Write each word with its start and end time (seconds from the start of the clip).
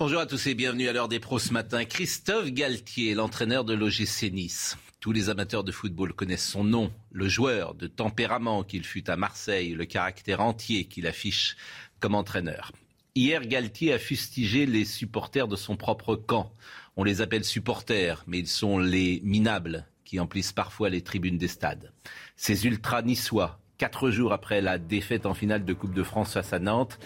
Bonjour 0.00 0.20
à 0.20 0.24
tous 0.24 0.46
et 0.46 0.54
bienvenue 0.54 0.88
à 0.88 0.94
l'heure 0.94 1.08
des 1.08 1.20
pros 1.20 1.38
ce 1.38 1.52
matin. 1.52 1.84
Christophe 1.84 2.52
Galtier, 2.52 3.12
l'entraîneur 3.12 3.66
de 3.66 3.74
l'OGC 3.74 4.32
Nice. 4.32 4.78
Tous 4.98 5.12
les 5.12 5.28
amateurs 5.28 5.62
de 5.62 5.72
football 5.72 6.14
connaissent 6.14 6.48
son 6.48 6.64
nom, 6.64 6.90
le 7.12 7.28
joueur 7.28 7.74
de 7.74 7.86
tempérament 7.86 8.64
qu'il 8.64 8.84
fut 8.84 9.10
à 9.10 9.16
Marseille, 9.16 9.74
le 9.74 9.84
caractère 9.84 10.40
entier 10.40 10.86
qu'il 10.86 11.06
affiche 11.06 11.54
comme 11.98 12.14
entraîneur. 12.14 12.72
Hier, 13.14 13.46
Galtier 13.46 13.92
a 13.92 13.98
fustigé 13.98 14.64
les 14.64 14.86
supporters 14.86 15.48
de 15.48 15.56
son 15.56 15.76
propre 15.76 16.16
camp. 16.16 16.50
On 16.96 17.04
les 17.04 17.20
appelle 17.20 17.44
supporters, 17.44 18.24
mais 18.26 18.38
ils 18.38 18.48
sont 18.48 18.78
les 18.78 19.20
minables 19.22 19.86
qui 20.06 20.18
emplissent 20.18 20.54
parfois 20.54 20.88
les 20.88 21.02
tribunes 21.02 21.36
des 21.36 21.46
stades. 21.46 21.92
Ces 22.36 22.64
ultras 22.64 23.02
niçois, 23.02 23.60
quatre 23.76 24.08
jours 24.08 24.32
après 24.32 24.62
la 24.62 24.78
défaite 24.78 25.26
en 25.26 25.34
finale 25.34 25.66
de 25.66 25.74
Coupe 25.74 25.92
de 25.92 26.02
France 26.02 26.32
face 26.32 26.54
à 26.54 26.58
Nantes, 26.58 26.98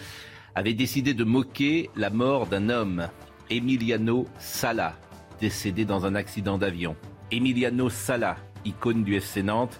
avaient 0.55 0.73
décidé 0.73 1.13
de 1.13 1.25
moquer 1.25 1.89
la 1.95 2.09
mort 2.09 2.47
d'un 2.47 2.69
homme, 2.69 3.09
Emiliano 3.49 4.25
Sala, 4.39 4.95
décédé 5.39 5.83
dans 5.83 6.05
un 6.05 6.15
accident 6.15 6.57
d'avion. 6.57 6.95
Emiliano 7.31 7.89
Sala, 7.89 8.37
icône 8.63 9.03
du 9.03 9.15
FC 9.15 9.43
Nantes, 9.43 9.79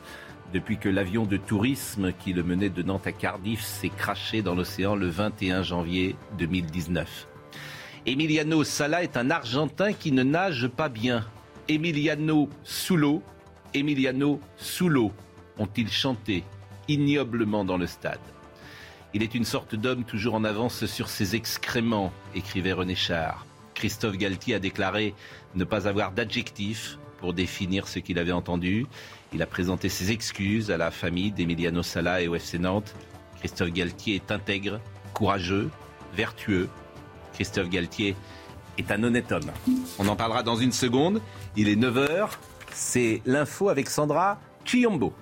depuis 0.54 0.78
que 0.78 0.90
l'avion 0.90 1.26
de 1.26 1.38
tourisme 1.38 2.12
qui 2.12 2.34
le 2.34 2.44
menait 2.44 2.70
de 2.70 2.84
Nantes 2.84 3.08
à 3.08 3.14
Cardiff 3.14 3.62
s'est 3.62 3.90
craché 3.90 4.42
dans 4.42 4.54
l'océan 4.54 4.96
le 4.96 5.08
21 5.08 5.64
janvier 5.64 6.16
2019. 6.38 7.28
Emiliano 8.06 8.64
Sala 8.64 9.02
est 9.02 9.18
un 9.18 9.32
Argentin 9.32 9.94
qui 9.94 10.12
ne 10.12 10.24
nage 10.24 10.68
pas 10.68 10.90
bien. 10.90 11.26
Emiliano 11.68 12.50
sous 12.64 12.98
l'eau, 12.98 13.24
Emiliano 13.74 14.40
sous 14.58 14.90
l'eau, 14.90 15.12
ont-ils 15.58 15.90
chanté 15.90 16.44
ignoblement 16.88 17.66
dans 17.66 17.78
le 17.78 17.88
stade. 17.88 18.20
Il 19.16 19.24
est 19.24 19.34
une 19.34 19.46
sorte 19.46 19.76
d'homme 19.76 20.04
toujours 20.04 20.34
en 20.36 20.44
avance 20.44 20.86
sur 20.88 21.08
ses 21.08 21.38
excréments, 21.38 22.12
écrivait 22.36 22.74
René 22.74 22.96
Char. 22.96 23.46
Christophe 23.74 24.18
Galtier 24.18 24.56
a 24.56 24.60
déclaré 24.60 25.14
ne 25.56 25.64
pas 25.64 25.88
avoir 25.88 26.12
d'adjectif 26.12 26.98
pour 27.20 27.34
définir 27.34 27.88
ce 27.88 28.00
qu'il 28.00 28.20
avait 28.20 28.34
entendu. 28.34 28.88
Il 29.32 29.42
a 29.42 29.46
présenté 29.46 29.88
ses 29.88 30.12
excuses 30.12 30.70
à 30.70 30.76
la 30.76 30.92
famille 30.92 31.32
d'Emiliano 31.32 31.82
Sala 31.82 32.24
et 32.24 32.28
au 32.28 32.36
FC 32.36 32.60
Nantes. 32.60 32.94
Christophe 33.40 33.72
Galtier 33.72 34.16
est 34.16 34.32
intègre, 34.34 34.82
courageux, 35.14 35.70
vertueux. 36.14 36.68
Christophe 37.36 37.70
Galtier 37.70 38.18
est 38.78 38.92
un 38.92 39.02
honnête 39.02 39.32
homme. 39.32 39.50
On 39.98 40.10
en 40.10 40.18
parlera 40.18 40.44
dans 40.44 40.58
une 40.58 40.74
seconde. 40.74 41.22
Il 41.56 41.70
est 41.70 41.78
9h. 41.78 42.32
C'est 42.74 43.22
l'info 43.26 43.70
avec 43.70 43.88
Sandra 43.88 44.42
Chiombo. 44.66 45.14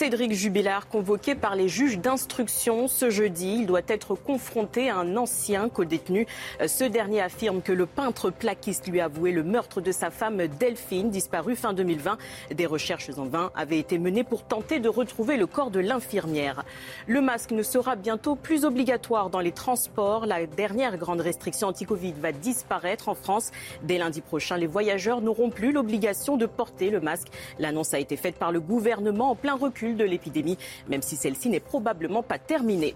Cédric 0.00 0.32
Jubilard, 0.32 0.88
convoqué 0.88 1.34
par 1.34 1.54
les 1.54 1.68
juges 1.68 1.98
d'instruction 1.98 2.88
ce 2.88 3.10
jeudi, 3.10 3.56
il 3.58 3.66
doit 3.66 3.82
être 3.86 4.14
confronté 4.14 4.88
à 4.88 4.96
un 4.96 5.14
ancien 5.18 5.68
co-détenu. 5.68 6.26
Ce 6.66 6.84
dernier 6.84 7.20
affirme 7.20 7.60
que 7.60 7.70
le 7.70 7.84
peintre 7.84 8.30
plaquiste 8.30 8.88
lui 8.88 9.00
a 9.00 9.04
avoué 9.04 9.30
le 9.30 9.42
meurtre 9.42 9.82
de 9.82 9.92
sa 9.92 10.08
femme 10.08 10.46
Delphine, 10.58 11.10
disparue 11.10 11.54
fin 11.54 11.74
2020. 11.74 12.16
Des 12.50 12.64
recherches 12.64 13.10
en 13.18 13.26
vain 13.26 13.50
avaient 13.54 13.78
été 13.78 13.98
menées 13.98 14.24
pour 14.24 14.42
tenter 14.44 14.80
de 14.80 14.88
retrouver 14.88 15.36
le 15.36 15.46
corps 15.46 15.70
de 15.70 15.80
l'infirmière. 15.80 16.64
Le 17.06 17.20
masque 17.20 17.50
ne 17.50 17.62
sera 17.62 17.94
bientôt 17.94 18.36
plus 18.36 18.64
obligatoire 18.64 19.28
dans 19.28 19.40
les 19.40 19.52
transports. 19.52 20.24
La 20.24 20.46
dernière 20.46 20.96
grande 20.96 21.20
restriction 21.20 21.68
anti-Covid 21.68 22.14
va 22.18 22.32
disparaître 22.32 23.10
en 23.10 23.14
France. 23.14 23.50
Dès 23.82 23.98
lundi 23.98 24.22
prochain, 24.22 24.56
les 24.56 24.66
voyageurs 24.66 25.20
n'auront 25.20 25.50
plus 25.50 25.72
l'obligation 25.72 26.38
de 26.38 26.46
porter 26.46 26.88
le 26.88 27.00
masque. 27.00 27.28
L'annonce 27.58 27.92
a 27.92 27.98
été 27.98 28.16
faite 28.16 28.36
par 28.36 28.50
le 28.50 28.60
gouvernement 28.60 29.32
en 29.32 29.36
plein 29.36 29.56
recul 29.56 29.89
de 29.96 30.04
l'épidémie, 30.04 30.58
même 30.88 31.02
si 31.02 31.16
celle-ci 31.16 31.48
n'est 31.48 31.60
probablement 31.60 32.22
pas 32.22 32.38
terminée. 32.38 32.94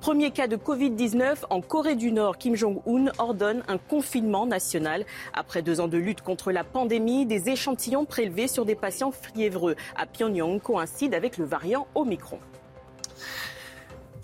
Premier 0.00 0.30
cas 0.30 0.46
de 0.46 0.56
Covid-19 0.56 1.44
en 1.50 1.60
Corée 1.60 1.96
du 1.96 2.12
Nord. 2.12 2.38
Kim 2.38 2.56
Jong-un 2.56 3.12
ordonne 3.18 3.62
un 3.68 3.78
confinement 3.78 4.46
national. 4.46 5.04
Après 5.34 5.62
deux 5.62 5.80
ans 5.80 5.88
de 5.88 5.98
lutte 5.98 6.22
contre 6.22 6.52
la 6.52 6.64
pandémie, 6.64 7.26
des 7.26 7.48
échantillons 7.48 8.04
prélevés 8.04 8.48
sur 8.48 8.64
des 8.64 8.74
patients 8.74 9.12
fiévreux 9.12 9.76
à 9.96 10.06
Pyongyang 10.06 10.60
coïncident 10.60 11.16
avec 11.16 11.38
le 11.38 11.44
variant 11.44 11.86
Omicron. 11.94 12.38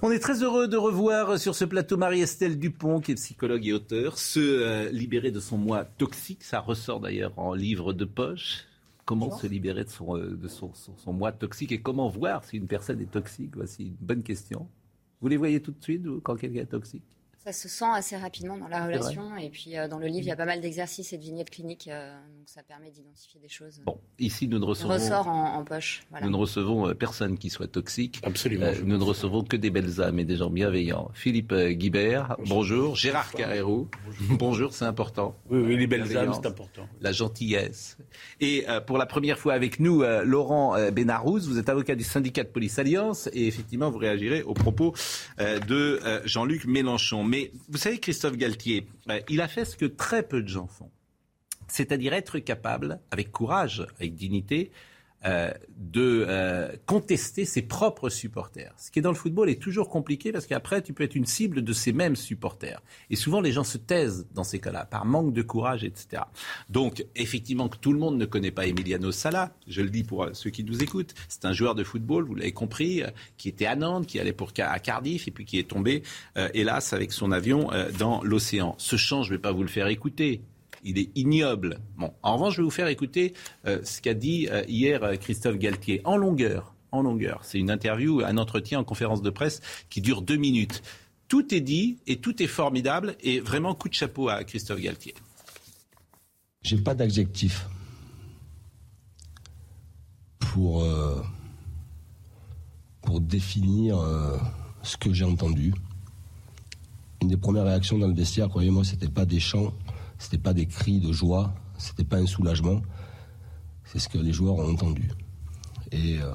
On 0.04 0.10
est 0.10 0.18
très 0.18 0.42
heureux 0.42 0.66
de 0.66 0.76
revoir 0.76 1.38
sur 1.38 1.54
ce 1.54 1.64
plateau 1.64 1.96
Marie-Estelle 1.96 2.58
Dupont, 2.58 3.00
qui 3.00 3.12
est 3.12 3.14
psychologue 3.14 3.64
et 3.64 3.72
auteur, 3.72 4.18
se 4.18 4.40
euh, 4.40 4.90
libérer 4.90 5.30
de 5.30 5.38
son 5.38 5.56
moi 5.56 5.84
toxique. 5.84 6.42
Ça 6.42 6.58
ressort 6.58 6.98
d'ailleurs 6.98 7.32
en 7.36 7.54
livre 7.54 7.92
de 7.92 8.04
poche. 8.04 8.64
Comment 9.04 9.36
se 9.36 9.46
libérer 9.46 9.84
de, 9.84 9.90
son, 9.90 10.16
euh, 10.16 10.36
de 10.36 10.48
son, 10.48 10.72
son, 10.74 10.96
son, 10.96 11.12
moi 11.12 11.32
toxique 11.32 11.72
et 11.72 11.82
comment 11.82 12.08
voir 12.08 12.44
si 12.44 12.56
une 12.56 12.68
personne 12.68 13.00
est 13.00 13.10
toxique? 13.10 13.56
Voici 13.56 13.88
une 13.88 13.96
bonne 14.00 14.22
question. 14.22 14.68
Vous 15.20 15.28
les 15.28 15.36
voyez 15.36 15.60
tout 15.60 15.72
de 15.72 15.82
suite 15.82 16.06
quand 16.22 16.36
quelqu'un 16.36 16.60
est 16.60 16.66
toxique? 16.66 17.21
Ça 17.44 17.52
se 17.52 17.68
sent 17.68 17.90
assez 17.92 18.16
rapidement 18.16 18.56
dans 18.56 18.68
la 18.68 18.86
relation. 18.86 19.36
Et 19.36 19.50
puis 19.50 19.76
euh, 19.76 19.88
dans 19.88 19.98
le 19.98 20.06
livre, 20.06 20.20
il 20.20 20.26
y 20.26 20.30
a 20.30 20.36
pas 20.36 20.44
mal 20.44 20.60
d'exercices 20.60 21.12
et 21.12 21.18
de 21.18 21.22
vignettes 21.22 21.50
cliniques. 21.50 21.88
Euh, 21.88 22.12
donc 22.38 22.48
ça 22.48 22.62
permet 22.62 22.90
d'identifier 22.90 23.40
des 23.40 23.48
choses. 23.48 23.80
Bon, 23.84 23.98
ici, 24.20 24.46
nous 24.46 24.60
ne 24.60 24.64
recevons. 24.64 24.92
Ressort 24.92 25.26
en, 25.26 25.54
en 25.54 25.64
poche. 25.64 26.04
Voilà. 26.10 26.26
Nous 26.26 26.32
ne 26.32 26.36
recevons 26.36 26.88
euh, 26.88 26.94
personne 26.94 27.38
qui 27.38 27.50
soit 27.50 27.66
toxique. 27.66 28.20
Absolument. 28.22 28.66
Euh, 28.66 28.82
nous 28.84 28.96
ne 28.96 29.02
recevons 29.02 29.42
que 29.42 29.56
des 29.56 29.70
belles 29.70 30.00
âmes 30.00 30.20
et 30.20 30.24
des 30.24 30.36
gens 30.36 30.50
bienveillants. 30.50 31.10
Philippe 31.14 31.52
Guibert, 31.52 32.36
bonjour. 32.38 32.56
bonjour. 32.56 32.96
Gérard 32.96 33.32
Carrero, 33.32 33.88
bonjour, 34.06 34.38
bonjour 34.38 34.72
c'est 34.72 34.84
important. 34.84 35.36
Oui, 35.50 35.58
oui, 35.60 35.76
les 35.76 35.88
belles 35.88 36.16
âmes, 36.16 36.32
c'est 36.34 36.46
important. 36.46 36.88
La 37.00 37.10
gentillesse. 37.10 37.96
Et 38.40 38.68
euh, 38.68 38.80
pour 38.80 38.98
la 38.98 39.06
première 39.06 39.38
fois 39.38 39.54
avec 39.54 39.80
nous, 39.80 40.04
Laurent 40.24 40.76
Benarouz, 40.92 41.48
vous 41.48 41.58
êtes 41.58 41.68
avocat 41.68 41.96
du 41.96 42.04
syndicat 42.04 42.44
de 42.44 42.48
police 42.48 42.78
Alliance 42.78 43.28
et 43.32 43.48
effectivement, 43.48 43.90
vous 43.90 43.98
réagirez 43.98 44.42
aux 44.42 44.54
propos 44.54 44.94
de 45.38 46.00
Jean-Luc 46.24 46.66
Mélenchon. 46.66 47.24
Mais 47.32 47.50
vous 47.70 47.78
savez, 47.78 47.98
Christophe 47.98 48.36
Galtier, 48.36 48.86
euh, 49.08 49.18
il 49.30 49.40
a 49.40 49.48
fait 49.48 49.64
ce 49.64 49.74
que 49.74 49.86
très 49.86 50.22
peu 50.22 50.42
de 50.42 50.48
gens 50.48 50.66
font. 50.66 50.90
C'est-à-dire 51.66 52.12
être 52.12 52.38
capable, 52.40 53.00
avec 53.10 53.32
courage, 53.32 53.86
avec 53.96 54.14
dignité, 54.14 54.70
euh, 55.24 55.50
de 55.76 56.24
euh, 56.28 56.72
contester 56.86 57.44
ses 57.44 57.62
propres 57.62 58.08
supporters. 58.08 58.72
Ce 58.76 58.90
qui 58.90 58.98
est 58.98 59.02
dans 59.02 59.10
le 59.10 59.16
football 59.16 59.50
est 59.50 59.60
toujours 59.60 59.88
compliqué 59.88 60.32
parce 60.32 60.46
qu'après, 60.46 60.82
tu 60.82 60.92
peux 60.92 61.04
être 61.04 61.14
une 61.14 61.26
cible 61.26 61.62
de 61.62 61.72
ces 61.72 61.92
mêmes 61.92 62.16
supporters. 62.16 62.82
Et 63.10 63.16
souvent, 63.16 63.40
les 63.40 63.52
gens 63.52 63.64
se 63.64 63.78
taisent 63.78 64.26
dans 64.34 64.44
ces 64.44 64.58
cas-là, 64.58 64.84
par 64.84 65.04
manque 65.04 65.32
de 65.32 65.42
courage, 65.42 65.84
etc. 65.84 66.22
Donc, 66.70 67.04
effectivement, 67.14 67.68
que 67.68 67.76
tout 67.76 67.92
le 67.92 67.98
monde 67.98 68.16
ne 68.16 68.24
connaît 68.24 68.50
pas 68.50 68.66
Emiliano 68.66 69.12
Sala, 69.12 69.54
je 69.66 69.82
le 69.82 69.90
dis 69.90 70.04
pour 70.04 70.28
ceux 70.32 70.50
qui 70.50 70.64
nous 70.64 70.82
écoutent, 70.82 71.14
c'est 71.28 71.44
un 71.44 71.52
joueur 71.52 71.74
de 71.74 71.84
football, 71.84 72.24
vous 72.24 72.34
l'avez 72.34 72.52
compris, 72.52 73.02
euh, 73.02 73.08
qui 73.36 73.48
était 73.48 73.66
à 73.66 73.76
Nantes, 73.76 74.06
qui 74.06 74.18
allait 74.20 74.32
pour 74.32 74.52
à 74.58 74.78
Cardiff 74.78 75.28
et 75.28 75.30
puis 75.30 75.44
qui 75.44 75.58
est 75.58 75.68
tombé, 75.68 76.02
euh, 76.36 76.48
hélas, 76.54 76.92
avec 76.92 77.12
son 77.12 77.32
avion 77.32 77.72
euh, 77.72 77.90
dans 77.98 78.22
l'océan. 78.22 78.74
Ce 78.78 78.96
chant, 78.96 79.22
je 79.22 79.30
ne 79.30 79.36
vais 79.36 79.40
pas 79.40 79.52
vous 79.52 79.62
le 79.62 79.68
faire 79.68 79.86
écouter 79.86 80.42
il 80.82 80.98
est 80.98 81.10
ignoble. 81.14 81.80
Bon, 81.96 82.12
en 82.22 82.34
revanche, 82.34 82.54
je 82.54 82.58
vais 82.58 82.64
vous 82.64 82.70
faire 82.70 82.88
écouter 82.88 83.34
euh, 83.66 83.80
ce 83.84 84.00
qu'a 84.00 84.14
dit 84.14 84.48
euh, 84.50 84.64
hier 84.68 85.02
euh, 85.02 85.16
Christophe 85.16 85.56
Galtier 85.56 86.00
en 86.04 86.16
longueur. 86.16 86.74
En 86.90 87.02
longueur. 87.02 87.40
C'est 87.42 87.58
une 87.58 87.70
interview, 87.70 88.20
un 88.20 88.36
entretien 88.36 88.80
en 88.80 88.84
conférence 88.84 89.22
de 89.22 89.30
presse 89.30 89.60
qui 89.88 90.00
dure 90.00 90.22
deux 90.22 90.36
minutes. 90.36 90.82
Tout 91.28 91.54
est 91.54 91.60
dit 91.60 91.98
et 92.06 92.16
tout 92.16 92.42
est 92.42 92.46
formidable 92.46 93.16
et 93.20 93.40
vraiment 93.40 93.74
coup 93.74 93.88
de 93.88 93.94
chapeau 93.94 94.28
à 94.28 94.44
Christophe 94.44 94.80
Galtier. 94.80 95.14
J'ai 96.62 96.76
pas 96.76 96.94
d'adjectif 96.94 97.66
pour 100.38 100.86
pour 103.00 103.20
définir 103.20 103.98
ce 104.82 104.98
que 104.98 105.14
j'ai 105.14 105.24
entendu. 105.24 105.72
Une 107.22 107.28
des 107.28 107.38
premières 107.38 107.64
réactions 107.64 107.98
dans 107.98 108.08
le 108.08 108.14
vestiaire, 108.14 108.50
croyez-moi, 108.50 108.84
c'était 108.84 109.08
pas 109.08 109.24
des 109.24 109.40
chants, 109.40 109.72
c'était 110.22 110.38
pas 110.38 110.54
des 110.54 110.66
cris 110.66 111.00
de 111.00 111.12
joie, 111.12 111.52
c'était 111.78 112.04
pas 112.04 112.18
un 112.18 112.26
soulagement, 112.26 112.80
c'est 113.84 113.98
ce 113.98 114.08
que 114.08 114.18
les 114.18 114.32
joueurs 114.32 114.54
ont 114.54 114.70
entendu. 114.70 115.10
Et 115.90 116.20
euh, 116.20 116.32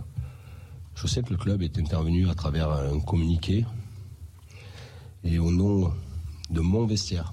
je 0.96 1.08
sais 1.08 1.24
que 1.24 1.30
le 1.30 1.38
club 1.38 1.62
est 1.62 1.80
intervenu 1.80 2.30
à 2.30 2.36
travers 2.36 2.70
un 2.70 3.00
communiqué 3.00 3.66
et 5.24 5.40
au 5.40 5.52
nom 5.52 5.94
de 6.50 6.60
mon 6.60 6.86
vestiaire, 6.86 7.32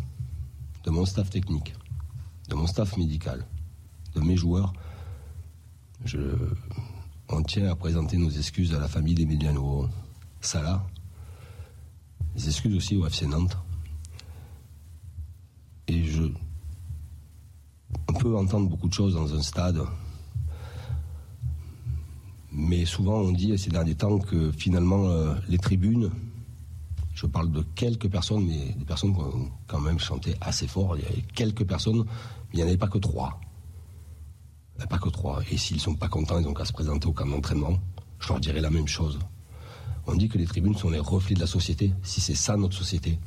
de 0.85 0.91
mon 0.91 1.05
staff 1.05 1.29
technique, 1.29 1.75
de 2.49 2.55
mon 2.55 2.69
staff 2.69 2.97
médical, 2.97 3.45
de 4.15 4.21
mes 4.21 4.37
joueurs, 4.37 4.73
je, 6.05 6.21
on 7.31 7.43
tient 7.43 7.69
à 7.69 7.75
présenter 7.75 8.17
nos 8.17 8.31
excuses 8.31 8.75
à 8.75 8.79
la 8.79 8.87
famille 8.87 9.15
d'Emiliano 9.15 9.89
Sala. 10.41 10.87
Les 12.37 12.47
excuses 12.47 12.77
aussi 12.77 12.95
au 12.97 13.06
FC 13.06 13.27
Nantes. 13.27 13.56
Et 15.89 16.05
je. 16.05 16.23
On 18.09 18.12
peut 18.25 18.37
entendre 18.38 18.71
beaucoup 18.71 18.88
de 18.88 18.94
choses 18.94 19.12
dans 19.12 19.35
un 19.35 19.43
stade. 19.43 19.82
Mais 22.50 22.87
souvent, 22.87 23.19
on 23.19 23.32
dit 23.32 23.59
ces 23.59 23.69
derniers 23.69 23.97
temps 23.97 24.19
que 24.19 24.50
finalement, 24.50 25.11
euh, 25.11 25.35
les 25.47 25.59
tribunes, 25.59 26.11
je 27.15 27.26
parle 27.26 27.53
de 27.53 27.61
quelques 27.75 28.09
personnes, 28.09 28.47
mais 28.47 28.73
des 28.79 28.87
personnes 28.87 29.12
qui 29.12 29.21
ont 29.21 29.50
quand 29.67 29.81
même 29.81 29.99
chanté 29.99 30.37
assez 30.41 30.67
fort. 30.67 30.97
Il 30.97 31.03
y 31.03 31.06
avait 31.06 31.25
quelques 31.35 31.67
personnes, 31.67 31.99
mais 31.99 32.55
il 32.55 32.56
n'y 32.56 32.62
en 32.62 32.67
avait 32.69 32.79
pas 32.79 32.88
que 32.88 32.97
trois. 32.97 33.38
Pas 34.88 34.99
que 34.99 35.11
trois. 35.11 35.43
Et 35.50 35.59
s'ils 35.59 35.81
sont 35.81 35.94
pas 35.94 36.09
contents, 36.09 36.38
ils 36.38 36.47
n'ont 36.47 36.55
qu'à 36.55 36.65
se 36.65 36.73
présenter 36.73 37.06
au 37.06 37.12
camp 37.12 37.27
d'entraînement. 37.27 37.77
Je 38.20 38.29
leur 38.29 38.41
dirais 38.41 38.62
la 38.62 38.70
même 38.70 38.88
chose. 38.88 39.19
On 40.06 40.15
dit 40.15 40.31
que 40.31 40.38
les 40.38 40.47
tribunes 40.47 40.77
sont 40.77 40.88
les 40.88 40.99
reflets 40.99 41.35
de 41.35 41.41
la 41.41 41.47
société. 41.47 41.93
Si 42.03 42.23
c'est 42.23 42.35
ça 42.35 42.56
notre 42.56 42.75
société, 42.75 43.19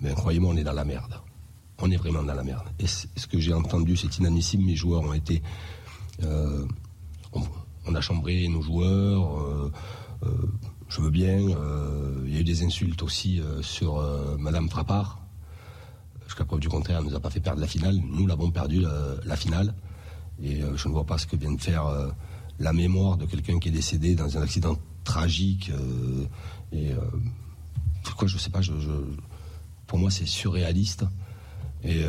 mais 0.00 0.12
croyez-moi, 0.12 0.52
on 0.52 0.56
est 0.58 0.64
dans 0.64 0.74
la 0.74 0.84
merde. 0.84 1.22
On 1.84 1.90
est 1.90 1.96
vraiment 1.96 2.22
dans 2.22 2.34
la 2.34 2.44
merde. 2.44 2.68
Et 2.78 2.86
ce 2.86 3.26
que 3.26 3.40
j'ai 3.40 3.52
entendu, 3.52 3.96
c'est 3.96 4.16
inadmissible. 4.18 4.62
Mes 4.62 4.76
joueurs 4.76 5.02
ont 5.02 5.14
été. 5.14 5.42
Euh, 6.22 6.64
on, 7.32 7.94
a 7.96 8.00
chambré 8.00 8.46
nos 8.46 8.62
joueurs. 8.62 9.40
Euh, 9.40 9.72
euh, 10.22 10.28
je 10.88 11.00
veux 11.00 11.10
bien. 11.10 11.38
il 11.40 12.32
y 12.32 12.36
a 12.36 12.40
eu 12.40 12.44
des 12.44 12.62
insultes 12.62 13.02
aussi 13.02 13.40
sur 13.62 14.00
Madame 14.38 14.68
Frappard. 14.68 15.20
Jusqu'à 16.26 16.44
preuve 16.44 16.60
du 16.60 16.68
contraire, 16.68 16.98
elle 16.98 17.06
ne 17.06 17.10
nous 17.10 17.16
a 17.16 17.20
pas 17.20 17.30
fait 17.30 17.40
perdre 17.40 17.60
la 17.60 17.66
finale. 17.66 17.96
Nous 17.96 18.28
l'avons 18.28 18.52
perdu 18.52 18.84
la 19.24 19.36
finale. 19.36 19.74
Et 20.40 20.60
je 20.76 20.88
ne 20.88 20.92
vois 20.92 21.04
pas 21.04 21.18
ce 21.18 21.26
que 21.26 21.34
vient 21.34 21.52
de 21.52 21.60
faire 21.60 21.84
la 22.60 22.72
mémoire 22.72 23.16
de 23.16 23.26
quelqu'un 23.26 23.58
qui 23.58 23.68
est 23.68 23.72
décédé 23.72 24.14
dans 24.14 24.38
un 24.38 24.42
accident 24.42 24.76
tragique. 25.02 25.72
Et 26.72 26.92
je 28.24 28.38
sais 28.38 28.50
pas, 28.50 28.60
pour 29.86 29.98
moi 29.98 30.10
c'est 30.10 30.26
surréaliste. 30.26 31.06
Et 31.84 32.06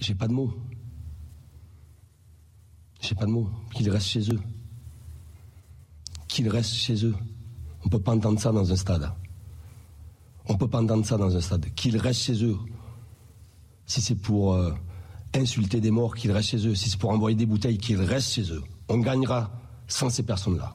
j'ai 0.00 0.14
pas 0.14 0.26
de 0.26 0.32
mots. 0.32 0.52
J'ai 3.00 3.14
pas 3.14 3.26
de 3.26 3.30
mots. 3.30 3.50
Qu'ils 3.74 3.90
restent 3.90 4.08
chez 4.08 4.32
eux. 4.32 4.40
Qu'ils 6.26 6.48
restent 6.48 6.72
chez 6.72 7.04
eux. 7.04 7.14
On 7.84 7.88
peut 7.88 8.00
pas 8.00 8.12
entendre 8.12 8.40
ça 8.40 8.50
dans 8.50 8.72
un 8.72 8.76
stade. 8.76 9.12
On 10.48 10.56
peut 10.56 10.68
pas 10.68 10.82
entendre 10.82 11.04
ça 11.04 11.16
dans 11.16 11.36
un 11.36 11.40
stade. 11.40 11.72
Qu'ils 11.74 11.96
restent 11.96 12.22
chez 12.22 12.44
eux. 12.44 12.56
Si 13.84 14.00
c'est 14.00 14.14
pour 14.14 14.54
euh, 14.54 14.72
insulter 15.34 15.80
des 15.80 15.90
morts, 15.90 16.14
qu'ils 16.14 16.32
restent 16.32 16.50
chez 16.50 16.66
eux. 16.66 16.74
Si 16.74 16.88
c'est 16.88 16.98
pour 16.98 17.10
envoyer 17.10 17.36
des 17.36 17.46
bouteilles, 17.46 17.78
qu'ils 17.78 18.00
restent 18.00 18.32
chez 18.32 18.52
eux. 18.52 18.62
On 18.88 18.98
gagnera 18.98 19.59
sans 19.90 20.10
ces 20.10 20.22
personnes-là. 20.22 20.74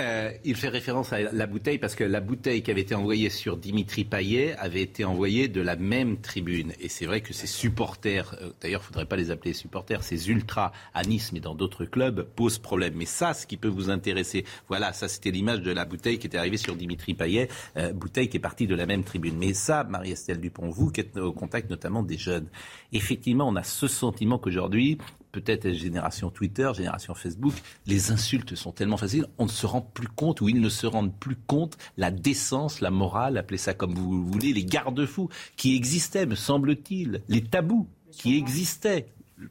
Euh, 0.00 0.32
il 0.44 0.56
fait 0.56 0.68
référence 0.68 1.12
à 1.12 1.20
la 1.20 1.46
bouteille 1.46 1.78
parce 1.78 1.94
que 1.94 2.04
la 2.04 2.20
bouteille 2.20 2.62
qui 2.62 2.70
avait 2.70 2.80
été 2.80 2.94
envoyée 2.94 3.28
sur 3.28 3.58
Dimitri 3.58 4.04
Payet 4.04 4.56
avait 4.56 4.80
été 4.80 5.04
envoyée 5.04 5.48
de 5.48 5.60
la 5.60 5.76
même 5.76 6.20
tribune. 6.20 6.72
Et 6.80 6.88
c'est 6.88 7.04
vrai 7.04 7.20
que 7.20 7.34
ces 7.34 7.46
supporters, 7.46 8.34
euh, 8.40 8.50
d'ailleurs, 8.62 8.80
il 8.80 8.84
ne 8.84 8.86
faudrait 8.86 9.04
pas 9.04 9.16
les 9.16 9.30
appeler 9.30 9.52
supporters, 9.52 10.02
ces 10.02 10.30
ultras 10.30 10.72
à 10.94 11.02
Nice, 11.02 11.32
mais 11.34 11.40
dans 11.40 11.54
d'autres 11.54 11.84
clubs, 11.84 12.22
posent 12.22 12.58
problème. 12.58 12.94
Mais 12.96 13.04
ça, 13.04 13.34
ce 13.34 13.46
qui 13.46 13.58
peut 13.58 13.68
vous 13.68 13.90
intéresser, 13.90 14.46
voilà, 14.68 14.94
ça 14.94 15.06
c'était 15.06 15.30
l'image 15.30 15.60
de 15.60 15.70
la 15.70 15.84
bouteille 15.84 16.18
qui 16.18 16.26
était 16.26 16.38
arrivée 16.38 16.56
sur 16.56 16.76
Dimitri 16.76 17.12
Payet, 17.12 17.48
euh, 17.76 17.92
bouteille 17.92 18.30
qui 18.30 18.38
est 18.38 18.40
partie 18.40 18.66
de 18.66 18.74
la 18.74 18.86
même 18.86 19.04
tribune. 19.04 19.36
Mais 19.36 19.52
ça, 19.52 19.84
Marie-Estelle 19.84 20.40
Dupont, 20.40 20.70
vous 20.70 20.90
qui 20.90 21.00
êtes 21.00 21.18
au 21.18 21.32
contact 21.32 21.68
notamment 21.68 22.02
des 22.02 22.16
jeunes, 22.16 22.48
effectivement, 22.92 23.48
on 23.48 23.56
a 23.56 23.64
ce 23.64 23.86
sentiment 23.86 24.38
qu'aujourd'hui, 24.38 24.96
peut-être 25.32 25.72
génération 25.72 26.30
Twitter, 26.30 26.70
génération 26.74 27.14
Facebook, 27.14 27.54
les 27.86 28.10
insultes 28.10 28.54
sont 28.54 28.72
tellement 28.72 28.96
faciles, 28.96 29.26
on 29.38 29.44
ne 29.44 29.50
se 29.50 29.66
rend 29.66 29.80
plus 29.80 30.08
compte 30.08 30.40
ou 30.40 30.48
ils 30.48 30.60
ne 30.60 30.68
se 30.68 30.86
rendent 30.86 31.14
plus 31.14 31.36
compte 31.36 31.76
la 31.96 32.10
décence, 32.10 32.80
la 32.80 32.90
morale, 32.90 33.38
appelez 33.38 33.58
ça 33.58 33.74
comme 33.74 33.94
vous 33.94 34.24
voulez, 34.24 34.52
les 34.52 34.64
garde-fous 34.64 35.28
qui 35.56 35.76
existaient, 35.76 36.26
me 36.26 36.34
semble-t-il, 36.34 37.22
les 37.28 37.42
tabous 37.42 37.88
qui 38.10 38.36
existaient. 38.36 39.06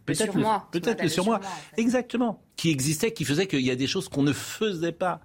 Peut-être 0.06 0.36
le, 0.36 0.44
peut-être 0.72 1.02
le 1.02 1.10
sur 1.10 1.26
moi. 1.26 1.40
Exactement. 1.76 2.44
Qui 2.56 2.70
existaient, 2.70 3.12
qui 3.12 3.26
faisaient 3.26 3.48
qu'il 3.48 3.62
y 3.62 3.72
a 3.72 3.76
des 3.76 3.88
choses 3.88 4.08
qu'on 4.08 4.22
ne 4.22 4.34
faisait 4.34 4.92
pas. 4.92 5.22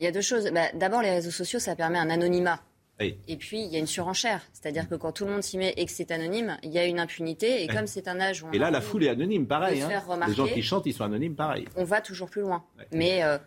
Il 0.00 0.04
y 0.04 0.06
a 0.06 0.12
deux 0.12 0.22
choses. 0.22 0.50
Bah, 0.52 0.68
d'abord, 0.74 1.02
les 1.02 1.10
réseaux 1.10 1.30
sociaux, 1.30 1.58
ça 1.58 1.76
permet 1.76 1.98
un 1.98 2.10
anonymat. 2.10 2.60
Et 3.00 3.36
puis, 3.36 3.62
il 3.62 3.72
y 3.72 3.76
a 3.76 3.78
une 3.78 3.86
surenchère. 3.86 4.42
C'est-à-dire 4.52 4.88
que 4.88 4.94
quand 4.94 5.12
tout 5.12 5.24
le 5.24 5.32
monde 5.32 5.42
s'y 5.42 5.58
met 5.58 5.74
et 5.76 5.84
que 5.84 5.90
c'est 5.90 6.10
anonyme, 6.10 6.56
il 6.62 6.70
y 6.70 6.78
a 6.78 6.86
une 6.86 7.00
impunité. 7.00 7.64
Et 7.64 7.68
comme 7.68 7.86
c'est 7.86 8.08
un 8.08 8.20
âge 8.20 8.42
où 8.42 8.46
on 8.46 8.52
Et 8.52 8.58
là, 8.58 8.70
la 8.70 8.80
foule 8.80 9.04
est 9.04 9.08
anonyme, 9.08 9.46
pareil. 9.46 9.82
Hein. 9.82 9.90
les 10.28 10.34
gens 10.34 10.46
qui 10.46 10.62
chantent, 10.62 10.86
ils 10.86 10.94
sont 10.94 11.04
anonymes, 11.04 11.34
pareil. 11.34 11.66
On 11.76 11.84
va 11.84 12.00
toujours 12.00 12.30
plus 12.30 12.42
loin. 12.42 12.64
Mais 12.92 13.24
euh, 13.24 13.38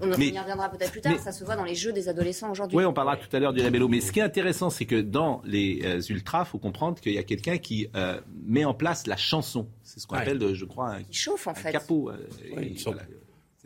on 0.00 0.12
y 0.12 0.38
reviendra 0.38 0.68
peut-être 0.70 0.90
plus 0.90 1.00
tard. 1.00 1.18
ça 1.18 1.32
se 1.32 1.44
voit 1.44 1.56
dans 1.56 1.64
les 1.64 1.74
jeux 1.74 1.92
des 1.92 2.08
adolescents 2.08 2.50
aujourd'hui. 2.50 2.76
Oui, 2.76 2.84
on 2.84 2.92
parlera 2.92 3.16
tout 3.16 3.34
à 3.34 3.38
l'heure 3.38 3.52
du 3.52 3.62
labello. 3.62 3.88
Mais 3.88 4.00
ce 4.00 4.10
qui 4.10 4.18
est 4.18 4.24
intéressant, 4.24 4.70
c'est 4.70 4.86
que 4.86 5.00
dans 5.00 5.40
les 5.44 5.80
euh, 5.84 6.00
ultras, 6.08 6.42
il 6.42 6.46
faut 6.46 6.58
comprendre 6.58 7.00
qu'il 7.00 7.12
y 7.12 7.18
a 7.18 7.22
quelqu'un 7.22 7.58
qui 7.58 7.88
euh, 7.94 8.20
met 8.44 8.64
en 8.64 8.74
place 8.74 9.06
la 9.06 9.16
chanson. 9.16 9.68
C'est 9.82 10.00
ce 10.00 10.06
qu'on 10.06 10.16
appelle, 10.16 10.54
je 10.54 10.64
crois, 10.64 10.90
un, 10.90 11.02
qui 11.04 11.16
chauffe 11.16 11.46
en 11.46 11.54
fait. 11.54 11.72
capot. 11.72 12.10
Le 12.10 12.74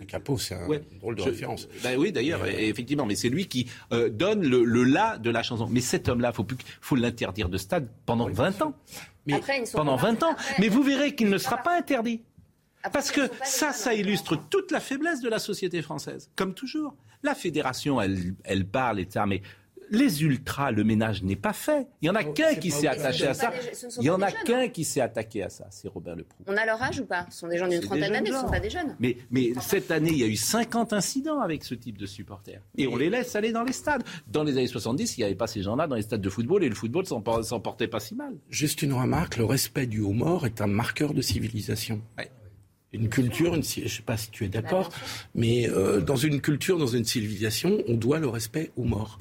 capot, 0.05 0.39
c'est 0.39 0.55
un 0.55 0.69
drôle 1.01 1.17
de 1.17 1.23
référence. 1.23 1.69
Ben 1.83 1.99
oui, 1.99 2.13
d'ailleurs, 2.13 2.47
effectivement, 2.47 3.07
mais 3.07 3.17
c'est 3.17 3.29
lui 3.29 3.47
qui 3.47 3.69
euh, 3.93 4.09
donne 4.09 4.47
le, 4.47 4.65
le 4.65 4.85
la 4.85 5.19
de 5.19 5.31
la 5.31 5.43
chanson. 5.43 5.69
Mais 5.71 5.81
cet 5.81 6.09
homme-là, 6.09 6.33
faut 6.33 6.47
faut 6.81 6.97
l'interdire 6.97 7.49
de 7.49 7.59
stade 7.59 7.89
pendant 8.07 8.29
20 8.29 8.63
ans. 8.63 8.75
Mais 9.27 9.41
pendant 9.73 9.97
20 9.97 10.23
ans. 10.23 10.37
Mais 10.59 10.69
vous 10.69 10.83
verrez 10.83 11.15
qu'il 11.15 11.29
ne 11.29 11.39
sera 11.39 11.59
pas 11.59 11.77
interdit. 11.77 12.23
Parce 12.93 13.11
que 13.11 13.29
ça, 13.43 13.73
ça 13.73 13.95
illustre 13.95 14.37
toute 14.49 14.71
la 14.71 14.81
faiblesse 14.81 15.21
de 15.21 15.29
la 15.29 15.39
société 15.39 15.83
française, 15.83 16.31
comme 16.37 16.55
toujours. 16.55 16.95
La 17.23 17.35
fédération, 17.35 18.01
elle, 18.01 18.35
elle 18.45 18.67
parle, 18.67 19.01
etc. 19.01 19.25
Mais 19.29 19.43
les 19.91 20.23
ultras, 20.23 20.71
le 20.71 20.85
ménage 20.85 21.23
n'est 21.23 21.37
pas 21.37 21.53
fait. 21.53 21.87
Il 22.03 22.07
y 22.07 22.11
en 22.11 22.15
a 22.15 22.23
oh, 22.25 22.33
qu'un 22.33 22.55
qui 22.55 22.71
s'est 22.71 22.89
attaché 22.89 23.27
à 23.27 23.35
ça. 23.35 23.53
Il 23.99 24.05
y 24.05 24.11
en 24.11 24.21
a 24.21 24.31
qu'un 24.31 24.69
qui 24.69 24.85
s'est 24.85 25.01
attaqué 25.01 25.43
à 25.43 25.49
ça, 25.49 25.67
c'est 25.71 25.89
Robert 25.89 26.17
Leproux. 26.17 26.45
On 26.47 26.57
a 26.57 26.65
leur 26.65 26.81
âge 26.83 27.01
ou 27.01 27.05
pas? 27.05 27.27
Ce 27.31 27.39
sont 27.39 27.49
des 27.49 27.59
gens 27.59 27.69
d'une 27.69 27.81
trentaine 27.81 28.13
d'années, 28.13 28.31
ce 28.31 28.37
ne 28.37 28.41
sont 28.41 28.51
pas 28.51 28.61
des 28.61 28.71
jeunes. 28.71 28.97
Mais, 29.01 29.17
mais 29.31 29.53
cette 29.61 29.91
année, 29.91 30.11
il 30.11 30.19
y 30.19 30.25
a 30.25 30.27
eu 30.27 30.37
50 30.37 30.93
incidents 30.93 31.41
avec 31.41 31.65
ce 31.65 31.75
type 31.75 31.99
de 31.99 32.07
supporters. 32.07 32.63
Et 32.77 32.87
on 32.87 32.97
les 32.97 33.11
laisse 33.11 33.35
aller 33.37 33.53
dans 33.53 33.65
les 33.65 33.73
stades. 33.73 34.03
Dans 34.27 34.45
les 34.45 34.53
années 34.53 34.67
70, 34.67 35.17
il 35.17 35.21
n'y 35.21 35.25
avait 35.25 35.35
pas 35.35 35.47
ces 35.47 35.63
gens-là 35.63 35.87
dans 35.87 35.97
les 35.97 36.03
stades 36.03 36.21
de 36.21 36.31
football 36.31 36.65
et 36.65 36.69
le 36.69 36.75
football 36.75 37.07
s'en 37.07 37.21
portait 37.21 37.89
pas 37.89 38.01
si 38.01 38.15
mal. 38.15 38.35
Juste 38.51 38.83
une 38.83 38.93
remarque, 38.93 39.37
le 39.37 39.45
respect 39.45 39.87
du 39.87 40.01
haut 40.01 40.13
mort 40.13 40.47
est 40.47 40.61
un 40.61 40.67
marqueur 40.67 41.15
de 41.15 41.23
civilisation. 41.23 42.03
Une 42.93 43.11
culture, 43.11 43.55
une, 43.55 43.63
je 43.63 43.83
ne 43.83 43.89
sais 43.89 44.03
pas 44.03 44.17
si 44.17 44.31
tu 44.31 44.45
es 44.45 44.49
d'accord, 44.49 44.91
mais 45.35 45.69
euh, 45.69 46.01
dans 46.01 46.17
une 46.17 46.41
culture, 46.41 46.79
dans 46.79 46.87
une 46.87 47.05
civilisation, 47.05 47.83
on 47.87 47.95
doit 47.95 48.19
le 48.19 48.29
respect 48.29 48.71
aux 48.77 48.85
morts. 48.85 49.19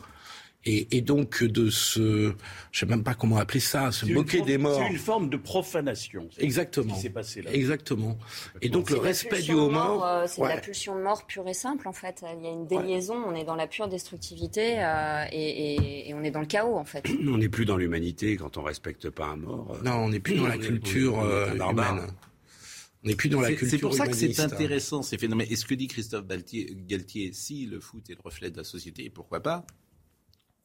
Et, 0.70 1.02
donc 1.02 1.44
de 1.44 1.70
se, 1.70 2.34
je 2.72 2.80
sais 2.80 2.86
même 2.86 3.04
pas 3.04 3.14
comment 3.14 3.38
appeler 3.38 3.62
ça, 3.62 3.90
se 3.94 4.06
moquer 4.06 4.42
des 4.42 4.58
morts. 4.58 4.78
C'est 4.78 4.92
une 4.92 5.00
forme 5.00 5.30
de 5.30 5.38
profanation. 5.38 6.28
Exactement. 6.40 6.94
Ce 6.94 6.96
qui 6.96 7.02
s'est 7.04 7.10
passé 7.10 7.42
là. 7.42 7.54
Exactement. 7.54 8.18
Et 8.62 8.68
donc 8.68 8.90
le 8.90 8.98
respect 8.98 9.42
du 9.42 9.54
haut 9.54 9.70
mort. 9.70 10.06
Euh, 10.06 10.26
c'est 10.28 10.42
la 10.42 10.58
pulsion 10.58 10.96
de 10.96 11.02
mort 11.02 11.26
pure 11.26 11.48
et 11.48 11.54
simple 11.54 11.88
en 11.88 11.94
fait. 11.94 12.22
Il 12.38 12.44
y 12.44 12.48
a 12.48 12.52
une 12.52 12.68
déliaison. 12.68 13.16
On 13.16 13.34
est 13.34 13.46
dans 13.46 13.56
la 13.56 13.68
pure 13.68 13.88
destructivité 13.88 14.76
euh, 14.80 15.24
et, 15.32 16.14
on 16.14 16.24
est 16.24 16.32
dans 16.32 16.42
le 16.42 16.48
chaos 16.48 16.76
en 16.76 16.84
fait. 16.84 17.06
On 17.28 17.38
n'est 17.38 17.50
plus 17.50 17.66
dans 17.66 17.78
l'humanité 17.78 18.36
quand 18.36 18.58
on 18.58 18.64
respecte 18.64 19.10
pas 19.10 19.26
un 19.26 19.36
mort. 19.36 19.76
Euh. 19.76 19.84
Non, 19.84 20.06
on 20.06 20.10
n'est 20.10 20.20
plus 20.20 20.36
dans 20.36 20.48
la 20.48 20.58
culture 20.58 21.24
humaine. 21.54 22.08
On 23.04 23.08
n'est 23.08 23.16
plus 23.16 23.30
dans 23.30 23.42
la 23.42 23.50
culture 23.50 23.70
C'est 23.70 23.78
pour 23.78 23.94
ça 23.94 24.08
que 24.08 24.16
c'est 24.16 24.40
intéressant 24.40 25.02
ces 25.02 25.18
phénomènes. 25.18 25.48
Et 25.50 25.56
ce 25.56 25.66
que 25.66 25.76
dit 25.76 25.88
Christophe 25.88 26.26
Galtier, 26.28 27.32
si 27.32 27.66
le 27.68 27.80
foot 27.80 28.10
est 28.10 28.16
le 28.16 28.22
reflet 28.24 28.50
de 28.50 28.58
la 28.58 28.64
société, 28.64 29.10
pourquoi 29.10 29.42
pas? 29.42 29.66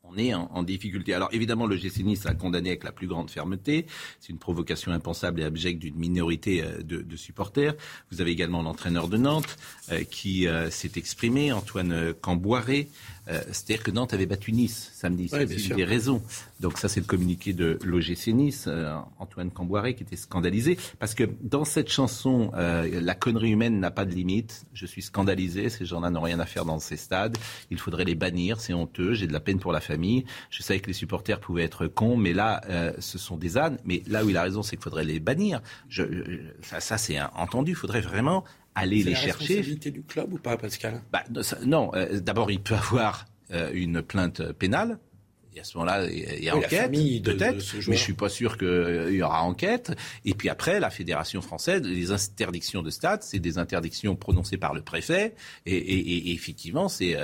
On 0.05 0.19
est 0.19 0.35
en, 0.35 0.63
difficulté. 0.65 1.15
Alors 1.15 1.29
évidemment, 1.33 1.67
le 1.67 1.77
GC 1.77 2.03
Nice 2.03 2.27
a 2.27 2.35
condamné 2.35 2.71
avec 2.71 2.83
la 2.83 2.93
plus 2.93 3.07
grande 3.07 3.31
fermeté. 3.31 3.87
C'est 4.21 4.31
une 4.31 4.39
provocation 4.39 4.91
impensable 4.91 5.41
et 5.41 5.45
abjecte 5.45 5.79
d'une 5.79 5.97
minorité 5.97 6.63
euh, 6.63 6.83
de, 6.83 7.17
supporters. 7.17 7.75
Vous 8.11 8.21
avez 8.21 8.33
également 8.33 8.63
l'entraîneur 8.63 9.09
de 9.09 9.17
Nantes 9.17 9.57
euh, 9.91 10.03
qui 10.03 10.49
euh, 10.49 10.71
s'est 10.71 10.93
exprimé, 10.97 11.53
Antoine 11.53 12.15
Camboiré. 12.15 12.89
Euh, 13.29 13.41
c'est-à-dire 13.47 13.83
que 13.83 13.91
Nantes 13.91 14.15
avait 14.15 14.27
battu 14.27 14.53
Nice 14.53 14.91
samedi. 14.95 15.29
c'est 15.29 15.45
une 15.45 15.77
des 15.77 15.85
raisons. 15.85 16.23
Donc 16.61 16.79
ça, 16.79 16.89
c'est 16.89 17.01
le 17.01 17.07
communiqué 17.07 17.53
de 17.53 17.79
l'OGC 17.85 18.29
Nice, 18.29 18.65
euh, 18.67 18.95
Antoine 19.19 19.51
Camboiré, 19.51 19.95
qui 19.95 20.03
était 20.03 20.17
scandalisé. 20.17 20.77
Parce 20.99 21.15
que 21.15 21.29
dans 21.41 21.65
cette 21.65 21.91
chanson, 21.91 22.51
euh, 22.55 23.01
la 23.01 23.15
connerie 23.15 23.51
humaine 23.51 23.79
n'a 23.79 23.91
pas 23.91 24.05
de 24.05 24.13
limite. 24.13 24.65
Je 24.75 24.87
suis 24.87 25.03
scandalisé. 25.03 25.69
Ces 25.69 25.87
gens-là 25.87 26.11
n'ont 26.11 26.21
rien 26.21 26.41
à 26.41 26.47
faire 26.47 26.65
dans 26.65 26.79
ces 26.79 26.97
stades. 26.97 27.39
Il 27.71 27.79
faudrait 27.79 28.05
les 28.05 28.15
bannir. 28.15 28.61
C'est 28.61 28.75
honteux. 28.75 29.15
J'ai 29.15 29.27
de 29.27 29.33
la 29.33 29.41
peine 29.41 29.59
pour 29.59 29.73
la 29.73 29.81
famille. 29.81 30.25
Je 30.51 30.63
savais 30.63 30.81
que 30.81 30.89
les 30.89 30.93
supporters 30.93 31.41
pouvaient 31.41 31.65
être 31.65 31.87
cons, 31.87 32.17
mais 32.17 32.33
là, 32.33 32.61
ce 32.99 33.19
sont 33.19 33.37
des 33.37 33.57
ânes. 33.57 33.79
Mais 33.85 34.03
là 34.07 34.25
où 34.25 34.31
il 34.31 34.37
a 34.37 34.43
raison, 34.43 34.63
c'est 34.63 34.77
qu'il 34.77 34.85
faudrait 34.85 35.05
les 35.05 35.21
bannir. 35.21 35.61
Je, 35.89 36.03
ça, 36.63 36.81
ça 36.81 36.99
c'est 36.99 37.21
entendu. 37.35 37.73
Il 37.73 37.77
faudrait 37.77 38.01
vraiment 38.01 38.45
aller 38.75 39.03
les 39.03 39.15
chercher. 39.15 39.63
C'est 39.81 39.91
du 39.91 40.03
club 40.03 40.33
ou 40.33 40.39
pas, 40.39 40.57
Pascal? 40.57 41.03
Bah, 41.13 41.25
Non, 41.65 41.91
euh, 41.95 42.21
d'abord, 42.21 42.51
il 42.51 42.61
peut 42.61 42.75
avoir 42.75 43.27
euh, 43.53 43.71
une 43.73 44.03
plainte 44.03 44.53
pénale. 44.53 44.99
Et 45.55 45.61
à 45.61 45.65
ce 45.65 45.77
moment-là, 45.77 46.11
il 46.11 46.43
y 46.43 46.49
a 46.49 46.57
enquête, 46.57 46.91
peut-être, 46.91 47.75
mais 47.87 47.97
je 47.97 48.03
suis 48.03 48.15
pas 48.15 48.31
sûr 48.31 48.57
qu'il 48.57 49.13
y 49.13 49.21
aura 49.21 49.43
enquête. 49.43 49.93
Et 50.25 50.33
puis 50.33 50.49
après, 50.49 50.81
la 50.81 50.89
fédération 50.89 51.43
française, 51.43 51.83
les 51.83 52.11
interdictions 52.11 52.83
de 52.83 52.89
stade, 52.89 53.23
c'est 53.23 53.39
des 53.39 53.59
interdictions 53.59 54.17
prononcées 54.17 54.57
par 54.57 54.73
le 54.73 54.81
préfet. 54.81 55.35
Et, 55.67 56.33
effectivement, 56.33 56.89
c'est 56.89 57.19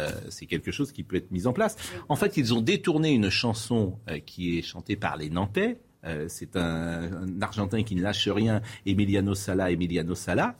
quelque 0.46 0.70
chose 0.70 0.92
qui 0.92 1.04
peut 1.04 1.16
être 1.16 1.30
mis 1.30 1.46
en 1.46 1.54
place. 1.54 1.76
En 2.10 2.16
fait, 2.16 2.36
ils 2.36 2.52
ont 2.52 2.60
détourné 2.60 3.12
une 3.12 3.30
chanson 3.30 3.98
qui 4.26 4.58
est 4.58 4.62
chantée 4.62 4.96
par 4.96 5.16
les 5.16 5.30
Nantais, 5.30 5.78
euh, 6.04 6.26
c'est 6.28 6.56
un, 6.56 7.40
Argentin 7.40 7.82
qui 7.82 7.94
ne 7.94 8.02
lâche 8.02 8.28
rien, 8.28 8.62
Emiliano 8.86 9.34
Sala, 9.34 9.70
Emiliano 9.70 10.14
Sala. 10.14 10.56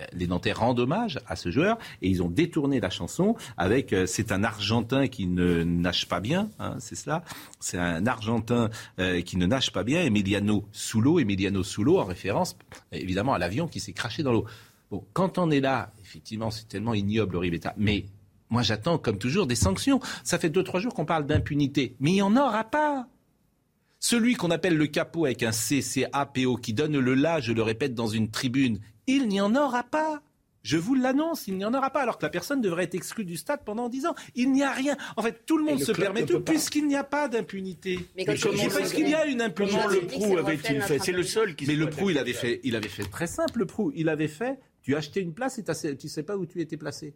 Euh, 0.00 0.04
les 0.12 0.26
Nantais 0.26 0.52
rendent 0.52 0.80
hommage 0.80 1.18
à 1.26 1.36
ce 1.36 1.50
joueur 1.50 1.78
et 2.02 2.08
ils 2.08 2.22
ont 2.22 2.28
détourné 2.28 2.80
la 2.80 2.90
chanson 2.90 3.36
avec 3.56 3.92
euh, 3.92 4.06
c'est 4.06 4.32
un 4.32 4.44
Argentin 4.44 5.08
qui 5.08 5.26
ne 5.26 5.62
nage 5.62 6.08
pas 6.08 6.20
bien, 6.20 6.50
hein, 6.58 6.76
c'est 6.78 6.96
cela. 6.96 7.22
C'est 7.58 7.78
un 7.78 8.06
Argentin 8.06 8.70
qui 9.24 9.36
ne 9.36 9.46
nage 9.46 9.72
pas 9.72 9.84
bien, 9.84 10.02
Emiliano 10.02 10.66
Soulo, 10.72 11.18
Emiliano 11.18 11.62
Soulo 11.62 11.98
en 11.98 12.04
référence 12.04 12.56
évidemment 12.92 13.34
à 13.34 13.38
l'avion 13.38 13.66
qui 13.68 13.80
s'est 13.80 13.92
craché 13.92 14.22
dans 14.22 14.32
l'eau. 14.32 14.46
Bon, 14.90 15.04
quand 15.12 15.38
on 15.38 15.50
est 15.50 15.60
là, 15.60 15.92
effectivement, 16.02 16.50
c'est 16.50 16.68
tellement 16.68 16.94
ignoble, 16.94 17.36
horrible 17.36 17.60
Mais 17.76 18.06
moi, 18.50 18.62
j'attends, 18.62 18.98
comme 18.98 19.18
toujours, 19.18 19.46
des 19.46 19.54
sanctions. 19.54 20.00
Ça 20.24 20.38
fait 20.38 20.50
deux, 20.50 20.64
trois 20.64 20.80
jours 20.80 20.92
qu'on 20.92 21.04
parle 21.04 21.26
d'impunité. 21.26 21.94
Mais 22.00 22.10
il 22.10 22.14
n'y 22.14 22.22
en 22.22 22.36
aura 22.36 22.64
pas. 22.64 23.06
Celui 24.00 24.34
qu'on 24.34 24.50
appelle 24.50 24.76
le 24.76 24.86
capot 24.86 25.26
avec 25.26 25.42
un 25.42 25.52
CCAPO 25.52 26.56
qui 26.56 26.72
donne 26.72 26.98
le 26.98 27.14
là, 27.14 27.38
je 27.38 27.52
le 27.52 27.62
répète, 27.62 27.94
dans 27.94 28.08
une 28.08 28.30
tribune, 28.30 28.80
il 29.10 29.28
n'y 29.28 29.40
en 29.40 29.54
aura 29.54 29.82
pas. 29.82 30.22
Je 30.62 30.76
vous 30.76 30.94
l'annonce, 30.94 31.46
il 31.46 31.56
n'y 31.56 31.64
en 31.64 31.72
aura 31.72 31.90
pas, 31.90 32.02
alors 32.02 32.18
que 32.18 32.22
la 32.22 32.28
personne 32.28 32.60
devrait 32.60 32.84
être 32.84 32.94
exclue 32.94 33.24
du 33.24 33.38
stade 33.38 33.60
pendant 33.64 33.88
dix 33.88 34.04
ans. 34.04 34.14
Il 34.34 34.52
n'y 34.52 34.62
a 34.62 34.72
rien. 34.72 34.96
En 35.16 35.22
fait, 35.22 35.46
tout 35.46 35.56
le 35.56 35.64
monde 35.64 35.82
se 35.82 35.92
permet 35.92 36.26
tout, 36.26 36.40
puisqu'il 36.40 36.86
n'y 36.86 36.96
a 36.96 37.04
pas 37.04 37.28
d'impunité. 37.28 37.98
Mais, 38.16 38.24
parce 38.26 38.92
qu'il 38.92 39.08
y 39.08 39.14
a 39.14 39.24
une 39.24 39.40
impunité. 39.40 39.76
Comment 39.76 39.88
le 39.88 40.06
Prou 40.06 40.36
avait-il 40.36 40.82
fait 40.82 40.98
C'est 40.98 41.12
le 41.12 41.22
seul 41.22 41.56
qui. 41.56 41.66
Mais 41.66 41.76
le 41.76 41.88
Prou, 41.88 42.10
il 42.10 42.18
avait 42.18 42.34
fait, 42.34 42.60
il 42.62 42.76
avait 42.76 42.88
fait 42.88 43.04
très 43.04 43.26
simple. 43.26 43.58
Le 43.58 43.66
Prou, 43.66 43.90
il 43.94 44.08
avait 44.08 44.28
fait. 44.28 44.58
Tu 44.82 44.96
achetais 44.96 45.20
une 45.20 45.34
place 45.34 45.58
et 45.58 45.96
tu 45.96 46.08
sais 46.08 46.22
pas 46.22 46.36
où 46.36 46.46
tu 46.46 46.60
étais 46.60 46.76
placé. 46.76 47.14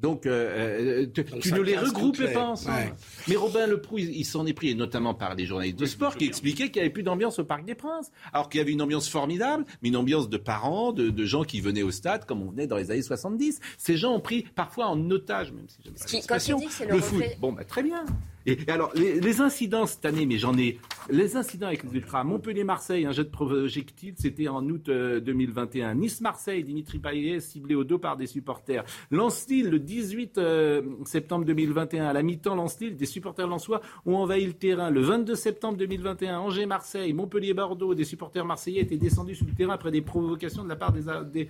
Donc, 0.00 0.26
euh, 0.26 1.04
euh, 1.04 1.22
tu, 1.40 1.52
ne 1.52 1.60
les 1.60 1.76
regroupais 1.76 2.32
pas 2.32 2.46
ensemble. 2.46 2.94
Mais 3.28 3.36
Robin 3.36 3.66
Leproux, 3.66 3.98
il, 3.98 4.16
il 4.16 4.24
s'en 4.24 4.46
est 4.46 4.52
pris, 4.52 4.70
et 4.70 4.74
notamment 4.74 5.14
par 5.14 5.34
les 5.34 5.44
journalistes 5.44 5.78
de 5.78 5.86
sport, 5.86 6.16
qui 6.16 6.24
expliquaient 6.24 6.70
qu'il 6.70 6.80
n'y 6.80 6.86
avait 6.86 6.90
plus 6.92 7.02
d'ambiance 7.02 7.38
au 7.38 7.44
Parc 7.44 7.64
des 7.64 7.74
Princes. 7.74 8.10
Alors 8.32 8.48
qu'il 8.48 8.58
y 8.58 8.62
avait 8.62 8.72
une 8.72 8.82
ambiance 8.82 9.08
formidable, 9.08 9.64
mais 9.82 9.88
une 9.88 9.96
ambiance 9.96 10.28
de 10.28 10.36
parents, 10.38 10.92
de, 10.92 11.10
de, 11.10 11.24
gens 11.24 11.44
qui 11.44 11.60
venaient 11.60 11.82
au 11.82 11.90
stade, 11.90 12.24
comme 12.24 12.42
on 12.42 12.50
venait 12.50 12.66
dans 12.66 12.76
les 12.76 12.90
années 12.90 13.02
70. 13.02 13.60
Ces 13.76 13.96
gens 13.96 14.14
ont 14.14 14.20
pris 14.20 14.42
parfois 14.54 14.86
en 14.86 15.10
otage, 15.10 15.52
même 15.52 15.68
si 15.68 15.78
j'aime 15.84 15.94
pas 15.94 16.06
l'expression, 16.12 16.58
le, 16.58 16.94
le 16.94 17.00
foot. 17.00 17.24
Bon, 17.40 17.52
bah, 17.52 17.64
très 17.64 17.82
bien. 17.82 18.04
Et, 18.46 18.56
alors, 18.68 18.90
les, 18.94 19.40
incidents 19.40 19.86
cette 19.86 20.04
année, 20.04 20.24
mais 20.24 20.38
j'en 20.38 20.56
ai. 20.56 20.78
Les 21.10 21.36
incidents 21.36 21.66
avec 21.66 21.82
les 21.84 21.98
Ultras, 21.98 22.24
Montpellier-Marseille, 22.24 23.04
un 23.04 23.12
jet 23.12 23.24
de 23.24 23.28
projectile, 23.28 24.14
c'était 24.16 24.48
en 24.48 24.66
août 24.68 24.88
2021. 24.88 25.90
Euh, 25.90 25.94
Nice-Marseille, 25.94 26.64
Dimitri 26.64 26.98
Payet 26.98 27.40
ciblé 27.40 27.74
au 27.74 27.84
dos 27.84 27.98
par 27.98 28.16
des 28.16 28.26
supporters. 28.26 28.84
Lens-Lille, 29.10 29.68
le 29.68 29.78
18 29.78 30.38
euh, 30.38 30.82
septembre 31.04 31.44
2021, 31.44 32.06
à 32.06 32.12
la 32.12 32.22
mi-temps, 32.22 32.54
Lens-Lille, 32.54 32.96
des 32.96 33.06
supporters 33.06 33.46
lensois 33.46 33.82
ont 34.06 34.16
envahi 34.16 34.46
le 34.46 34.54
terrain. 34.54 34.90
Le 34.90 35.00
22 35.00 35.34
septembre 35.34 35.76
2021, 35.76 36.38
Angers-Marseille, 36.38 37.12
Montpellier-Bordeaux, 37.12 37.94
des 37.94 38.04
supporters 38.04 38.44
marseillais 38.44 38.80
étaient 38.80 38.96
descendus 38.96 39.34
sur 39.34 39.46
le 39.46 39.52
terrain 39.52 39.74
après 39.74 39.90
des 39.90 40.02
provocations 40.02 40.64
de 40.64 40.68
la 40.68 40.76
part 40.76 40.92
des 40.92 41.48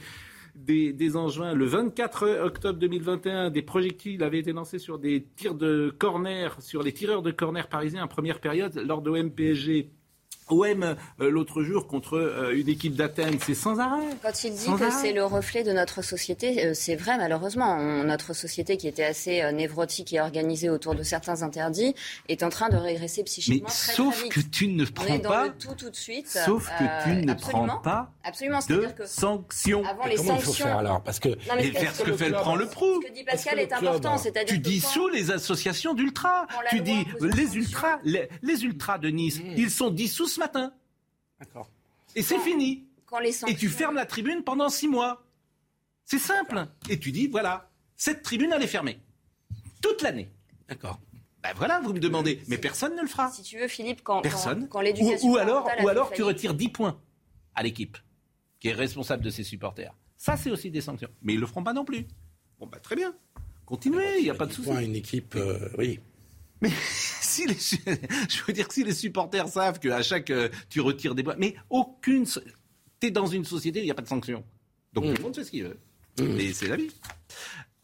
des, 0.64 0.92
des 0.92 1.16
engins. 1.16 1.54
Le 1.54 1.64
24 1.64 2.44
octobre 2.44 2.78
2021, 2.78 3.50
des 3.50 3.62
projectiles 3.62 4.22
avaient 4.22 4.38
été 4.38 4.52
lancés 4.52 4.78
sur 4.78 4.98
des 4.98 5.26
tirs 5.36 5.54
de 5.54 5.94
corner, 5.98 6.60
sur 6.60 6.82
les 6.82 6.92
tireurs 6.92 7.22
de 7.22 7.30
corner 7.30 7.68
parisiens 7.68 8.04
en 8.04 8.08
première 8.08 8.40
période 8.40 8.74
lors 8.86 9.02
de 9.02 9.10
MPSG. 9.10 9.90
OM 10.52 10.82
euh, 10.82 11.30
l'autre 11.30 11.62
jour 11.62 11.86
contre 11.86 12.16
euh, 12.16 12.56
une 12.56 12.68
équipe 12.68 12.94
d'Athènes, 12.94 13.38
c'est 13.44 13.54
sans 13.54 13.78
arrêt. 13.78 14.02
Quand 14.22 14.44
il 14.44 14.52
dit 14.54 14.66
que 14.78 14.90
c'est 14.90 15.12
le 15.12 15.24
reflet 15.24 15.62
de 15.62 15.72
notre 15.72 16.02
société, 16.02 16.66
euh, 16.66 16.74
c'est 16.74 16.96
vrai 16.96 17.16
malheureusement. 17.16 17.78
notre 18.04 18.34
société 18.34 18.76
qui 18.76 18.88
était 18.88 19.04
assez 19.04 19.52
névrotique 19.52 20.12
et 20.12 20.20
organisée 20.20 20.70
autour 20.70 20.94
de 20.94 21.02
certains 21.02 21.42
interdits 21.42 21.94
est 22.28 22.42
en 22.42 22.48
train 22.48 22.68
de 22.68 22.76
régresser 22.76 23.22
psychiquement 23.24 23.68
Mais 23.68 23.74
très, 23.74 23.92
sauf 23.92 24.28
que 24.28 24.40
tu 24.40 24.68
ne 24.68 24.84
prends 24.84 25.04
On 25.08 25.14
est 25.14 25.18
pas. 25.18 25.28
Dans 25.28 25.44
le 25.44 25.58
tout 25.58 25.74
tout 25.76 25.90
de 25.90 25.96
suite. 25.96 26.28
Sauf 26.28 26.68
que 26.78 27.04
tu 27.04 27.26
ne 27.26 27.34
prends 27.34 27.78
pas 27.78 28.12
absolument. 28.24 28.58
de 28.68 28.88
sanctions. 29.06 29.84
Avant 29.84 30.06
les 30.06 30.16
comment 30.16 30.36
sanctions. 30.36 30.52
il 30.52 30.56
faut 30.56 30.64
faire 30.64 30.78
alors 30.78 31.02
Parce 31.02 31.20
que 31.20 31.28
mais 31.56 31.70
faire 31.70 31.94
ce 31.94 32.02
que, 32.02 32.16
fait 32.16 32.28
le 32.28 32.34
prend 32.34 32.56
le 32.56 32.66
prou. 32.66 33.00
Ce 33.02 33.08
que 33.08 33.14
dit 33.14 33.24
Pascal 33.24 33.58
est 33.58 33.72
important, 33.72 34.18
c'est-à-dire 34.18 34.54
tu 34.54 34.58
dissous 34.58 35.08
les 35.08 35.30
associations 35.30 35.94
d'ultra. 35.94 36.46
Tu 36.70 36.80
dis 36.80 37.06
les 37.20 37.56
ultras, 37.56 37.98
les, 38.04 38.28
les 38.42 38.64
ultras 38.64 38.98
de 38.98 39.08
Nice, 39.08 39.40
mmh. 39.40 39.54
ils 39.56 39.70
sont 39.70 39.90
dissous 39.90 40.26
ce 40.40 40.44
matin. 40.44 40.72
D'accord. 41.38 41.70
Et 42.16 42.22
c'est 42.22 42.38
fini. 42.38 42.86
Et 43.46 43.56
tu 43.56 43.68
fermes 43.68 43.96
la 43.96 44.06
tribune 44.06 44.42
pendant 44.42 44.68
six 44.68 44.88
mois. 44.88 45.22
C'est 46.04 46.18
simple. 46.18 46.66
Et 46.88 46.98
tu 46.98 47.12
dis, 47.12 47.26
voilà, 47.26 47.70
cette 47.96 48.22
tribune, 48.22 48.52
elle 48.54 48.62
est 48.62 48.68
fermée. 48.68 49.00
Toute 49.82 50.02
l'année. 50.02 50.30
D'accord. 50.68 50.98
Ben 51.42 51.52
voilà, 51.56 51.80
vous 51.80 51.92
me 51.92 52.00
demandez. 52.00 52.40
Mais 52.48 52.58
personne 52.58 52.94
ne 52.96 53.02
le 53.02 53.08
fera. 53.08 53.30
Si 53.30 53.42
tu 53.42 53.58
veux, 53.58 53.68
Philippe, 53.68 54.02
quand, 54.02 54.20
personne. 54.22 54.68
quand, 54.68 54.80
l'éducation. 54.80 55.28
Ou, 55.28 55.36
alors, 55.36 55.68
ou 55.82 55.88
alors 55.88 56.12
tu 56.12 56.22
retires 56.22 56.54
10 56.54 56.68
points 56.68 57.00
à 57.54 57.62
l'équipe 57.62 57.96
qui 58.58 58.68
est 58.68 58.74
responsable 58.74 59.24
de 59.24 59.30
ses 59.30 59.42
supporters. 59.42 59.94
Ça, 60.16 60.36
c'est 60.36 60.50
aussi 60.50 60.70
des 60.70 60.82
sanctions. 60.82 61.08
Mais 61.22 61.32
ils 61.32 61.36
ne 61.36 61.40
le 61.40 61.46
feront 61.46 61.64
pas 61.64 61.72
non 61.72 61.84
plus. 61.84 62.06
Bon, 62.58 62.66
bah, 62.66 62.78
très 62.78 62.94
bien. 62.94 63.14
Continuez, 63.64 64.18
il 64.18 64.24
n'y 64.24 64.30
a 64.30 64.34
pas 64.34 64.46
de 64.46 64.52
souci. 64.52 64.70
Une 64.70 64.96
équipe, 64.96 65.34
euh, 65.36 65.70
oui. 65.78 66.00
Mais 66.60 66.70
si 67.30 67.46
les, 67.46 67.54
je 68.28 68.42
veux 68.46 68.52
dire 68.52 68.68
que 68.68 68.74
si 68.74 68.84
les 68.84 68.94
supporters 68.94 69.48
savent 69.48 69.78
qu'à 69.78 70.02
chaque 70.02 70.30
euh, 70.30 70.48
tu 70.68 70.80
retires 70.80 71.14
des 71.14 71.22
points, 71.22 71.36
mais 71.38 71.54
aucune, 71.70 72.26
t'es 72.98 73.10
dans 73.10 73.26
une 73.26 73.44
société 73.44 73.80
où 73.80 73.82
il 73.82 73.86
n'y 73.86 73.90
a 73.90 73.94
pas 73.94 74.02
de 74.02 74.08
sanction. 74.08 74.44
Donc 74.92 75.04
tout 75.04 75.10
le 75.10 75.18
mm. 75.18 75.22
monde 75.22 75.36
fait 75.36 75.44
ce 75.44 75.50
qu'il 75.50 75.64
veut. 75.64 75.78
Mm. 76.18 76.34
Mais 76.36 76.52
c'est 76.52 76.68
la 76.68 76.76
vie. 76.76 76.90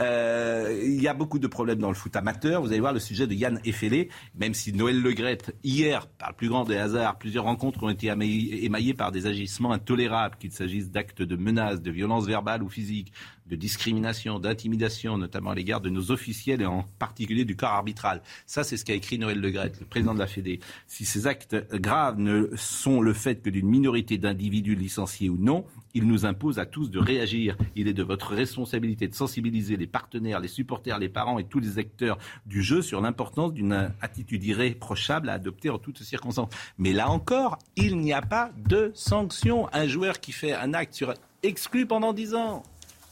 Euh, 0.02 0.78
il 0.84 1.00
y 1.00 1.08
a 1.08 1.14
beaucoup 1.14 1.38
de 1.38 1.46
problèmes 1.46 1.78
dans 1.78 1.88
le 1.88 1.94
foot 1.94 2.14
amateur. 2.16 2.60
Vous 2.60 2.68
allez 2.68 2.80
voir 2.80 2.92
le 2.92 3.00
sujet 3.00 3.26
de 3.26 3.34
Yann 3.34 3.60
Effelé, 3.64 4.10
même 4.34 4.52
si 4.52 4.72
Noël 4.74 5.00
Legrette, 5.00 5.54
hier, 5.64 6.06
par 6.06 6.30
le 6.30 6.36
plus 6.36 6.48
grand 6.48 6.64
des 6.64 6.76
hasards, 6.76 7.16
plusieurs 7.18 7.44
rencontres 7.44 7.82
ont 7.82 7.88
été 7.88 8.08
émaillées 8.08 8.94
par 8.94 9.10
des 9.10 9.26
agissements 9.26 9.72
intolérables, 9.72 10.36
qu'il 10.38 10.52
s'agisse 10.52 10.90
d'actes 10.90 11.22
de 11.22 11.36
menaces, 11.36 11.80
de 11.80 11.90
violences 11.90 12.26
verbales 12.26 12.62
ou 12.62 12.68
physiques, 12.68 13.12
de 13.48 13.56
discrimination, 13.56 14.38
d'intimidation, 14.38 15.18
notamment 15.18 15.50
à 15.50 15.54
l'égard 15.54 15.80
de 15.80 15.88
nos 15.88 16.10
officiels 16.10 16.62
et 16.62 16.66
en 16.66 16.84
particulier 16.98 17.44
du 17.44 17.56
corps 17.56 17.70
arbitral. 17.70 18.22
Ça, 18.46 18.64
c'est 18.64 18.76
ce 18.76 18.84
qu'a 18.84 18.94
écrit 18.94 19.18
Noël 19.18 19.40
Legrette, 19.40 19.80
le 19.80 19.86
président 19.86 20.14
de 20.14 20.18
la 20.18 20.26
Fédé. 20.26 20.60
Si 20.86 21.04
ces 21.04 21.26
actes 21.26 21.56
graves 21.74 22.18
ne 22.18 22.48
sont 22.56 23.00
le 23.00 23.12
fait 23.12 23.42
que 23.42 23.50
d'une 23.50 23.68
minorité 23.68 24.18
d'individus 24.18 24.74
licenciés 24.74 25.28
ou 25.28 25.36
non, 25.36 25.64
il 25.94 26.06
nous 26.06 26.26
impose 26.26 26.58
à 26.58 26.66
tous 26.66 26.90
de 26.90 26.98
réagir. 26.98 27.56
Il 27.74 27.88
est 27.88 27.94
de 27.94 28.02
votre 28.02 28.34
responsabilité 28.34 29.08
de 29.08 29.14
sensibiliser 29.14 29.76
les 29.76 29.86
partenaires, 29.86 30.40
les 30.40 30.48
supporters, 30.48 30.98
les 30.98 31.08
parents 31.08 31.38
et 31.38 31.44
tous 31.44 31.58
les 31.58 31.78
acteurs 31.78 32.18
du 32.44 32.62
jeu 32.62 32.82
sur 32.82 33.00
l'importance 33.00 33.54
d'une 33.54 33.90
attitude 34.02 34.44
irréprochable 34.44 35.30
à 35.30 35.34
adopter 35.34 35.70
en 35.70 35.78
toutes 35.78 36.02
circonstances. 36.02 36.50
Mais 36.76 36.92
là 36.92 37.08
encore, 37.08 37.58
il 37.76 37.96
n'y 37.98 38.12
a 38.12 38.20
pas 38.20 38.50
de 38.68 38.90
sanction. 38.94 39.68
Un 39.72 39.86
joueur 39.86 40.20
qui 40.20 40.32
fait 40.32 40.52
un 40.52 40.74
acte 40.74 40.94
sur 40.94 41.14
exclu 41.42 41.86
pendant 41.86 42.12
dix 42.12 42.34
ans. 42.34 42.62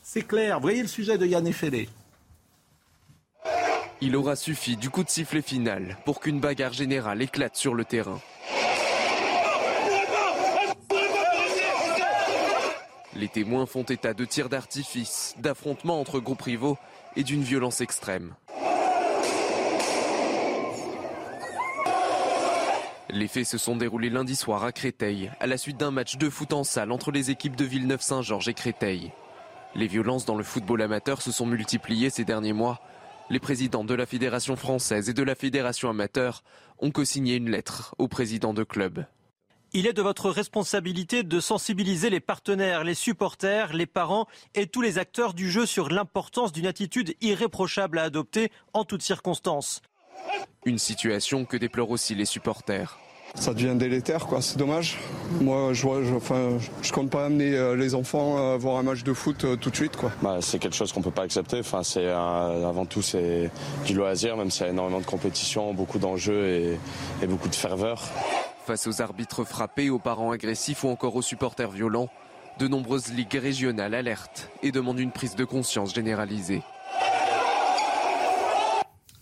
C'est 0.06 0.22
clair. 0.22 0.60
Voyez 0.60 0.82
le 0.82 0.86
sujet 0.86 1.16
de 1.16 1.26
Yann 1.26 1.46
Effelé. 1.46 1.88
Il 4.02 4.14
aura 4.16 4.36
suffi 4.36 4.76
du 4.76 4.90
coup 4.90 5.02
de 5.02 5.08
sifflet 5.08 5.40
final 5.40 5.96
pour 6.04 6.20
qu'une 6.20 6.40
bagarre 6.40 6.74
générale 6.74 7.22
éclate 7.22 7.56
sur 7.56 7.74
le 7.74 7.86
terrain. 7.86 8.20
Les 13.14 13.28
témoins 13.28 13.64
font 13.64 13.84
état 13.84 14.12
de 14.12 14.26
tirs 14.26 14.50
d'artifice, 14.50 15.34
d'affrontements 15.38 16.00
entre 16.00 16.20
groupes 16.20 16.42
rivaux 16.42 16.76
et 17.16 17.24
d'une 17.24 17.42
violence 17.42 17.80
extrême. 17.80 18.34
Les 23.08 23.28
faits 23.28 23.46
se 23.46 23.56
sont 23.56 23.76
déroulés 23.76 24.10
lundi 24.10 24.36
soir 24.36 24.64
à 24.64 24.72
Créteil, 24.72 25.30
à 25.40 25.46
la 25.46 25.56
suite 25.56 25.78
d'un 25.78 25.92
match 25.92 26.18
de 26.18 26.28
foot 26.28 26.52
en 26.52 26.64
salle 26.64 26.92
entre 26.92 27.10
les 27.10 27.30
équipes 27.30 27.56
de 27.56 27.64
Villeneuve-Saint-Georges 27.64 28.48
et 28.48 28.54
Créteil. 28.54 29.12
Les 29.76 29.88
violences 29.88 30.24
dans 30.24 30.36
le 30.36 30.44
football 30.44 30.82
amateur 30.82 31.20
se 31.20 31.32
sont 31.32 31.46
multipliées 31.46 32.10
ces 32.10 32.24
derniers 32.24 32.52
mois. 32.52 32.80
Les 33.28 33.40
présidents 33.40 33.84
de 33.84 33.94
la 33.94 34.06
Fédération 34.06 34.54
française 34.54 35.08
et 35.08 35.14
de 35.14 35.22
la 35.22 35.34
Fédération 35.34 35.90
amateur 35.90 36.44
ont 36.78 36.92
co-signé 36.92 37.34
une 37.34 37.50
lettre 37.50 37.94
au 37.98 38.06
président 38.06 38.54
de 38.54 38.62
club. 38.62 39.06
Il 39.72 39.88
est 39.88 39.92
de 39.92 40.02
votre 40.02 40.30
responsabilité 40.30 41.24
de 41.24 41.40
sensibiliser 41.40 42.08
les 42.08 42.20
partenaires, 42.20 42.84
les 42.84 42.94
supporters, 42.94 43.72
les 43.72 43.86
parents 43.86 44.28
et 44.54 44.68
tous 44.68 44.80
les 44.80 44.98
acteurs 44.98 45.34
du 45.34 45.50
jeu 45.50 45.66
sur 45.66 45.88
l'importance 45.88 46.52
d'une 46.52 46.66
attitude 46.66 47.16
irréprochable 47.20 47.98
à 47.98 48.04
adopter 48.04 48.52
en 48.72 48.84
toutes 48.84 49.02
circonstances. 49.02 49.82
Une 50.64 50.78
situation 50.78 51.44
que 51.44 51.56
déplorent 51.56 51.90
aussi 51.90 52.14
les 52.14 52.24
supporters. 52.24 53.00
Ça 53.34 53.52
devient 53.52 53.74
délétère, 53.76 54.26
quoi. 54.26 54.40
C'est 54.40 54.56
dommage. 54.56 54.96
Moi, 55.40 55.72
je, 55.72 55.82
je, 55.82 56.14
enfin, 56.14 56.50
je 56.82 56.92
compte 56.92 57.10
pas 57.10 57.26
amener 57.26 57.54
euh, 57.54 57.74
les 57.74 57.94
enfants 57.94 58.52
à 58.52 58.56
voir 58.56 58.78
un 58.78 58.84
match 58.84 59.02
de 59.02 59.12
foot 59.12 59.44
euh, 59.44 59.56
tout 59.56 59.70
de 59.70 59.76
suite, 59.76 59.96
quoi. 59.96 60.12
Bah, 60.22 60.38
c'est 60.40 60.58
quelque 60.58 60.76
chose 60.76 60.92
qu'on 60.92 61.02
peut 61.02 61.10
pas 61.10 61.22
accepter. 61.24 61.58
Enfin, 61.58 61.82
c'est 61.82 62.08
avant 62.08 62.86
tout 62.86 63.02
c'est 63.02 63.50
du 63.86 63.94
loisir, 63.94 64.36
même 64.36 64.50
s'il 64.50 64.66
y 64.66 64.68
a 64.68 64.72
énormément 64.72 65.00
de 65.00 65.06
compétition, 65.06 65.74
beaucoup 65.74 65.98
d'enjeux 65.98 66.46
et, 66.46 66.78
et 67.22 67.26
beaucoup 67.26 67.48
de 67.48 67.54
ferveur. 67.56 68.02
Face 68.66 68.86
aux 68.86 69.02
arbitres 69.02 69.44
frappés, 69.44 69.90
aux 69.90 69.98
parents 69.98 70.30
agressifs 70.30 70.84
ou 70.84 70.88
encore 70.88 71.16
aux 71.16 71.22
supporters 71.22 71.70
violents, 71.70 72.08
de 72.60 72.68
nombreuses 72.68 73.12
ligues 73.12 73.34
régionales 73.34 73.94
alertent 73.94 74.48
et 74.62 74.70
demandent 74.70 75.00
une 75.00 75.10
prise 75.10 75.34
de 75.34 75.44
conscience 75.44 75.92
généralisée. 75.92 76.62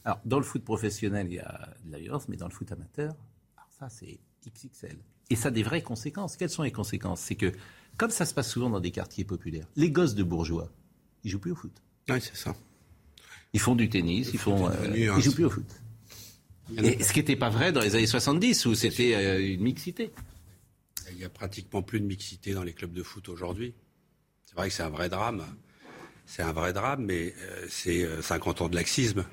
Alors, 0.04 0.18
dans 0.24 0.38
le 0.38 0.44
foot 0.44 0.62
professionnel, 0.64 1.28
il 1.30 1.36
y 1.36 1.40
a 1.40 1.68
de 1.84 1.92
la 1.92 1.98
violence, 1.98 2.28
mais 2.28 2.36
dans 2.36 2.46
le 2.46 2.52
foot 2.52 2.70
amateur, 2.72 3.14
ça, 3.82 3.88
c'est 3.88 4.20
XXL. 4.46 4.96
Et 5.30 5.36
ça 5.36 5.48
a 5.48 5.50
des 5.50 5.62
vraies 5.62 5.82
conséquences. 5.82 6.36
Quelles 6.36 6.50
sont 6.50 6.62
les 6.62 6.70
conséquences? 6.70 7.20
C'est 7.20 7.34
que, 7.34 7.52
comme 7.96 8.10
ça 8.10 8.24
se 8.24 8.34
passe 8.34 8.50
souvent 8.50 8.70
dans 8.70 8.80
des 8.80 8.90
quartiers 8.90 9.24
populaires, 9.24 9.66
les 9.76 9.90
gosses 9.90 10.14
de 10.14 10.22
bourgeois, 10.22 10.70
ils 11.24 11.30
jouent 11.30 11.40
plus 11.40 11.52
au 11.52 11.56
foot. 11.56 11.72
Oui, 12.08 12.20
c'est 12.20 12.36
ça. 12.36 12.54
Ils 13.52 13.60
font 13.60 13.74
du 13.74 13.88
tennis, 13.88 14.30
ils 14.32 14.38
font, 14.38 14.68
euh, 14.68 14.74
ils 14.94 15.20
jouent 15.20 15.34
plus 15.34 15.44
au 15.44 15.50
foot. 15.50 15.66
Et 16.78 17.02
ce 17.02 17.12
qui 17.12 17.18
n'était 17.18 17.36
pas 17.36 17.50
vrai 17.50 17.72
dans 17.72 17.80
les 17.80 17.94
années 17.96 18.06
70 18.06 18.66
où 18.66 18.74
c'était 18.74 19.14
euh, 19.14 19.54
une 19.54 19.62
mixité. 19.62 20.12
Il 21.10 21.16
n'y 21.16 21.24
a 21.24 21.28
pratiquement 21.28 21.82
plus 21.82 22.00
de 22.00 22.06
mixité 22.06 22.54
dans 22.54 22.62
les 22.62 22.72
clubs 22.72 22.92
de 22.92 23.02
foot 23.02 23.28
aujourd'hui. 23.28 23.74
C'est 24.44 24.54
vrai 24.54 24.68
que 24.68 24.74
c'est 24.74 24.84
un 24.84 24.90
vrai 24.90 25.08
drame. 25.08 25.44
C'est 26.24 26.42
un 26.42 26.52
vrai 26.52 26.72
drame, 26.72 27.04
mais 27.04 27.34
euh, 27.36 27.66
c'est 27.68 28.22
50 28.22 28.62
ans 28.62 28.68
de 28.68 28.76
laxisme 28.76 29.24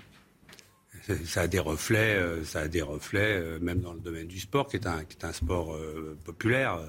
ça 1.26 1.42
a 1.42 1.48
des 1.48 1.60
reflets, 1.60 2.16
euh, 2.16 2.44
ça 2.44 2.62
a 2.62 2.68
des 2.68 2.82
reflets 2.82 3.38
euh, 3.38 3.60
même 3.60 3.80
dans 3.80 3.94
le 3.94 4.00
domaine 4.00 4.28
du 4.28 4.40
sport, 4.40 4.68
qui 4.68 4.78
est 4.78 4.88
un, 4.88 5.34
sport 5.34 5.74
euh, 5.74 6.18
populaire. 6.24 6.80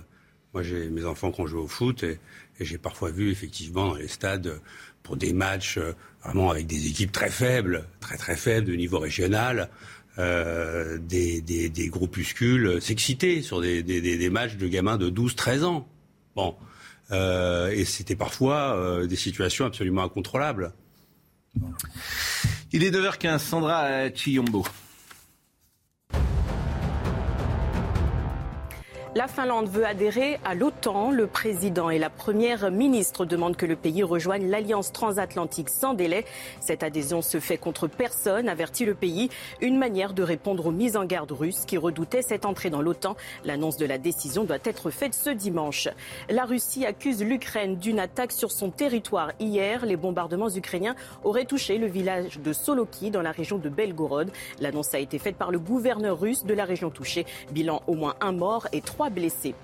Moi, 0.55 0.63
j'ai 0.63 0.89
mes 0.89 1.05
enfants 1.05 1.31
qui 1.31 1.41
ont 1.41 1.47
joué 1.47 1.61
au 1.61 1.69
foot 1.69 2.03
et, 2.03 2.19
j'ai 2.61 2.77
parfois 2.77 3.11
vu 3.11 3.31
effectivement 3.31 3.89
dans 3.89 3.95
les 3.95 4.09
stades 4.09 4.61
pour 5.03 5.17
des 5.17 5.33
matchs 5.33 5.79
vraiment 6.23 6.51
avec 6.51 6.67
des 6.67 6.89
équipes 6.89 7.11
très 7.11 7.31
faibles, 7.31 7.87
très 8.01 8.19
très 8.19 8.37
faibles 8.37 8.67
de 8.67 8.75
niveau 8.75 8.99
régional, 8.99 9.71
des, 10.19 11.41
des, 11.41 11.89
groupuscules 11.89 12.83
s'exciter 12.83 13.41
sur 13.41 13.63
des, 13.63 13.83
des, 13.83 14.29
matchs 14.29 14.57
de 14.57 14.69
gamins 14.69 14.99
de 14.99 15.09
12-13 15.09 15.65
ans. 15.65 15.89
Bon, 16.37 16.55
et 17.11 17.87
c'était 17.87 18.15
parfois 18.15 19.07
des 19.07 19.17
situations 19.17 19.65
absolument 19.65 20.05
incontrôlables. 20.05 20.75
Il 22.73 22.85
est 22.85 22.91
9h15, 22.91 23.39
Sandra 23.39 24.11
Chiyombo. 24.11 24.65
La 29.17 29.27
Finlande 29.27 29.69
veut 29.69 29.85
adhérer 29.85 30.39
à 30.45 30.55
l'OTAN. 30.55 31.11
Le 31.11 31.27
président 31.27 31.91
et 31.91 31.99
la 31.99 32.11
première 32.11 32.71
ministre 32.71 33.25
demandent 33.25 33.57
que 33.57 33.67
le 33.67 33.75
pays 33.75 34.05
rejoigne 34.05 34.49
l'alliance 34.49 34.93
transatlantique 34.93 35.69
sans 35.69 35.95
délai. 35.95 36.25
Cette 36.61 36.85
adhésion 36.85 37.21
se 37.21 37.41
fait 37.41 37.59
contre 37.59 37.89
personne, 37.89 38.49
avertit 38.49 38.85
le 38.85 38.95
pays. 38.95 39.29
Une 39.61 39.79
manière 39.79 40.13
de 40.13 40.23
répondre 40.23 40.67
aux 40.67 40.71
mises 40.71 40.97
en 40.97 41.05
garde 41.07 41.33
russes 41.33 41.65
qui 41.67 41.77
redoutaient 41.77 42.23
cette 42.23 42.45
entrée 42.45 42.71
dans 42.71 42.83
l'OTAN. 42.83 43.17
L'annonce 43.45 43.77
de 43.79 43.85
la 43.85 43.99
décision 43.99 44.45
doit 44.45 44.59
être 44.63 44.91
faite 44.91 45.15
ce 45.15 45.31
dimanche. 45.31 45.89
La 46.29 46.45
Russie 46.45 46.87
accuse 46.87 47.21
l'Ukraine 47.25 47.79
d'une 47.79 47.99
attaque 47.99 48.31
sur 48.31 48.53
son 48.53 48.71
territoire 48.71 49.33
hier. 49.41 49.87
Les 49.87 49.97
bombardements 49.97 50.51
ukrainiens 50.51 50.95
auraient 51.25 51.47
touché 51.47 51.79
le 51.79 51.89
village 51.89 52.39
de 52.39 52.53
Soloki 52.53 53.11
dans 53.11 53.23
la 53.23 53.33
région 53.33 53.59
de 53.59 53.69
Belgorod. 53.69 54.31
L'annonce 54.61 54.95
a 54.95 55.01
été 55.01 55.19
faite 55.19 55.35
par 55.35 55.51
le 55.51 55.59
gouverneur 55.59 56.21
russe 56.21 56.45
de 56.45 56.55
la 56.55 56.65
région 56.65 56.91
touchée. 56.91 57.27
Bilan 57.51 57.83
au 57.89 57.95
moins 57.95 58.15
un 58.21 58.31
mort 58.31 58.69
et 58.73 58.81
trois 58.81 59.00
blessés. 59.09 59.55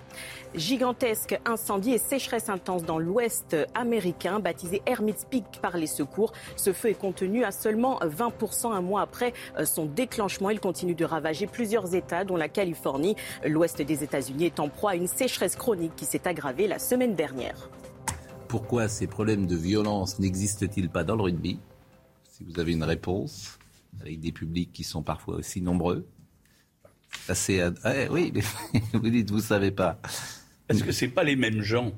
Gigantesque 0.55 1.38
incendie 1.45 1.93
et 1.93 1.99
sécheresse 1.99 2.49
intense 2.49 2.85
dans 2.85 2.99
l'ouest 2.99 3.55
américain, 3.75 4.40
baptisé 4.40 4.81
Hermit's 4.87 5.26
Peak 5.26 5.61
par 5.61 5.76
les 5.76 5.87
secours. 5.87 6.33
Ce 6.57 6.73
feu 6.73 6.90
est 6.90 6.95
contenu 6.95 7.45
à 7.45 7.50
seulement 7.50 7.99
20% 7.99 8.73
un 8.73 8.81
mois 8.81 9.02
après 9.02 9.35
son 9.64 9.85
déclenchement. 9.85 10.49
Il 10.49 10.61
continue 10.61 10.95
de 10.95 11.05
ravager 11.05 11.47
plusieurs 11.47 11.95
États, 11.95 12.25
dont 12.25 12.37
la 12.37 12.49
Californie. 12.49 13.16
L'ouest 13.45 13.83
des 13.83 14.03
États-Unis 14.03 14.46
est 14.46 14.61
en 14.61 14.70
proie 14.70 14.92
à 14.92 14.94
une 14.94 15.09
sécheresse 15.09 15.57
chronique 15.57 15.96
qui 15.96 16.07
s'est 16.07 16.27
aggravée 16.27 16.68
la 16.68 16.79
semaine 16.79 17.14
dernière. 17.14 17.68
Pourquoi 18.49 18.88
ces 18.88 19.09
problèmes 19.09 19.46
de 19.46 19.57
violence 19.57 20.18
n'existent-ils 20.20 20.88
pas 20.88 21.05
dans 21.05 21.16
le 21.16 21.25
rugby? 21.25 21.59
Si 22.31 22.44
vous 22.44 22.61
avez 22.61 22.72
une 22.72 22.85
réponse, 22.85 23.59
avec 24.01 24.20
des 24.20 24.33
publics 24.33 24.72
qui 24.72 24.85
sont 24.85 25.03
parfois 25.03 25.37
aussi 25.37 25.61
nombreux, 25.61 26.07
c'est 27.35 27.62
oui, 28.11 28.33
vous 28.92 29.11
dites, 29.11 29.31
vous 29.31 29.40
savez 29.40 29.71
pas. 29.71 30.01
Est-ce 30.69 30.85
que 30.85 30.92
c'est 30.92 31.09
pas 31.09 31.25
les 31.25 31.37
mêmes 31.37 31.62
gens 31.62 31.92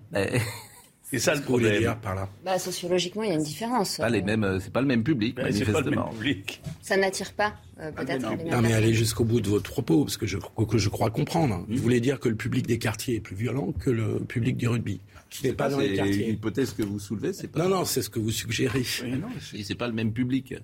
C'est 1.10 1.18
ça 1.18 1.34
le 1.34 1.40
problème. 1.40 1.96
par 2.02 2.14
là. 2.14 2.28
Bah, 2.44 2.58
sociologiquement, 2.58 3.22
il 3.22 3.30
y 3.30 3.32
a 3.32 3.36
une 3.36 3.42
différence. 3.42 3.96
Pas 3.96 4.10
les 4.10 4.20
mêmes, 4.20 4.44
euh, 4.44 4.60
c'est 4.60 4.72
pas 4.72 4.82
le 4.82 4.86
même 4.86 5.02
public, 5.02 5.38
manifestement. 5.38 5.72
Pas 5.72 5.80
le 5.80 5.90
même 5.90 6.10
public. 6.10 6.62
Ça 6.82 6.98
n'attire 6.98 7.32
pas, 7.32 7.54
euh, 7.80 7.90
ah, 7.96 8.04
peut-être. 8.04 8.22
non, 8.22 8.60
mais 8.60 8.74
allez 8.74 8.92
jusqu'au 8.92 9.24
bout 9.24 9.40
de 9.40 9.48
votre 9.48 9.70
propos, 9.70 10.04
parce 10.04 10.18
que 10.18 10.26
je, 10.26 10.36
que 10.36 10.76
je 10.76 10.88
crois 10.90 11.10
comprendre. 11.10 11.64
Vous 11.66 11.78
voulez 11.78 12.00
dire 12.00 12.20
que 12.20 12.28
le 12.28 12.34
public 12.36 12.66
des 12.66 12.78
quartiers 12.78 13.16
est 13.16 13.20
plus 13.20 13.36
violent 13.36 13.72
que 13.72 13.90
le 13.90 14.18
public 14.20 14.58
du 14.58 14.68
rugby 14.68 15.00
qui 15.30 15.46
n'est 15.46 15.52
pas, 15.54 15.70
dans 15.70 15.78
les 15.78 15.94
quartiers. 15.94 16.26
C'est 16.26 16.30
hypothèse 16.32 16.72
que 16.72 16.82
vous 16.82 16.98
soulevez, 16.98 17.32
c'est 17.32 17.48
pas. 17.48 17.62
Non, 17.62 17.70
non, 17.70 17.84
c'est 17.84 18.02
ce 18.02 18.10
que 18.10 18.18
vous 18.18 18.30
suggérez. 18.30 18.84
Oui, 19.02 19.12
non, 19.12 19.28
c'est 19.40 19.74
pas 19.74 19.88
le 19.88 19.94
même 19.94 20.12
public. 20.12 20.54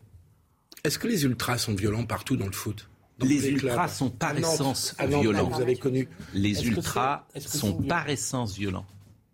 Est-ce 0.84 0.98
que 0.98 1.08
les 1.08 1.24
ultras 1.24 1.56
sont 1.56 1.74
violents 1.74 2.04
partout 2.04 2.36
dans 2.36 2.46
le 2.46 2.52
foot? 2.52 2.88
Les, 3.20 3.48
ultras 3.48 3.88
sont 3.88 4.10
par 4.10 4.36
essence 4.36 4.94
violents. 4.98 5.48
Vous 5.48 5.60
avez 5.60 5.76
connu. 5.76 6.08
Les 6.32 6.66
ultras 6.66 7.26
sont 7.38 7.74
par 7.82 8.08
essence 8.08 8.56
violents. 8.56 8.86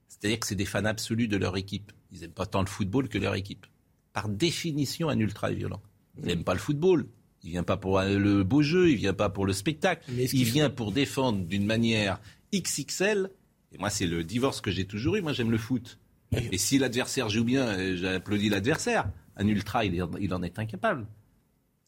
C'est-à-dire 0.09 0.41
que 0.41 0.47
c'est 0.47 0.55
des 0.55 0.67
fans 0.67 0.85
absolus 0.85 1.29
de 1.29 1.37
leur 1.37 1.57
équipe. 1.57 1.93
Ils 2.13 2.21
n'aiment 2.21 2.33
pas 2.33 2.47
tant 2.47 2.61
le 2.61 2.67
football 2.67 3.09
que 3.09 3.19
leur 3.19 3.35
équipe. 3.35 3.67
Par 4.13 4.29
définition, 4.29 5.09
un 5.09 5.19
ultra 5.19 5.51
est 5.51 5.55
violent. 5.55 5.81
Il 6.19 6.27
n'aime 6.27 6.45
pas 6.45 6.53
le 6.53 6.61
football. 6.61 7.07
Il 7.43 7.51
vient 7.51 7.63
pas 7.63 7.79
pour 7.79 8.01
le 8.03 8.43
beau 8.43 8.61
jeu, 8.61 8.91
il 8.91 8.97
vient 8.97 9.15
pas 9.15 9.31
pour 9.31 9.47
le 9.47 9.55
spectacle. 9.55 10.11
Il 10.11 10.45
vient 10.45 10.69
pour 10.69 10.93
défendre 10.93 11.45
d'une 11.47 11.65
manière 11.65 12.21
XXL. 12.55 13.31
Et 13.73 13.79
moi, 13.79 13.89
c'est 13.89 14.07
le 14.07 14.25
divorce 14.25 14.61
que 14.61 14.71
j'ai 14.71 14.85
toujours 14.85 15.17
eu. 15.17 15.23
Moi, 15.23 15.33
j'aime 15.33 15.51
le 15.51 15.59
foot. 15.59 15.99
Et 16.33 16.59
si 16.59 16.79
l'adversaire 16.79 17.29
joue 17.29 17.45
bien, 17.45 17.67
euh, 17.67 17.97
j'applaudis 17.97 18.51
l'adversaire. 18.51 19.11
Un 19.37 19.49
ultra, 19.49 19.85
il 19.85 20.03
en 20.35 20.43
est 20.43 20.59
incapable. 20.59 21.07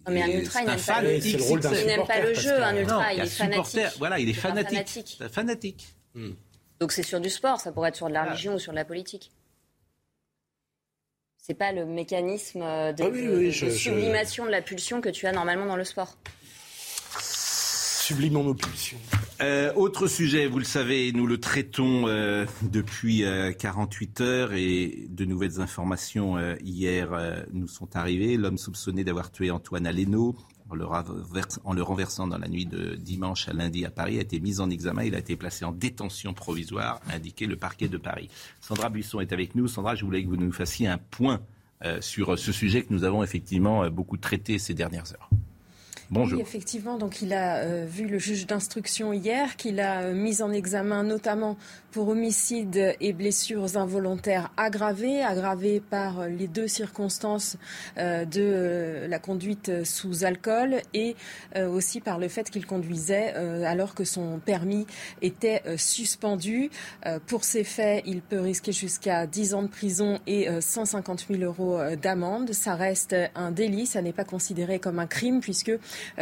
Non, 0.06 0.12
mais 0.12 0.22
un 0.22 0.28
ultra, 0.28 0.62
il 0.62 0.66
n'aime 0.66 0.80
pas, 0.80 1.02
le... 1.02 1.26
il 1.26 1.86
n'aime 1.86 2.06
pas 2.06 2.20
le 2.20 2.34
jeu, 2.34 2.62
un 2.62 2.76
ultra, 2.76 3.12
il 3.12 3.20
est 3.20 3.26
fanatique. 3.26 3.80
Voilà, 3.98 4.18
il 4.18 4.28
est 4.28 4.34
fanatique. 4.34 5.18
Fanatique. 5.30 5.94
Hmm. 6.14 6.32
Donc 6.80 6.92
c'est 6.92 7.04
sur 7.04 7.20
du 7.20 7.30
sport, 7.30 7.60
ça 7.60 7.70
pourrait 7.70 7.90
être 7.90 7.96
sur 7.96 8.08
de 8.08 8.12
la 8.12 8.24
religion 8.24 8.54
ou 8.54 8.58
sur 8.58 8.72
de 8.72 8.76
la 8.76 8.84
politique. 8.84 9.30
C'est 11.38 11.54
pas 11.54 11.72
le 11.72 11.84
mécanisme 11.86 12.60
de, 12.60 13.64
ah 13.64 13.70
sublimation 13.70 14.44
de 14.46 14.50
la 14.50 14.62
pulsion 14.62 15.00
que 15.00 15.08
tu 15.08 15.26
as 15.26 15.32
normalement 15.32 15.66
dans 15.66 15.76
le 15.76 15.84
sport. 15.84 16.16
Pulsions. 18.54 18.98
Euh, 19.40 19.72
autre 19.74 20.06
sujet, 20.06 20.46
vous 20.46 20.58
le 20.58 20.64
savez, 20.64 21.12
nous 21.12 21.26
le 21.26 21.38
traitons 21.38 22.06
euh, 22.06 22.44
depuis 22.62 23.24
48 23.58 24.20
euh, 24.20 24.24
heures 24.24 24.52
et 24.52 25.06
de 25.08 25.24
nouvelles 25.24 25.60
informations 25.60 26.36
hier 26.62 27.44
nous 27.52 27.68
sont 27.68 27.96
arrivées. 27.96 28.36
L'homme 28.36 28.58
soupçonné 28.58 29.02
d'avoir 29.04 29.32
tué 29.32 29.50
Antoine 29.50 29.86
Aleno 29.86 30.36
en 30.68 30.74
le, 30.74 30.84
en 31.64 31.72
le, 31.72 31.82
renversant 31.82 32.26
dans 32.26 32.38
la 32.38 32.48
nuit 32.48 32.66
de 32.66 32.94
dimanche 32.94 33.48
à 33.48 33.52
lundi 33.52 33.84
à 33.84 33.90
Paris 33.90 34.18
a 34.18 34.22
été 34.22 34.40
mis 34.40 34.60
en 34.60 34.70
examen. 34.70 35.04
Il 35.04 35.14
a 35.14 35.18
été 35.18 35.36
placé 35.36 35.64
en 35.64 35.72
détention 35.72 36.34
provisoire, 36.34 37.00
a 37.08 37.14
indiqué 37.14 37.46
le 37.46 37.56
parquet 37.56 37.88
de 37.88 37.98
Paris. 37.98 38.28
Sandra 38.60 38.90
Buisson 38.90 39.20
est 39.20 39.32
avec 39.32 39.54
nous. 39.54 39.68
Sandra, 39.68 39.94
je 39.94 40.04
voulais 40.04 40.22
que 40.22 40.28
vous 40.28 40.36
nous 40.36 40.52
fassiez 40.52 40.86
un 40.86 40.98
point 40.98 41.40
sur 42.00 42.38
ce 42.38 42.52
sujet 42.52 42.82
que 42.82 42.92
nous 42.92 43.02
avons 43.02 43.24
effectivement 43.24 43.90
beaucoup 43.90 44.16
traité 44.16 44.58
ces 44.58 44.72
dernières 44.72 45.12
heures. 45.12 45.28
Oui, 46.14 46.40
effectivement. 46.40 46.98
Donc, 46.98 47.22
il 47.22 47.32
a 47.32 47.56
euh, 47.56 47.86
vu 47.88 48.06
le 48.06 48.18
juge 48.18 48.46
d'instruction 48.46 49.12
hier, 49.12 49.56
qu'il 49.56 49.80
a 49.80 50.02
euh, 50.02 50.14
mis 50.14 50.42
en 50.42 50.52
examen 50.52 51.02
notamment 51.02 51.56
pour 51.90 52.08
homicide 52.08 52.94
et 53.00 53.12
blessures 53.12 53.76
involontaires 53.76 54.50
aggravées, 54.56 55.22
aggravées 55.22 55.80
par 55.80 56.20
euh, 56.20 56.28
les 56.28 56.48
deux 56.48 56.68
circonstances 56.68 57.56
de 57.96 59.06
la 59.08 59.18
conduite 59.18 59.84
sous 59.84 60.24
alcool 60.24 60.76
et 60.94 61.16
aussi 61.56 62.00
par 62.00 62.18
le 62.18 62.28
fait 62.28 62.50
qu'il 62.50 62.66
conduisait 62.66 63.34
alors 63.64 63.94
que 63.94 64.04
son 64.04 64.38
permis 64.38 64.86
était 65.20 65.62
suspendu. 65.76 66.70
Pour 67.26 67.44
ces 67.44 67.64
faits, 67.64 68.02
il 68.06 68.22
peut 68.22 68.40
risquer 68.40 68.72
jusqu'à 68.72 69.26
10 69.26 69.54
ans 69.54 69.62
de 69.62 69.68
prison 69.68 70.18
et 70.26 70.48
150 70.60 71.26
000 71.30 71.42
euros 71.42 71.78
d'amende. 72.00 72.52
Ça 72.52 72.74
reste 72.74 73.14
un 73.34 73.50
délit, 73.50 73.86
ça 73.86 74.02
n'est 74.02 74.12
pas 74.12 74.24
considéré 74.24 74.78
comme 74.78 74.98
un 74.98 75.06
crime 75.06 75.40
puisque 75.40 75.72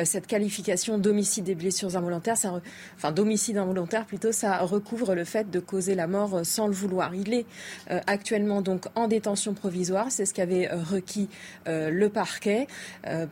cette 0.05 0.27
qualification 0.27 0.99
d'homicide 0.99 1.49
et 1.49 1.55
blessures 1.55 1.97
involontaires, 1.97 2.37
enfin 2.97 3.13
d'homicide 3.13 3.59
involontaire 3.59 4.07
plutôt, 4.07 4.33
ça 4.33 4.59
recouvre 4.59 5.15
le 5.15 5.25
fait 5.25 5.51
de 5.51 5.61
causer 5.61 5.95
la 5.95 6.07
mort 6.07 6.41
sans 6.45 6.67
le 6.67 6.73
vouloir. 6.73 7.15
Il 7.15 7.35
est 7.35 7.47
actuellement 8.07 8.63
donc 8.63 8.87
en 8.95 9.09
détention 9.09 9.55
provisoire, 9.55 10.07
c'est 10.11 10.27
ce 10.27 10.35
qu'avait 10.35 10.69
requis 10.69 11.29
le 11.67 12.09
parquet. 12.09 12.67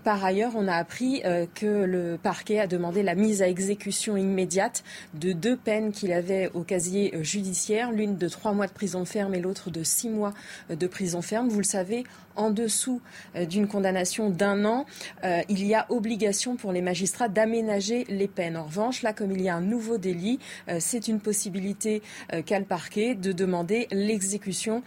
par 0.04 0.24
ailleurs, 0.24 0.52
on 0.56 0.68
a 0.68 0.74
appris 0.74 1.22
que 1.54 1.84
le 1.84 2.18
parquet 2.22 2.58
a 2.60 2.66
demandé 2.66 3.02
la 3.02 3.14
mise 3.14 3.42
à 3.42 3.48
exécution 3.48 4.16
immédiate 4.16 4.84
de 5.14 5.32
deux 5.32 5.56
peines 5.56 5.92
qu'il 5.92 6.12
avait 6.12 6.50
au 6.54 6.62
casier 6.62 7.14
judiciaire, 7.22 7.92
l'une 7.92 8.16
de 8.16 8.28
trois 8.28 8.52
mois 8.52 8.66
de 8.66 8.72
prison 8.72 9.04
ferme 9.04 9.34
et 9.34 9.40
l'autre 9.40 9.70
de 9.70 9.82
six 9.82 10.08
mois 10.08 10.34
de 10.70 10.86
prison 10.86 11.22
ferme. 11.22 11.48
Vous 11.48 11.58
le 11.58 11.64
savez, 11.64 12.04
en 12.38 12.50
dessous 12.50 13.02
euh, 13.36 13.44
d'une 13.44 13.66
condamnation 13.66 14.30
d'un 14.30 14.64
an, 14.64 14.86
euh, 15.24 15.42
il 15.50 15.66
y 15.66 15.74
a 15.74 15.84
obligation 15.90 16.56
pour 16.56 16.72
les 16.72 16.80
magistrats 16.80 17.28
d'aménager 17.28 18.06
les 18.08 18.28
peines. 18.28 18.56
En 18.56 18.64
revanche, 18.64 19.02
là, 19.02 19.12
comme 19.12 19.32
il 19.32 19.42
y 19.42 19.48
a 19.48 19.56
un 19.56 19.60
nouveau 19.60 19.98
délit, 19.98 20.38
euh, 20.68 20.78
c'est 20.80 21.08
une 21.08 21.20
possibilité 21.20 22.00
qu'a 22.46 22.58
le 22.58 22.64
parquet 22.64 23.14
de 23.14 23.32
demander 23.32 23.88
l'exécution 23.90 24.82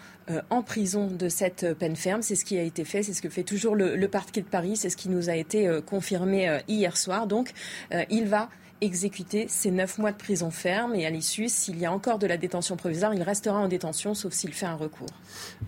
en 0.49 0.61
prison 0.61 1.07
de 1.07 1.27
cette 1.27 1.73
peine 1.73 1.95
ferme. 1.95 2.21
C'est 2.21 2.35
ce 2.35 2.45
qui 2.45 2.57
a 2.57 2.63
été 2.63 2.85
fait, 2.85 3.03
c'est 3.03 3.13
ce 3.13 3.21
que 3.21 3.29
fait 3.29 3.43
toujours 3.43 3.75
le, 3.75 3.95
le 3.95 4.07
parquet 4.07 4.41
de 4.41 4.45
Paris, 4.45 4.77
c'est 4.77 4.89
ce 4.89 4.95
qui 4.95 5.09
nous 5.09 5.29
a 5.29 5.35
été 5.35 5.69
confirmé 5.85 6.59
hier 6.69 6.95
soir. 6.95 7.27
Donc, 7.27 7.51
il 8.09 8.27
va 8.27 8.49
exécuter 8.82 9.48
ses 9.48 9.70
neuf 9.70 10.00
mois 10.00 10.12
de 10.12 10.17
prison 10.17 10.50
ferme 10.50 10.96
et 10.96 11.06
à 11.06 11.10
l'issue, 11.12 11.48
s'il 11.48 11.78
y 11.78 11.86
a 11.86 11.91
encore 11.91 12.17
de 12.17 12.26
la 12.28 12.38
détention 12.38 12.76
provisoire, 12.76 13.13
il 13.13 13.22
restera 13.22 13.60
en 13.60 13.67
détention 13.67 14.15
sauf 14.15 14.34
s'il 14.34 14.54
fait 14.54 14.65
un 14.65 14.76
recours. 14.76 15.08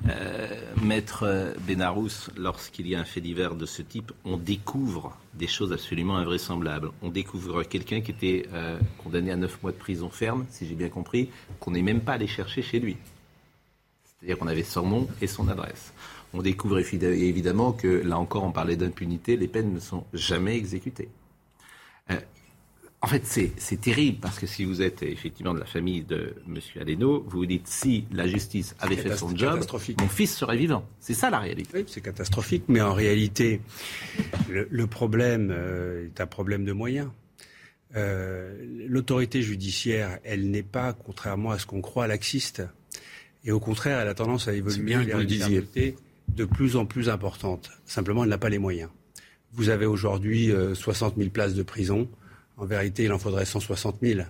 Euh, 0.09 0.47
Maître 0.81 1.53
Benarous, 1.67 2.29
lorsqu'il 2.35 2.87
y 2.87 2.95
a 2.95 2.99
un 2.99 3.05
fait 3.05 3.21
divers 3.21 3.55
de 3.55 3.65
ce 3.67 3.83
type, 3.83 4.11
on 4.25 4.37
découvre 4.37 5.17
des 5.35 5.47
choses 5.47 5.71
absolument 5.71 6.17
invraisemblables. 6.17 6.89
On 7.01 7.09
découvre 7.09 7.63
quelqu'un 7.63 8.01
qui 8.01 8.11
était 8.11 8.47
euh, 8.51 8.79
condamné 9.03 9.31
à 9.31 9.35
neuf 9.35 9.61
mois 9.61 9.71
de 9.71 9.77
prison 9.77 10.09
ferme, 10.09 10.45
si 10.49 10.67
j'ai 10.67 10.75
bien 10.75 10.89
compris, 10.89 11.29
qu'on 11.59 11.71
n'est 11.71 11.81
même 11.81 12.01
pas 12.01 12.13
allé 12.13 12.27
chercher 12.27 12.61
chez 12.61 12.79
lui. 12.79 12.97
C'est-à-dire 14.05 14.39
qu'on 14.39 14.47
avait 14.47 14.63
son 14.63 14.87
nom 14.87 15.07
et 15.21 15.27
son 15.27 15.47
adresse. 15.49 15.93
On 16.33 16.41
découvre 16.41 16.79
évidemment 16.79 17.73
que, 17.73 17.87
là 17.87 18.17
encore, 18.17 18.43
on 18.43 18.51
parlait 18.51 18.75
d'impunité, 18.75 19.37
les 19.37 19.47
peines 19.47 19.71
ne 19.71 19.79
sont 19.79 20.03
jamais 20.13 20.55
exécutées. 20.55 21.09
Euh, 22.09 22.19
en 23.03 23.07
fait, 23.07 23.25
c'est 23.25 23.81
terrible 23.81 24.19
parce 24.21 24.39
que 24.39 24.47
si 24.47 24.63
vous 24.63 24.81
êtes 24.81 25.03
effectivement 25.03 25.53
de 25.53 25.59
la 25.59 25.65
famille 25.65 26.03
de 26.03 26.35
M. 26.47 26.57
Aleno, 26.79 27.21
vous 27.27 27.39
vous 27.39 27.45
dites 27.45 27.67
si 27.67 28.05
la 28.13 28.25
justice 28.27 28.75
avait 28.79 28.95
fait 28.95 29.17
son 29.17 29.35
job, 29.35 29.59
mon 29.99 30.07
fils 30.07 30.33
serait 30.33 30.55
vivant. 30.55 30.87
C'est 31.01 31.13
ça 31.13 31.29
la 31.29 31.39
réalité. 31.39 31.69
Oui, 31.73 31.83
c'est 31.85 31.99
catastrophique, 31.99 32.63
mais 32.69 32.79
en 32.79 32.93
réalité, 32.93 33.59
le, 34.49 34.87
problème 34.87 35.51
euh, 35.51 36.05
est 36.05 36.21
un 36.21 36.27
problème 36.27 36.63
de 36.63 36.71
moyens. 36.71 37.09
Euh, 37.97 38.55
l'autorité 38.87 39.41
judiciaire, 39.41 40.19
elle 40.23 40.49
n'est 40.49 40.63
pas, 40.63 40.93
contrairement 40.93 41.51
à 41.51 41.59
ce 41.59 41.65
qu'on 41.65 41.81
croit, 41.81 42.07
laxiste. 42.07 42.63
Et 43.43 43.51
au 43.51 43.59
contraire, 43.59 43.99
elle 43.99 44.07
a 44.07 44.13
tendance 44.13 44.47
à 44.47 44.53
évoluer 44.53 44.81
bien 44.81 45.03
vers 45.03 45.19
une 45.19 45.27
de 45.27 46.45
plus 46.45 46.77
en 46.77 46.85
plus 46.85 47.09
importante. 47.09 47.69
Simplement, 47.85 48.23
elle 48.23 48.29
n'a 48.29 48.37
pas 48.37 48.47
les 48.47 48.59
moyens. 48.59 48.89
Vous 49.51 49.67
avez 49.67 49.85
aujourd'hui 49.85 50.53
60 50.73 51.15
euh, 51.15 51.17
000 51.17 51.31
places 51.31 51.53
de 51.53 51.63
prison. 51.63 52.07
En 52.57 52.65
vérité, 52.65 53.03
il 53.05 53.11
en 53.11 53.19
faudrait 53.19 53.45
160 53.45 53.97
000. 54.01 54.21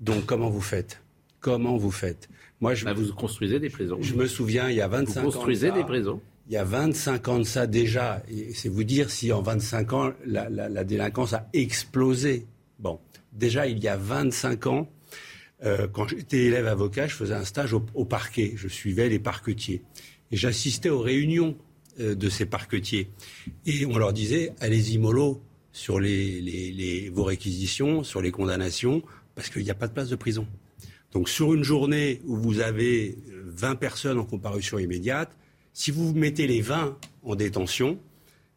Donc, 0.00 0.26
comment 0.26 0.50
vous 0.50 0.60
faites? 0.60 1.00
Comment 1.40 1.76
vous 1.76 1.90
faites? 1.90 2.28
Moi, 2.60 2.74
je, 2.74 2.84
bah, 2.84 2.92
vous 2.92 3.12
construisez 3.12 3.60
des 3.60 3.70
prisons. 3.70 3.98
Je 4.00 4.14
me 4.14 4.26
souviens, 4.26 4.68
il 4.68 4.76
y 4.76 4.80
a 4.80 4.88
25 4.88 5.20
ans. 5.20 5.24
Vous 5.24 5.30
construisez 5.30 5.70
des 5.70 5.84
prisons. 5.84 6.20
Il 6.48 6.54
y 6.54 6.56
a 6.56 6.64
25 6.64 7.28
ans 7.28 7.38
de 7.38 7.44
ça 7.44 7.66
déjà. 7.66 8.22
C'est 8.54 8.68
vous 8.68 8.84
dire 8.84 9.10
si 9.10 9.32
en 9.32 9.42
25 9.42 9.92
ans, 9.92 10.12
la, 10.24 10.84
délinquance 10.84 11.34
a 11.34 11.48
explosé. 11.52 12.46
Bon, 12.78 12.98
déjà, 13.32 13.66
il 13.66 13.78
y 13.78 13.88
a 13.88 13.96
25 13.96 14.66
ans, 14.66 14.88
euh, 15.64 15.88
quand 15.88 16.08
j'étais 16.08 16.44
élève 16.44 16.66
avocat, 16.66 17.06
je 17.06 17.14
faisais 17.14 17.34
un 17.34 17.44
stage 17.44 17.72
au, 17.72 18.04
parquet. 18.04 18.54
Je 18.56 18.68
suivais 18.68 19.08
les 19.08 19.18
parquetiers. 19.18 19.82
Et 20.30 20.36
j'assistais 20.36 20.88
aux 20.88 21.00
réunions 21.00 21.56
euh, 22.00 22.14
de 22.14 22.28
ces 22.28 22.46
parquetiers. 22.46 23.10
Et 23.66 23.84
on 23.86 23.98
leur 23.98 24.12
disait, 24.12 24.52
allez-y 24.60 24.98
mollo, 24.98 25.42
sur 25.78 26.00
les, 26.00 27.08
vos 27.14 27.22
réquisitions, 27.22 28.02
sur 28.02 28.20
les 28.20 28.32
condamnations, 28.32 29.00
parce 29.36 29.48
qu'il 29.48 29.62
n'y 29.62 29.70
a 29.70 29.74
pas 29.74 29.86
de 29.86 29.92
place 29.92 30.08
de 30.08 30.16
prison. 30.16 30.44
Donc 31.12 31.28
sur 31.28 31.54
une 31.54 31.62
journée 31.62 32.20
où 32.26 32.36
vous 32.36 32.58
avez 32.58 33.16
20 33.44 33.76
personnes 33.76 34.18
en 34.18 34.24
comparution 34.24 34.80
immédiate, 34.80 35.30
si 35.72 35.92
vous 35.92 36.12
mettez 36.14 36.48
les 36.48 36.60
20 36.60 36.98
en 37.22 37.34
détention, 37.36 37.96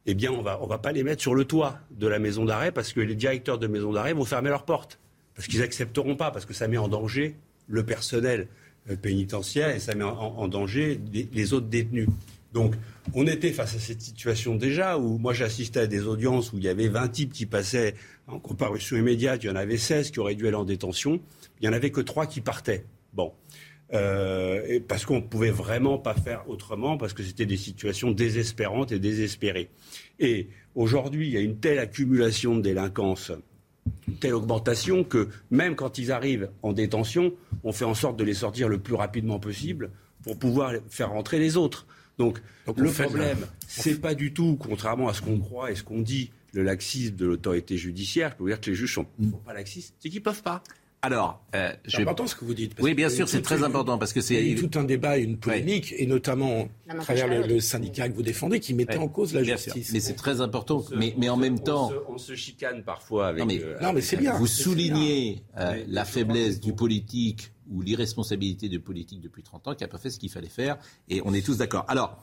eh 0.07 0.15
bien 0.15 0.31
on 0.31 0.41
va, 0.41 0.59
on 0.63 0.65
va 0.65 0.79
pas 0.79 0.91
les 0.91 1.03
mettre 1.03 1.21
sur 1.21 1.35
le 1.35 1.45
toit 1.45 1.77
de 1.91 2.07
la 2.07 2.17
maison 2.17 2.43
d'arrêt 2.43 2.71
parce 2.71 2.91
que 2.91 2.99
les 2.99 3.13
directeurs 3.13 3.59
de 3.59 3.67
maison 3.67 3.93
d'arrêt 3.93 4.13
vont 4.13 4.25
fermer 4.25 4.49
leurs 4.49 4.65
portes. 4.65 4.99
Parce 5.35 5.47
qu'ils 5.47 5.59
n'accepteront 5.59 6.15
pas, 6.15 6.31
parce 6.31 6.45
que 6.45 6.55
ça 6.55 6.67
met 6.67 6.77
en 6.77 6.87
danger 6.87 7.35
le 7.67 7.85
personnel 7.85 8.47
euh, 8.89 8.95
pénitentiaire 8.95 9.69
et 9.69 9.79
ça 9.79 9.93
met 9.93 10.03
en, 10.03 10.47
danger 10.47 10.99
les 11.13 11.53
autres 11.53 11.67
détenus. 11.67 12.09
Donc, 12.51 12.73
on 13.13 13.27
était 13.27 13.51
face 13.51 13.75
à 13.75 13.79
cette 13.79 14.01
situation 14.01 14.55
déjà 14.55 14.97
où 14.97 15.17
moi 15.17 15.33
j'assistais 15.33 15.81
à 15.81 15.87
des 15.87 16.05
audiences 16.05 16.53
où 16.53 16.57
il 16.57 16.63
y 16.63 16.69
avait 16.69 16.87
20 16.87 17.07
types 17.09 17.33
qui 17.33 17.45
passaient 17.45 17.95
en 18.27 18.39
comparution 18.39 18.97
immédiate, 18.97 19.43
il 19.43 19.47
y 19.47 19.49
en 19.49 19.55
avait 19.55 19.77
16 19.77 20.11
qui 20.11 20.19
auraient 20.19 20.35
dû 20.35 20.47
aller 20.47 20.55
en 20.55 20.65
détention, 20.65 21.19
il 21.59 21.67
n'y 21.67 21.69
en 21.69 21.73
avait 21.73 21.91
que 21.91 22.01
3 22.01 22.27
qui 22.27 22.41
partaient. 22.41 22.85
Bon. 23.13 23.33
Euh, 23.93 24.79
parce 24.87 25.05
qu'on 25.05 25.17
ne 25.17 25.21
pouvait 25.21 25.51
vraiment 25.51 25.97
pas 25.97 26.13
faire 26.13 26.47
autrement, 26.47 26.97
parce 26.97 27.11
que 27.11 27.23
c'était 27.23 27.45
des 27.45 27.57
situations 27.57 28.11
désespérantes 28.11 28.93
et 28.93 28.99
désespérées. 28.99 29.69
Et 30.19 30.47
aujourd'hui, 30.75 31.27
il 31.27 31.33
y 31.33 31.37
a 31.37 31.41
une 31.41 31.57
telle 31.57 31.79
accumulation 31.79 32.55
de 32.55 32.61
délinquance, 32.61 33.33
une 34.07 34.15
telle 34.15 34.33
augmentation 34.33 35.03
que 35.03 35.27
même 35.49 35.75
quand 35.75 35.97
ils 35.97 36.11
arrivent 36.13 36.49
en 36.63 36.71
détention, 36.71 37.33
on 37.65 37.73
fait 37.73 37.83
en 37.83 37.93
sorte 37.93 38.17
de 38.17 38.23
les 38.23 38.33
sortir 38.33 38.69
le 38.69 38.79
plus 38.79 38.95
rapidement 38.95 39.39
possible 39.39 39.91
pour 40.23 40.39
pouvoir 40.39 40.73
faire 40.89 41.09
rentrer 41.09 41.39
les 41.39 41.57
autres. 41.57 41.85
Donc, 42.21 42.39
le 42.77 42.91
problème, 42.91 43.47
c'est 43.67 43.99
pas 43.99 44.13
du 44.13 44.33
tout, 44.33 44.57
contrairement 44.59 45.09
à 45.09 45.13
ce 45.13 45.21
qu'on 45.21 45.39
croit 45.39 45.71
et 45.71 45.75
ce 45.75 45.83
qu'on 45.83 46.01
dit, 46.01 46.31
le 46.53 46.63
laxisme 46.63 47.15
de 47.15 47.25
l'autorité 47.25 47.77
judiciaire. 47.77 48.31
Je 48.31 48.35
peux 48.35 48.43
vous 48.43 48.49
dire 48.49 48.61
que 48.61 48.69
les 48.69 48.75
juges 48.75 48.93
sont, 48.93 49.05
sont 49.23 49.37
pas 49.37 49.53
laxistes, 49.53 49.95
c'est 49.99 50.09
qu'ils 50.09 50.21
peuvent 50.21 50.43
pas. 50.43 50.61
Alors, 51.03 51.43
euh, 51.55 51.73
c'est 51.87 52.01
important 52.01 52.27
ce 52.27 52.35
que 52.35 52.45
vous 52.45 52.53
dites. 52.53 52.73
oui, 52.79 52.93
bien 52.93 53.09
sûr, 53.09 53.27
c'est 53.27 53.41
très 53.41 53.63
important 53.63 53.97
parce 53.97 54.13
que 54.13 54.21
c'est 54.21 54.35
il 54.35 54.47
y 54.47 54.49
a 54.49 54.53
eu 54.53 54.55
tout 54.55 54.77
un 54.77 54.83
débat, 54.83 55.17
une 55.17 55.37
polémique, 55.37 55.95
et 55.97 56.05
notamment 56.05 56.67
à 56.87 56.95
travers 56.95 57.47
le, 57.47 57.59
syndicat 57.59 58.07
que 58.07 58.13
vous 58.13 58.21
défendez, 58.21 58.59
qui 58.59 58.75
mettait 58.75 58.97
en 58.97 59.07
cause 59.07 59.33
la 59.33 59.43
justice. 59.43 59.91
Mais 59.93 59.99
c'est 59.99 60.13
très 60.13 60.41
important. 60.41 60.85
mais, 60.95 61.15
mais 61.17 61.29
en 61.29 61.37
même 61.37 61.59
temps, 61.59 61.91
on 62.07 62.19
se, 62.19 62.35
chicane 62.35 62.83
parfois 62.83 63.29
avec. 63.29 63.45
Non, 63.81 63.93
mais, 63.93 64.01
c'est 64.01 64.17
bien. 64.17 64.37
Vous 64.37 64.47
soulignez 64.47 65.41
euh, 65.57 65.83
la 65.87 66.05
faiblesse 66.05 66.59
du 66.59 66.73
politique 66.73 67.51
ou 67.71 67.81
l'irresponsabilité 67.81 68.69
de 68.69 68.77
politique 68.77 69.21
depuis 69.21 69.43
30 69.43 69.69
ans 69.69 69.75
qui 69.75 69.83
n'a 69.83 69.87
pas 69.87 69.97
fait 69.97 70.09
ce 70.09 70.19
qu'il 70.19 70.29
fallait 70.29 70.49
faire. 70.49 70.77
Et 71.09 71.21
on 71.25 71.33
est 71.33 71.45
tous 71.45 71.57
d'accord. 71.57 71.85
Alors, 71.87 72.21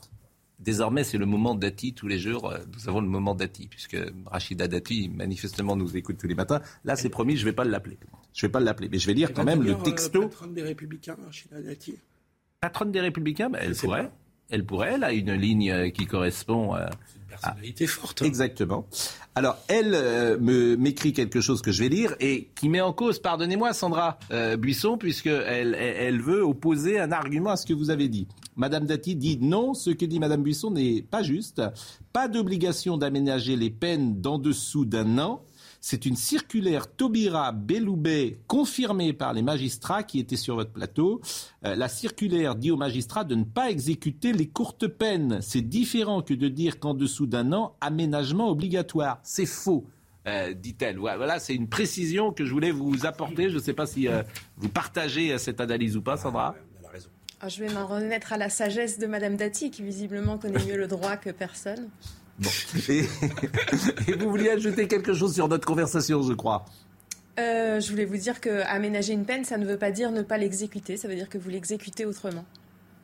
désormais, 0.59 1.05
c'est 1.05 1.19
le 1.19 1.27
moment 1.27 1.55
Dati 1.55 1.95
tous 1.95 2.07
les 2.07 2.19
jours. 2.19 2.51
Euh, 2.51 2.59
nous 2.73 2.89
avons 2.89 3.01
le 3.01 3.09
moment 3.09 3.35
Dati, 3.35 3.67
puisque 3.69 3.97
Rachida 4.27 4.69
Dati, 4.69 5.09
manifestement, 5.09 5.77
nous 5.77 5.97
écoute 5.97 6.19
tous 6.19 6.29
les 6.29 6.35
matins. 6.35 6.61
Là, 6.85 6.97
c'est 6.97 7.09
promis, 7.09 7.37
je 7.37 7.41
ne 7.43 7.51
vais 7.51 7.55
pas 7.55 7.65
l'appeler. 7.65 7.99
Je 8.35 8.45
ne 8.45 8.49
vais 8.49 8.53
pas 8.53 8.61
l'appeler. 8.61 8.89
Mais 8.89 8.99
je 8.99 9.07
vais 9.07 9.15
lire 9.15 9.33
quand 9.33 9.45
même 9.45 9.63
le 9.63 9.73
euh, 9.73 9.83
texto. 9.83 10.23
Patronne 10.23 10.55
des 10.55 10.63
Républicains, 10.63 11.17
Rachida 11.25 11.61
Dati. 11.61 11.95
Patronne 12.61 12.93
des 12.93 13.01
Républicains 13.01 13.51
ben, 13.51 13.61
Elle 13.63 13.75
pourrait. 13.75 14.11
Elle 14.51 14.65
pourrait. 14.65 14.93
Elle 14.95 15.05
a 15.05 15.13
une 15.13 15.33
ligne 15.33 15.71
euh, 15.71 15.91
qui 15.91 16.07
correspond 16.07 16.75
personnalité 17.29 17.87
forte. 17.87 18.23
Hein. 18.23 18.27
Exactement. 18.27 18.87
Alors, 19.35 19.57
elle 19.69 19.95
euh, 19.95 20.39
me 20.39 20.77
m'écrit 20.77 21.13
quelque 21.13 21.41
chose 21.41 21.63
que 21.63 21.71
je 21.71 21.83
vais 21.83 21.89
lire 21.89 22.15
et 22.21 22.49
qui 22.57 22.69
met 22.69 22.81
en 22.81 22.93
cause, 22.93 23.19
pardonnez-moi 23.21 23.73
Sandra 23.73 24.19
euh, 24.33 24.57
Buisson, 24.57 24.99
puisqu'elle 24.99 25.75
elle 25.75 26.21
veut 26.21 26.43
opposer 26.43 26.99
un 26.99 27.13
argument 27.13 27.51
à 27.51 27.57
ce 27.57 27.67
que 27.67 27.75
vous 27.75 27.91
avez 27.91 28.09
dit. 28.09 28.27
Madame 28.57 28.87
Dati 28.87 29.15
dit 29.15 29.39
non, 29.41 29.75
ce 29.75 29.91
que 29.91 30.05
dit 30.05 30.19
Madame 30.19 30.43
Buisson 30.43 30.71
n'est 30.71 31.03
pas 31.03 31.23
juste. 31.23 31.63
Pas 32.13 32.27
d'obligation 32.27 32.97
d'aménager 32.97 33.55
les 33.55 33.71
peines 33.71 34.21
d'en 34.21 34.39
dessous 34.39 34.85
d'un 34.85 35.19
an. 35.19 35.45
C'est 35.91 36.05
une 36.05 36.17
circulaire 36.17 36.95
Taubira 36.95 37.51
Belloubet 37.51 38.41
confirmée 38.47 39.15
par 39.15 39.33
les 39.33 39.41
magistrats 39.41 40.03
qui 40.03 40.19
étaient 40.19 40.37
sur 40.37 40.57
votre 40.57 40.71
plateau. 40.71 41.23
Euh, 41.65 41.77
la 41.77 41.89
circulaire 41.89 42.57
dit 42.57 42.71
aux 42.71 42.77
magistrats 42.77 43.25
de 43.25 43.35
ne 43.35 43.45
pas 43.45 43.71
exécuter 43.71 44.35
les 44.35 44.47
courtes 44.47 44.87
peines. 44.87 45.39
C'est 45.41 45.63
différent 45.63 46.21
que 46.21 46.35
de 46.35 46.49
dire 46.49 46.79
qu'en 46.79 46.93
dessous 46.93 47.25
d'un 47.25 47.55
an, 47.55 47.75
aménagement 47.81 48.51
obligatoire. 48.51 49.19
C'est 49.23 49.47
faux. 49.47 49.87
Euh, 50.27 50.53
dit-elle. 50.53 50.99
Voilà, 50.99 51.39
c'est 51.39 51.55
une 51.55 51.71
précision 51.71 52.35
que 52.35 52.45
je 52.45 52.53
voulais 52.53 52.71
vous 52.71 53.07
apporter. 53.07 53.49
Je 53.49 53.55
ne 53.55 53.63
sais 53.63 53.73
pas 53.73 53.87
si 53.87 54.09
euh, 54.09 54.23
vous 54.59 54.69
partagez 54.69 55.39
cette 55.39 55.63
analyse 55.63 55.97
ou 55.97 56.03
pas, 56.03 56.19
Sandra. 56.19 56.55
Ah, 57.41 57.49
je 57.49 57.65
vais 57.65 57.73
m'en 57.73 57.87
remettre 57.87 58.35
à 58.35 58.37
la 58.37 58.51
sagesse 58.51 58.99
de 58.99 59.07
Madame 59.07 59.37
Dati, 59.37 59.71
qui 59.71 59.83
visiblement 59.83 60.37
connaît 60.37 60.63
mieux 60.67 60.77
le 60.77 60.87
droit 60.87 61.17
que 61.17 61.31
personne. 61.31 61.89
Et, 62.89 63.03
vous 64.19 64.31
vouliez 64.31 64.51
ajouter 64.51 64.87
quelque 64.87 65.13
chose 65.13 65.35
sur 65.35 65.49
notre 65.49 65.67
conversation, 65.67 66.23
je 66.23 66.33
crois. 66.35 66.65
Euh, 67.39 67.81
je 67.81 67.91
voulais 67.91 68.05
vous 68.05 68.17
dire 68.17 68.41
que 68.41 68.63
aménager 68.67 69.13
une 69.13 69.25
peine, 69.25 69.45
ça 69.45 69.59
ne 69.59 69.67
veut 69.67 69.79
pas 69.79 69.91
dire 69.91 70.11
ne 70.11 70.23
pas 70.23 70.39
l'exécuter, 70.39 70.97
ça 70.97 71.09
veut 71.09 71.15
dire 71.15 71.29
que 71.29 71.39
vous 71.39 71.51
l'exécutez 71.51 72.05
autrement. 72.05 72.45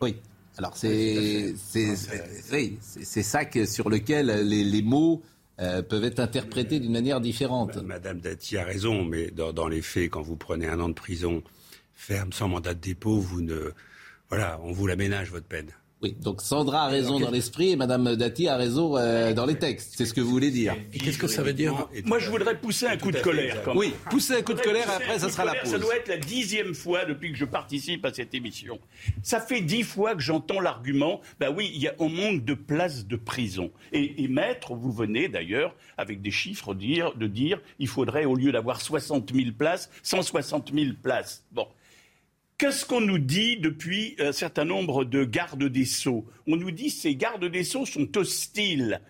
Oui. 0.00 0.16
Alors 0.56 0.76
c'est 0.76 1.54
c'est 1.56 3.22
ça 3.22 3.44
que, 3.44 3.66
sur 3.66 3.90
lequel 3.90 4.26
les, 4.48 4.82
mots 4.82 5.22
euh, 5.60 5.82
peuvent 5.82 6.04
être 6.04 6.20
interprétées 6.20 6.78
d'une 6.78 6.92
manière 6.92 7.20
différente. 7.20 7.76
Madame 7.78 8.20
Dati 8.20 8.56
a 8.56 8.64
raison, 8.64 9.04
mais 9.04 9.30
dans, 9.30 9.68
les 9.68 9.82
faits, 9.82 10.10
quand 10.10 10.22
vous 10.22 10.36
prenez 10.36 10.68
un 10.68 10.78
an 10.80 10.88
de 10.88 10.94
prison 10.94 11.42
ferme 11.94 12.32
sans 12.32 12.48
mandat 12.48 12.74
de 12.74 12.80
dépôt, 12.80 13.18
vous 13.18 13.40
ne, 13.40 13.72
voilà, 14.28 14.60
on 14.62 14.72
vous 14.72 14.86
l'aménage 14.86 15.30
votre 15.30 15.46
peine. 15.46 15.70
Oui, 16.04 16.14
donc 16.20 16.42
Sandra 16.42 16.82
a 16.82 16.88
raison 16.88 17.18
dans 17.18 17.30
l'esprit 17.30 17.70
et 17.70 17.76
Madame 17.76 18.14
Dati 18.14 18.46
a 18.46 18.58
raison 18.58 18.98
euh, 18.98 19.32
dans 19.32 19.46
les 19.46 19.54
textes. 19.54 19.94
C'est 19.96 20.04
ce 20.04 20.12
que 20.12 20.20
vous 20.20 20.28
voulez 20.28 20.50
dire. 20.50 20.76
Et 20.92 20.98
qu'est-ce 20.98 21.16
que 21.16 21.26
ça 21.26 21.42
veut 21.42 21.54
dire 21.54 21.88
Moi, 22.04 22.18
je 22.18 22.28
voudrais 22.28 22.58
pousser 22.58 22.86
un 22.86 22.98
coup 22.98 23.10
de 23.10 23.20
colère. 23.20 23.56
Oui, 23.74 23.94
pousser 24.10 24.34
un 24.34 24.42
coup 24.42 24.52
de 24.52 24.60
colère 24.60 24.86
et 24.86 25.02
après, 25.02 25.18
ça 25.18 25.30
sera 25.30 25.46
la 25.46 25.54
pause. 25.54 25.70
Ça 25.70 25.78
doit 25.78 25.96
être 25.96 26.08
la 26.08 26.18
dixième 26.18 26.74
fois 26.74 27.06
depuis 27.06 27.32
que 27.32 27.38
je 27.38 27.46
participe 27.46 28.04
à 28.04 28.12
cette 28.12 28.34
émission. 28.34 28.78
Ça 29.22 29.40
fait 29.40 29.62
dix 29.62 29.82
fois 29.82 30.14
que 30.14 30.20
j'entends 30.20 30.60
l'argument, 30.60 31.22
bah 31.40 31.48
oui, 31.50 31.70
il 31.74 31.80
y 31.80 31.88
a, 31.88 31.94
on 31.98 32.10
manque 32.10 32.44
de 32.44 32.52
places 32.52 33.06
de 33.06 33.16
prison. 33.16 33.70
Et, 33.92 34.28
maître, 34.28 34.74
vous 34.74 34.92
venez 34.92 35.28
d'ailleurs 35.28 35.74
avec 35.96 36.20
des 36.20 36.30
chiffres 36.30 36.74
dire, 36.74 37.14
de 37.14 37.26
dire, 37.26 37.62
il 37.78 37.88
faudrait 37.88 38.26
au 38.26 38.34
lieu 38.34 38.52
d'avoir 38.52 38.82
60 38.82 39.32
000 39.34 39.52
places, 39.56 39.88
160 40.02 40.70
000 40.70 40.90
places. 41.02 41.46
Bon. 41.50 41.66
Qu'est-ce 42.56 42.86
qu'on 42.86 43.00
nous 43.00 43.18
dit 43.18 43.56
depuis 43.56 44.14
un 44.20 44.30
certain 44.30 44.64
nombre 44.64 45.04
de 45.04 45.24
gardes 45.24 45.64
des 45.64 45.84
sceaux? 45.84 46.24
On 46.46 46.54
nous 46.54 46.70
dit 46.70 46.86
que 46.86 46.92
ces 46.92 47.16
gardes 47.16 47.44
des 47.44 47.64
sceaux 47.64 47.84
sont 47.84 48.16
hostiles 48.16 49.00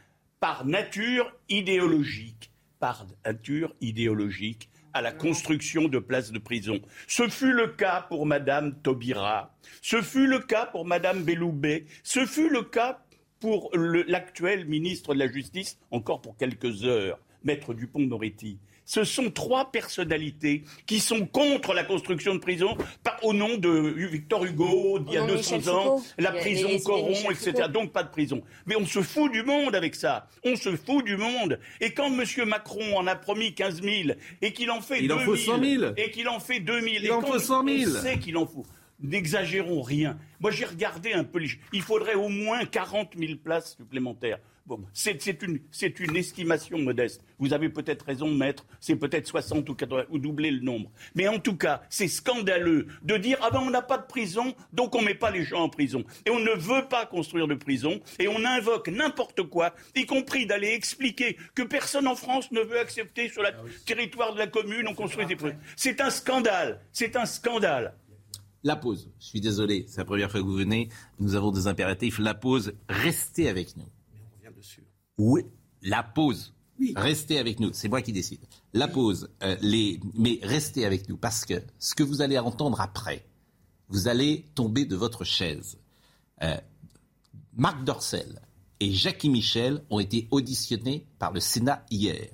par 0.40 0.64
nature 0.64 1.30
idéologique, 1.50 2.50
par 2.80 3.06
nature 3.26 3.74
idéologique 3.82 4.70
à 4.94 5.02
la 5.02 5.12
construction 5.12 5.88
de 5.88 5.98
places 5.98 6.32
de 6.32 6.38
prison. 6.38 6.80
Ce 7.06 7.28
fut 7.28 7.52
le 7.52 7.68
cas 7.68 8.06
pour 8.08 8.24
Madame 8.24 8.80
Taubira, 8.80 9.54
ce 9.82 10.00
fut 10.00 10.26
le 10.26 10.38
cas 10.38 10.64
pour 10.64 10.86
Madame 10.86 11.22
Belloubet, 11.22 11.84
ce 12.02 12.24
fut 12.24 12.48
le 12.48 12.62
cas 12.62 13.04
pour 13.40 13.70
l'actuel 13.74 14.64
ministre 14.64 15.12
de 15.12 15.18
la 15.18 15.30
Justice, 15.30 15.78
encore 15.90 16.22
pour 16.22 16.38
quelques 16.38 16.84
heures, 16.84 17.18
Maître 17.42 17.74
Dupont-Moretti 17.74 18.58
ce 18.84 19.04
sont 19.04 19.30
trois 19.30 19.70
personnalités 19.70 20.64
qui 20.86 21.00
sont 21.00 21.26
contre 21.26 21.74
la 21.74 21.84
construction 21.84 22.34
de 22.34 22.40
prisons 22.40 22.76
au 23.22 23.32
nom 23.32 23.56
de 23.56 23.70
Victor 24.06 24.44
Hugo 24.44 24.98
d'il 24.98 25.14
y 25.14 25.16
a 25.18 25.26
200 25.26 25.68
ans, 25.68 26.02
la 26.18 26.32
prison 26.32 26.68
corrompt, 26.84 27.30
etc. 27.30 27.68
Donc 27.72 27.92
pas 27.92 28.02
de 28.02 28.10
prison. 28.10 28.42
Mais 28.66 28.76
on 28.76 28.86
se 28.86 29.00
fout 29.00 29.32
du 29.32 29.42
monde 29.42 29.74
avec 29.74 29.94
ça. 29.94 30.28
On 30.44 30.56
se 30.56 30.76
fout 30.76 31.04
du 31.04 31.16
monde. 31.16 31.58
Et 31.80 31.92
quand 31.92 32.06
M. 32.06 32.24
Macron 32.46 32.96
en 32.96 33.06
a 33.06 33.16
promis 33.16 33.54
15 33.54 33.82
000 33.82 33.94
et 34.42 34.52
qu'il 34.52 34.70
en 34.70 34.80
fait 34.80 35.02
2 35.02 35.08
000, 35.08 35.84
et 35.96 36.10
qu'il 36.10 36.28
en 36.28 36.40
fait 36.40 36.60
2 36.60 36.80
000 36.80 36.94
il 36.96 37.06
et 37.06 37.10
en 37.10 37.20
faut 37.20 37.38
100 37.38 37.66
000. 37.66 37.90
on 37.90 38.00
sait 38.00 38.18
qu'il 38.18 38.36
en 38.36 38.46
faut. 38.46 38.66
N'exagérons 39.00 39.82
rien. 39.82 40.18
Moi, 40.40 40.50
j'ai 40.50 40.64
regardé 40.64 41.12
un 41.12 41.24
peu. 41.24 41.40
Il 41.72 41.82
faudrait 41.82 42.14
au 42.14 42.28
moins 42.28 42.64
40 42.64 43.12
000 43.18 43.32
places 43.42 43.76
supplémentaires. 43.76 44.38
Bon, 44.66 44.82
c'est 44.94 45.26
une, 45.42 45.60
une, 45.98 46.16
estimation 46.16 46.78
modeste. 46.78 47.22
Vous 47.38 47.52
avez 47.52 47.68
peut-être 47.68 48.06
raison, 48.06 48.30
maître, 48.30 48.64
c'est 48.80 48.96
peut-être 48.96 49.26
60 49.26 49.68
ou 49.68 49.74
80, 49.74 50.04
ou 50.08 50.18
doubler 50.18 50.50
le 50.50 50.60
nombre. 50.60 50.90
Mais 51.14 51.28
en 51.28 51.38
tout 51.38 51.54
cas, 51.54 51.82
c'est 51.90 52.08
scandaleux 52.08 52.86
de 53.02 53.18
dire 53.18 53.36
Ah 53.42 53.50
ben 53.50 53.60
on 53.60 53.68
n'a 53.68 53.82
pas 53.82 53.98
de 53.98 54.06
prison, 54.06 54.54
donc 54.72 54.94
on 54.94 55.02
ne 55.02 55.08
met 55.08 55.14
pas 55.14 55.30
les 55.30 55.44
gens 55.44 55.64
en 55.64 55.68
prison. 55.68 56.02
Et 56.24 56.30
on 56.30 56.40
ne 56.40 56.52
veut 56.52 56.88
pas 56.88 57.04
construire 57.04 57.46
de 57.46 57.54
prison, 57.54 58.00
et 58.18 58.26
on 58.26 58.42
invoque 58.42 58.88
n'importe 58.88 59.42
quoi, 59.42 59.74
y 59.94 60.06
compris 60.06 60.46
d'aller 60.46 60.68
expliquer 60.68 61.36
que 61.54 61.62
personne 61.62 62.06
en 62.06 62.16
France 62.16 62.50
ne 62.50 62.60
veut 62.60 62.78
accepter 62.78 63.28
sur 63.28 63.42
le 63.42 63.48
ah 63.48 63.62
territoire 63.84 64.32
de 64.32 64.38
la 64.38 64.46
commune, 64.46 64.88
on 64.88 64.94
construit 64.94 65.26
des 65.26 65.36
prisons. 65.36 65.58
C'est 65.76 66.00
un 66.00 66.08
scandale, 66.08 66.80
c'est 66.90 67.16
un 67.16 67.26
scandale. 67.26 67.94
La 68.62 68.76
pause. 68.76 69.10
Je 69.20 69.26
suis 69.26 69.42
désolé, 69.42 69.84
c'est 69.88 69.98
la 69.98 70.06
première 70.06 70.30
fois 70.30 70.40
que 70.40 70.46
vous 70.46 70.56
venez. 70.56 70.88
Nous 71.20 71.34
avons 71.34 71.50
des 71.50 71.66
impératifs. 71.66 72.18
La 72.18 72.32
pause, 72.32 72.72
restez 72.88 73.50
avec 73.50 73.76
nous. 73.76 73.84
Oui, 75.18 75.42
la 75.82 76.02
pause? 76.02 76.54
Restez 76.96 77.38
avec 77.38 77.60
nous, 77.60 77.70
c'est 77.72 77.88
moi 77.88 78.02
qui 78.02 78.12
décide. 78.12 78.40
La 78.72 78.88
pause, 78.88 79.30
euh, 79.42 79.56
les... 79.62 80.00
mais 80.14 80.40
restez 80.42 80.84
avec 80.84 81.08
nous 81.08 81.16
parce 81.16 81.44
que 81.44 81.62
ce 81.78 81.94
que 81.94 82.02
vous 82.02 82.20
allez 82.20 82.38
entendre 82.38 82.80
après, 82.80 83.24
vous 83.88 84.08
allez 84.08 84.46
tomber 84.54 84.84
de 84.84 84.96
votre 84.96 85.24
chaise. 85.24 85.78
Euh, 86.42 86.56
Marc 87.56 87.84
Dorcel 87.84 88.40
et 88.80 88.92
Jackie 88.92 89.30
Michel 89.30 89.84
ont 89.88 90.00
été 90.00 90.26
auditionnés 90.32 91.06
par 91.18 91.32
le 91.32 91.40
Sénat 91.40 91.86
hier. 91.90 92.28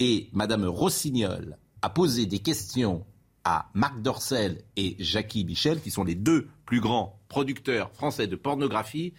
Et 0.00 0.28
Madame 0.32 0.64
Rossignol 0.64 1.56
a 1.82 1.90
posé 1.90 2.26
des 2.26 2.40
questions 2.40 3.06
à 3.44 3.70
Marc 3.74 4.02
Dorcel 4.02 4.64
et 4.76 4.96
Jackie 4.98 5.44
Michel, 5.44 5.80
qui 5.80 5.90
sont 5.90 6.04
les 6.04 6.16
deux 6.16 6.48
plus 6.66 6.80
grands 6.80 7.20
producteurs 7.28 7.92
français 7.92 8.26
de 8.26 8.36
pornographie. 8.36 9.14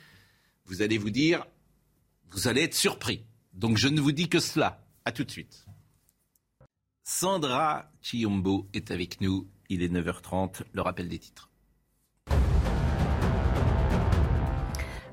Vous 0.65 0.81
allez 0.81 0.97
vous 0.97 1.09
dire, 1.09 1.45
vous 2.31 2.47
allez 2.47 2.63
être 2.63 2.75
surpris. 2.75 3.25
Donc 3.53 3.77
je 3.77 3.87
ne 3.87 3.99
vous 3.99 4.11
dis 4.11 4.29
que 4.29 4.39
cela. 4.39 4.81
À 5.05 5.11
tout 5.11 5.23
de 5.23 5.31
suite. 5.31 5.65
Sandra 7.03 7.91
Chiombo 8.01 8.67
est 8.73 8.91
avec 8.91 9.21
nous. 9.21 9.47
Il 9.69 9.81
est 9.81 9.91
9h30. 9.91 10.61
Le 10.73 10.81
rappel 10.81 11.09
des 11.09 11.19
titres. 11.19 11.49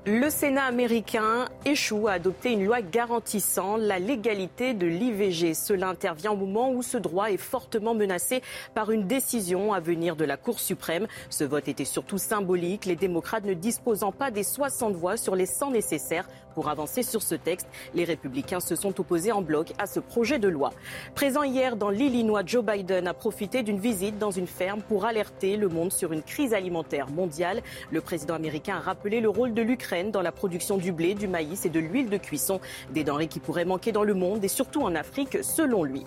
Le 0.09 0.31
Sénat 0.31 0.67
américain 0.67 1.47
échoue 1.65 2.07
à 2.07 2.13
adopter 2.13 2.53
une 2.53 2.65
loi 2.65 2.81
garantissant 2.81 3.77
la 3.77 3.99
légalité 3.99 4.73
de 4.73 4.87
l'IVG. 4.87 5.53
Cela 5.53 5.89
intervient 5.89 6.31
au 6.31 6.37
moment 6.37 6.71
où 6.71 6.85
ce 6.85 6.97
droit 6.97 7.33
est 7.33 7.37
fortement 7.37 7.93
menacé 7.93 8.41
par 8.73 8.93
une 8.93 9.09
décision 9.09 9.73
à 9.73 9.81
venir 9.81 10.15
de 10.15 10.25
la 10.25 10.37
Cour 10.37 10.61
suprême. 10.61 11.09
Ce 11.29 11.43
vote 11.43 11.67
était 11.67 11.85
surtout 11.85 12.19
symbolique, 12.19 12.85
les 12.85 12.95
démocrates 12.95 13.47
ne 13.47 13.55
disposant 13.55 14.13
pas 14.13 14.31
des 14.31 14.45
60 14.45 14.95
voix 14.95 15.17
sur 15.17 15.35
les 15.35 15.47
100 15.47 15.73
nécessaires 15.73 16.29
pour 16.57 16.71
avancer 16.71 17.03
sur 17.03 17.23
ce 17.23 17.35
texte. 17.35 17.69
Les 17.95 18.05
républicains 18.05 18.61
se 18.61 18.77
sont 18.77 18.99
opposés 18.99 19.31
en 19.31 19.43
bloc 19.43 19.75
à 19.79 19.87
ce 19.87 20.01
projet 20.01 20.39
de 20.39 20.49
loi. 20.49 20.73
Présent 21.15 21.43
hier 21.43 21.77
dans 21.77 21.91
l'Illinois, 21.91 22.43
Joe 22.47 22.65
Biden 22.65 23.07
a 23.07 23.13
profité 23.13 23.63
d'une 23.63 23.79
visite 23.79 24.19
dans 24.19 24.31
une 24.31 24.47
ferme 24.47 24.81
pour 24.81 25.05
alerter 25.05 25.59
le 25.59 25.69
monde 25.69 25.93
sur 25.93 26.13
une 26.13 26.23
crise 26.23 26.55
alimentaire 26.55 27.11
mondiale. 27.11 27.63
Le 27.91 28.01
président 28.01 28.33
américain 28.35 28.77
a 28.77 28.81
rappelé 28.81 29.21
le 29.21 29.29
rôle 29.29 29.53
de 29.53 29.61
l'Ukraine 29.61 30.11
dans 30.11 30.23
la 30.23 30.33
production 30.33 30.79
du 30.79 30.93
blé, 30.93 31.15
du 31.15 31.29
maïs 31.29 31.67
et 31.67 31.69
de 31.69 31.79
l'huile 31.79 32.09
de 32.09 32.17
cuisson, 32.17 32.59
des 32.91 33.05
denrées 33.05 33.29
qui 33.29 33.39
pourraient 33.39 33.67
manquer 33.67 33.93
dans 33.93 34.05
le 34.05 34.15
monde 34.15 34.43
et 34.43 34.49
surtout 34.49 34.81
en 34.81 34.95
Afrique, 34.95 35.45
selon 35.45 35.85
lui. 35.85 36.05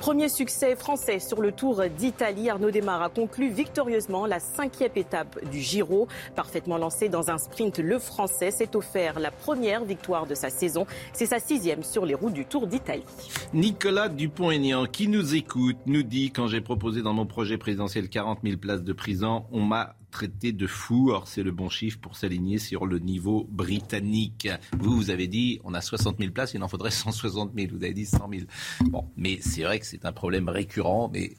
Premier 0.00 0.28
succès 0.28 0.74
français 0.74 1.20
sur 1.20 1.40
le 1.40 1.52
Tour 1.52 1.82
d'Italie, 1.96 2.50
Arnaud 2.50 2.72
Demar 2.72 3.00
a 3.00 3.10
conclu 3.10 3.48
victorieusement 3.48 4.26
la 4.26 4.40
cinquième 4.40 4.90
étape 4.96 5.38
du 5.52 5.60
Giro. 5.60 6.08
Parfaitement 6.34 6.78
lancé 6.78 7.08
dans 7.08 7.30
un 7.30 7.38
sprint, 7.38 7.78
le 7.78 8.00
Français 8.00 8.50
s'est 8.50 8.74
offert 8.74 9.20
la 9.20 9.30
première 9.30 9.83
victoire 9.84 10.26
de 10.26 10.34
sa 10.34 10.50
saison. 10.50 10.86
C'est 11.12 11.26
sa 11.26 11.38
sixième 11.38 11.82
sur 11.82 12.04
les 12.06 12.14
routes 12.14 12.34
du 12.34 12.44
Tour 12.44 12.66
d'Italie. 12.66 13.04
Nicolas 13.52 14.08
Dupont-Aignan, 14.08 14.86
qui 14.86 15.08
nous 15.08 15.34
écoute, 15.34 15.76
nous 15.86 16.02
dit 16.02 16.30
quand 16.30 16.48
j'ai 16.48 16.60
proposé 16.60 17.02
dans 17.02 17.12
mon 17.12 17.26
projet 17.26 17.58
présidentiel 17.58 18.08
40 18.08 18.40
000 18.44 18.56
places 18.56 18.82
de 18.82 18.92
prison, 18.92 19.44
on 19.52 19.62
m'a 19.62 19.96
traité 20.14 20.52
de 20.52 20.66
fou. 20.66 21.10
Or, 21.10 21.26
c'est 21.28 21.42
le 21.42 21.50
bon 21.50 21.68
chiffre 21.68 21.98
pour 22.00 22.16
s'aligner 22.16 22.58
sur 22.58 22.86
le 22.86 22.98
niveau 22.98 23.46
britannique. 23.50 24.48
Vous, 24.78 24.94
vous 24.94 25.10
avez 25.10 25.26
dit, 25.26 25.60
on 25.64 25.74
a 25.74 25.80
60 25.80 26.18
000 26.18 26.32
places, 26.32 26.54
il 26.54 26.62
en 26.62 26.68
faudrait 26.68 26.90
160 26.90 27.52
000. 27.56 27.68
Vous 27.72 27.84
avez 27.84 27.94
dit 27.94 28.06
100 28.06 28.28
000. 28.30 28.44
Bon, 28.82 29.04
mais 29.16 29.38
c'est 29.40 29.62
vrai 29.62 29.80
que 29.80 29.86
c'est 29.86 30.04
un 30.06 30.12
problème 30.12 30.48
récurrent, 30.48 31.10
mais 31.12 31.32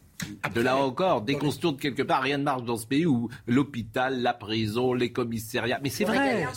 de 0.54 0.62
là 0.62 0.78
encore, 0.78 1.22
dès 1.22 1.36
qu'on 1.36 1.52
se 1.52 1.60
tourne 1.60 1.78
quelque 1.78 2.04
part, 2.04 2.22
rien 2.22 2.38
ne 2.38 2.44
marche 2.44 2.64
dans 2.64 2.78
ce 2.78 2.88
pays 2.88 3.06
où 3.06 3.30
l'hôpital, 3.48 4.22
la 4.22 4.34
prison, 4.34 4.94
les 4.94 5.12
commissariats. 5.12 5.80
Mais 5.84 5.90
c'est 5.90 6.06
vrai. 6.06 6.48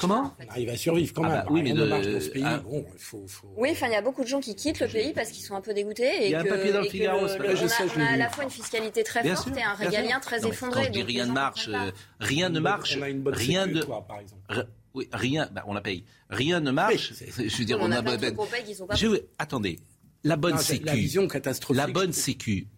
Comment 0.00 0.34
Il 0.56 0.66
va 0.66 0.76
survivre 0.76 1.12
quand 1.12 1.24
ah 1.24 1.28
même. 1.28 1.38
Bah 1.44 1.48
oui, 1.50 1.62
mais 1.62 1.72
de... 1.72 1.84
marche 1.84 2.06
dans 2.06 2.20
ce 2.20 2.30
pays. 2.30 2.42
Ah. 2.44 2.58
Bon, 2.58 2.84
faut, 2.96 3.24
faut... 3.26 3.52
Oui, 3.56 3.70
enfin, 3.72 3.88
il 3.88 3.92
y 3.92 3.96
a 3.96 4.02
beaucoup 4.02 4.22
de 4.22 4.28
gens 4.28 4.40
qui 4.40 4.54
quittent 4.54 4.80
le 4.80 4.88
pays 4.88 5.12
parce 5.12 5.30
qu'ils 5.30 5.44
sont 5.44 5.54
un 5.54 5.60
peu 5.60 5.74
dégoûtés. 5.74 6.22
Et 6.22 6.26
il 6.26 6.30
y 6.30 6.34
a 6.34 6.40
un 6.40 6.44
papier 6.44 6.72
dans 6.72 6.80
le 6.80 6.88
Figaro. 6.88 7.26
Le, 7.26 7.26
le, 7.26 7.96
on, 7.96 8.00
a, 8.00 8.12
à 8.12 8.16
la 8.16 8.30
fois 8.30 8.44
une 8.44 8.50
fiscalité 8.50 9.02
très 9.02 9.22
forte 9.24 9.56
et 9.56 9.62
un 9.62 9.74
régalien 9.74 10.20
très 10.20 10.46
effondré. 10.46 10.80
Quand 10.80 10.86
je 10.86 10.92
dis 10.92 11.02
rien 11.02 11.26
ne 11.26 11.32
marche, 11.32 11.68
rien 12.20 12.48
ne 12.48 12.60
marche, 12.60 12.98
rien 12.98 13.66
de. 13.66 13.82
par 13.82 14.18
exemple. 14.20 14.66
Oui, 14.94 15.08
rien, 15.12 15.48
bah, 15.50 15.64
on 15.66 15.72
la 15.72 15.80
paye. 15.80 16.04
Rien 16.28 16.60
ne 16.60 16.70
marche. 16.70 17.14
je 17.38 17.56
veux 17.56 17.64
dire, 17.64 17.78
on, 17.80 17.90
a. 17.92 18.02
Attendez, 19.38 19.78
la 20.24 20.36
bonne 20.36 20.58
sécu. 20.58 20.84
La 20.84 20.94
vision 20.94 21.28
catastrophique. 21.28 21.76
La 21.76 21.86
bonne 21.86 22.12
sécu. 22.12 22.68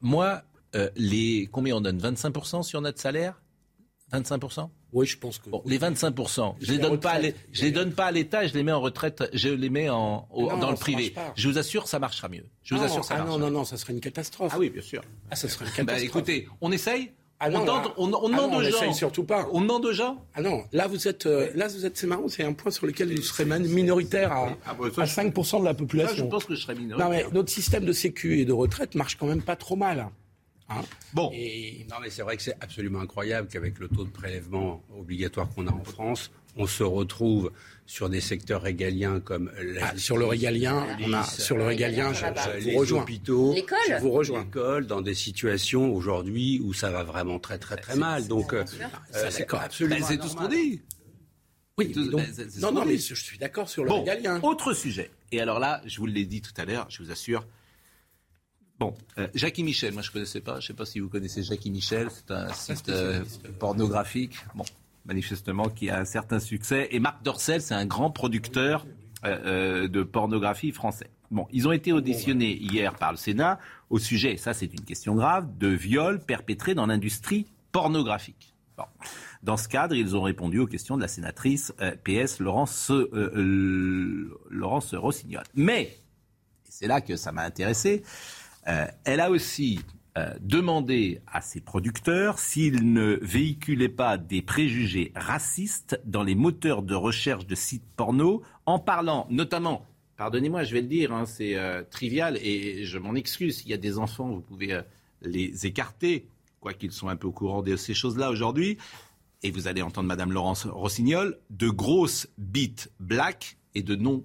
Moi, 0.00 0.42
euh, 0.74 0.90
les 0.96 1.48
combien 1.52 1.76
on 1.76 1.80
donne? 1.80 1.98
25% 1.98 2.62
sur 2.62 2.80
notre 2.80 3.00
salaire? 3.00 3.40
25% 4.12 4.68
Oui, 4.92 5.06
je 5.06 5.16
pense 5.16 5.38
que. 5.38 5.48
les 5.64 5.78
25%, 5.78 6.56
je 6.60 6.72
les 6.72 6.78
donne 6.78 7.00
pas, 7.00 7.18
je 7.50 7.62
les 7.62 7.70
donne 7.70 7.92
pas 7.92 8.06
à 8.06 8.10
l'État, 8.10 8.46
je 8.46 8.52
les 8.52 8.62
mets 8.62 8.72
en 8.72 8.80
retraite, 8.80 9.24
je 9.32 9.48
les 9.48 9.70
mets 9.70 9.88
en, 9.88 10.28
dans 10.60 10.70
le 10.70 10.76
privé. 10.76 11.14
Je 11.34 11.48
vous 11.48 11.58
assure, 11.58 11.88
ça 11.88 11.98
marchera 11.98 12.28
mieux. 12.28 12.44
Je 12.62 12.74
vous 12.74 12.82
assure, 12.82 13.04
ça 13.04 13.16
ah 13.18 13.24
non, 13.24 13.38
non, 13.38 13.50
non, 13.50 13.64
ça 13.64 13.76
serait 13.78 13.94
une 13.94 14.00
catastrophe. 14.00 14.52
Ah 14.54 14.58
oui, 14.58 14.68
bien 14.68 14.82
sûr. 14.82 15.02
Ah, 15.30 15.36
ça 15.36 15.48
serait 15.48 15.64
une 15.64 15.70
bah, 15.70 15.94
catastrophe. 15.94 16.04
écoutez, 16.04 16.48
on 16.60 16.70
essaye. 16.72 17.12
Ah 17.44 17.50
non, 17.50 17.58
on, 17.58 17.64
demande, 17.64 17.92
on, 17.96 18.32
on, 18.32 18.58
ah 18.60 18.70
gens. 18.70 18.92
surtout 18.92 19.24
pas. 19.24 19.48
On 19.50 19.62
demande 19.62 19.84
aux 19.84 19.92
gens. 19.92 20.24
Ah 20.32 20.42
non, 20.42 20.62
là 20.72 20.86
vous 20.86 21.08
êtes, 21.08 21.26
euh, 21.26 21.50
là 21.56 21.66
vous 21.66 21.84
êtes, 21.84 21.96
c'est 21.96 22.06
marrant, 22.06 22.28
c'est 22.28 22.44
un 22.44 22.52
point 22.52 22.70
sur 22.70 22.86
lequel 22.86 23.10
il 23.10 23.24
serait 23.24 23.44
minoritaire 23.44 24.30
à, 24.30 24.56
ah, 24.64 24.76
à 24.78 25.04
5% 25.04 25.58
de 25.58 25.64
la 25.64 25.74
population. 25.74 26.24
je 26.24 26.30
pense 26.30 26.44
que 26.44 26.54
je 26.54 26.60
serais 26.60 26.76
minoritaire. 26.76 27.08
Non 27.08 27.12
mais 27.12 27.26
notre 27.32 27.50
système 27.50 27.84
de 27.84 27.92
sécu 27.92 28.38
et 28.38 28.44
de 28.44 28.52
retraite 28.52 28.94
marche 28.94 29.16
quand 29.16 29.26
même 29.26 29.42
pas 29.42 29.56
trop 29.56 29.74
mal. 29.74 30.08
Hein 30.68 30.82
bon. 31.14 31.32
Non, 31.32 31.96
mais 32.00 32.10
c'est 32.10 32.22
vrai 32.22 32.36
que 32.36 32.44
c'est 32.44 32.56
absolument 32.60 33.00
incroyable 33.00 33.48
qu'avec 33.48 33.80
le 33.80 33.88
taux 33.88 34.04
de 34.04 34.10
prélèvement 34.10 34.80
obligatoire 34.96 35.48
qu'on 35.52 35.66
a 35.66 35.72
en 35.72 35.82
France, 35.82 36.30
on 36.56 36.68
se 36.68 36.84
retrouve 36.84 37.50
sur 37.86 38.08
des 38.08 38.20
secteurs 38.20 38.62
régaliens 38.62 39.20
comme 39.20 39.50
ah, 39.80 39.96
sur 39.96 40.16
le 40.16 40.24
régalien, 40.26 40.86
on 41.04 41.12
a 41.12 41.24
sur 41.24 41.56
le 41.56 41.64
régalien, 41.64 42.12
je, 42.12 42.24
je 42.60 42.70
vous 42.70 42.78
rejoins. 42.78 43.02
Hôpitaux, 43.02 43.54
je 43.88 44.00
vous 44.00 44.10
rejoins. 44.10 44.44
L'école, 44.44 44.86
dans 44.86 45.02
des 45.02 45.14
situations 45.14 45.92
aujourd'hui 45.92 46.60
où 46.64 46.72
ça 46.72 46.90
va 46.90 47.02
vraiment 47.02 47.38
très 47.38 47.58
très 47.58 47.76
très 47.76 47.96
mal. 47.96 48.28
Donc 48.28 48.54
euh, 48.54 48.64
c'est 49.10 49.52
absolument. 49.52 50.06
C'est 50.06 50.18
tout 50.18 50.28
ce 50.28 50.36
qu'on 50.36 50.48
dit. 50.48 50.82
Oui, 51.78 51.92
non, 52.60 52.70
non, 52.72 52.84
mais 52.84 52.98
je 52.98 53.14
suis 53.14 53.38
d'accord 53.38 53.68
sur 53.68 53.82
le 53.84 53.88
bon, 53.88 54.00
régalien. 54.00 54.40
Autre 54.42 54.74
sujet. 54.74 55.10
Et 55.32 55.40
alors 55.40 55.58
là, 55.58 55.80
je 55.86 55.98
vous 55.98 56.06
l'ai 56.06 56.26
dit 56.26 56.42
tout 56.42 56.52
à 56.58 56.64
l'heure, 56.64 56.86
je 56.90 57.02
vous 57.02 57.10
assure. 57.10 57.46
Bon, 58.78 58.94
euh, 59.16 59.28
Jackie 59.34 59.62
Michel, 59.62 59.92
moi 59.92 60.02
je 60.02 60.08
ne 60.08 60.12
connaissais 60.12 60.40
pas. 60.40 60.54
Je 60.54 60.64
ne 60.64 60.66
sais 60.68 60.74
pas 60.74 60.84
si 60.84 61.00
vous 61.00 61.08
connaissez 61.08 61.42
Jackie 61.42 61.70
Michel. 61.70 62.08
C'est 62.10 62.30
un 62.30 62.52
site 62.52 62.88
euh, 62.88 63.24
pornographique. 63.58 64.36
Bon, 64.54 64.64
manifestement, 65.04 65.68
qui 65.68 65.90
a 65.90 65.98
un 65.98 66.04
certain 66.04 66.38
succès. 66.38 66.88
Et 66.90 67.00
Marc 67.00 67.22
Dorcel, 67.22 67.60
c'est 67.60 67.74
un 67.74 67.86
grand 67.86 68.10
producteur 68.10 68.86
euh, 69.24 69.88
de 69.88 70.02
pornographie 70.02 70.72
français. 70.72 71.10
Bon, 71.30 71.46
ils 71.50 71.66
ont 71.66 71.72
été 71.72 71.92
auditionnés 71.92 72.56
hier 72.56 72.94
par 72.94 73.12
le 73.12 73.16
Sénat 73.16 73.58
au 73.88 73.98
sujet, 73.98 74.36
ça 74.36 74.52
c'est 74.52 74.72
une 74.72 74.84
question 74.84 75.14
grave, 75.14 75.46
de 75.58 75.68
viols 75.68 76.20
perpétrés 76.20 76.74
dans 76.74 76.86
l'industrie 76.86 77.46
pornographique. 77.72 78.52
Dans 79.42 79.56
ce 79.56 79.68
cadre, 79.68 79.94
ils 79.94 80.16
ont 80.16 80.22
répondu 80.22 80.58
aux 80.58 80.66
questions 80.66 80.96
de 80.96 81.02
la 81.02 81.08
sénatrice 81.08 81.72
euh, 81.80 81.94
PS 82.04 82.38
Laurence, 82.38 82.90
euh, 82.90 84.30
Laurence 84.50 84.94
Rossignol. 84.94 85.44
Mais, 85.54 85.96
c'est 86.68 86.86
là 86.86 87.00
que 87.00 87.16
ça 87.16 87.32
m'a 87.32 87.42
intéressé, 87.42 88.02
euh, 88.68 88.86
elle 89.04 89.20
a 89.20 89.30
aussi 89.30 89.80
demandé 90.40 91.20
à 91.26 91.40
ses 91.40 91.60
producteurs 91.60 92.38
s'ils 92.38 92.92
ne 92.92 93.18
véhiculaient 93.22 93.88
pas 93.88 94.18
des 94.18 94.42
préjugés 94.42 95.12
racistes 95.16 96.00
dans 96.04 96.22
les 96.22 96.34
moteurs 96.34 96.82
de 96.82 96.94
recherche 96.94 97.46
de 97.46 97.54
sites 97.54 97.86
porno, 97.96 98.42
en 98.66 98.78
parlant 98.78 99.26
notamment 99.30 99.86
pardonnez-moi, 100.18 100.62
je 100.62 100.74
vais 100.74 100.82
le 100.82 100.86
dire, 100.86 101.12
hein, 101.12 101.24
c'est 101.26 101.56
trivial 101.90 102.36
et 102.36 102.84
je 102.84 102.98
m'en 102.98 103.14
excuse. 103.14 103.62
Il 103.64 103.70
y 103.70 103.74
a 103.74 103.78
des 103.78 103.98
enfants, 103.98 104.28
vous 104.28 104.40
pouvez 104.40 104.80
les 105.22 105.66
écarter, 105.66 106.28
quoiqu'ils 106.60 106.92
sont 106.92 107.08
un 107.08 107.16
peu 107.16 107.26
au 107.26 107.32
courant 107.32 107.62
de 107.62 107.74
ces 107.74 107.94
choses-là 107.94 108.30
aujourd'hui 108.30 108.78
et 109.42 109.50
vous 109.50 109.66
allez 109.66 109.82
entendre 109.82 110.08
Madame 110.08 110.32
Laurence 110.32 110.66
Rossignol, 110.66 111.38
de 111.50 111.68
grosses 111.68 112.28
bites 112.38 112.92
black 113.00 113.56
et 113.74 113.82
de 113.82 113.96
non 113.96 114.22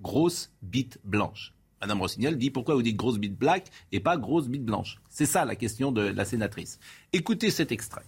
grosses 0.00 0.52
bites 0.62 0.98
blanches. 1.04 1.55
Madame 1.80 2.00
Rossignol 2.00 2.36
dit 2.36 2.50
pourquoi 2.50 2.74
vous 2.74 2.82
dites 2.82 2.96
grosses 2.96 3.18
bites 3.18 3.38
black 3.38 3.70
et 3.92 4.00
pas 4.00 4.16
grosses 4.16 4.48
bites 4.48 4.64
blanches 4.64 5.00
C'est 5.08 5.26
ça 5.26 5.44
la 5.44 5.56
question 5.56 5.92
de 5.92 6.02
la 6.02 6.24
sénatrice. 6.24 6.78
Écoutez 7.12 7.50
cet 7.50 7.72
extrait. 7.72 8.04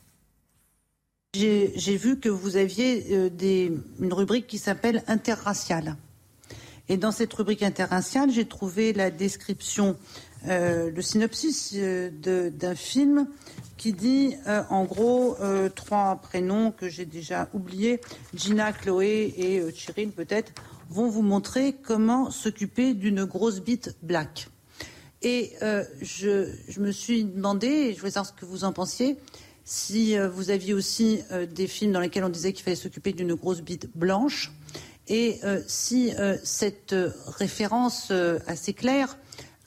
J'ai 1.34 1.96
vu 1.96 2.18
que 2.18 2.30
vous 2.30 2.56
aviez 2.56 3.04
euh, 3.12 3.28
une 4.00 4.12
rubrique 4.12 4.46
qui 4.46 4.56
s'appelle 4.56 5.04
interracial. 5.06 5.96
Et 6.88 6.96
dans 6.96 7.12
cette 7.12 7.34
rubrique 7.34 7.62
interraciale, 7.62 8.30
j'ai 8.30 8.46
trouvé 8.46 8.94
la 8.94 9.10
description, 9.10 9.98
euh, 10.46 10.90
le 10.90 11.02
synopsis 11.02 11.74
euh, 11.76 12.50
d'un 12.50 12.74
film 12.74 13.28
qui 13.76 13.92
dit 13.92 14.34
en 14.70 14.84
gros 14.84 15.36
trois 15.76 16.16
prénoms 16.16 16.72
que 16.72 16.88
j'ai 16.88 17.04
déjà 17.04 17.48
oubliés, 17.52 18.00
Gina, 18.34 18.72
Chloé 18.72 19.32
et 19.36 19.62
Cheryl 19.72 20.10
peut-être, 20.10 20.52
vont 20.88 21.08
vous 21.08 21.22
montrer 21.22 21.74
comment 21.82 22.30
s'occuper 22.30 22.94
d'une 22.94 23.24
grosse 23.24 23.60
bite 23.60 23.96
black. 24.02 24.48
Et 25.22 25.54
je, 26.00 26.48
je, 26.68 26.80
me 26.80 26.92
suis 26.92 27.24
demandé, 27.24 27.92
je 27.92 27.98
voulais 27.98 28.12
savoir 28.12 28.26
ce 28.26 28.40
que 28.40 28.46
vous 28.46 28.62
en 28.62 28.72
pensiez, 28.72 29.18
si 29.64 30.16
vous 30.16 30.50
aviez 30.50 30.74
aussi 30.74 31.20
des 31.54 31.66
films 31.66 31.90
dans 31.90 31.98
lesquels 31.98 32.22
on 32.22 32.28
disait 32.28 32.52
qu'il 32.52 32.62
fallait 32.62 32.76
s'occuper 32.76 33.12
d'une 33.12 33.34
grosse 33.34 33.60
bite 33.60 33.90
blanche, 33.96 34.52
et 35.08 35.40
si 35.66 36.12
cette 36.44 36.94
référence 37.26 38.12
assez 38.46 38.74
claire 38.74 39.18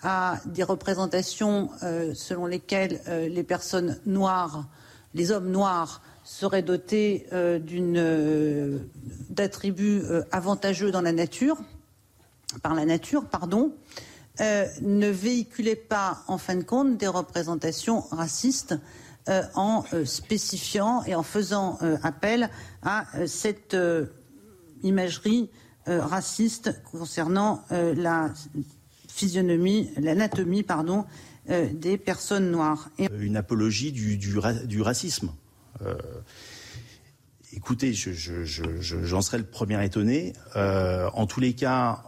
à 0.03 0.39
des 0.45 0.63
représentations 0.63 1.69
euh, 1.83 2.13
selon 2.13 2.45
lesquelles 2.45 3.01
euh, 3.07 3.27
les 3.27 3.43
personnes 3.43 3.99
noires, 4.05 4.67
les 5.13 5.31
hommes 5.31 5.51
noirs, 5.51 6.01
seraient 6.31 6.61
dotés 6.61 7.27
euh, 7.33 8.79
d'attributs 9.29 10.03
avantageux 10.31 10.91
dans 10.91 11.01
la 11.01 11.11
nature, 11.11 11.57
par 12.61 12.73
la 12.73 12.85
nature, 12.85 13.25
pardon, 13.25 13.73
ne 14.39 15.07
véhiculait 15.07 15.75
pas, 15.75 16.23
en 16.27 16.37
fin 16.37 16.55
de 16.55 16.63
compte, 16.63 16.97
des 16.97 17.07
représentations 17.07 18.01
racistes 18.11 18.75
en 19.27 19.83
spécifiant 20.03 21.03
et 21.05 21.13
en 21.15 21.21
faisant 21.21 21.77
appel 22.01 22.49
à 22.81 23.05
cette 23.27 23.77
imagerie 24.83 25.49
raciste 25.85 26.81
concernant 26.91 27.63
la 27.69 28.33
physionomie, 29.07 29.91
l'anatomie, 29.97 30.63
pardon, 30.63 31.05
euh, 31.49 31.67
des 31.73 31.97
personnes 31.97 32.51
noires. 32.51 32.89
Une 33.19 33.35
apologie 33.35 33.91
du, 33.91 34.37
racisme. 34.81 35.31
Euh, 35.81 35.95
écoutez, 37.53 37.93
j'en 37.93 38.11
je, 38.13 39.21
serais 39.21 39.37
le 39.37 39.45
premier 39.45 39.83
étonné. 39.83 40.33
Euh, 40.55 41.09
en 41.13 41.25
tous 41.27 41.39
les 41.39 41.53
cas, 41.53 42.03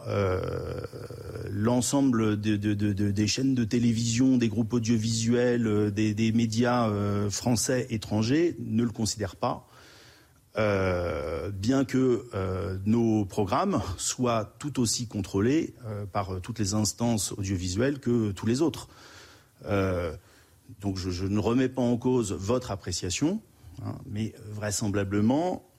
l'ensemble 1.49 2.39
de, 2.39 2.55
de, 2.55 2.93
des 3.11 3.27
chaînes 3.27 3.55
de 3.55 3.63
télévision, 3.63 4.37
des 4.37 4.49
groupes 4.49 4.73
audiovisuels, 4.73 5.91
des, 5.91 6.31
médias 6.33 6.89
français, 7.29 7.87
étrangers 7.89 8.55
ne 8.59 8.83
le 8.83 8.91
considèrent 8.91 9.35
pas. 9.35 9.67
Euh, 10.55 11.49
bien 11.49 11.83
que 11.83 12.27
euh, 12.35 12.77
nos 12.85 13.25
programmes 13.25 13.81
soient 13.97 14.53
tout 14.59 14.79
aussi 14.79 15.07
contrôlés 15.07 15.73
euh, 15.85 16.05
par 16.05 16.41
toutes 16.41 16.59
les 16.59 16.75
instances 16.75 17.31
audiovisuelles 17.31 17.99
que 17.99 18.31
tous 18.31 18.45
les 18.45 18.61
autres. 18.61 18.87
donc 20.81 20.97
je, 20.97 21.25
ne 21.25 21.39
remets 21.39 21.69
pas 21.69 21.81
en 21.81 21.97
cause 21.97 22.33
votre 22.33 22.69
appréciation, 22.69 23.41
hein, 23.85 23.97
mais 24.05 24.33
vraisemblablement, 24.51 25.69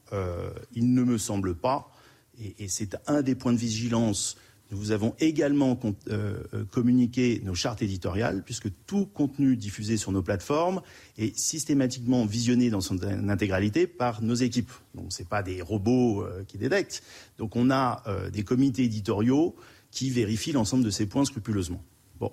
il 0.74 0.94
ne 0.94 1.02
me 1.02 1.18
semble 1.18 1.56
pas, 1.56 1.90
et 2.38 2.68
c'est 2.68 2.96
un 3.08 3.22
des 3.22 3.34
points 3.34 3.52
de 3.52 3.58
vigilance 3.58 4.36
nous 4.74 4.90
avons 4.90 5.14
également 5.20 5.78
euh, 6.08 6.42
euh, 6.52 6.64
communiqué 6.64 7.40
nos 7.44 7.54
chartes 7.54 7.82
éditoriales, 7.82 8.42
puisque 8.44 8.68
tout 8.86 9.06
contenu 9.06 9.56
diffusé 9.56 9.96
sur 9.96 10.12
nos 10.12 10.22
plateformes 10.22 10.80
est 11.18 11.36
systématiquement 11.36 12.24
visionné 12.26 12.70
dans 12.70 12.80
son 12.80 12.98
intégralité 13.28 13.86
par 13.86 14.22
nos 14.22 14.34
équipes. 14.34 14.72
Donc 14.94 15.12
ce 15.12 15.22
pas 15.22 15.42
des 15.42 15.62
robots 15.62 16.22
euh, 16.22 16.44
qui 16.44 16.58
détectent. 16.58 17.02
Donc 17.38 17.56
on 17.56 17.70
a 17.70 18.02
des 18.32 18.42
comités 18.42 18.84
éditoriaux 18.84 19.54
qui 19.90 20.10
vérifient 20.10 20.52
l'ensemble 20.52 20.84
de 20.84 20.90
ces 20.90 21.06
points 21.06 21.24
scrupuleusement. 21.24 21.82
Bon, 22.18 22.32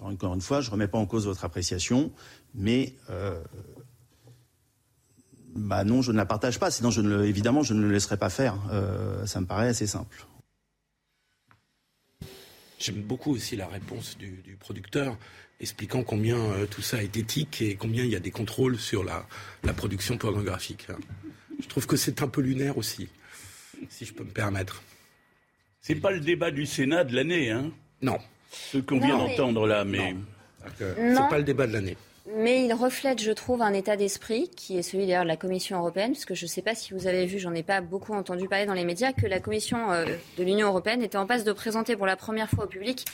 encore, 0.00 0.34
une 0.34 0.40
fois, 0.40 0.60
je 0.60 0.68
ne 0.68 0.72
remets 0.72 0.88
pas 0.88 0.98
en 0.98 1.06
cause 1.06 1.26
votre 1.26 1.44
appréciation, 1.44 2.12
mais 2.54 2.94
bah 5.56 5.84
non, 5.84 6.02
je 6.02 6.12
ne 6.12 6.16
la 6.16 6.26
partage 6.26 6.58
pas. 6.58 6.70
Sinon, 6.70 6.90
je 6.90 7.00
ne 7.00 7.24
évidemment, 7.24 7.62
je 7.62 7.74
ne 7.74 7.82
le 7.82 7.90
laisserai 7.90 8.16
pas 8.16 8.30
faire. 8.30 8.56
ça 9.24 9.40
me 9.40 9.46
paraît 9.46 9.68
assez 9.68 9.86
simple. 9.86 10.26
J'aime 12.78 13.02
beaucoup 13.02 13.32
aussi 13.32 13.56
la 13.56 13.66
réponse 13.66 14.18
du, 14.18 14.42
du 14.44 14.56
producteur, 14.56 15.16
expliquant 15.60 16.02
combien 16.02 16.36
euh, 16.36 16.66
tout 16.66 16.82
ça 16.82 17.02
est 17.02 17.16
éthique 17.16 17.62
et 17.62 17.76
combien 17.76 18.04
il 18.04 18.10
y 18.10 18.16
a 18.16 18.20
des 18.20 18.30
contrôles 18.30 18.78
sur 18.78 19.02
la, 19.02 19.26
la 19.64 19.72
production 19.72 20.18
pornographique. 20.18 20.86
Je 21.60 21.66
trouve 21.68 21.86
que 21.86 21.96
c'est 21.96 22.22
un 22.22 22.28
peu 22.28 22.42
lunaire 22.42 22.76
aussi, 22.76 23.08
si 23.88 24.04
je 24.04 24.12
peux 24.12 24.24
me 24.24 24.30
permettre. 24.30 24.82
C'est 25.80 25.94
pas 25.94 26.10
le 26.10 26.20
débat 26.20 26.50
du 26.50 26.66
Sénat 26.66 27.04
de 27.04 27.14
l'année, 27.14 27.50
hein? 27.50 27.70
Non. 28.02 28.18
Ce 28.50 28.78
qu'on 28.78 29.00
vient 29.00 29.16
d'entendre 29.16 29.66
là, 29.66 29.84
mais. 29.84 30.14
C'est 30.78 31.28
pas 31.30 31.38
le 31.38 31.44
débat 31.44 31.66
de 31.66 31.72
l'année. 31.72 31.96
Mais 32.34 32.64
il 32.64 32.72
reflète, 32.74 33.22
je 33.22 33.30
trouve, 33.30 33.62
un 33.62 33.72
état 33.72 33.96
d'esprit 33.96 34.48
qui 34.48 34.76
est 34.76 34.82
celui 34.82 35.06
d'ailleurs 35.06 35.22
de 35.22 35.28
la 35.28 35.36
Commission 35.36 35.78
européenne, 35.78 36.10
puisque 36.10 36.34
je 36.34 36.44
ne 36.44 36.48
sais 36.48 36.60
pas 36.60 36.74
si 36.74 36.92
vous 36.92 37.06
avez 37.06 37.24
vu, 37.24 37.38
j'en 37.38 37.54
ai 37.54 37.62
pas 37.62 37.80
beaucoup 37.80 38.14
entendu 38.14 38.48
parler 38.48 38.66
dans 38.66 38.74
les 38.74 38.84
médias, 38.84 39.12
que 39.12 39.26
la 39.26 39.38
Commission 39.38 39.92
euh, 39.92 40.04
de 40.36 40.42
l'Union 40.42 40.66
européenne 40.66 41.02
était 41.02 41.18
en 41.18 41.26
passe 41.26 41.44
de 41.44 41.52
présenter 41.52 41.94
pour 41.94 42.04
la 42.04 42.16
première 42.16 42.50
fois 42.50 42.64
au 42.64 42.66
public 42.66 43.04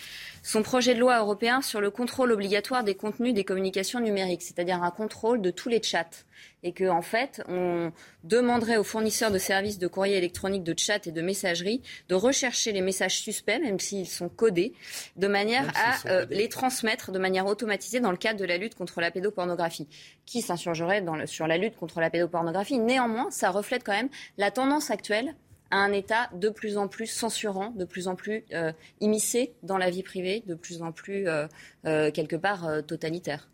son 0.43 0.63
projet 0.63 0.95
de 0.95 0.99
loi 0.99 1.19
européen 1.19 1.61
sur 1.61 1.81
le 1.81 1.91
contrôle 1.91 2.33
obligatoire 2.33 2.85
des 2.85 2.95
contenus 2.95 3.35
des 3.35 3.45
communications 3.45 4.01
numériques, 4.01 4.43
c'est-à-dire 4.43 4.83
un 4.83 4.91
contrôle 4.91 5.43
de 5.43 5.51
tous 5.51 5.69
les 5.69 5.83
chats 5.83 6.25
et 6.63 6.73
qu'en 6.73 6.99
en 6.99 7.03
fait, 7.03 7.43
on 7.49 7.93
demanderait 8.25 8.77
aux 8.77 8.85
fournisseurs 8.85 9.31
de 9.31 9.39
services 9.39 9.79
de 9.79 9.89
courrier 9.89 10.17
électronique, 10.17 10.63
de 10.63 10.75
chat 10.79 11.07
et 11.07 11.13
de 11.13 11.21
messagerie 11.21 11.83
de 12.09 12.15
rechercher 12.15 12.73
les 12.73 12.81
messages 12.81 13.19
suspects, 13.19 13.61
même 13.61 13.81
s'ils 13.81 14.07
sont 14.07 14.29
codés, 14.29 14.73
de 15.17 15.27
manière 15.27 15.71
à 15.75 16.09
euh, 16.09 16.27
les 16.31 16.49
transmettre 16.49 17.11
de 17.11 17.19
manière 17.19 17.47
automatisée 17.47 18.01
dans 18.01 18.11
le 18.11 18.17
cadre 18.17 18.39
de 18.39 18.45
la 18.45 18.59
lutte 18.59 18.75
contre 18.75 19.01
la 19.01 19.11
pédopornographie. 19.11 19.89
Qui 20.25 20.41
s'insurgerait 20.41 21.05
sur 21.27 21.47
la 21.47 21.59
lutte 21.59 21.77
contre 21.77 22.01
la 22.01 22.11
pédopornographie 22.11 22.79
Néanmoins, 22.79 23.31
ça 23.31 23.51
reflète 23.51 23.83
quand 23.85 23.93
même 23.93 24.09
la 24.39 24.51
tendance 24.51 24.91
actuelle 24.91 25.35
à 25.71 25.79
un 25.79 25.93
État 25.93 26.29
de 26.35 26.49
plus 26.49 26.77
en 26.77 26.87
plus 26.87 27.07
censurant, 27.07 27.71
de 27.71 27.85
plus 27.85 28.07
en 28.07 28.15
plus 28.15 28.45
euh, 28.53 28.73
immiscé 29.01 29.55
dans 29.63 29.79
la 29.79 29.91
vie 29.91 30.03
privée, 30.03 30.43
de 30.47 30.55
plus 30.55 30.83
en 30.83 30.93
plus, 30.93 31.27
euh, 31.27 32.11
quelque 32.13 32.37
part, 32.37 32.69
totalitaire. 32.87 33.49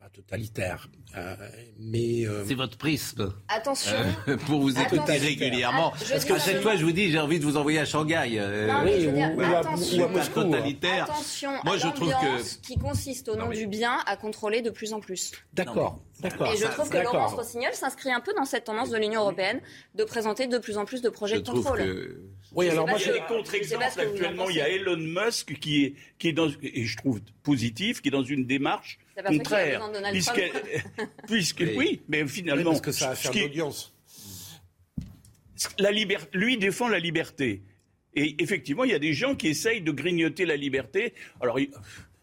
Pas 0.00 0.08
totalitaire. 0.08 0.88
Euh, 1.14 1.36
mais 1.78 2.26
euh, 2.26 2.42
c'est 2.46 2.54
votre 2.54 2.78
prisme. 2.78 3.34
Attention. 3.48 3.98
Euh, 4.28 4.36
pour 4.46 4.60
vous 4.60 4.80
écouter 4.80 5.18
régulièrement. 5.18 5.92
Ah, 5.94 5.98
Parce 6.08 6.24
qu'à 6.24 6.38
chaque 6.38 6.62
fois, 6.62 6.74
je 6.76 6.84
vous 6.86 6.92
dis, 6.92 7.10
j'ai 7.10 7.18
envie 7.18 7.38
de 7.38 7.44
vous 7.44 7.58
envoyer 7.58 7.80
à 7.80 7.84
Shanghai. 7.84 8.40
Non, 8.66 8.82
oui, 8.82 9.06
ou, 9.06 9.12
dire, 9.12 9.32
ou, 9.36 9.40
attention, 9.42 10.02
ou, 10.02 10.04
à, 10.04 10.08
Moscou. 10.08 10.42
Totalitaire. 10.42 11.04
Attention 11.04 11.50
Moi, 11.64 11.76
je 11.76 11.88
trouve 11.88 12.12
que 12.12 12.60
qui 12.62 12.78
consiste 12.78 13.28
au 13.28 13.36
nom 13.36 13.48
mais... 13.48 13.58
du 13.58 13.66
bien 13.66 13.98
à 14.06 14.16
contrôler 14.16 14.62
de 14.62 14.70
plus 14.70 14.94
en 14.94 15.00
plus. 15.00 15.32
D'accord. 15.52 16.00
D'accord. 16.20 16.50
Et 16.50 16.56
je 16.56 16.66
trouve 16.66 16.88
que 16.88 16.98
Laurence 16.98 17.34
Rossignol 17.34 17.72
s'inscrit 17.74 18.12
un 18.12 18.20
peu 18.20 18.32
dans 18.34 18.44
cette 18.46 18.64
tendance 18.64 18.88
de 18.88 18.96
l'Union 18.96 19.20
européenne 19.20 19.60
de 19.94 20.04
présenter 20.04 20.46
de 20.46 20.58
plus 20.58 20.78
en 20.78 20.86
plus 20.86 21.02
de 21.02 21.10
projets 21.10 21.36
je 21.36 21.40
de 21.42 21.50
contrôle. 21.50 21.78
Que... 21.78 22.20
Oui, 22.52 22.68
alors 22.68 22.88
moi, 22.88 22.98
il 22.98 23.06
y 23.06 23.10
a 23.10 23.12
des 23.12 23.20
contre-exemples 23.28 23.84
actuellement. 23.84 24.48
Il 24.48 24.56
y 24.56 24.60
a 24.60 24.68
Elon 24.68 24.96
Musk 24.96 25.58
qui 25.58 25.84
est, 25.84 25.94
qui 26.18 26.28
est 26.28 26.32
dans, 26.32 26.48
et 26.62 26.84
je 26.84 26.96
trouve 26.96 27.20
positif, 27.42 28.00
qui 28.00 28.08
est 28.08 28.12
dans 28.12 28.24
une 28.24 28.46
démarche 28.46 28.98
contraire. 29.22 29.90
Puisque, 30.10 30.52
puisque 31.26 31.60
oui. 31.60 31.74
oui. 31.76 32.02
mais 32.08 32.26
finalement. 32.26 32.70
Oui, 32.70 32.76
parce 32.76 32.80
que 32.80 32.92
ça 32.92 33.10
va 33.10 33.14
faire 33.14 33.32
d'audience. 33.32 33.94
La 35.78 35.90
liberté, 35.90 36.28
lui 36.32 36.56
défend 36.56 36.88
la 36.88 36.98
liberté. 36.98 37.62
Et 38.14 38.42
effectivement, 38.42 38.84
il 38.84 38.90
y 38.90 38.94
a 38.94 38.98
des 38.98 39.12
gens 39.12 39.36
qui 39.36 39.48
essayent 39.48 39.82
de 39.82 39.92
grignoter 39.92 40.44
la 40.44 40.56
liberté. 40.56 41.14
Alors, 41.40 41.58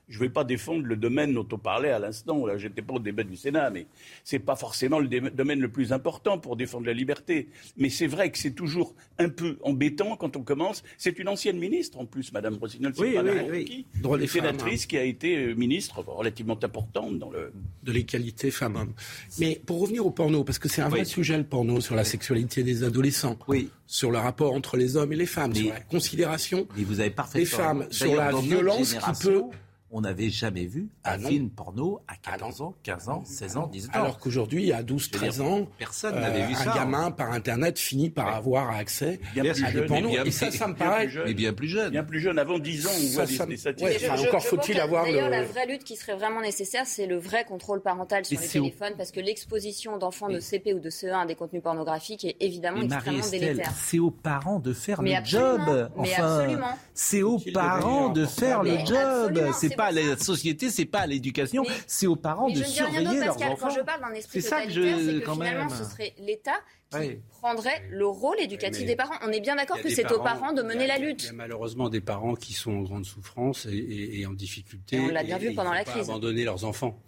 je 0.09 0.19
ne 0.19 0.23
vais 0.23 0.29
pas 0.29 0.43
défendre 0.43 0.85
le 0.85 0.95
domaine 0.95 1.33
dont 1.33 1.47
on 1.51 1.57
parlait 1.57 1.91
à 1.91 1.99
l'instant. 1.99 2.45
Là, 2.45 2.57
j'étais 2.57 2.81
pas 2.81 2.93
au 2.93 2.99
débat 2.99 3.23
du 3.23 3.35
Sénat, 3.35 3.69
mais 3.69 3.87
c'est 4.23 4.39
pas 4.39 4.55
forcément 4.55 4.99
le 4.99 5.07
domaine 5.07 5.59
le 5.59 5.69
plus 5.69 5.91
important 5.91 6.37
pour 6.37 6.55
défendre 6.55 6.85
la 6.85 6.93
liberté. 6.93 7.49
Mais 7.77 7.89
c'est 7.89 8.07
vrai 8.07 8.31
que 8.31 8.37
c'est 8.37 8.51
toujours 8.51 8.95
un 9.19 9.29
peu 9.29 9.57
embêtant 9.63 10.15
quand 10.15 10.35
on 10.37 10.43
commence. 10.43 10.83
C'est 10.97 11.19
une 11.19 11.27
ancienne 11.27 11.57
ministre 11.57 11.99
en 11.99 12.05
plus, 12.05 12.31
Madame 12.31 12.57
Rossignol. 12.57 12.93
Oui, 12.97 13.13
pas 13.13 13.23
oui, 13.23 13.65
qui, 13.65 13.85
Drôle 14.01 14.21
une 14.21 14.27
sénatrice 14.27 14.85
qui 14.85 14.97
a 14.97 15.03
été 15.03 15.37
euh, 15.37 15.53
ministre 15.55 16.03
relativement 16.05 16.57
importante 16.61 17.19
dans 17.19 17.29
le 17.29 17.51
de 17.83 17.91
l'égalité 17.91 18.51
femmes-hommes. 18.51 18.93
Mais 19.39 19.61
pour 19.65 19.81
revenir 19.81 20.05
au 20.05 20.11
porno, 20.11 20.43
parce 20.43 20.59
que 20.59 20.69
c'est 20.69 20.81
un 20.81 20.89
vrai 20.89 21.05
sujet 21.05 21.37
le 21.37 21.43
porno 21.43 21.81
sur 21.81 21.95
la 21.95 22.03
sexualité 22.03 22.63
des 22.63 22.83
adolescents. 22.83 23.37
Oui. 23.47 23.69
Sur 23.85 24.11
le 24.11 24.17
rapport 24.17 24.53
entre 24.53 24.75
les 24.75 24.97
hommes 24.97 25.13
et 25.13 25.15
les 25.15 25.25
femmes, 25.25 25.55
sur 25.55 25.69
la 25.69 25.79
considération 25.79 26.67
vous 26.75 26.99
avez 26.99 27.13
des 27.33 27.45
femmes, 27.45 27.87
sur 27.89 28.15
la 28.15 28.31
violence 28.31 28.93
qui 28.93 29.23
peut 29.27 29.43
on 29.89 30.01
n'avait 30.01 30.29
jamais 30.29 30.65
vu 30.65 30.89
un 31.05 31.11
ah 31.13 31.17
film 31.19 31.49
porno 31.49 32.01
à 32.07 32.15
14 32.17 32.61
ans, 32.61 32.75
15 32.83 33.09
ans, 33.09 33.23
16 33.25 33.57
ans, 33.57 33.67
18 33.67 33.89
ans. 33.89 33.91
Alors 33.93 34.19
qu'aujourd'hui, 34.19 34.73
à 34.73 34.83
12, 34.83 35.11
13 35.11 35.41
ans, 35.41 35.67
personne 35.77 36.15
n'avait 36.15 36.45
vu 36.45 36.55
ça. 36.55 36.73
Un 36.73 36.75
gamin 36.75 37.11
par 37.11 37.31
Internet 37.31 37.79
finit 37.79 38.09
par 38.09 38.27
avoir 38.27 38.69
accès 38.71 39.19
bien 39.33 39.45
à 39.45 39.71
des 39.71 39.81
pornos. 39.83 40.13
Et, 40.25 40.31
ça, 40.31 40.51
ça 40.51 40.67
me 40.67 40.75
paraît. 40.75 41.09
Mais 41.25 41.33
bien 41.33 41.53
plus 41.53 41.69
jeune. 41.69 41.91
Bien 41.91 42.03
plus 42.03 42.19
jeune, 42.19 42.37
avant 42.37 42.59
10 42.59 42.87
ans, 42.87 42.89
on 42.93 43.13
voit 43.13 43.25
des, 43.25 43.45
des 43.45 43.57
statistiques. 43.57 44.09
encore 44.27 44.43
faut-il 44.43 44.79
avoir 44.79 45.05
D'ailleurs, 45.05 45.29
la 45.29 45.43
vraie 45.43 45.67
lutte 45.67 45.85
qui 45.85 45.95
serait 45.95 46.15
vraiment 46.15 46.41
nécessaire, 46.41 46.85
c'est 46.85 47.07
le 47.07 47.17
vrai 47.17 47.45
contrôle 47.45 47.81
parental 47.81 48.25
sur 48.25 48.39
les 48.39 48.47
téléphones, 48.47 48.93
parce 48.97 49.11
que 49.11 49.21
l'exposition 49.21 49.97
d'enfants 49.97 50.29
de 50.29 50.39
CP 50.39 50.73
ou 50.73 50.79
de 50.79 50.89
CE1 50.89 51.21
à 51.21 51.25
des 51.25 51.35
contenus 51.35 51.63
pornographiques 51.63 52.25
est 52.25 52.35
évidemment 52.41 52.81
extrêmement 52.81 53.27
délétère. 53.29 53.71
C'est 53.77 53.99
aux 53.99 54.11
parents 54.11 54.59
de 54.59 54.73
faire 54.73 55.01
le 55.01 55.13
job. 55.23 55.89
Mais 55.97 56.13
absolument. 56.13 56.75
C'est 56.93 57.21
aux 57.21 57.39
parents 57.53 58.09
de 58.09 58.25
faire 58.25 58.63
le 58.63 58.77
job. 58.85 59.39
C'est 59.77 59.83
pas 59.83 59.91
la 59.91 60.17
société 60.17 60.69
c'est 60.69 60.85
pas 60.85 60.99
à 61.01 61.07
l'éducation, 61.07 61.63
c'est 61.85 62.07
aux 62.07 62.15
parents 62.15 62.49
de 62.49 62.63
surveiller 62.63 63.19
leurs 63.19 63.41
enfants. 63.41 63.67
Quand 63.67 63.69
je 63.69 63.81
parle 63.81 64.01
d'un 64.01 64.13
esprit 64.13 64.41
totalitaire, 64.41 64.97
c'est 64.99 65.21
que 65.21 65.31
finalement, 65.31 65.69
ce 65.69 65.83
serait 65.83 66.13
l'État 66.19 66.59
qui 66.91 67.19
prendrait 67.41 67.83
le 67.89 68.05
rôle 68.07 68.39
éducatif 68.39 68.85
des 68.85 68.95
parents. 68.95 69.15
On 69.21 69.31
est 69.31 69.41
bien 69.41 69.55
d'accord 69.55 69.79
que 69.81 69.89
c'est 69.89 70.11
aux 70.11 70.21
parents 70.21 70.53
de 70.53 70.61
mener 70.61 70.87
la 70.87 70.97
lutte. 70.97 71.23
Il 71.23 71.27
y 71.27 71.29
a 71.29 71.33
malheureusement 71.33 71.89
des 71.89 72.01
parents 72.01 72.35
qui 72.35 72.53
sont 72.53 72.71
en 72.71 72.81
grande 72.81 73.05
souffrance 73.05 73.67
et, 73.69 74.25
en 74.25 74.33
difficulté. 74.33 74.99
on 74.99 75.07
l'a 75.09 75.23
bien 75.23 75.37
vu 75.37 75.53
pendant 75.53 75.73
la 75.73 75.83
crise. 75.83 76.09
abandonner 76.09 76.43
leurs 76.43 76.65
enfants. 76.65 76.99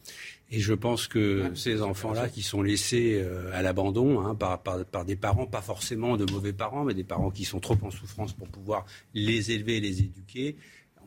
Et 0.51 0.59
je 0.59 0.73
pense 0.73 1.07
que 1.07 1.51
ces 1.53 1.83
enfants-là 1.83 2.27
qui 2.27 2.41
sont 2.41 2.63
laissés 2.63 3.21
euh, 3.21 3.51
à 3.53 3.61
l'abandon 3.61 4.19
hein, 4.21 4.33
par, 4.33 4.59
par, 4.61 5.05
des 5.05 5.15
parents, 5.15 5.45
pas 5.45 5.61
forcément 5.61 6.17
de 6.17 6.29
mauvais 6.31 6.53
parents, 6.53 6.83
mais 6.83 6.95
des 6.95 7.03
parents 7.03 7.29
qui 7.29 7.45
sont 7.45 7.59
trop 7.59 7.77
en 7.83 7.91
souffrance 7.91 8.33
pour 8.33 8.47
pouvoir 8.47 8.85
les 9.13 9.51
élever 9.51 9.77
et 9.77 9.79
les 9.79 9.99
éduquer, 9.99 10.55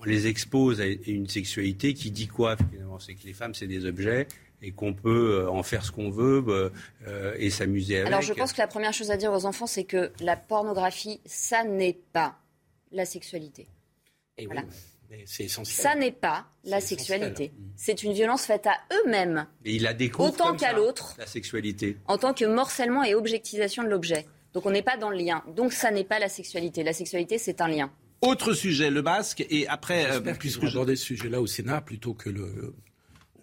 on 0.02 0.08
les 0.08 0.26
expose 0.26 0.80
à 0.80 0.86
une 0.86 1.28
sexualité 1.28 1.94
qui 1.94 2.10
dit 2.10 2.26
quoi 2.26 2.56
finalement? 2.56 2.98
C'est 2.98 3.14
que 3.14 3.24
les 3.24 3.32
femmes, 3.32 3.54
c'est 3.54 3.66
des 3.66 3.86
objets 3.86 4.26
et 4.60 4.72
qu'on 4.72 4.94
peut 4.94 5.42
euh, 5.42 5.50
en 5.50 5.62
faire 5.62 5.84
ce 5.84 5.90
qu'on 5.90 6.10
veut 6.10 6.44
euh, 7.06 7.34
et 7.36 7.50
s'amuser 7.50 7.98
avec. 7.98 8.08
Alors 8.08 8.22
je 8.22 8.32
pense 8.32 8.52
que 8.52 8.58
la 8.58 8.66
première 8.66 8.92
chose 8.92 9.10
à 9.10 9.16
dire 9.16 9.32
aux 9.32 9.46
enfants, 9.46 9.66
c'est 9.66 9.84
que 9.84 10.12
la 10.20 10.36
pornographie, 10.36 11.20
ça 11.24 11.64
n'est 11.64 11.98
pas 12.12 12.38
la 12.90 13.04
sexualité. 13.04 13.68
Et 14.38 14.46
voilà. 14.46 14.62
c'est 15.24 15.44
essentiel. 15.44 15.82
Ça 15.82 15.94
n'est 15.94 16.12
pas 16.12 16.46
la 16.64 16.80
sexualité. 16.80 17.52
C'est 17.76 18.02
une 18.02 18.12
violence 18.12 18.44
faite 18.44 18.66
à 18.66 18.78
eux-mêmes. 18.92 19.46
Et 19.64 19.74
il 19.74 19.86
a 19.86 19.94
autant 20.18 20.54
qu'à 20.56 20.72
l'autre. 20.72 21.14
La 21.18 21.26
sexualité. 21.26 21.96
En 22.06 22.18
tant 22.18 22.34
que 22.34 22.44
morcellement 22.44 23.04
et 23.04 23.14
objectivation 23.14 23.82
de 23.82 23.88
l'objet. 23.88 24.26
Donc 24.52 24.66
on 24.66 24.70
n'est 24.70 24.82
pas 24.82 24.96
dans 24.96 25.10
le 25.10 25.16
lien. 25.16 25.42
Donc 25.54 25.72
ça 25.72 25.90
n'est 25.90 26.04
pas 26.04 26.18
la 26.18 26.28
sexualité. 26.28 26.82
La 26.82 26.92
sexualité, 26.92 27.38
c'est 27.38 27.60
un 27.60 27.68
lien. 27.68 27.90
Autre 28.22 28.54
sujet, 28.54 28.90
le 28.90 29.02
masque. 29.02 29.44
Et 29.50 29.66
après, 29.68 30.10
euh, 30.10 30.34
puisque 30.38 30.66
j'abordais 30.66 30.96
ce 30.96 31.04
sujet-là 31.04 31.40
au 31.40 31.46
Sénat 31.46 31.80
plutôt 31.80 32.14
que 32.14 32.30
le 32.30 32.74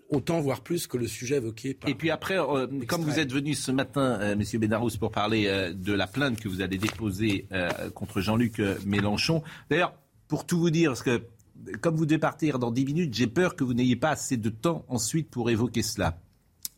autant 0.10 0.40
voire 0.42 0.62
plus 0.62 0.88
que 0.88 0.98
le 0.98 1.08
sujet 1.08 1.38
évoqué 1.38 1.74
par. 1.74 1.90
Et 1.90 1.96
puis 1.96 2.10
après, 2.10 2.40
euh, 2.40 2.68
comme 2.88 3.02
vous 3.04 3.20
êtes 3.20 3.32
venu 3.32 3.54
ce 3.54 3.72
matin, 3.72 4.20
euh, 4.22 4.36
Monsieur 4.36 4.60
Benarous, 4.60 4.98
pour 5.00 5.12
parler 5.12 5.46
euh, 5.48 5.74
de 5.74 5.94
la 5.94 6.08
plainte 6.08 6.40
que 6.40 6.50
vous 6.50 6.62
allez 6.62 6.78
déposer 6.78 7.48
contre 7.94 8.22
Jean-Luc 8.22 8.62
Mélenchon. 8.86 9.44
D'ailleurs, 9.70 9.94
pour 10.28 10.46
tout 10.46 10.60
vous 10.60 10.70
dire, 10.70 10.92
parce 10.92 11.04
que 11.04 11.22
comme 11.82 11.96
vous 11.96 12.06
devez 12.06 12.20
partir 12.20 12.60
dans 12.60 12.72
10 12.72 12.86
minutes, 12.86 13.14
j'ai 13.14 13.28
peur 13.28 13.56
que 13.56 13.64
vous 13.64 13.74
n'ayez 13.74 13.96
pas 13.96 14.10
assez 14.10 14.38
de 14.38 14.50
temps 14.50 14.86
ensuite 14.88 15.30
pour 15.30 15.50
évoquer 15.50 15.82
cela. 15.82 16.18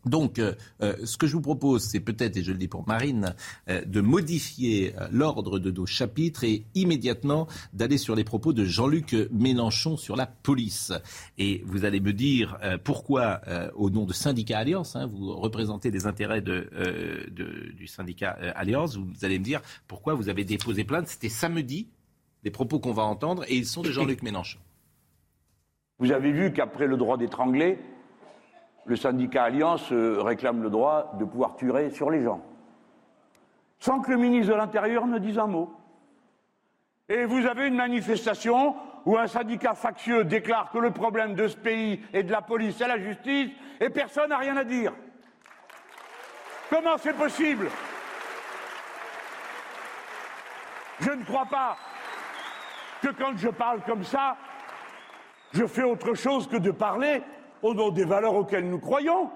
Donc, 0.04 0.38
euh, 0.38 0.54
euh, 0.82 0.96
ce 1.04 1.16
que 1.16 1.26
je 1.26 1.34
vous 1.34 1.40
propose, 1.40 1.82
c'est 1.82 2.00
peut-être, 2.00 2.36
et 2.36 2.42
je 2.42 2.52
le 2.52 2.58
dis 2.58 2.68
pour 2.68 2.86
Marine, 2.86 3.34
euh, 3.68 3.84
de 3.84 4.00
modifier 4.00 4.94
l'ordre 5.10 5.58
de 5.58 5.70
nos 5.70 5.86
chapitres 5.86 6.44
et 6.44 6.64
immédiatement 6.74 7.46
d'aller 7.72 7.98
sur 7.98 8.14
les 8.14 8.24
propos 8.24 8.52
de 8.52 8.64
Jean-Luc 8.64 9.14
Mélenchon 9.30 9.96
sur 9.96 10.16
la 10.16 10.26
police. 10.26 10.92
Et 11.38 11.62
vous 11.66 11.84
allez 11.84 12.00
me 12.00 12.12
dire 12.12 12.58
pourquoi, 12.84 13.40
au 13.74 13.90
nom 13.90 14.04
de 14.04 14.12
Syndicat 14.12 14.58
Alliance, 14.58 14.96
hein, 14.96 15.06
vous 15.06 15.34
représentez 15.34 15.90
les 15.90 16.06
intérêts 16.06 16.42
de, 16.42 16.68
du 17.76 17.86
syndicat 17.86 18.30
Alliance, 18.54 18.96
vous 18.96 19.24
allez 19.24 19.38
me 19.38 19.44
dire 19.44 19.60
pourquoi 19.88 20.14
vous 20.14 20.28
avez 20.28 20.44
déposé 20.44 20.84
plainte. 20.84 21.08
C'était 21.08 21.28
samedi, 21.28 21.88
les 22.44 22.50
propos 22.50 22.80
qu'on 22.80 22.92
va 22.92 23.04
entendre, 23.04 23.44
et 23.48 23.56
ils 23.56 23.66
sont 23.66 23.82
de 23.82 23.90
Jean-Luc 23.90 24.22
Mélenchon. 24.22 24.58
Vous 25.98 26.10
avez 26.12 26.32
vu 26.32 26.52
qu'après 26.52 26.86
le 26.86 26.96
droit 26.96 27.16
d'étrangler, 27.16 27.78
le 28.84 28.96
syndicat 28.96 29.44
Alliance 29.44 29.92
euh, 29.92 30.20
réclame 30.22 30.62
le 30.62 30.70
droit 30.70 31.12
de 31.18 31.24
pouvoir 31.24 31.56
tuer 31.56 31.90
sur 31.90 32.10
les 32.10 32.22
gens, 32.22 32.42
sans 33.78 34.00
que 34.00 34.10
le 34.10 34.16
ministre 34.16 34.52
de 34.52 34.58
l'Intérieur 34.58 35.06
ne 35.06 35.18
dise 35.18 35.38
un 35.38 35.46
mot. 35.46 35.72
Et 37.08 37.24
vous 37.24 37.46
avez 37.46 37.68
une 37.68 37.76
manifestation 37.76 38.74
où 39.04 39.16
un 39.18 39.26
syndicat 39.26 39.74
factieux 39.74 40.24
déclare 40.24 40.70
que 40.70 40.78
le 40.78 40.90
problème 40.90 41.34
de 41.34 41.48
ce 41.48 41.56
pays 41.56 42.00
est 42.12 42.22
de 42.22 42.32
la 42.32 42.42
police 42.42 42.80
et 42.80 42.86
la 42.86 42.98
justice, 42.98 43.50
et 43.80 43.90
personne 43.90 44.30
n'a 44.30 44.38
rien 44.38 44.56
à 44.56 44.64
dire. 44.64 44.92
Comment 46.70 46.96
c'est 46.98 47.12
possible? 47.12 47.68
Je 51.00 51.10
ne 51.10 51.24
crois 51.24 51.46
pas 51.46 51.76
que 53.02 53.08
quand 53.08 53.36
je 53.36 53.48
parle 53.48 53.80
comme 53.82 54.04
ça, 54.04 54.36
je 55.52 55.66
fais 55.66 55.82
autre 55.82 56.14
chose 56.14 56.48
que 56.48 56.56
de 56.56 56.70
parler 56.70 57.22
au 57.62 57.74
nom 57.74 57.90
des 57.90 58.04
valeurs 58.04 58.34
auxquelles 58.34 58.68
nous 58.68 58.78
croyons. 58.78 59.30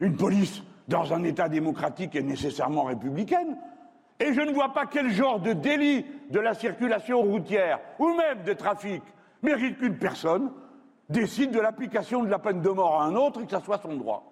Une 0.00 0.16
police 0.16 0.62
dans 0.88 1.12
un 1.12 1.22
État 1.24 1.48
démocratique 1.48 2.14
est 2.14 2.22
nécessairement 2.22 2.84
républicaine. 2.84 3.56
Et 4.20 4.32
je 4.32 4.40
ne 4.40 4.52
vois 4.52 4.72
pas 4.72 4.86
quel 4.86 5.10
genre 5.10 5.40
de 5.40 5.52
délit 5.52 6.06
de 6.30 6.38
la 6.38 6.54
circulation 6.54 7.20
routière 7.20 7.80
ou 7.98 8.14
même 8.14 8.42
de 8.44 8.52
trafic 8.52 9.02
mérite 9.42 9.78
qu'une 9.78 9.98
personne 9.98 10.52
décide 11.08 11.50
de 11.50 11.60
l'application 11.60 12.22
de 12.22 12.30
la 12.30 12.38
peine 12.38 12.60
de 12.60 12.70
mort 12.70 13.00
à 13.00 13.04
un 13.04 13.14
autre 13.14 13.40
et 13.40 13.44
que 13.44 13.50
ça 13.50 13.60
soit 13.60 13.80
son 13.82 13.96
droit. 13.96 14.24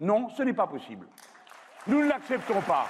Non, 0.00 0.28
ce 0.30 0.42
n'est 0.42 0.52
pas 0.52 0.66
possible. 0.66 1.06
Nous 1.86 2.02
ne 2.02 2.08
l'acceptons 2.08 2.60
pas. 2.62 2.86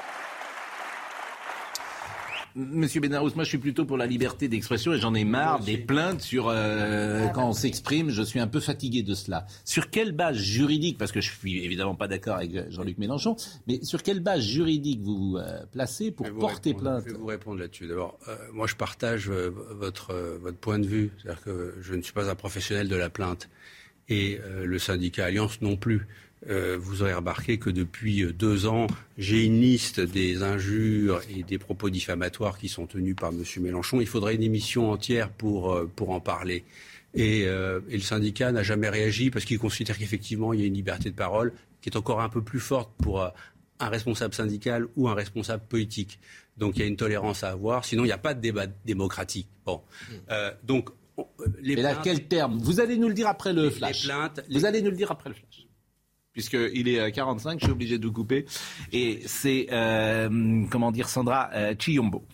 Monsieur 2.58 3.02
Benarous, 3.02 3.32
moi 3.34 3.44
je 3.44 3.50
suis 3.50 3.58
plutôt 3.58 3.84
pour 3.84 3.98
la 3.98 4.06
liberté 4.06 4.48
d'expression 4.48 4.94
et 4.94 4.98
j'en 4.98 5.14
ai 5.14 5.24
marre 5.24 5.60
des 5.60 5.76
plaintes 5.76 6.22
sur 6.22 6.48
euh, 6.48 7.28
quand 7.28 7.46
on 7.46 7.52
s'exprime. 7.52 8.08
Je 8.08 8.22
suis 8.22 8.40
un 8.40 8.46
peu 8.46 8.60
fatigué 8.60 9.02
de 9.02 9.12
cela. 9.12 9.46
Sur 9.66 9.90
quelle 9.90 10.12
base 10.12 10.38
juridique, 10.38 10.96
parce 10.96 11.12
que 11.12 11.20
je 11.20 11.30
suis 11.30 11.62
évidemment 11.62 11.94
pas 11.94 12.08
d'accord 12.08 12.36
avec 12.36 12.70
Jean-Luc 12.70 12.96
Mélenchon, 12.96 13.36
mais 13.66 13.84
sur 13.84 14.02
quelle 14.02 14.20
base 14.20 14.40
juridique 14.40 15.02
vous 15.02 15.32
vous 15.32 15.36
euh, 15.36 15.66
placez 15.70 16.10
pour 16.10 16.26
porter 16.32 16.72
plainte 16.72 17.04
Je 17.06 17.12
vais 17.12 17.18
vous 17.18 17.26
répondre 17.26 17.60
là-dessus. 17.60 17.88
D'abord, 17.88 18.18
euh, 18.26 18.34
moi 18.54 18.66
je 18.66 18.74
partage 18.74 19.28
votre 19.28 20.14
votre 20.40 20.56
point 20.56 20.78
de 20.78 20.86
vue, 20.86 21.12
c'est-à-dire 21.18 21.42
que 21.42 21.74
je 21.82 21.94
ne 21.94 22.00
suis 22.00 22.14
pas 22.14 22.30
un 22.30 22.34
professionnel 22.34 22.88
de 22.88 22.96
la 22.96 23.10
plainte. 23.10 23.50
et 24.08 24.40
le 24.62 24.78
syndicat 24.78 25.26
Alliance 25.26 25.60
non 25.60 25.76
plus. 25.76 26.06
Vous 26.46 27.02
aurez 27.02 27.14
remarqué 27.14 27.58
que 27.58 27.70
depuis 27.70 28.24
deux 28.32 28.66
ans, 28.66 28.86
j'ai 29.18 29.44
une 29.44 29.60
liste 29.60 30.00
des 30.00 30.42
injures 30.42 31.20
et 31.34 31.42
des 31.42 31.58
propos 31.58 31.90
diffamatoires 31.90 32.58
qui 32.58 32.68
sont 32.68 32.86
tenus 32.86 33.16
par 33.16 33.30
M. 33.30 33.42
Mélenchon. 33.60 34.00
Il 34.00 34.06
faudrait 34.06 34.34
une 34.34 34.42
émission 34.42 34.90
entière 34.90 35.30
pour, 35.30 35.80
pour 35.96 36.10
en 36.10 36.20
parler. 36.20 36.64
Et, 37.14 37.40
et 37.40 37.46
le 37.46 38.00
syndicat 38.00 38.52
n'a 38.52 38.62
jamais 38.62 38.88
réagi 38.88 39.30
parce 39.30 39.44
qu'il 39.44 39.58
considère 39.58 39.98
qu'effectivement, 39.98 40.52
il 40.52 40.60
y 40.60 40.62
a 40.62 40.66
une 40.66 40.74
liberté 40.74 41.10
de 41.10 41.16
parole 41.16 41.52
qui 41.80 41.88
est 41.88 41.96
encore 41.96 42.20
un 42.20 42.28
peu 42.28 42.42
plus 42.42 42.60
forte 42.60 42.90
pour 43.02 43.28
un 43.80 43.88
responsable 43.88 44.34
syndical 44.34 44.86
ou 44.96 45.08
un 45.08 45.14
responsable 45.14 45.64
politique. 45.68 46.18
Donc 46.56 46.76
il 46.76 46.80
y 46.80 46.82
a 46.82 46.86
une 46.86 46.96
tolérance 46.96 47.44
à 47.44 47.50
avoir, 47.50 47.84
sinon 47.84 48.04
il 48.04 48.06
n'y 48.06 48.12
a 48.12 48.18
pas 48.18 48.34
de 48.34 48.40
débat 48.40 48.66
démocratique. 48.84 49.48
Bon. 49.64 49.82
Hmm. 50.10 50.14
Euh, 50.30 50.50
donc, 50.64 50.90
les 51.60 51.76
Mais 51.76 51.82
là, 51.82 52.00
quel 52.02 52.28
terme? 52.28 52.58
Vous 52.58 52.80
allez 52.80 52.98
nous 52.98 53.08
le 53.08 53.14
dire 53.14 53.26
après 53.26 53.52
le 53.52 53.70
flash. 53.70 54.02
Les 54.02 54.08
plaintes, 54.08 54.40
Vous 54.50 54.64
allez 54.64 54.82
nous 54.82 54.90
le 54.90 54.96
dire 54.96 55.10
après 55.10 55.30
le 55.30 55.34
flash. 55.34 55.65
Puisqu'il 56.36 56.86
est 56.86 57.12
45, 57.12 57.60
je 57.60 57.64
suis 57.64 57.72
obligé 57.72 57.98
de 57.98 58.06
vous 58.06 58.12
couper. 58.12 58.44
Et 58.92 59.22
c'est, 59.24 59.68
euh, 59.72 60.64
comment 60.70 60.92
dire, 60.92 61.08
Sandra 61.08 61.48
euh, 61.54 61.74
Chiyombo. 61.78 62.26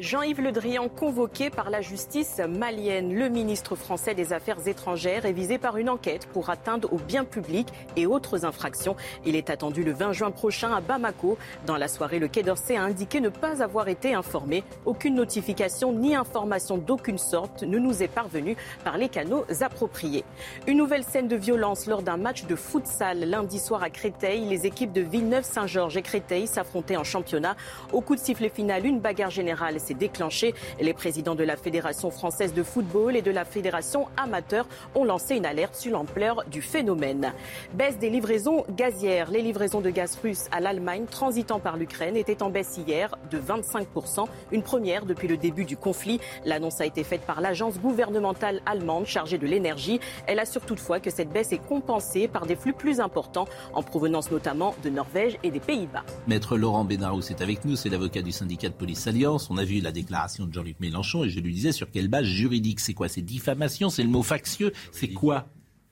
Jean-Yves 0.00 0.40
Le 0.40 0.52
Drian 0.52 0.88
convoqué 0.88 1.50
par 1.50 1.70
la 1.70 1.80
justice 1.80 2.40
malienne. 2.48 3.12
Le 3.12 3.28
ministre 3.28 3.74
français 3.74 4.14
des 4.14 4.32
Affaires 4.32 4.68
étrangères 4.68 5.26
est 5.26 5.32
visé 5.32 5.58
par 5.58 5.76
une 5.76 5.90
enquête 5.90 6.28
pour 6.28 6.50
atteindre 6.50 6.92
au 6.92 6.98
bien 6.98 7.24
public 7.24 7.66
et 7.96 8.06
autres 8.06 8.44
infractions. 8.44 8.94
Il 9.26 9.34
est 9.34 9.50
attendu 9.50 9.82
le 9.82 9.92
20 9.92 10.12
juin 10.12 10.30
prochain 10.30 10.72
à 10.72 10.80
Bamako. 10.80 11.36
Dans 11.66 11.76
la 11.76 11.88
soirée, 11.88 12.20
le 12.20 12.28
Quai 12.28 12.44
d'Orsay 12.44 12.76
a 12.76 12.82
indiqué 12.82 13.20
ne 13.20 13.28
pas 13.28 13.60
avoir 13.60 13.88
été 13.88 14.14
informé. 14.14 14.62
Aucune 14.86 15.16
notification 15.16 15.92
ni 15.92 16.14
information 16.14 16.78
d'aucune 16.78 17.18
sorte 17.18 17.64
ne 17.64 17.78
nous 17.78 18.00
est 18.00 18.08
parvenue 18.08 18.56
par 18.84 18.98
les 18.98 19.08
canaux 19.08 19.44
appropriés. 19.62 20.24
Une 20.68 20.78
nouvelle 20.78 21.02
scène 21.02 21.26
de 21.26 21.34
violence 21.34 21.86
lors 21.86 22.02
d'un 22.02 22.18
match 22.18 22.44
de 22.44 22.54
futsal 22.54 23.18
lundi 23.18 23.58
soir 23.58 23.82
à 23.82 23.90
Créteil. 23.90 24.44
Les 24.44 24.64
équipes 24.64 24.92
de 24.92 25.00
Villeneuve-Saint-Georges 25.00 25.96
et 25.96 26.02
Créteil 26.02 26.46
s'affrontaient 26.46 26.96
en 26.96 27.04
championnat. 27.04 27.56
Au 27.92 28.00
coup 28.00 28.14
de 28.14 28.20
sifflet 28.20 28.48
final, 28.48 28.86
une 28.86 29.00
bagarre 29.00 29.30
générale 29.30 29.80
s'est 29.88 29.94
déclenchée. 29.94 30.54
Les 30.80 30.92
présidents 30.92 31.34
de 31.34 31.44
la 31.44 31.56
Fédération 31.56 32.10
française 32.10 32.52
de 32.52 32.62
football 32.62 33.16
et 33.16 33.22
de 33.22 33.30
la 33.30 33.44
Fédération 33.44 34.06
amateur 34.16 34.66
ont 34.94 35.04
lancé 35.04 35.36
une 35.36 35.46
alerte 35.46 35.74
sur 35.74 35.92
l'ampleur 35.92 36.44
du 36.50 36.60
phénomène. 36.60 37.32
Baisse 37.74 37.98
des 37.98 38.10
livraisons 38.10 38.64
gazières. 38.76 39.30
Les 39.30 39.42
livraisons 39.42 39.80
de 39.80 39.90
gaz 39.90 40.18
russe 40.22 40.44
à 40.52 40.60
l'Allemagne 40.60 41.06
transitant 41.10 41.58
par 41.58 41.76
l'Ukraine 41.76 42.16
étaient 42.16 42.42
en 42.42 42.50
baisse 42.50 42.78
hier 42.86 43.16
de 43.30 43.38
25%, 43.38 44.26
une 44.52 44.62
première 44.62 45.06
depuis 45.06 45.28
le 45.28 45.36
début 45.36 45.64
du 45.64 45.76
conflit. 45.76 46.20
L'annonce 46.44 46.80
a 46.80 46.86
été 46.86 47.02
faite 47.02 47.22
par 47.22 47.40
l'agence 47.40 47.78
gouvernementale 47.78 48.60
allemande 48.66 49.06
chargée 49.06 49.38
de 49.38 49.46
l'énergie. 49.46 50.00
Elle 50.26 50.38
assure 50.38 50.66
toutefois 50.66 51.00
que 51.00 51.10
cette 51.10 51.30
baisse 51.30 51.52
est 51.52 51.66
compensée 51.66 52.28
par 52.28 52.46
des 52.46 52.56
flux 52.56 52.74
plus 52.74 53.00
importants 53.00 53.48
en 53.72 53.82
provenance 53.82 54.30
notamment 54.30 54.74
de 54.84 54.90
Norvège 54.90 55.38
et 55.42 55.50
des 55.50 55.60
Pays-Bas. 55.60 56.04
Maître 56.26 56.58
Laurent 56.58 56.84
Benarous 56.84 57.30
est 57.30 57.40
avec 57.40 57.64
nous, 57.64 57.76
c'est 57.76 57.88
l'avocat 57.88 58.22
du 58.22 58.32
syndicat 58.32 58.68
de 58.68 58.74
police 58.74 59.06
Alliance. 59.06 59.48
On 59.50 59.56
a 59.56 59.64
vu 59.64 59.77
la 59.80 59.92
déclaration 59.92 60.46
de 60.46 60.52
Jean-Luc 60.52 60.80
Mélenchon 60.80 61.24
et 61.24 61.30
je 61.30 61.40
lui 61.40 61.52
disais 61.52 61.72
sur 61.72 61.90
quelle 61.90 62.08
base 62.08 62.26
juridique? 62.26 62.80
C'est 62.80 62.94
quoi? 62.94 63.08
C'est 63.08 63.22
diffamation? 63.22 63.90
C'est 63.90 64.02
le 64.02 64.08
mot 64.08 64.22
factieux? 64.22 64.72
C'est 64.92 65.08
quoi? 65.08 65.48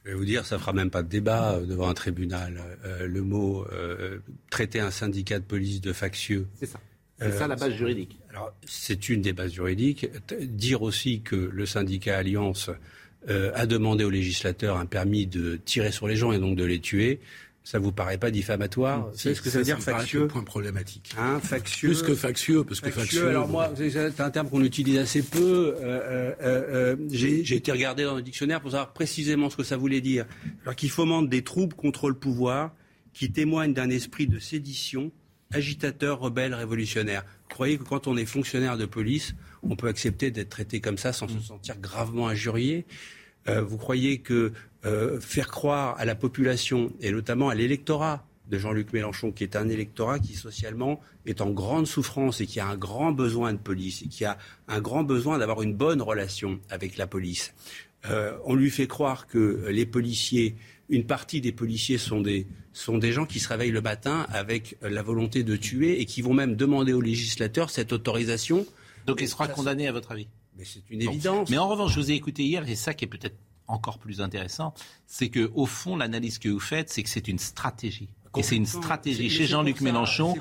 Je 0.06 0.12
vais 0.12 0.16
vous 0.16 0.24
dire, 0.24 0.46
ça 0.46 0.56
fera 0.60 0.72
même 0.72 0.90
pas 0.90 1.02
de 1.02 1.08
débat 1.08 1.54
euh, 1.54 1.66
devant 1.66 1.88
un 1.88 1.94
tribunal. 1.94 2.62
Euh, 2.84 3.08
le 3.08 3.22
mot 3.22 3.66
euh, 3.72 4.20
traiter 4.50 4.78
un 4.78 4.92
syndicat 4.92 5.40
de 5.40 5.44
police 5.44 5.80
de 5.80 5.92
factieux. 5.92 6.46
C'est 6.54 6.66
ça. 6.66 6.78
C'est 7.18 7.32
ça 7.32 7.48
la 7.48 7.56
base 7.56 7.72
juridique. 7.72 8.18
Alors, 8.30 8.52
c'est 8.66 9.08
une 9.08 9.22
des 9.22 9.32
bases 9.32 9.52
juridiques. 9.52 10.06
Dire 10.38 10.82
aussi 10.82 11.22
que 11.22 11.34
le 11.34 11.64
syndicat 11.64 12.18
Alliance 12.18 12.70
a 13.26 13.64
demandé 13.64 14.04
au 14.04 14.10
législateur 14.10 14.76
un 14.76 14.84
permis 14.84 15.26
de 15.26 15.56
tirer 15.56 15.92
sur 15.92 16.06
les 16.08 16.14
gens 16.14 16.32
et 16.32 16.38
donc 16.38 16.56
de 16.56 16.64
les 16.64 16.78
tuer, 16.78 17.20
ça 17.66 17.80
vous 17.80 17.90
paraît 17.90 18.16
pas 18.16 18.30
diffamatoire 18.30 19.10
C'est 19.12 19.34
ce 19.34 19.42
que 19.42 19.50
ça, 19.50 19.58
veut 19.58 19.64
dire 19.64 19.80
factieux 19.80 20.22
un 20.22 20.26
point 20.28 20.44
problématique. 20.44 21.12
Hein, 21.18 21.40
factieux. 21.40 21.88
Plus 21.88 22.02
que 22.04 22.14
factieux, 22.14 22.62
parce 22.62 22.80
que 22.80 22.92
factieux. 22.92 23.26
alors 23.26 23.48
moi, 23.48 23.72
c'est 23.76 24.20
un 24.20 24.30
terme 24.30 24.48
qu'on 24.48 24.62
utilise 24.62 24.98
assez 24.98 25.20
peu. 25.20 25.74
Euh, 25.80 26.32
euh, 26.40 26.94
euh, 26.94 26.96
J'ai 27.10 27.56
été 27.56 27.72
regardé 27.72 28.04
dans 28.04 28.14
le 28.14 28.22
dictionnaire 28.22 28.60
pour 28.60 28.70
savoir 28.70 28.92
précisément 28.92 29.50
ce 29.50 29.56
que 29.56 29.64
ça 29.64 29.76
voulait 29.76 30.00
dire. 30.00 30.26
Alors 30.62 30.76
qu'il 30.76 30.90
fomente 30.90 31.28
des 31.28 31.42
troubles 31.42 31.74
contre 31.74 32.08
le 32.08 32.14
pouvoir, 32.14 32.72
qui 33.12 33.32
témoignent 33.32 33.74
d'un 33.74 33.90
esprit 33.90 34.28
de 34.28 34.38
sédition, 34.38 35.10
agitateur, 35.52 36.20
rebelle, 36.20 36.54
révolutionnaire. 36.54 37.24
Vous 37.24 37.48
croyez 37.48 37.78
que 37.78 37.82
quand 37.82 38.06
on 38.06 38.16
est 38.16 38.26
fonctionnaire 38.26 38.78
de 38.78 38.86
police, 38.86 39.34
on 39.64 39.74
peut 39.74 39.88
accepter 39.88 40.30
d'être 40.30 40.50
traité 40.50 40.80
comme 40.80 40.98
ça 40.98 41.12
sans 41.12 41.26
se 41.26 41.40
sentir 41.40 41.76
gravement 41.80 42.28
injurié? 42.28 42.86
Vous 43.48 43.76
croyez 43.76 44.18
que 44.18 44.52
euh, 44.86 45.20
faire 45.20 45.48
croire 45.48 45.96
à 45.98 46.04
la 46.04 46.14
population 46.14 46.92
et 47.00 47.10
notamment 47.10 47.48
à 47.48 47.54
l'électorat 47.54 48.24
de 48.48 48.58
Jean-Luc 48.58 48.92
Mélenchon, 48.92 49.32
qui 49.32 49.42
est 49.42 49.56
un 49.56 49.68
électorat 49.68 50.20
qui 50.20 50.34
socialement 50.34 51.00
est 51.26 51.40
en 51.40 51.50
grande 51.50 51.86
souffrance 51.86 52.40
et 52.40 52.46
qui 52.46 52.60
a 52.60 52.68
un 52.68 52.76
grand 52.76 53.10
besoin 53.10 53.52
de 53.52 53.58
police 53.58 54.02
et 54.02 54.08
qui 54.08 54.24
a 54.24 54.38
un 54.68 54.80
grand 54.80 55.02
besoin 55.02 55.38
d'avoir 55.38 55.62
une 55.62 55.74
bonne 55.74 56.00
relation 56.00 56.60
avec 56.70 56.96
la 56.96 57.08
police. 57.08 57.52
Euh, 58.08 58.38
on 58.44 58.54
lui 58.54 58.70
fait 58.70 58.86
croire 58.86 59.26
que 59.26 59.66
les 59.68 59.84
policiers, 59.84 60.54
une 60.88 61.04
partie 61.04 61.40
des 61.40 61.50
policiers 61.50 61.98
sont 61.98 62.20
des, 62.20 62.46
sont 62.72 62.98
des 62.98 63.10
gens 63.10 63.26
qui 63.26 63.40
se 63.40 63.48
réveillent 63.48 63.72
le 63.72 63.80
matin 63.80 64.26
avec 64.28 64.76
la 64.82 65.02
volonté 65.02 65.42
de 65.42 65.56
tuer 65.56 66.00
et 66.00 66.04
qui 66.04 66.22
vont 66.22 66.34
même 66.34 66.54
demander 66.54 66.92
au 66.92 67.00
législateur 67.00 67.70
cette 67.70 67.92
autorisation. 67.92 68.64
Donc 69.06 69.20
il 69.20 69.28
sera 69.28 69.48
condamné 69.48 69.88
à 69.88 69.92
votre 69.92 70.12
avis? 70.12 70.28
Mais 70.56 70.64
c'est 70.64 70.88
une 70.88 71.02
évidence. 71.02 71.50
Mais 71.50 71.58
en 71.58 71.68
revanche, 71.68 71.94
je 71.94 72.00
vous 72.00 72.10
ai 72.10 72.14
écouté 72.14 72.44
hier, 72.44 72.66
et 72.68 72.76
ça 72.76 72.94
qui 72.94 73.04
est 73.04 73.08
peut-être 73.08 73.36
encore 73.68 73.98
plus 73.98 74.20
intéressant, 74.20 74.74
c'est 75.06 75.28
que 75.28 75.50
au 75.54 75.66
fond, 75.66 75.96
l'analyse 75.96 76.38
que 76.38 76.48
vous 76.48 76.60
faites, 76.60 76.90
c'est 76.90 77.02
que 77.02 77.08
c'est 77.08 77.28
une 77.28 77.38
stratégie. 77.38 78.08
Et 78.36 78.42
c'est 78.42 78.56
une 78.56 78.66
stratégie 78.66 79.30
chez 79.30 79.46
Jean-Luc 79.46 79.80
Mélenchon 79.80 80.34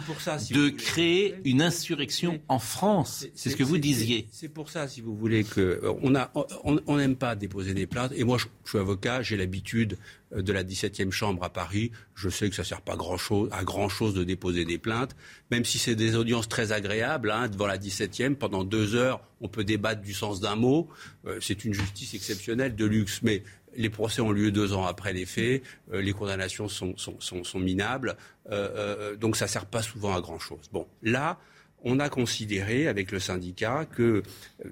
de 0.52 0.70
créer 0.70 1.36
une 1.46 1.62
insurrection 1.62 2.40
en 2.48 2.60
France. 2.60 3.26
C'est 3.36 3.50
ce 3.50 3.56
que 3.56 3.64
vous 3.64 3.78
disiez. 3.78 4.28
C'est 4.32 4.50
pour 4.50 4.70
ça, 4.70 4.88
si 4.88 5.02
vous 5.02 5.16
voulez, 5.16 5.44
que 5.44 5.62
euh, 5.62 5.94
on 6.02 6.16
a, 6.16 6.32
on 6.64 6.98
n'aime 6.98 7.16
pas 7.16 7.36
déposer 7.36 7.74
des 7.74 7.88
plaintes. 7.88 8.12
Et 8.16 8.24
moi, 8.24 8.38
je, 8.38 8.46
suis 8.70 8.78
avocat, 8.78 9.22
j'ai 9.22 9.38
l'habitude 9.38 9.98
euh, 10.34 10.42
de 10.42 10.54
la 10.54 10.64
17e 10.64 11.12
chambre 11.12 11.44
à 11.44 11.50
Paris. 11.50 11.92
Je 12.16 12.30
sais 12.30 12.50
que 12.50 12.56
ça 12.56 12.64
sert 12.64 12.82
pas 12.82 12.96
grand 12.96 13.18
chose, 13.18 13.50
à 13.52 13.64
grand 13.64 13.90
chose 13.90 14.14
de 14.14 14.24
déposer 14.24 14.66
des 14.66 14.78
plaintes, 14.78 15.16
même 15.52 15.66
si 15.66 15.78
c'est 15.78 15.96
des 15.96 16.16
audiences 16.16 16.50
très 16.50 16.72
agréables. 16.72 17.32
Hein, 17.32 17.48
devant 17.48 17.68
la 17.68 17.78
17e, 17.78 18.36
pendant 18.36 18.64
deux 18.64 18.96
heures, 18.96 19.22
on 19.42 19.48
peut 19.48 19.64
débattre 19.64 20.02
du 20.02 20.14
sens 20.14 20.40
d'un 20.40 20.56
mot. 20.56 20.90
Euh, 21.26 21.38
c'est 21.42 21.66
une 21.66 21.74
justice 21.74 22.14
exceptionnelle 22.14 22.76
de 22.76 22.86
luxe. 22.86 23.22
Mais 23.24 23.44
les 23.76 23.90
procès 23.90 24.22
ont 24.22 24.32
lieu 24.32 24.52
deux 24.52 24.74
ans 24.74 24.86
après 24.86 25.14
les 25.14 25.26
faits, 25.26 25.64
euh, 25.94 26.02
les 26.02 26.14
condamnations 26.14 26.68
sont, 26.68 26.96
minables, 27.56 28.18
euh, 28.50 28.70
euh, 28.76 29.16
donc 29.16 29.36
ça 29.36 29.46
ne 29.46 29.50
sert 29.50 29.66
pas 29.66 29.82
souvent 29.82 30.16
à 30.16 30.22
grand-chose. 30.22 30.70
Bon, 30.72 30.88
là, 31.02 31.40
on 31.84 32.00
a 32.00 32.10
considéré 32.10 32.88
avec 32.88 33.12
le 33.12 33.20
syndicat 33.20 33.86
que, 33.86 34.24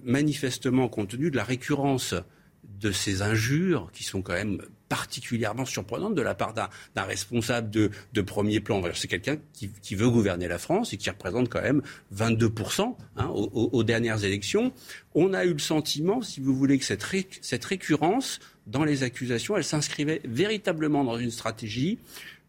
manifestement, 0.03 0.87
compte 0.89 1.09
tenu 1.09 1.29
de 1.29 1.35
la 1.35 1.43
récurrence 1.43 2.15
de 2.63 2.91
ces 2.91 3.21
injures, 3.21 3.89
qui 3.93 4.03
sont 4.03 4.21
quand 4.21 4.33
même 4.33 4.61
particulièrement 4.89 5.65
surprenantes 5.65 6.15
de 6.15 6.21
la 6.21 6.35
part 6.35 6.53
d'un 6.53 7.03
responsable 7.03 7.69
de, 7.69 8.21
premier 8.21 8.59
plan. 8.59 8.81
C'est 8.93 9.07
quelqu'un 9.07 9.37
qui, 9.53 9.95
veut 9.95 10.09
gouverner 10.09 10.47
la 10.47 10.59
France 10.59 10.93
et 10.93 10.97
qui 10.97 11.09
représente 11.09 11.49
quand 11.49 11.61
même 11.61 11.81
22% 12.15 12.95
hein, 13.17 13.27
aux, 13.27 13.83
dernières 13.83 14.23
élections. 14.23 14.71
On 15.15 15.33
a 15.33 15.45
eu 15.45 15.53
le 15.53 15.59
sentiment, 15.59 16.21
si 16.21 16.41
vous 16.41 16.55
voulez, 16.55 16.77
que 16.77 16.85
cette, 16.85 17.03
cette 17.41 17.65
récurrence 17.65 18.39
dans 18.67 18.83
les 18.83 19.03
accusations, 19.03 19.57
elle 19.57 19.63
s'inscrivait 19.63 20.21
véritablement 20.25 21.03
dans 21.03 21.17
une 21.17 21.31
stratégie 21.31 21.97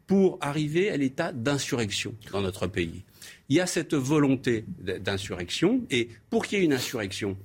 pour 0.07 0.39
arriver 0.41 0.91
à 0.91 0.97
l'état 0.97 1.33
d'insurrection 1.33 2.15
dans 2.31 2.43
notre 2.43 2.67
pays. 2.67 3.03
Il 3.49 3.57
y 3.57 3.61
a 3.61 3.67
cette 3.67 3.95
volonté 3.95 4.65
d'insurrection, 4.79 5.83
et 5.91 6.09
pour 6.31 6.47
qu'il 6.47 6.59
y 6.59 6.63
ait 6.63 6.65
une 6.65 6.73
insurrection, 6.73 7.37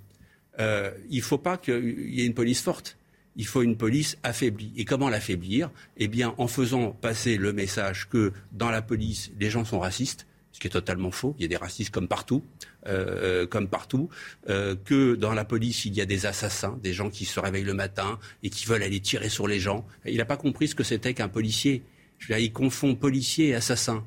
euh, 0.60 0.92
il 1.10 1.18
ne 1.18 1.24
faut 1.24 1.38
pas 1.38 1.58
qu'il 1.58 2.10
y 2.10 2.22
ait 2.22 2.26
une 2.26 2.34
police 2.34 2.62
forte. 2.62 2.98
Il 3.36 3.46
faut 3.46 3.62
une 3.62 3.78
police 3.78 4.18
affaiblie. 4.24 4.72
Et 4.76 4.84
comment 4.84 5.10
l'affaiblir? 5.10 5.72
Eh 5.98 6.08
bien, 6.08 6.34
en 6.38 6.48
faisant 6.48 6.92
passer 6.92 7.38
le 7.38 7.54
message 7.54 8.10
que 8.10 8.34
dans 8.52 8.70
la 8.70 8.82
police, 8.82 9.32
les 9.40 9.50
gens 9.50 9.64
sont 9.64 9.80
racistes, 9.80 10.26
ce 10.60 10.62
qui 10.62 10.68
est 10.68 10.72
totalement 10.72 11.12
faux. 11.12 11.36
Il 11.40 11.44
y 11.44 11.46
a 11.46 11.48
des 11.48 11.56
racistes 11.56 11.90
comme 11.90 12.10
partout, 12.10 12.44
euh, 12.86 13.48
comme 13.48 13.70
partout. 13.70 14.10
Euh, 14.50 14.76
que 14.84 15.16
dans 15.16 15.34
la 15.34 15.46
police, 15.46 15.86
il 15.86 15.96
y 15.96 16.02
a 16.02 16.06
des 16.06 16.26
assassins, 16.26 16.78
des 16.84 16.92
gens 16.92 17.10
qui 17.10 17.24
se 17.24 17.40
réveillent 17.40 17.64
le 17.64 17.74
matin 17.74 18.20
et 18.44 18.50
qui 18.50 18.66
veulent 18.66 18.84
aller 18.84 19.00
tirer 19.00 19.30
sur 19.30 19.48
les 19.48 19.58
gens. 19.58 19.86
Il 20.06 20.18
n'a 20.18 20.26
pas 20.26 20.36
compris 20.36 20.68
ce 20.68 20.76
que 20.76 20.84
c'était 20.84 21.14
qu'un 21.14 21.30
policier. 21.30 21.82
Je 22.18 22.28
veux 22.28 22.36
dire, 22.36 22.44
il 22.44 22.52
confond 22.52 22.94
policier 22.94 23.50
et 23.50 23.56
assassin. 23.56 24.04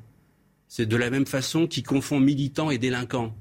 C'est 0.69 0.85
de 0.85 0.97
la 0.97 1.09
même 1.09 1.27
façon 1.27 1.67
qu'il 1.67 1.85
confond 1.85 2.21
militant 2.21 2.71
et 2.71 2.77
délinquant. 2.77 3.35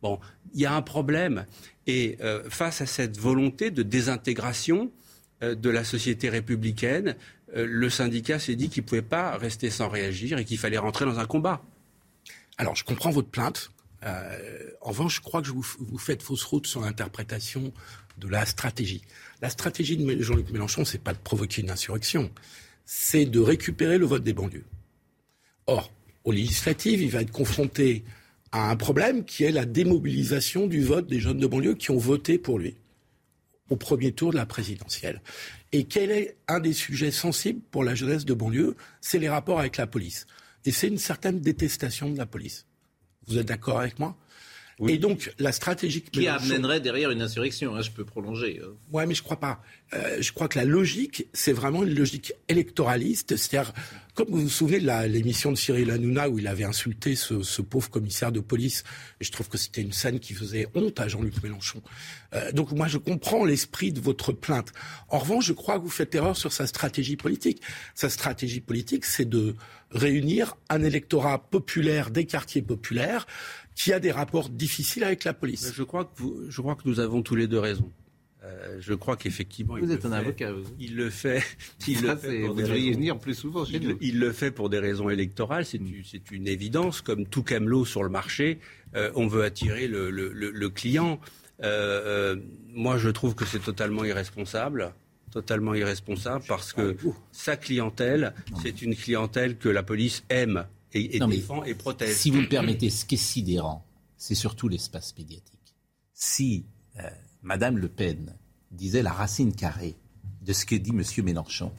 Bon, 0.00 0.20
il 0.54 0.60
y 0.60 0.66
a 0.66 0.72
un 0.72 0.82
problème. 0.82 1.46
Et 1.88 2.16
euh, 2.20 2.48
face 2.48 2.80
à 2.80 2.86
cette 2.86 3.18
volonté 3.18 3.72
de 3.72 3.82
désintégration 3.82 4.92
de 5.40 5.70
la 5.70 5.82
société 5.82 6.28
républicaine, 6.28 7.16
le 7.52 7.90
syndicat 7.90 8.38
s'est 8.38 8.54
dit 8.54 8.68
qu'il 8.68 8.84
ne 8.84 8.88
pouvait 8.88 9.02
pas 9.02 9.36
rester 9.36 9.70
sans 9.70 9.88
réagir 9.88 10.38
et 10.38 10.44
qu'il 10.44 10.56
fallait 10.56 10.78
rentrer 10.78 11.04
dans 11.04 11.18
un 11.18 11.26
combat. 11.26 11.60
Alors, 12.62 12.76
je 12.76 12.84
comprends 12.84 13.10
votre 13.10 13.28
plainte. 13.28 13.72
Euh, 14.04 14.70
en 14.82 14.90
revanche, 14.90 15.16
je 15.16 15.20
crois 15.20 15.42
que 15.42 15.48
vous, 15.48 15.64
faites 15.98 16.22
fausse 16.22 16.44
route 16.44 16.64
sur 16.64 16.80
l'interprétation 16.80 17.72
de 18.18 18.28
la 18.28 18.46
stratégie. 18.46 19.02
La 19.40 19.50
stratégie 19.50 19.96
de 19.96 20.22
Jean-Luc 20.22 20.48
Mélenchon, 20.52 20.84
c'est 20.84 21.02
pas 21.02 21.12
de 21.12 21.18
provoquer 21.18 21.62
une 21.62 21.70
insurrection, 21.70 22.30
c'est 22.84 23.24
de 23.24 23.40
récupérer 23.40 23.98
le 23.98 24.06
vote 24.06 24.22
des 24.22 24.32
banlieues. 24.32 24.64
Or, 25.66 25.90
aux 26.22 26.30
législatives, 26.30 27.02
il 27.02 27.10
va 27.10 27.22
être 27.22 27.32
confronté 27.32 28.04
à 28.52 28.70
un 28.70 28.76
problème 28.76 29.24
qui 29.24 29.42
est 29.42 29.50
la 29.50 29.64
démobilisation 29.64 30.68
du 30.68 30.84
vote 30.84 31.08
des 31.08 31.18
jeunes 31.18 31.40
de 31.40 31.48
banlieue 31.48 31.74
qui 31.74 31.90
ont 31.90 31.98
voté 31.98 32.38
pour 32.38 32.60
lui 32.60 32.76
au 33.70 33.76
premier 33.76 34.12
tour 34.12 34.30
de 34.30 34.36
la 34.36 34.46
présidentielle. 34.46 35.20
Et 35.72 35.82
quel 35.82 36.12
est 36.12 36.36
un 36.46 36.60
des 36.60 36.74
sujets 36.74 37.10
sensibles 37.10 37.60
pour 37.72 37.82
la 37.82 37.96
jeunesse 37.96 38.24
de 38.24 38.34
banlieue? 38.34 38.76
C'est 39.00 39.18
les 39.18 39.28
rapports 39.28 39.58
avec 39.58 39.78
la 39.78 39.88
police. 39.88 40.28
Et 40.64 40.72
c'est 40.72 40.88
une 40.88 40.98
certaine 40.98 41.40
détestation 41.40 42.10
de 42.10 42.18
la 42.18 42.26
police. 42.26 42.66
Vous 43.26 43.38
êtes 43.38 43.46
d'accord 43.46 43.80
avec 43.80 43.98
moi? 43.98 44.16
Et 44.88 44.98
donc, 44.98 45.32
la 45.38 45.52
stratégie... 45.52 46.02
Qui 46.02 46.26
amènerait 46.26 46.80
derrière 46.80 47.10
une 47.10 47.22
insurrection, 47.22 47.76
hein, 47.76 47.82
je 47.82 47.90
peux 47.90 48.04
prolonger. 48.04 48.60
Hein. 48.64 48.70
Ouais, 48.90 49.06
mais 49.06 49.14
je 49.14 49.22
crois 49.22 49.38
pas. 49.38 49.62
Euh, 49.94 50.18
je 50.20 50.32
crois 50.32 50.48
que 50.48 50.58
la 50.58 50.64
logique, 50.64 51.28
c'est 51.32 51.52
vraiment 51.52 51.84
une 51.84 51.94
logique 51.94 52.32
électoraliste. 52.48 53.36
C'est-à-dire, 53.36 53.72
comme 54.14 54.28
vous 54.28 54.42
vous 54.42 54.48
souvenez 54.50 54.80
de 54.80 55.06
l'émission 55.06 55.50
de 55.50 55.56
Cyril 55.56 55.90
Hanouna 55.90 56.28
où 56.28 56.38
il 56.38 56.46
avait 56.46 56.64
insulté 56.64 57.16
ce, 57.16 57.42
ce, 57.42 57.62
pauvre 57.62 57.88
commissaire 57.88 58.30
de 58.30 58.40
police, 58.40 58.84
et 59.20 59.24
je 59.24 59.32
trouve 59.32 59.48
que 59.48 59.56
c'était 59.56 59.80
une 59.80 59.92
scène 59.92 60.20
qui 60.20 60.34
faisait 60.34 60.68
honte 60.74 61.00
à 61.00 61.08
Jean-Luc 61.08 61.42
Mélenchon. 61.42 61.82
Euh, 62.34 62.52
donc 62.52 62.72
moi, 62.72 62.88
je 62.88 62.98
comprends 62.98 63.44
l'esprit 63.44 63.92
de 63.92 64.00
votre 64.00 64.32
plainte. 64.32 64.72
En 65.08 65.18
revanche, 65.18 65.46
je 65.46 65.54
crois 65.54 65.78
que 65.78 65.84
vous 65.84 65.90
faites 65.90 66.14
erreur 66.14 66.36
sur 66.36 66.52
sa 66.52 66.66
stratégie 66.66 67.16
politique. 67.16 67.62
Sa 67.94 68.10
stratégie 68.10 68.60
politique, 68.60 69.06
c'est 69.06 69.28
de 69.28 69.54
réunir 69.90 70.56
un 70.68 70.82
électorat 70.82 71.38
populaire 71.38 72.10
des 72.10 72.26
quartiers 72.26 72.62
populaires 72.62 73.26
qui 73.74 73.92
a 73.92 74.00
des 74.00 74.12
rapports 74.12 74.50
difficiles 74.50 75.04
avec 75.04 75.24
la 75.24 75.32
police. 75.32 75.72
Je 75.74 75.82
crois 75.82 76.04
que, 76.04 76.10
vous, 76.16 76.42
je 76.48 76.60
crois 76.60 76.74
que 76.74 76.82
nous 76.84 77.00
avons 77.00 77.22
tous 77.22 77.36
les 77.36 77.46
deux 77.46 77.58
raison. 77.58 77.90
Euh, 78.44 78.78
je 78.80 78.94
crois 78.94 79.16
qu'effectivement, 79.16 79.76
vous 79.78 79.92
êtes 79.92 80.04
un 80.04 80.12
avocat. 80.12 80.50
Il 80.80 80.96
le 80.96 81.10
fait. 81.10 81.42
Il 81.86 82.02
le 82.02 82.16
fait 82.16 82.40
pour 82.40 82.54
vous 82.54 82.60
devriez 82.60 82.92
venir 82.92 83.18
plus 83.18 83.34
souvent. 83.34 83.64
Chez 83.64 83.76
il, 83.76 83.88
nous. 83.88 83.98
il, 84.00 84.18
le 84.18 84.32
fait 84.32 84.50
pour 84.50 84.68
des 84.68 84.78
raisons 84.78 85.08
électorales. 85.10 85.64
C'est 85.64 85.78
une, 85.78 86.02
une, 86.32 86.48
évidence. 86.48 87.00
Comme 87.02 87.26
tout 87.26 87.42
camelot 87.42 87.84
sur 87.84 88.02
le 88.02 88.08
marché, 88.08 88.58
euh, 88.96 89.12
on 89.14 89.28
veut 89.28 89.44
attirer 89.44 89.86
le, 89.86 90.10
le, 90.10 90.30
le 90.32 90.70
client. 90.70 91.20
Euh, 91.62 92.36
moi, 92.68 92.98
je 92.98 93.10
trouve 93.10 93.34
que 93.34 93.44
c'est 93.44 93.60
totalement 93.60 94.04
irresponsable 94.04 94.92
totalement 95.32 95.74
irresponsable 95.74 96.44
parce 96.46 96.74
que 96.74 96.94
sa 97.32 97.56
clientèle, 97.56 98.34
c'est 98.62 98.82
une 98.82 98.94
clientèle 98.94 99.56
que 99.56 99.70
la 99.70 99.82
police 99.82 100.24
aime 100.28 100.66
et, 100.92 101.18
défend 101.18 101.64
et 101.64 101.74
protège. 101.74 102.14
Si 102.14 102.30
vous 102.30 102.42
me 102.42 102.48
permettez, 102.48 102.90
ce 102.90 103.04
qui 103.04 103.14
est 103.14 103.18
sidérant, 103.18 103.84
c'est 104.18 104.34
surtout 104.34 104.68
l'espace 104.68 105.14
médiatique. 105.16 105.74
Si 106.12 106.66
euh, 106.98 107.08
Madame 107.42 107.78
Le 107.78 107.88
Pen 107.88 108.34
disait 108.70 109.02
la 109.02 109.12
racine 109.12 109.54
carrée 109.54 109.96
de 110.42 110.52
ce 110.52 110.66
que 110.66 110.74
dit 110.74 110.90
M. 110.90 111.02
Mélenchon, 111.24 111.72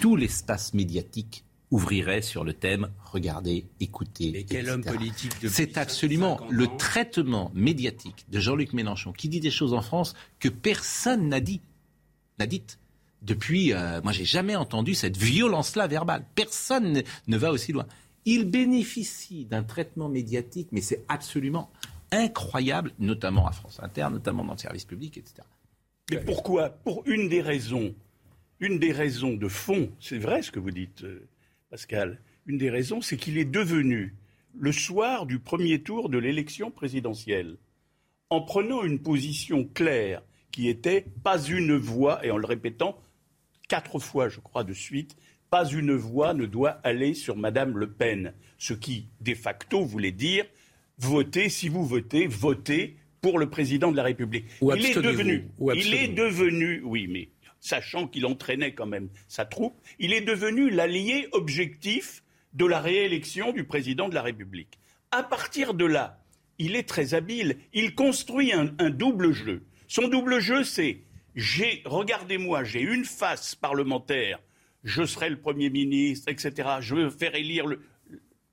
tout 0.00 0.16
l'espace 0.16 0.74
médiatique 0.74 1.44
ouvrirait 1.70 2.22
sur 2.22 2.44
le 2.44 2.54
thème 2.54 2.88
regardez, 3.04 3.66
écoutez. 3.80 4.30
Mais 4.32 4.44
quel 4.44 4.68
homme 4.70 4.84
politique 4.84 5.32
C'est 5.48 5.76
absolument 5.78 6.40
le 6.50 6.66
traitement 6.78 7.50
médiatique 7.54 8.26
de 8.30 8.40
Jean-Luc 8.40 8.72
Mélenchon 8.72 9.12
qui 9.12 9.28
dit 9.28 9.40
des 9.40 9.50
choses 9.50 9.74
en 9.74 9.82
France 9.82 10.14
que 10.38 10.48
personne 10.48 11.28
n'a 11.28 11.40
dit 11.40 11.60
l'a 12.38 12.46
dite. 12.46 12.78
Depuis, 13.22 13.72
euh, 13.72 14.00
moi, 14.02 14.12
j'ai 14.12 14.24
jamais 14.24 14.54
entendu 14.54 14.94
cette 14.94 15.16
violence-là 15.16 15.88
verbale. 15.88 16.24
Personne 16.36 17.02
ne, 17.26 17.36
va 17.36 17.50
aussi 17.50 17.72
loin. 17.72 17.86
Il 18.24 18.44
bénéficie 18.44 19.44
d'un 19.44 19.64
traitement 19.64 20.08
médiatique, 20.08 20.68
mais 20.70 20.80
c'est 20.80 21.04
absolument 21.08 21.70
incroyable, 22.10 22.92
notamment 22.98 23.46
à 23.46 23.52
France 23.52 23.80
Inter, 23.82 24.08
notamment 24.10 24.44
dans 24.44 24.52
le 24.52 24.58
service 24.58 24.84
public, 24.84 25.16
etc. 25.18 25.46
Mais 26.10 26.18
pourquoi? 26.18 26.70
Pour 26.70 27.02
une 27.06 27.28
des 27.28 27.42
raisons, 27.42 27.94
une 28.60 28.78
des 28.78 28.92
raisons 28.92 29.34
de 29.34 29.48
fond, 29.48 29.90
c'est 30.00 30.18
vrai 30.18 30.42
ce 30.42 30.50
que 30.50 30.58
vous 30.58 30.70
dites, 30.70 31.04
euh, 31.04 31.28
Pascal. 31.70 32.20
Une 32.46 32.58
des 32.58 32.70
raisons, 32.70 33.00
c'est 33.02 33.18
qu'il 33.18 33.36
est 33.36 33.44
devenu 33.44 34.14
le 34.58 34.72
soir 34.72 35.26
du 35.26 35.38
premier 35.38 35.82
tour 35.82 36.08
de 36.08 36.18
l'élection 36.18 36.70
présidentielle, 36.70 37.56
en 38.30 38.40
prenant 38.40 38.82
une 38.82 38.98
position 38.98 39.64
claire 39.64 40.22
qui 40.50 40.68
était 40.68 41.06
pas 41.22 41.40
une 41.42 41.76
voix, 41.76 42.24
et 42.24 42.30
en 42.30 42.38
le 42.38 42.46
répétant 42.46 42.98
quatre 43.68 43.98
fois, 43.98 44.28
je 44.28 44.40
crois, 44.40 44.64
de 44.64 44.72
suite, 44.72 45.16
pas 45.50 45.66
une 45.66 45.94
voix 45.94 46.34
ne 46.34 46.46
doit 46.46 46.80
aller 46.82 47.14
sur 47.14 47.36
Madame 47.36 47.76
Le 47.76 47.90
Pen. 47.90 48.34
Ce 48.58 48.74
qui, 48.74 49.08
de 49.20 49.34
facto, 49.34 49.84
voulait 49.84 50.12
dire 50.12 50.46
votez, 50.98 51.48
si 51.48 51.68
vous 51.68 51.84
votez, 51.84 52.26
votez 52.26 52.96
pour 53.20 53.38
le 53.38 53.48
président 53.50 53.90
de 53.90 53.96
la 53.96 54.02
République. 54.02 54.46
il 54.60 54.86
est 54.86 55.00
devenu, 55.00 55.48
il 55.74 55.94
est 55.94 56.08
devenu, 56.08 56.82
oui, 56.84 57.06
mais 57.08 57.28
sachant 57.60 58.06
qu'il 58.06 58.26
entraînait 58.26 58.74
quand 58.74 58.86
même 58.86 59.08
sa 59.26 59.44
troupe, 59.44 59.80
il 59.98 60.12
est 60.12 60.20
devenu 60.20 60.70
l'allié 60.70 61.28
objectif 61.32 62.22
de 62.52 62.64
la 62.64 62.80
réélection 62.80 63.52
du 63.52 63.64
président 63.64 64.08
de 64.08 64.14
la 64.14 64.22
République. 64.22 64.78
À 65.10 65.22
partir 65.22 65.74
de 65.74 65.84
là, 65.84 66.22
il 66.58 66.76
est 66.76 66.88
très 66.88 67.14
habile. 67.14 67.58
Il 67.72 67.94
construit 67.94 68.52
un 68.52 68.90
double 68.90 69.32
jeu. 69.32 69.62
Son 69.86 70.08
double 70.08 70.40
jeu, 70.40 70.64
c'est 70.64 71.02
j'ai, 71.38 71.82
regardez-moi, 71.84 72.64
j'ai 72.64 72.80
une 72.80 73.04
face 73.04 73.54
parlementaire, 73.54 74.40
je 74.82 75.04
serai 75.04 75.30
le 75.30 75.38
Premier 75.38 75.70
ministre, 75.70 76.28
etc. 76.28 76.68
Je 76.80 76.96
veux 76.96 77.10
faire 77.10 77.34
élire 77.36 77.64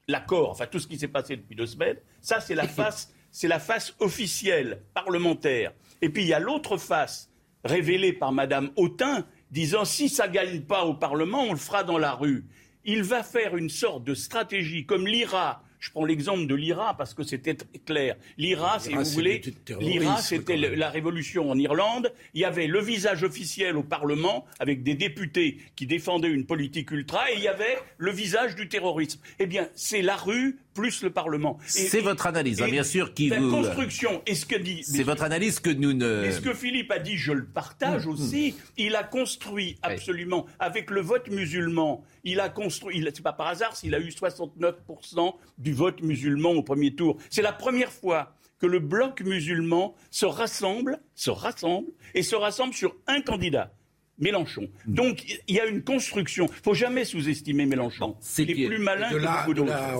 l'accord, 0.07 0.51
enfin 0.51 0.67
tout 0.67 0.79
ce 0.79 0.87
qui 0.87 0.97
s'est 0.97 1.07
passé 1.07 1.35
depuis 1.35 1.55
deux 1.55 1.65
semaines. 1.65 1.97
Ça, 2.21 2.39
c'est 2.39 2.55
la 2.55 2.67
face, 2.67 3.13
c'est 3.31 3.47
la 3.47 3.59
face 3.59 3.95
officielle 3.99 4.83
parlementaire. 4.93 5.73
Et 6.01 6.09
puis 6.09 6.23
il 6.23 6.27
y 6.27 6.33
a 6.33 6.39
l'autre 6.39 6.77
face 6.77 7.31
révélée 7.63 8.13
par 8.13 8.31
Madame 8.31 8.71
Autain, 8.75 9.25
disant 9.51 9.85
si 9.85 10.09
ça 10.09 10.27
gagne 10.27 10.61
pas 10.61 10.85
au 10.85 10.93
Parlement, 10.93 11.43
on 11.43 11.53
le 11.53 11.59
fera 11.59 11.83
dans 11.83 11.97
la 11.97 12.13
rue. 12.13 12.45
Il 12.83 13.03
va 13.03 13.23
faire 13.23 13.57
une 13.57 13.69
sorte 13.69 14.03
de 14.03 14.13
stratégie 14.13 14.85
comme 14.85 15.07
l'IRA 15.07 15.63
je 15.85 15.91
prends 15.91 16.05
l'exemple 16.05 16.47
de 16.47 16.55
l'IRA 16.55 16.97
parce 16.97 17.13
que 17.13 17.21
c'était 17.21 17.55
clair. 17.85 18.15
L'IRA, 18.39 18.79
si 18.79 18.91
vous 18.91 19.03
voulez, 19.03 19.39
l'IRA, 19.79 20.17
c'était 20.19 20.57
la 20.57 20.89
révolution 20.89 21.51
en 21.51 21.59
Irlande. 21.59 22.11
Il 22.33 22.41
y 22.41 22.45
avait 22.45 22.65
le 22.65 22.81
visage 22.81 23.23
officiel 23.23 23.77
au 23.77 23.83
Parlement 23.83 24.45
avec 24.59 24.81
des 24.81 24.95
députés 24.95 25.59
qui 25.75 25.85
défendaient 25.85 26.31
une 26.31 26.47
politique 26.47 26.89
ultra 26.89 27.29
et 27.31 27.35
il 27.35 27.43
y 27.43 27.47
avait 27.47 27.77
le 27.99 28.09
visage 28.09 28.55
du 28.55 28.67
terrorisme. 28.67 29.19
Eh 29.37 29.45
bien, 29.45 29.69
c'est 29.75 30.01
la 30.01 30.15
rue 30.15 30.57
plus 30.75 31.03
le 31.03 31.09
Parlement. 31.09 31.57
C'est 31.65 32.01
votre 32.01 32.27
analyse, 32.27 32.61
hein, 32.61 32.67
bien 32.69 32.83
sûr, 32.83 33.13
qui 33.13 33.29
la 33.29 33.39
vous. 33.39 33.49
construction. 33.49 34.21
est 34.25 34.35
ce 34.35 34.45
que 34.45 34.57
dit. 34.57 34.83
C'est 34.83 35.03
votre 35.03 35.23
analyse 35.23 35.59
que 35.59 35.69
nous 35.69 35.93
ne. 35.93 36.23
est 36.23 36.31
ce 36.31 36.41
que 36.41 36.53
Philippe 36.53 36.91
a 36.91 36.99
dit, 36.99 37.15
je 37.15 37.31
le 37.31 37.45
partage 37.45 38.05
mmh, 38.05 38.09
aussi. 38.09 38.51
Mmh. 38.51 38.71
Il 38.77 38.95
a 38.95 39.03
construit 39.03 39.77
absolument 39.81 40.45
avec 40.59 40.91
le 40.91 41.01
vote 41.01 41.29
musulman. 41.29 42.03
Il 42.23 42.39
a 42.39 42.49
construit. 42.49 43.03
C'est 43.15 43.21
pas 43.21 43.33
par 43.33 43.47
hasard 43.47 43.75
s'il 43.75 43.95
a 43.95 43.99
eu 43.99 44.09
69% 44.09 45.35
du 45.57 45.73
vote 45.75 46.01
musulman 46.01 46.51
au 46.51 46.63
premier 46.63 46.95
tour. 46.95 47.17
C'est 47.29 47.41
la 47.41 47.53
première 47.53 47.91
fois 47.91 48.35
que 48.59 48.65
le 48.65 48.79
bloc 48.79 49.21
musulman 49.21 49.95
se 50.11 50.25
rassemble, 50.25 50.99
se 51.13 51.29
rassemble 51.29 51.91
et 52.13 52.23
se 52.23 52.35
rassemble 52.35 52.73
sur 52.73 52.95
un 53.07 53.21
candidat. 53.21 53.71
Mélenchon. 54.17 54.69
Donc 54.85 55.25
il 55.47 55.55
y 55.55 55.59
a 55.59 55.65
une 55.65 55.83
construction. 55.83 56.47
Il 56.47 56.63
faut 56.63 56.73
jamais 56.73 57.03
sous-estimer 57.03 57.65
Mélenchon. 57.65 58.15
C'est 58.21 58.43
est 58.43 58.67
plus 58.67 58.77
malin 58.77 59.09
que 59.09 59.19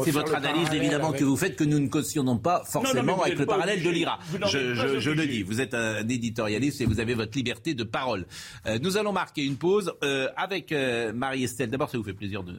C'est 0.06 0.12
votre 0.12 0.36
analyse 0.36 0.72
évidemment 0.74 1.12
que 1.12 1.24
vous 1.24 1.36
faites 1.36 1.56
que 1.56 1.64
nous 1.64 1.80
ne 1.80 1.88
cautionnons 1.88 2.38
pas 2.38 2.64
forcément 2.66 3.22
avec 3.22 3.38
le 3.38 3.46
parallèle 3.46 3.84
de 3.84 3.90
l'IRA. 3.90 4.20
Je, 4.48 5.10
le 5.10 5.28
dis. 5.28 5.44
Vous 5.44 5.60
êtes 5.60 5.74
un 5.74 6.08
éditorialiste 6.08 6.82
et 6.82 6.86
vous 6.86 7.00
avez 7.00 7.14
votre 7.14 7.38
liberté 7.38 7.74
de 7.74 7.84
parole. 7.84 8.26
Euh, 8.66 8.80
nous 8.82 8.98
allons 8.98 9.12
marquer 9.12 9.44
une 9.44 9.58
pause 9.58 9.94
euh, 10.04 10.30
avec 10.38 10.72
euh, 10.72 11.12
Marie-Estelle. 11.14 11.70
D'abord, 11.70 11.90
ça 11.90 11.98
vous 11.98 12.04
fait 12.04 12.14
plaisir 12.14 12.44
de 12.44 12.56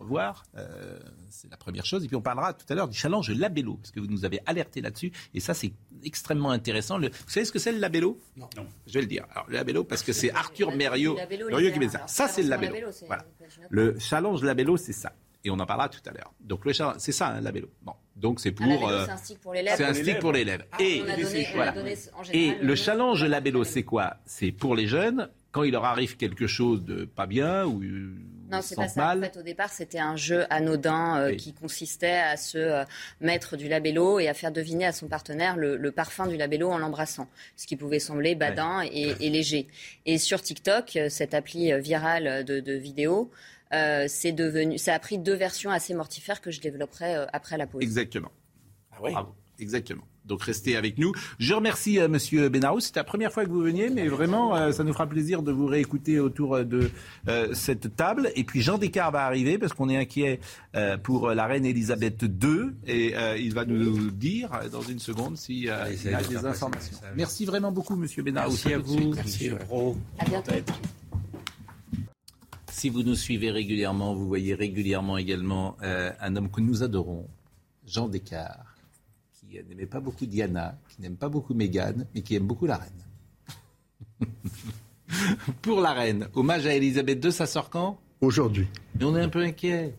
revoir 0.00 0.44
c'est 1.30 1.50
la 1.50 1.56
première 1.56 1.84
chose. 1.84 2.04
Et 2.04 2.08
puis 2.08 2.16
on 2.16 2.20
parlera 2.22 2.52
tout 2.52 2.66
à 2.68 2.74
l'heure 2.74 2.88
du 2.88 2.96
challenge 2.96 3.30
labello, 3.30 3.74
parce 3.76 3.90
que 3.90 4.00
vous 4.00 4.06
nous 4.06 4.24
avez 4.24 4.40
alerté 4.46 4.80
là-dessus. 4.80 5.12
Et 5.34 5.40
ça, 5.40 5.54
c'est 5.54 5.72
extrêmement 6.04 6.50
intéressant. 6.50 6.98
vous 6.98 7.08
savez 7.26 7.46
ce 7.46 7.52
que 7.52 7.58
c'est 7.58 7.72
le 7.72 7.78
labello? 7.78 8.18
Non. 8.36 8.48
Je 8.86 8.94
vais 8.94 9.02
le 9.02 9.06
dire. 9.06 9.26
Alors, 9.30 9.46
le 9.48 9.54
labello, 9.54 9.84
parce 9.84 10.02
que 10.02 10.12
c'est 10.12 10.30
Arthur 10.32 10.72
Mériot 10.72 11.16
qui 11.16 11.78
met 11.78 11.88
ça. 11.88 12.06
Ça, 12.06 12.28
c'est 12.28 12.42
le 12.42 12.48
labello. 12.48 12.90
Voilà. 13.06 13.24
Le 13.68 13.98
challenge 13.98 14.42
labello, 14.42 14.76
c'est 14.76 14.92
ça. 14.92 15.12
Et 15.42 15.50
on 15.50 15.58
en 15.58 15.64
parlera 15.64 15.88
tout 15.88 16.00
à 16.06 16.12
l'heure. 16.12 16.34
Donc 16.40 16.66
le 16.66 16.72
c'est 16.98 17.12
ça, 17.12 17.28
un 17.28 17.40
labello. 17.40 17.70
Bon, 17.82 17.94
donc 18.14 18.40
c'est 18.40 18.52
pour. 18.52 18.66
Euh, 18.66 19.06
c'est 19.06 19.12
un 19.12 19.16
stick 19.16 19.40
pour 19.40 19.54
l'élève. 19.54 19.74
C'est 19.76 19.84
un 19.84 19.94
stick 19.94 20.18
pour 20.18 20.32
l'élève. 20.32 20.66
et, 20.78 21.02
et 22.32 22.54
le 22.60 22.74
challenge 22.74 23.24
labello, 23.24 23.64
c'est 23.64 23.82
quoi? 23.82 24.16
C'est 24.26 24.52
pour 24.52 24.74
les 24.74 24.86
jeunes 24.86 25.30
quand 25.52 25.62
il 25.64 25.72
leur 25.72 25.84
arrive 25.84 26.16
quelque 26.16 26.46
chose 26.46 26.84
de 26.84 27.04
pas 27.04 27.26
bien 27.26 27.66
ou 27.66 27.82
non, 28.50 28.62
c'est 28.62 28.74
pas 28.74 28.88
ça. 28.88 29.16
En 29.16 29.20
fait, 29.20 29.36
au 29.36 29.42
départ, 29.42 29.70
c'était 29.70 30.00
un 30.00 30.16
jeu 30.16 30.44
anodin 30.50 31.18
euh, 31.18 31.36
qui 31.36 31.52
consistait 31.52 32.18
à 32.18 32.36
se 32.36 32.58
euh, 32.58 32.84
mettre 33.20 33.56
du 33.56 33.68
labello 33.68 34.18
et 34.18 34.28
à 34.28 34.34
faire 34.34 34.50
deviner 34.50 34.86
à 34.86 34.92
son 34.92 35.06
partenaire 35.06 35.56
le, 35.56 35.92
parfum 35.92 36.26
du 36.26 36.36
labello 36.36 36.68
en 36.68 36.78
l'embrassant, 36.78 37.28
ce 37.56 37.66
qui 37.66 37.76
pouvait 37.76 38.00
sembler 38.00 38.34
badin 38.34 38.82
et, 38.82 39.14
léger. 39.30 39.68
Et 40.04 40.18
sur 40.18 40.42
TikTok, 40.42 40.96
euh, 40.96 41.08
cette 41.08 41.32
appli 41.32 41.72
virale 41.80 42.44
de, 42.44 42.58
de 42.58 42.72
vidéos, 42.72 43.30
c'est 43.70 44.32
devenu, 44.32 44.78
ça 44.78 44.94
a 44.94 44.98
pris 44.98 45.18
deux 45.18 45.34
versions 45.34 45.70
assez 45.70 45.94
mortifères 45.94 46.40
que 46.40 46.50
je 46.50 46.60
développerai 46.60 47.14
après 47.32 47.56
la 47.56 47.68
pause. 47.68 47.82
Exactement. 47.82 48.32
Ah 48.90 48.98
oui. 49.00 49.14
exactement. 49.60 50.02
Donc 50.24 50.42
restez 50.42 50.76
avec 50.76 50.98
nous. 50.98 51.12
Je 51.38 51.54
remercie 51.54 51.96
M. 51.96 52.04
Euh, 52.04 52.08
Monsieur 52.08 52.48
Benarou. 52.48 52.80
C'était 52.80 53.00
la 53.00 53.04
première 53.04 53.32
fois 53.32 53.44
que 53.44 53.50
vous 53.50 53.62
veniez, 53.62 53.90
mais 53.90 54.08
vraiment, 54.08 54.54
euh, 54.54 54.72
ça 54.72 54.84
nous 54.84 54.92
fera 54.92 55.06
plaisir 55.06 55.42
de 55.42 55.52
vous 55.52 55.66
réécouter 55.66 56.20
autour 56.20 56.56
euh, 56.56 56.64
de 56.64 56.90
cette 57.52 57.96
table. 57.96 58.30
Et 58.36 58.44
puis 58.44 58.60
Jean 58.60 58.78
Descartes 58.78 59.12
va 59.12 59.24
arriver 59.24 59.58
parce 59.58 59.72
qu'on 59.72 59.88
est 59.88 59.96
inquiet 59.96 60.40
pour 61.02 61.30
la 61.30 61.46
reine 61.46 61.64
Elisabeth 61.64 62.22
II 62.22 62.70
et 62.86 63.14
il 63.38 63.54
va 63.54 63.64
nous 63.64 64.10
dire 64.10 64.50
dans 64.70 64.82
une 64.82 64.98
seconde 64.98 65.36
s'il 65.36 65.64
y 65.64 65.70
a 65.70 65.88
des 65.88 66.44
informations. 66.44 66.96
Merci 67.16 67.44
vraiment 67.44 67.72
beaucoup, 67.72 67.96
Monsieur 67.96 68.22
Benarou. 68.22 68.50
Merci 68.50 68.72
à 68.72 68.78
vous. 68.78 69.14
Merci. 69.14 69.50
À 70.18 70.24
bientôt. 70.24 70.52
Si 72.70 72.88
vous 72.88 73.02
nous 73.02 73.14
suivez 73.14 73.50
régulièrement, 73.50 74.14
vous 74.14 74.26
voyez 74.26 74.54
régulièrement 74.54 75.18
également 75.18 75.76
un 75.80 76.36
homme 76.36 76.50
que 76.50 76.60
nous 76.60 76.82
adorons, 76.82 77.26
Jean 77.86 78.08
Descartes 78.08 78.69
qui 79.50 79.64
n'aimait 79.68 79.86
pas 79.86 80.00
beaucoup 80.00 80.26
Diana, 80.26 80.78
qui 80.88 81.02
n'aime 81.02 81.16
pas 81.16 81.28
beaucoup 81.28 81.54
Meghan, 81.54 81.94
mais 82.14 82.22
qui 82.22 82.36
aime 82.36 82.46
beaucoup 82.46 82.66
la 82.66 82.78
reine. 82.78 84.28
Pour 85.62 85.80
la 85.80 85.92
reine, 85.92 86.28
hommage 86.34 86.66
à 86.66 86.74
Elisabeth 86.74 87.24
II, 87.24 87.32
ça 87.32 87.46
sort 87.46 87.68
quand? 87.68 87.98
Aujourd'hui. 88.20 88.68
Mais 88.98 89.04
on 89.04 89.16
est 89.16 89.20
un 89.20 89.28
peu 89.28 89.42
inquiet. 89.42 89.94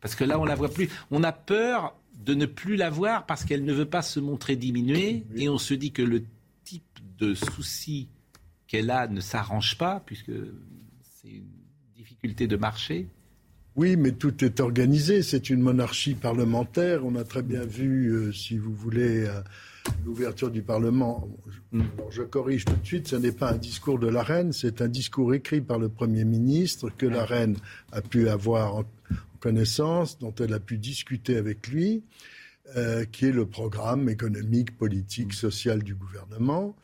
Parce 0.00 0.14
que 0.14 0.24
là, 0.24 0.38
on 0.38 0.44
la 0.44 0.54
voit 0.54 0.68
plus. 0.68 0.90
On 1.10 1.22
a 1.22 1.32
peur 1.32 1.96
de 2.18 2.34
ne 2.34 2.46
plus 2.46 2.76
la 2.76 2.90
voir 2.90 3.24
parce 3.24 3.44
qu'elle 3.44 3.64
ne 3.64 3.72
veut 3.72 3.86
pas 3.86 4.02
se 4.02 4.20
montrer 4.20 4.56
diminuée. 4.56 5.24
Et 5.36 5.48
on 5.48 5.58
se 5.58 5.74
dit 5.74 5.92
que 5.92 6.02
le 6.02 6.24
type 6.64 6.98
de 7.18 7.34
souci 7.34 8.08
qu'elle 8.66 8.90
a 8.90 9.06
ne 9.06 9.20
s'arrange 9.20 9.78
pas, 9.78 10.02
puisque 10.04 10.32
c'est 11.02 11.28
une 11.28 11.48
difficulté 11.94 12.46
de 12.46 12.56
marché. 12.56 13.06
Oui, 13.74 13.96
mais 13.96 14.12
tout 14.12 14.44
est 14.44 14.60
organisé. 14.60 15.22
C'est 15.22 15.48
une 15.48 15.60
monarchie 15.60 16.14
parlementaire. 16.14 17.06
On 17.06 17.16
a 17.16 17.24
très 17.24 17.42
bien 17.42 17.64
vu, 17.64 18.08
euh, 18.08 18.32
si 18.32 18.58
vous 18.58 18.74
voulez, 18.74 19.24
euh, 19.24 19.40
l'ouverture 20.04 20.50
du 20.50 20.62
Parlement. 20.62 21.26
Je 22.10 22.22
corrige 22.22 22.66
tout 22.66 22.76
de 22.76 22.86
suite, 22.86 23.08
ce 23.08 23.16
n'est 23.16 23.32
pas 23.32 23.52
un 23.52 23.56
discours 23.56 23.98
de 23.98 24.08
la 24.08 24.22
reine, 24.22 24.52
c'est 24.52 24.82
un 24.82 24.88
discours 24.88 25.32
écrit 25.32 25.62
par 25.62 25.78
le 25.78 25.88
Premier 25.88 26.24
ministre 26.24 26.90
que 26.90 27.06
la 27.06 27.24
reine 27.24 27.56
a 27.92 28.02
pu 28.02 28.28
avoir 28.28 28.76
en, 28.76 28.84
connaissance, 29.40 30.18
dont 30.18 30.34
elle 30.38 30.52
a 30.52 30.60
pu 30.60 30.78
discuter 30.78 31.36
avec 31.36 31.66
lui, 31.66 32.04
euh, 32.76 33.04
qui 33.06 33.24
est 33.24 33.32
le 33.32 33.46
programme 33.46 34.08
économique, 34.08 34.76
politique, 34.76 35.32
social 35.32 35.82
du 35.82 35.94
gouvernement. 35.94 36.76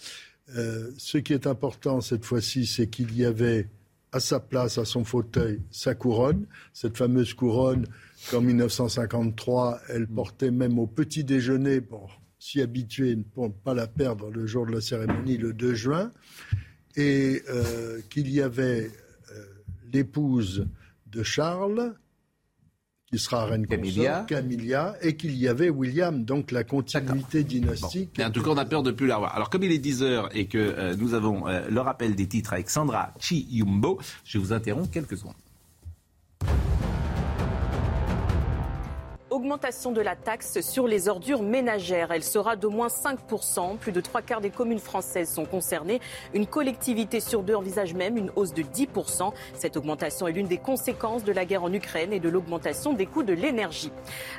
ce 0.49 1.19
qui 1.19 1.35
est 1.35 1.47
important 1.47 2.01
cette 2.01 2.25
fois-ci, 2.25 2.67
c'est 2.67 2.89
qu'il 2.89 3.15
y 3.15 3.27
avait 3.27 3.69
à 4.13 4.21
sa 4.21 4.41
place, 4.41 4.79
à 4.79 4.85
son 4.85 5.05
fauteuil, 5.05 5.61
sa 5.71 5.95
couronne, 5.95 6.47
cette 6.73 6.97
fameuse 6.97 7.35
couronne 7.35 7.87
qu'en 8.31 8.41
1953, 8.41 9.81
elle 9.89 10.07
portait 10.07 10.51
même 10.51 10.79
au 10.79 10.87
petit 10.87 11.25
déjeuner 11.25 11.81
pour 11.81 12.21
s'y 12.39 12.61
habituer, 12.61 13.17
pour 13.17 13.49
ne 13.49 13.53
pas 13.53 13.75
la 13.75 13.87
perdre 13.87 14.31
le 14.31 14.47
jour 14.47 14.67
de 14.67 14.73
la 14.73 14.81
cérémonie, 14.81 15.37
le 15.37 15.53
2 15.53 15.75
juin, 15.75 16.13
et 16.97 17.43
euh, 17.49 18.01
qu'il 18.11 18.31
y 18.31 18.41
avait 18.41 18.91
euh, 19.33 19.45
l'épouse 19.93 20.67
de 21.07 21.23
Charles, 21.23 21.95
qui 23.11 23.19
sera 23.19 23.47
reine 23.47 23.67
Camilla. 23.67 24.25
Camilla, 24.29 24.97
et 25.01 25.17
qu'il 25.17 25.37
y 25.37 25.49
avait 25.49 25.71
William, 25.71 26.25
donc 26.25 26.51
la 26.51 26.65
continuité 26.65 27.43
dynastique. 27.43 28.21
en 28.21 28.31
tout 28.31 28.43
cas, 28.43 28.51
on 28.51 28.59
a 28.59 28.65
peur 28.65 28.83
de 28.83 28.91
plus 28.91 29.07
la 29.07 29.19
voir. 29.19 29.35
Alors, 29.35 29.51
comme 29.51 29.63
il 29.63 29.73
est 29.73 29.79
10 29.79 30.03
heures 30.03 30.29
et 30.37 30.47
que 30.47 30.59
euh, 30.59 30.95
nous 30.97 31.15
avons 31.15 31.49
euh, 31.49 31.69
le 31.71 31.81
rappel 31.81 32.15
des 32.15 32.27
titres 32.27 32.53
avec 32.53 32.69
Sandra 32.69 33.13
Chiyumbo, 33.19 33.99
je 34.25 34.39
vous 34.39 34.53
interromps 34.53 34.91
quelques 34.91 35.17
secondes. 35.17 35.35
Augmentation 39.39 39.93
de 39.93 40.01
la 40.01 40.17
taxe 40.17 40.61
sur 40.63 40.89
les 40.89 41.09
ordures 41.09 41.45
ménagères. 41.45 42.11
Elle 42.11 42.25
sera 42.25 42.57
d'au 42.57 42.71
moins 42.71 42.89
5%. 42.89 43.77
Plus 43.77 43.93
de 43.93 44.01
trois 44.01 44.21
quarts 44.21 44.41
des 44.41 44.51
communes 44.51 44.81
françaises 44.81 45.33
sont 45.33 45.45
concernées. 45.45 46.01
Une 46.35 46.45
collectivité 46.45 47.21
sur 47.21 47.45
deux 47.45 47.55
envisage 47.55 47.95
même 47.95 48.17
une 48.17 48.33
hausse 48.35 48.53
de 48.53 48.63
10%. 48.63 49.33
Cette 49.55 49.77
augmentation 49.77 50.27
est 50.27 50.33
l'une 50.33 50.49
des 50.49 50.59
conséquences 50.59 51.23
de 51.23 51.31
la 51.31 51.45
guerre 51.45 51.63
en 51.63 51.73
Ukraine 51.73 52.13
et 52.13 52.19
de 52.19 52.29
l'augmentation 52.29 52.95
des 52.95 53.07
coûts 53.07 53.23
de 53.23 53.33
l'énergie. 53.33 53.93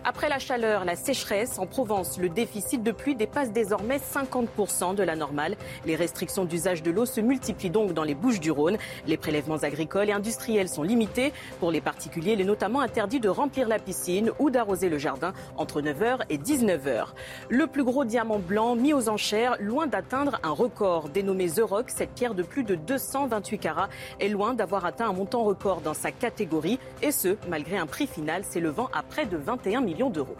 Après 0.03 0.27
la 0.27 0.37
chaleur, 0.37 0.83
la 0.83 0.97
sécheresse, 0.97 1.59
en 1.59 1.65
Provence, 1.65 2.17
le 2.17 2.27
déficit 2.27 2.83
de 2.83 2.91
pluie 2.91 3.15
dépasse 3.15 3.53
désormais 3.53 3.99
50% 3.99 4.95
de 4.95 5.03
la 5.03 5.15
normale. 5.15 5.55
Les 5.85 5.95
restrictions 5.95 6.43
d'usage 6.43 6.83
de 6.83 6.91
l'eau 6.91 7.05
se 7.05 7.21
multiplient 7.21 7.69
donc 7.69 7.93
dans 7.93 8.03
les 8.03 8.15
Bouches 8.15 8.41
du 8.41 8.51
Rhône. 8.51 8.77
Les 9.07 9.15
prélèvements 9.15 9.63
agricoles 9.63 10.09
et 10.09 10.13
industriels 10.13 10.67
sont 10.67 10.83
limités. 10.83 11.31
Pour 11.61 11.71
les 11.71 11.79
particuliers, 11.79 12.33
il 12.33 12.41
est 12.41 12.43
notamment 12.43 12.81
interdit 12.81 13.21
de 13.21 13.29
remplir 13.29 13.69
la 13.69 13.79
piscine 13.79 14.31
ou 14.39 14.49
d'arroser 14.49 14.88
le 14.89 14.97
jardin 14.97 15.33
entre 15.57 15.81
9h 15.81 16.19
et 16.29 16.37
19h. 16.37 17.07
Le 17.49 17.67
plus 17.67 17.83
gros 17.83 18.05
diamant 18.05 18.39
blanc 18.39 18.75
mis 18.75 18.93
aux 18.93 19.09
enchères, 19.09 19.55
loin 19.59 19.87
d'atteindre 19.87 20.39
un 20.43 20.51
record. 20.51 21.09
Dénommé 21.09 21.49
The 21.49 21.61
Rock, 21.61 21.89
cette 21.89 22.11
pierre 22.11 22.35
de 22.35 22.43
plus 22.43 22.63
de 22.63 22.75
228 22.75 23.59
carats 23.59 23.89
est 24.19 24.29
loin 24.29 24.53
d'avoir 24.53 24.85
atteint 24.85 25.09
un 25.09 25.13
montant 25.13 25.43
record 25.43 25.81
dans 25.81 25.93
sa 25.93 26.11
catégorie, 26.11 26.79
et 27.01 27.11
ce, 27.11 27.37
malgré 27.47 27.77
un 27.77 27.85
prix 27.85 28.07
final 28.07 28.43
s'élevant 28.43 28.89
à 28.93 29.03
près 29.03 29.25
de 29.25 29.37
21 29.37 29.81
millions 29.81 30.09
d'euros. 30.09 30.37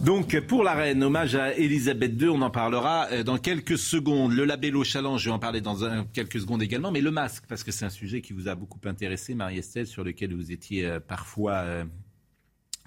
Donc 0.00 0.40
pour 0.46 0.64
la 0.64 0.72
reine, 0.72 1.04
hommage 1.04 1.34
à 1.34 1.54
Elisabeth 1.54 2.20
II, 2.20 2.30
on 2.30 2.40
en 2.40 2.48
parlera 2.48 3.08
euh, 3.12 3.22
dans 3.22 3.36
quelques 3.36 3.76
secondes. 3.76 4.32
Le 4.32 4.46
labello 4.46 4.82
challenge, 4.82 5.20
je 5.20 5.28
vais 5.28 5.34
en 5.34 5.38
parler 5.38 5.60
dans 5.60 5.76
quelques 6.14 6.40
secondes 6.40 6.62
également, 6.62 6.90
mais 6.90 7.02
le 7.02 7.10
masque, 7.10 7.44
parce 7.46 7.62
que 7.62 7.70
c'est 7.70 7.84
un 7.84 7.90
sujet 7.90 8.22
qui 8.22 8.32
vous 8.32 8.48
a 8.48 8.54
beaucoup 8.54 8.80
intéressé, 8.86 9.34
Marie-Estelle, 9.34 9.86
sur 9.86 10.02
lequel 10.02 10.34
vous 10.34 10.52
étiez 10.52 10.86
euh, 10.86 11.00
parfois 11.00 11.52
euh, 11.52 11.84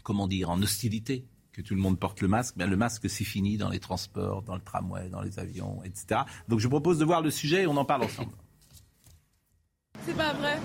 comment 0.04 0.28
dire, 0.28 0.50
en 0.50 0.62
hostilité 0.62 1.26
que 1.52 1.62
tout 1.62 1.76
le 1.76 1.82
monde 1.82 2.00
porte 2.00 2.22
le 2.22 2.28
masque, 2.28 2.58
bien 2.58 2.68
le 2.68 2.76
masque 2.76 3.10
c'est 3.10 3.24
fini 3.24 3.58
dans 3.58 3.70
les 3.70 3.80
transports, 3.80 4.42
dans 4.42 4.56
le 4.56 4.62
tramway, 4.62 5.10
dans 5.10 5.22
les 5.22 5.40
avions, 5.40 5.82
etc. 5.84 6.22
Donc 6.48 6.60
je 6.60 6.68
propose 6.68 6.98
de 6.98 7.06
voir 7.06 7.22
le 7.22 7.30
sujet 7.30 7.64
et 7.64 7.68
on 7.68 7.78
en 7.78 7.86
parle 7.86 8.04
ensemble. 8.04 8.32
C'est 10.06 10.18
pas 10.18 10.34
vrai. 10.34 10.58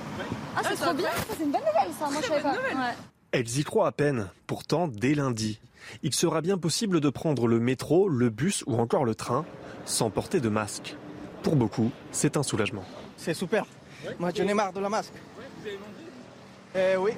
Ah, 0.57 0.63
c'est 0.65 0.77
trop 0.77 0.95
bien, 0.95 1.11
c'est 1.29 1.45
une 1.45 1.53
bonne 1.53 1.61
nouvelle 1.61 1.95
ça, 1.99 2.11
moi 2.11 2.21
je 2.23 2.27
savais 2.27 2.43
pas. 2.43 2.95
Elles 3.31 3.59
y 3.59 3.65
croient 3.65 3.87
à 3.87 3.93
peine. 3.93 4.31
Pourtant, 4.47 4.89
dès 4.89 5.15
lundi, 5.15 5.61
il 6.03 6.15
sera 6.15 6.41
bien 6.41 6.57
possible 6.57 7.01
de 7.01 7.11
prendre 7.11 7.47
le 7.47 7.61
métro, 7.61 8.09
le 8.09 8.31
bus 8.31 8.65
ou 8.67 8.77
encore 8.77 9.05
le 9.05 9.15
train 9.15 9.45
sans 9.85 10.11
porter 10.11 10.41
de 10.41 10.49
masque. 10.49 10.97
Pour 11.43 11.55
beaucoup, 11.55 11.91
c'est 12.11 12.37
un 12.37 12.43
soulagement. 12.43 12.85
C'est 13.17 13.35
super. 13.35 13.67
Moi, 14.19 14.31
j'en 14.35 14.49
ai 14.49 14.55
marre 14.55 14.73
de 14.73 14.81
la 14.81 14.89
masque. 14.89 15.13
vous 15.37 15.67
avez 15.67 15.77
mangé 15.77 15.98
Eh 16.75 16.97
oui. 16.97 17.13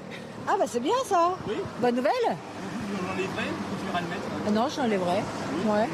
Ah 0.46 0.56
bah 0.58 0.64
c'est 0.66 0.80
bien 0.80 0.94
ça. 1.04 1.36
Oui. 1.46 1.54
Bonne 1.80 1.96
nouvelle. 1.96 2.12
Vous 2.22 3.06
l'enlèverez 3.06 3.50
ou 3.50 3.76
tu 3.76 4.02
le 4.02 4.08
mettre 4.08 4.22
ah 4.46 4.50
Non, 4.50 4.68
je 4.68 4.80
l'enlèverai. 4.80 5.22
Ouais. 5.66 5.88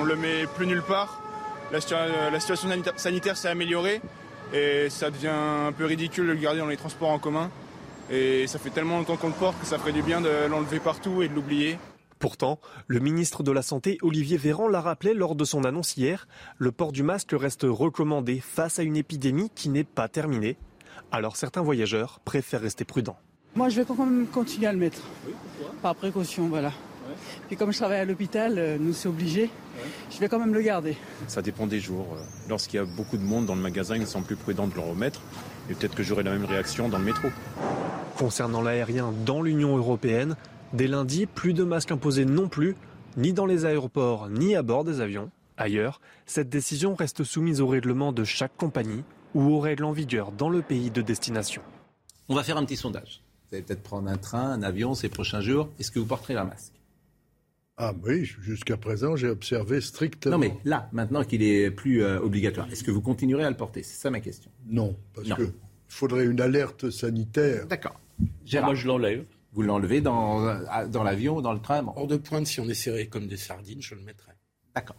On 0.00 0.04
le 0.04 0.16
met 0.16 0.46
plus 0.46 0.66
nulle 0.66 0.82
part. 0.82 1.20
La, 1.72 1.80
situation 1.80 2.68
sanitaire 2.96 3.36
s'est 3.36 3.48
améliorée 3.48 4.00
et 4.52 4.90
ça 4.90 5.10
devient 5.10 5.28
un 5.28 5.72
peu 5.72 5.84
ridicule 5.84 6.26
de 6.26 6.32
le 6.32 6.38
garder 6.38 6.58
dans 6.58 6.66
les 6.66 6.76
transports 6.76 7.10
en 7.10 7.18
commun. 7.18 7.50
Et 8.10 8.48
ça 8.48 8.58
fait 8.58 8.70
tellement 8.70 8.98
longtemps 8.98 9.16
qu'on 9.16 9.28
le 9.28 9.34
porte 9.34 9.60
que 9.60 9.66
ça 9.66 9.78
ferait 9.78 9.92
du 9.92 10.02
bien 10.02 10.20
de 10.20 10.46
l'enlever 10.48 10.80
partout 10.80 11.22
et 11.22 11.28
de 11.28 11.34
l'oublier. 11.34 11.78
Pourtant, 12.18 12.58
le 12.88 12.98
ministre 12.98 13.42
de 13.42 13.52
la 13.52 13.62
Santé, 13.62 13.98
Olivier 14.02 14.36
Véran, 14.36 14.68
l'a 14.68 14.80
rappelé 14.80 15.14
lors 15.14 15.36
de 15.36 15.44
son 15.44 15.64
annonce 15.64 15.96
hier, 15.96 16.26
le 16.58 16.72
port 16.72 16.92
du 16.92 17.02
masque 17.02 17.30
reste 17.32 17.64
recommandé 17.64 18.40
face 18.40 18.78
à 18.78 18.82
une 18.82 18.96
épidémie 18.96 19.50
qui 19.54 19.68
n'est 19.68 19.84
pas 19.84 20.08
terminée. 20.08 20.58
Alors 21.12 21.36
certains 21.36 21.62
voyageurs 21.62 22.20
préfèrent 22.24 22.60
rester 22.60 22.84
prudents. 22.84 23.18
Moi, 23.56 23.68
je 23.68 23.76
vais 23.76 23.84
quand 23.84 23.96
même 23.96 24.26
continuer 24.28 24.68
à 24.68 24.72
le 24.72 24.78
mettre. 24.78 25.02
Oui, 25.26 25.34
pourquoi? 25.58 25.74
Par 25.82 25.94
précaution, 25.96 26.48
voilà. 26.48 26.72
Puis 27.48 27.56
comme 27.56 27.72
je 27.72 27.78
travaille 27.78 27.98
à 27.98 28.04
l'hôpital, 28.04 28.54
euh, 28.56 28.78
nous 28.78 28.92
c'est 28.92 29.08
obligé, 29.08 29.50
je 30.10 30.18
vais 30.18 30.28
quand 30.28 30.38
même 30.38 30.54
le 30.54 30.60
garder. 30.60 30.96
Ça 31.26 31.42
dépend 31.42 31.66
des 31.66 31.80
jours. 31.80 32.06
Euh, 32.14 32.22
lorsqu'il 32.48 32.76
y 32.76 32.80
a 32.80 32.84
beaucoup 32.84 33.16
de 33.16 33.24
monde 33.24 33.46
dans 33.46 33.56
le 33.56 33.60
magasin, 33.60 33.96
il 33.96 34.02
me 34.02 34.06
semble 34.06 34.26
plus 34.26 34.36
prudent 34.36 34.68
de 34.68 34.74
le 34.74 34.80
remettre. 34.80 35.20
Et 35.68 35.74
peut-être 35.74 35.96
que 35.96 36.04
j'aurai 36.04 36.22
la 36.22 36.30
même 36.30 36.44
réaction 36.44 36.88
dans 36.88 36.98
le 36.98 37.04
métro. 37.04 37.28
Concernant 38.16 38.62
l'aérien 38.62 39.12
dans 39.26 39.42
l'Union 39.42 39.76
européenne, 39.76 40.36
dès 40.72 40.86
lundi, 40.86 41.26
plus 41.26 41.52
de 41.52 41.64
masques 41.64 41.90
imposés 41.90 42.24
non 42.24 42.48
plus, 42.48 42.76
ni 43.16 43.32
dans 43.32 43.46
les 43.46 43.64
aéroports, 43.64 44.28
ni 44.28 44.54
à 44.54 44.62
bord 44.62 44.84
des 44.84 45.00
avions. 45.00 45.30
Ailleurs, 45.56 46.00
cette 46.26 46.48
décision 46.48 46.94
reste 46.94 47.24
soumise 47.24 47.60
au 47.60 47.66
règlement 47.66 48.12
de 48.12 48.22
chaque 48.22 48.56
compagnie 48.56 49.02
ou 49.34 49.42
aux 49.42 49.60
règles 49.60 49.84
en 49.84 49.92
vigueur 49.92 50.32
dans 50.32 50.48
le 50.48 50.62
pays 50.62 50.90
de 50.90 51.02
destination. 51.02 51.62
On 52.28 52.34
va 52.34 52.42
faire 52.42 52.56
un 52.56 52.64
petit 52.64 52.76
sondage. 52.76 53.22
Vous 53.48 53.56
allez 53.56 53.64
peut-être 53.64 53.82
prendre 53.82 54.08
un 54.08 54.16
train, 54.16 54.52
un 54.52 54.62
avion 54.62 54.94
ces 54.94 55.08
prochains 55.08 55.40
jours. 55.40 55.68
Est-ce 55.78 55.90
que 55.90 55.98
vous 55.98 56.06
porterez 56.06 56.36
un 56.36 56.44
masque? 56.44 56.74
Ah 57.76 57.94
oui, 58.04 58.24
jusqu'à 58.24 58.76
présent, 58.76 59.16
j'ai 59.16 59.28
observé 59.28 59.80
strictement. 59.80 60.32
Non, 60.32 60.38
mais 60.38 60.54
là, 60.64 60.88
maintenant 60.92 61.24
qu'il 61.24 61.42
est 61.42 61.70
plus 61.70 62.02
euh, 62.02 62.20
obligatoire, 62.20 62.70
est-ce 62.70 62.84
que 62.84 62.90
vous 62.90 63.00
continuerez 63.00 63.44
à 63.44 63.50
le 63.50 63.56
porter? 63.56 63.82
C'est 63.82 63.96
ça 63.96 64.10
ma 64.10 64.20
question. 64.20 64.50
Non, 64.66 64.96
parce 65.14 65.26
qu'il 65.26 65.52
faudrait 65.88 66.26
une 66.26 66.42
alerte 66.42 66.90
sanitaire. 66.90 67.66
D'accord. 67.66 67.98
Moi, 68.52 68.74
je 68.74 68.86
l'enlève. 68.86 69.24
Vous 69.52 69.62
l'enlevez 69.62 70.00
dans, 70.02 70.46
euh, 70.46 70.86
dans 70.88 71.02
l'avion 71.02 71.38
ou 71.38 71.42
dans 71.42 71.54
le 71.54 71.60
train? 71.60 71.84
Hors 71.96 72.06
de 72.06 72.18
pointe, 72.18 72.46
si 72.46 72.60
on 72.60 72.68
est 72.68 72.74
serré 72.74 73.08
comme 73.08 73.26
des 73.26 73.38
sardines, 73.38 73.80
je 73.80 73.94
le 73.94 74.02
mettrai. 74.02 74.32
D'accord. 74.74 74.96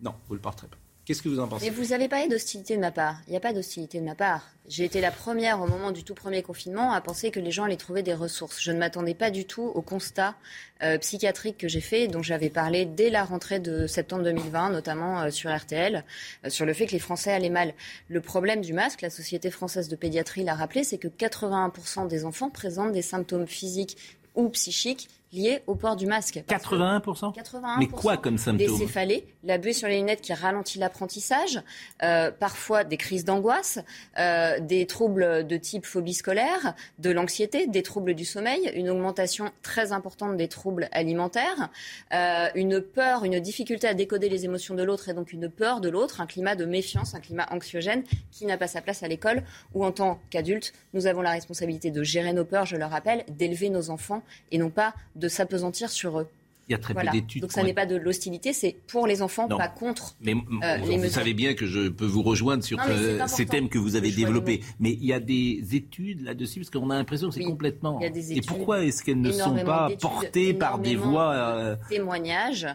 Non, 0.00 0.14
vous 0.28 0.34
ne 0.34 0.38
le 0.38 0.42
porterez 0.42 0.68
pas. 0.68 0.78
Qu'est-ce 1.04 1.20
que 1.20 1.28
vous 1.28 1.38
en 1.38 1.46
pensez? 1.46 1.66
Mais 1.66 1.70
vous 1.70 1.92
avez 1.92 2.08
parlé 2.08 2.28
d'hostilité 2.28 2.76
de 2.76 2.80
ma 2.80 2.90
part. 2.90 3.18
Il 3.26 3.32
n'y 3.32 3.36
a 3.36 3.40
pas 3.40 3.52
d'hostilité 3.52 4.00
de 4.00 4.04
ma 4.04 4.14
part. 4.14 4.48
J'ai 4.66 4.84
été 4.84 5.02
la 5.02 5.10
première 5.10 5.60
au 5.60 5.66
moment 5.66 5.92
du 5.92 6.02
tout 6.02 6.14
premier 6.14 6.42
confinement 6.42 6.92
à 6.92 7.00
penser 7.02 7.30
que 7.30 7.40
les 7.40 7.50
gens 7.50 7.64
allaient 7.64 7.76
trouver 7.76 8.02
des 8.02 8.14
ressources. 8.14 8.62
Je 8.62 8.72
ne 8.72 8.78
m'attendais 8.78 9.12
pas 9.12 9.30
du 9.30 9.44
tout 9.44 9.70
au 9.74 9.82
constat 9.82 10.34
euh, 10.82 10.96
psychiatrique 10.96 11.58
que 11.58 11.68
j'ai 11.68 11.82
fait, 11.82 12.08
dont 12.08 12.22
j'avais 12.22 12.48
parlé 12.48 12.86
dès 12.86 13.10
la 13.10 13.24
rentrée 13.24 13.60
de 13.60 13.86
septembre 13.86 14.22
2020, 14.24 14.70
notamment 14.70 15.20
euh, 15.20 15.30
sur 15.30 15.54
RTL, 15.54 16.04
euh, 16.46 16.48
sur 16.48 16.64
le 16.64 16.72
fait 16.72 16.86
que 16.86 16.92
les 16.92 16.98
Français 16.98 17.32
allaient 17.32 17.50
mal. 17.50 17.74
Le 18.08 18.22
problème 18.22 18.62
du 18.62 18.72
masque, 18.72 19.02
la 19.02 19.10
Société 19.10 19.50
française 19.50 19.88
de 19.88 19.96
pédiatrie 19.96 20.42
l'a 20.42 20.54
rappelé, 20.54 20.84
c'est 20.84 20.98
que 20.98 21.08
81% 21.08 22.08
des 22.08 22.24
enfants 22.24 22.48
présentent 22.48 22.92
des 22.92 23.02
symptômes 23.02 23.46
physiques 23.46 23.98
ou 24.34 24.48
psychiques 24.48 25.10
liés 25.34 25.62
au 25.66 25.74
port 25.74 25.96
du 25.96 26.06
masque. 26.06 26.42
81%, 26.48 27.34
81 27.34 27.78
Mais 27.78 27.86
quoi 27.86 28.16
comme 28.16 28.38
symptômes 28.38 28.66
Des 28.66 28.68
céphalées, 28.68 29.26
la 29.42 29.58
buée 29.58 29.72
sur 29.72 29.88
les 29.88 29.98
lunettes 29.98 30.20
qui 30.20 30.32
ralentit 30.32 30.78
l'apprentissage, 30.78 31.60
euh, 32.02 32.30
parfois 32.30 32.84
des 32.84 32.96
crises 32.96 33.24
d'angoisse, 33.24 33.78
euh, 34.18 34.58
des 34.60 34.86
troubles 34.86 35.46
de 35.46 35.56
type 35.56 35.86
phobie 35.86 36.14
scolaire, 36.14 36.74
de 36.98 37.10
l'anxiété, 37.10 37.66
des 37.66 37.82
troubles 37.82 38.14
du 38.14 38.24
sommeil, 38.24 38.70
une 38.74 38.88
augmentation 38.88 39.50
très 39.62 39.92
importante 39.92 40.36
des 40.36 40.48
troubles 40.48 40.88
alimentaires, 40.92 41.70
euh, 42.12 42.48
une 42.54 42.80
peur, 42.80 43.24
une 43.24 43.40
difficulté 43.40 43.86
à 43.86 43.94
décoder 43.94 44.28
les 44.28 44.44
émotions 44.44 44.74
de 44.74 44.82
l'autre 44.82 45.08
et 45.08 45.14
donc 45.14 45.32
une 45.32 45.48
peur 45.48 45.80
de 45.80 45.88
l'autre, 45.88 46.20
un 46.20 46.26
climat 46.26 46.54
de 46.54 46.64
méfiance, 46.64 47.14
un 47.14 47.20
climat 47.20 47.46
anxiogène 47.50 48.04
qui 48.30 48.46
n'a 48.46 48.56
pas 48.56 48.66
sa 48.66 48.80
place 48.80 49.02
à 49.02 49.08
l'école 49.08 49.42
où 49.74 49.84
en 49.84 49.92
tant 49.92 50.20
qu'adultes, 50.30 50.72
nous 50.92 51.06
avons 51.06 51.22
la 51.22 51.32
responsabilité 51.32 51.90
de 51.90 52.02
gérer 52.02 52.32
nos 52.32 52.44
peurs, 52.44 52.66
je 52.66 52.76
le 52.76 52.84
rappelle, 52.84 53.24
d'élever 53.28 53.70
nos 53.70 53.90
enfants 53.90 54.22
et 54.50 54.58
non 54.58 54.70
pas 54.70 54.94
de 55.16 55.23
s'apesantir 55.28 55.90
sur 55.90 56.20
eux. 56.20 56.26
Il 56.68 56.72
y 56.72 56.74
a 56.74 56.78
très 56.78 56.94
Voilà. 56.94 57.10
peu 57.10 57.18
d'études. 57.18 57.42
Donc 57.42 57.52
ça 57.52 57.62
n'est 57.62 57.74
pas 57.74 57.84
de 57.84 57.94
l'hostilité, 57.96 58.54
c'est 58.54 58.74
pour 58.86 59.06
les 59.06 59.20
enfants, 59.20 59.46
Non. 59.48 59.58
pas 59.58 59.68
contre. 59.68 60.16
Mais 60.22 60.32
euh, 60.32 60.36
vous, 60.78 60.88
les 60.88 60.96
vous 60.96 61.02
mesures. 61.02 61.10
savez 61.14 61.34
bien 61.34 61.52
que 61.52 61.66
je 61.66 61.88
peux 61.90 62.06
vous 62.06 62.22
rejoindre 62.22 62.64
sur 62.64 62.78
Non, 62.78 62.84
euh, 62.88 63.26
ces 63.26 63.44
thèmes 63.44 63.68
que 63.68 63.76
vous 63.78 63.96
avez 63.96 64.10
développés. 64.10 64.62
Mais 64.80 64.92
il 64.92 65.04
y 65.04 65.12
a 65.12 65.20
des 65.20 65.62
études 65.74 66.22
là-dessus, 66.22 66.60
parce 66.60 66.70
qu'on 66.70 66.88
a 66.88 66.96
l'impression 66.96 67.28
que 67.28 67.34
c'est 67.34 67.40
Oui, 67.40 67.50
complètement. 67.50 67.98
il 68.00 68.04
y 68.04 68.06
a 68.06 68.10
des 68.10 68.32
Et 68.32 68.36
études, 68.38 68.46
pourquoi 68.46 68.82
est-ce 68.82 69.02
qu'elles 69.04 69.20
ne 69.20 69.30
sont 69.30 69.56
pas 69.56 69.90
portées 70.00 70.54
par 70.54 70.78
des 70.78 70.96
voix 70.96 71.34
de 71.34 71.40
euh, 71.72 71.76
témoignages. 71.90 72.66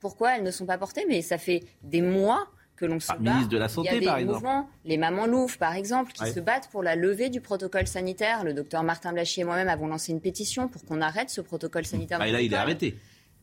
Pourquoi 0.00 0.36
elles 0.38 0.44
ne 0.44 0.50
sont 0.50 0.64
pas 0.64 0.78
portées? 0.78 1.04
Mais 1.06 1.20
ça 1.20 1.36
fait 1.36 1.64
des 1.82 2.00
mois 2.00 2.46
que 2.78 2.86
l'on 2.86 3.00
se 3.00 3.10
Ah, 3.10 3.16
bat. 3.18 3.30
ministre 3.32 3.50
de 3.50 3.58
la 3.58 3.66
Il 3.66 3.70
y 3.70 3.72
Santé, 3.72 3.88
a 3.88 3.98
des 4.00 4.06
par 4.06 4.16
exemple. 4.18 4.34
mouvements, 4.36 4.70
les 4.84 4.96
mamans 4.96 5.26
louves, 5.26 5.58
par 5.58 5.74
exemple, 5.74 6.12
qui 6.12 6.22
Ouais. 6.22 6.32
se 6.32 6.40
battent 6.40 6.68
pour 6.70 6.82
la 6.82 6.96
levée 6.96 7.28
du 7.28 7.40
protocole 7.40 7.86
sanitaire. 7.86 8.44
Le 8.44 8.54
docteur 8.54 8.82
Martin 8.82 9.12
Blachier 9.12 9.42
et 9.42 9.44
moi-même 9.44 9.68
avons 9.68 9.86
lancé 9.86 10.12
une 10.12 10.20
pétition 10.20 10.68
pour 10.68 10.84
qu'on 10.84 11.00
arrête 11.00 11.30
ce 11.30 11.40
protocole 11.40 11.84
sanitaire. 11.84 12.18
ah, 12.20 12.24
dans 12.24 12.28
et 12.30 12.32
là, 12.32 12.40
il 12.40 12.52
est 12.52 12.56
arrêté. 12.56 12.96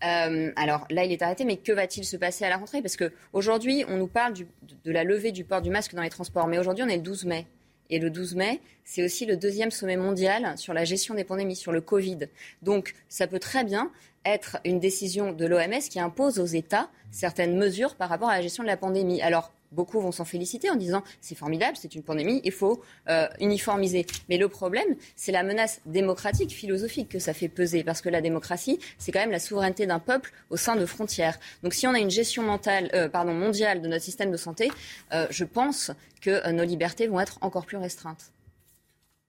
Euh, 0.04 0.52
alors 0.56 0.86
là, 0.90 1.06
il 1.06 1.12
est 1.12 1.22
arrêté, 1.22 1.46
mais 1.46 1.58
que 1.58 1.72
va-t-il 1.72 2.06
se 2.06 2.18
passer 2.18 2.44
à 2.46 2.50
la 2.50 2.58
rentrée? 2.58 2.82
Parce 2.82 2.98
qu'aujourd'hui, 2.98 3.86
on 3.88 3.98
nous 3.98 4.08
parle 4.08 4.34
du- 4.34 4.48
de 4.84 4.92
la 4.92 5.04
levée 5.04 5.32
du 5.32 5.44
port 5.46 5.62
du 5.62 5.70
masque 5.70 5.96
dans 5.96 6.02
les 6.02 6.10
transports, 6.10 6.48
mais 6.48 6.58
aujourd'hui, 6.60 6.84
on 6.84 6.90
est 6.90 6.98
le 6.98 7.02
12 7.02 7.26
mai. 7.26 7.48
Et 7.90 8.00
le 8.00 8.10
12 8.10 8.36
mai, 8.36 8.62
c'est 8.84 9.04
aussi 9.04 9.26
le 9.26 9.38
deuxième 9.38 9.70
sommet 9.72 9.96
mondial 9.96 10.58
sur 10.58 10.74
la 10.74 10.86
gestion 10.86 11.14
des 11.16 11.24
pandémies, 11.24 11.56
sur 11.56 11.72
le 11.72 11.82
Covid. 11.82 12.18
Donc, 12.62 12.94
ça 13.10 13.28
peut 13.28 13.40
très 13.40 13.64
bien 13.64 13.92
être 14.26 14.58
une 14.66 14.80
décision 14.80 15.32
de 15.32 15.46
l'OMS 15.46 15.82
qui 15.90 16.00
impose 16.00 16.40
aux 16.40 16.46
États 16.46 16.90
certaines 17.12 17.58
mesures 17.58 17.96
par 17.96 18.10
rapport 18.10 18.30
à 18.30 18.36
la 18.36 18.42
gestion 18.42 18.64
de 18.64 18.68
la 18.68 18.78
pandémie. 18.78 19.22
Alors, 19.22 19.52
beaucoup 19.72 20.00
vont 20.00 20.12
s'en 20.12 20.26
féliciter 20.26 20.70
en 20.70 20.76
disant 20.76 21.04
c'est 21.22 21.36
formidable, 21.36 21.78
c'est 21.80 21.96
une 21.96 22.04
pandémie, 22.04 22.42
il 22.44 22.52
faut 22.52 22.82
euh, 23.10 23.28
uniformiser. 23.40 24.06
Mais 24.30 24.38
le 24.38 24.48
problème, 24.48 24.96
c'est 25.16 25.32
la 25.32 25.44
menace 25.44 25.82
démocratique, 25.86 26.52
philosophique 26.52 27.10
que 27.10 27.20
ça 27.20 27.34
fait 27.34 27.50
peser, 27.50 27.84
parce 27.84 28.02
que 28.02 28.10
la 28.10 28.22
démocratie, 28.22 28.80
c'est 28.98 29.12
quand 29.12 29.20
même 29.20 29.32
la 29.32 29.40
souveraineté 29.40 29.86
d'un 29.86 30.00
peuple 30.00 30.32
au 30.50 30.58
sein 30.58 30.76
de 30.76 30.86
frontières. 30.86 31.40
Donc, 31.64 31.74
si 31.74 31.86
on 31.88 31.94
a 31.94 32.00
une 32.00 32.12
gestion 32.12 32.44
mentale, 32.44 32.90
euh, 32.94 33.10
mondiale 33.26 33.82
de 33.82 33.88
notre 33.88 34.04
système 34.04 34.32
de 34.32 34.38
santé, 34.38 34.72
euh, 35.14 35.28
je 35.30 35.44
pense 35.46 35.92
que 36.22 36.52
nos 36.52 36.64
libertés 36.64 37.08
vont 37.08 37.20
être 37.20 37.38
encore 37.42 37.66
plus 37.66 37.78
restreintes. 37.78 38.32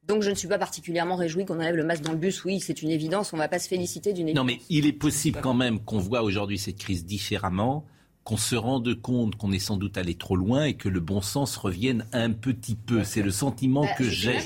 Donc 0.08 0.22
je 0.22 0.30
ne 0.30 0.34
suis 0.34 0.48
pas 0.48 0.58
particulièrement 0.58 1.16
réjouie 1.16 1.44
qu'on 1.44 1.56
enlève 1.56 1.74
le 1.74 1.84
masque 1.84 2.02
dans 2.02 2.12
le 2.12 2.18
bus. 2.18 2.44
Oui, 2.44 2.60
c'est 2.60 2.82
une 2.82 2.90
évidence. 2.90 3.32
On 3.32 3.36
ne 3.36 3.42
va 3.42 3.48
pas 3.48 3.58
se 3.58 3.68
féliciter 3.68 4.12
d'une 4.12 4.28
évidence. 4.28 4.44
Non, 4.44 4.46
mais 4.46 4.60
il 4.70 4.86
est 4.86 4.92
possible 4.92 5.40
quand 5.42 5.54
même 5.54 5.80
qu'on 5.80 5.98
voit 5.98 6.22
aujourd'hui 6.22 6.58
cette 6.58 6.78
crise 6.78 7.04
différemment, 7.04 7.84
qu'on 8.26 8.36
se 8.36 8.56
rende 8.56 8.92
compte 9.00 9.36
qu'on 9.36 9.52
est 9.52 9.60
sans 9.60 9.76
doute 9.76 9.96
allé 9.96 10.16
trop 10.16 10.34
loin 10.34 10.64
et 10.64 10.74
que 10.74 10.88
le 10.88 10.98
bon 10.98 11.22
sens 11.22 11.56
revienne 11.56 12.06
un 12.12 12.32
petit 12.32 12.74
peu. 12.74 13.04
C'est 13.04 13.22
le 13.22 13.30
sentiment 13.30 13.82
Bah, 13.84 13.90
que 13.96 14.02
j'ai. 14.04 14.40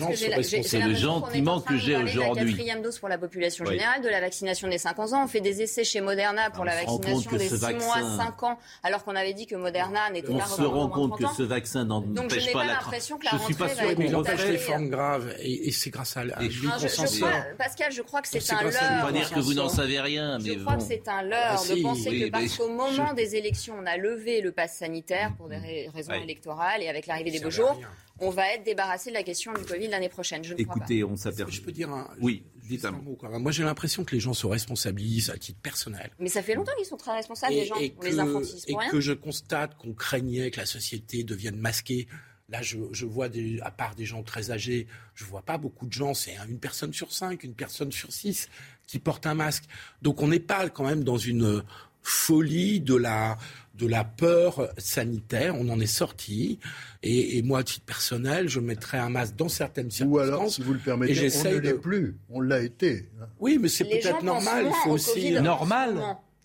C'est 0.62 0.80
le 0.80 0.94
sentiment 0.94 1.60
que 1.62 1.76
j'ai 1.78 1.94
de 1.94 1.98
La 2.00 2.04
aujourd'hui. 2.04 2.52
quatrième 2.52 2.82
dose 2.82 2.98
pour 2.98 3.08
la 3.08 3.16
population 3.16 3.64
Oui. 3.66 3.72
générale, 3.72 4.02
de 4.02 4.08
la 4.08 4.20
vaccination 4.20 4.68
des 4.68 4.76
5 4.76 4.98
ans. 4.98 5.24
On 5.24 5.26
fait 5.28 5.40
des 5.40 5.62
essais 5.62 5.82
chez 5.82 6.02
Moderna 6.02 6.50
pour 6.50 6.60
On 6.60 6.64
la 6.64 6.72
se 6.78 6.84
vaccination 6.86 7.30
des 7.38 7.48
ce 7.48 7.56
6 7.56 7.62
mois, 7.62 7.72
vaccin- 7.72 8.16
5 8.18 8.42
ans, 8.42 8.58
alors 8.82 9.02
qu'on 9.02 9.16
avait 9.16 9.32
dit 9.32 9.46
que 9.46 9.56
Moderna 9.56 10.10
n'était 10.10 10.30
On 10.30 10.36
pas 10.38 10.44
se 10.44 10.60
recommandé 10.60 10.78
rend 10.80 10.88
compte 10.90 11.12
que 11.18 11.22
30 11.24 11.32
ans. 11.32 11.36
ce 11.38 11.42
vaccin 11.42 11.84
n'empêche 11.86 12.46
n'ai 12.46 12.52
pas 12.52 12.58
pas 12.60 12.66
la 12.66 12.72
l'impression 12.74 13.16
que 13.18 13.24
la 13.24 13.30
Je 13.32 13.38
suis 13.44 13.54
pas 13.54 13.64
rentrée 13.66 13.76
va 13.76 13.82
sûr 13.82 13.90
être 14.04 14.12
qu'on 14.12 14.18
empêche 14.20 14.46
les 14.46 14.58
formes 14.58 14.88
graves 14.90 15.34
et, 15.40 15.68
et 15.68 15.72
c'est 15.72 15.88
grâce 15.90 16.16
à, 16.18 16.24
la- 16.24 16.36
à 16.36 16.42
Et- 16.42 16.48
lui 16.48 16.66
Non, 16.66 16.72
je- 16.78 16.86
je 16.86 16.96
consensuel. 16.96 17.30
crois- 17.30 17.44
Pascal, 17.56 17.92
je 17.92 18.02
crois 18.02 18.20
que 18.20 18.28
c'est 18.28 18.52
un 18.52 18.62
leurre. 18.62 18.72
On 19.00 19.06
va 19.06 19.12
dire 19.12 19.30
que 19.32 19.40
vous 19.40 19.54
n'en 19.54 19.70
savez 19.70 20.00
rien, 20.00 20.38
mais 20.38 20.50
Je 20.54 20.58
crois 20.58 20.76
que 20.76 20.82
c'est 20.82 21.08
un 21.08 21.22
leurre 21.22 21.56
Ah, 21.58 21.74
de 21.74 21.82
penser 21.82 22.20
que 22.20 22.30
parce 22.30 22.56
qu'au 22.58 22.68
moment 22.68 23.14
des 23.14 23.36
élections, 23.36 23.69
on 23.72 23.86
a 23.86 23.96
levé 23.96 24.40
le 24.40 24.52
pass 24.52 24.76
sanitaire 24.76 25.34
pour 25.36 25.48
des 25.48 25.56
ra- 25.56 25.92
raisons 25.92 26.12
Ouais. 26.12 26.22
électorales 26.22 26.82
et 26.82 26.88
avec 26.88 27.06
l'arrivée 27.06 27.30
des 27.30 27.40
beaux 27.40 27.50
jours, 27.50 27.80
on 28.18 28.30
va 28.30 28.52
être 28.54 28.64
débarrassé 28.64 29.10
de 29.10 29.14
la 29.14 29.22
question 29.22 29.52
du 29.52 29.62
Covid 29.64 29.88
l'année 29.88 30.08
prochaine. 30.08 30.44
Je 30.44 30.54
ne 30.54 30.62
crois 30.62 30.74
pas. 30.76 30.84
Écoutez, 30.84 31.04
on 31.04 31.16
s'aperçoit. 31.16 31.50
Je 31.50 31.60
peux 31.62 31.72
dire 31.72 31.90
un, 31.90 32.10
Oui, 32.20 32.44
dites 32.68 32.84
un 32.84 32.88
un 32.88 32.92
mot. 32.92 33.14
quoi. 33.16 33.30
Moi, 33.38 33.50
j'ai 33.52 33.62
l'impression 33.64 34.04
que 34.04 34.14
les 34.14 34.20
gens 34.20 34.34
se 34.34 34.46
responsabilisent 34.46 35.30
à 35.30 35.38
titre 35.38 35.58
personnel. 35.62 36.10
Mais 36.18 36.28
ça 36.28 36.42
fait 36.42 36.54
longtemps 36.54 36.72
qu'ils 36.76 36.86
sont 36.86 36.96
très 36.98 37.14
responsables, 37.14 37.54
les 37.54 37.64
gens. 37.66 37.76
On 37.98 38.02
les 38.02 38.18
infantilise 38.18 38.64
et 38.68 38.72
pour 38.72 38.80
rien. 38.80 38.90
que 38.90 39.00
je 39.00 39.12
constate 39.12 39.76
qu'on 39.78 39.94
craignait 39.94 40.50
que 40.50 40.60
la 40.60 40.66
société 40.66 41.24
devienne 41.24 41.56
masquée. 41.56 42.08
Là, 42.50 42.62
je, 42.62 42.78
je 42.90 43.06
vois, 43.06 43.28
des, 43.28 43.60
à 43.62 43.70
part 43.70 43.94
des 43.94 44.04
gens 44.04 44.24
très 44.24 44.50
âgés, 44.50 44.88
je 45.14 45.24
vois 45.24 45.42
pas 45.42 45.56
beaucoup 45.56 45.86
de 45.86 45.92
gens. 45.92 46.14
C'est 46.14 46.34
une 46.48 46.58
personne 46.58 46.92
sur 46.92 47.12
cinq, 47.12 47.44
une 47.44 47.54
personne 47.54 47.92
sur 47.92 48.12
six 48.12 48.48
qui 48.88 48.98
porte 48.98 49.24
un 49.26 49.34
masque. 49.34 49.64
Donc, 50.02 50.20
on 50.20 50.26
n'est 50.26 50.40
pas 50.40 50.68
quand 50.68 50.84
même 50.84 51.04
dans 51.04 51.16
une 51.16 51.62
folie 52.02 52.80
de 52.80 52.94
la 52.94 53.36
de 53.74 53.86
la 53.86 54.04
peur 54.04 54.68
sanitaire. 54.76 55.54
On 55.58 55.68
en 55.70 55.80
est 55.80 55.86
sorti. 55.86 56.58
Et, 57.02 57.38
et 57.38 57.42
moi, 57.42 57.60
à 57.60 57.62
titre 57.62 57.86
personnel, 57.86 58.46
je 58.46 58.60
mettrais 58.60 58.98
un 58.98 59.08
masque 59.08 59.36
dans 59.36 59.48
certaines 59.48 59.86
Ou 59.86 59.90
circonstances. 59.90 60.28
alors, 60.28 60.50
si 60.50 60.60
vous 60.62 60.74
le 60.74 60.78
et 60.78 60.82
permettez, 60.82 61.30
on 61.34 61.44
ne 61.44 61.58
l'est 61.60 61.72
de- 61.72 61.78
plus. 61.78 62.16
On 62.28 62.40
l'a 62.42 62.60
été. 62.60 63.08
Oui, 63.38 63.58
mais 63.58 63.68
c'est 63.68 63.84
peut-être 63.86 64.22
normal. 64.22 64.66
Il 64.68 64.74
faut 64.84 64.90
aussi. 64.90 65.12
Covid. 65.32 65.40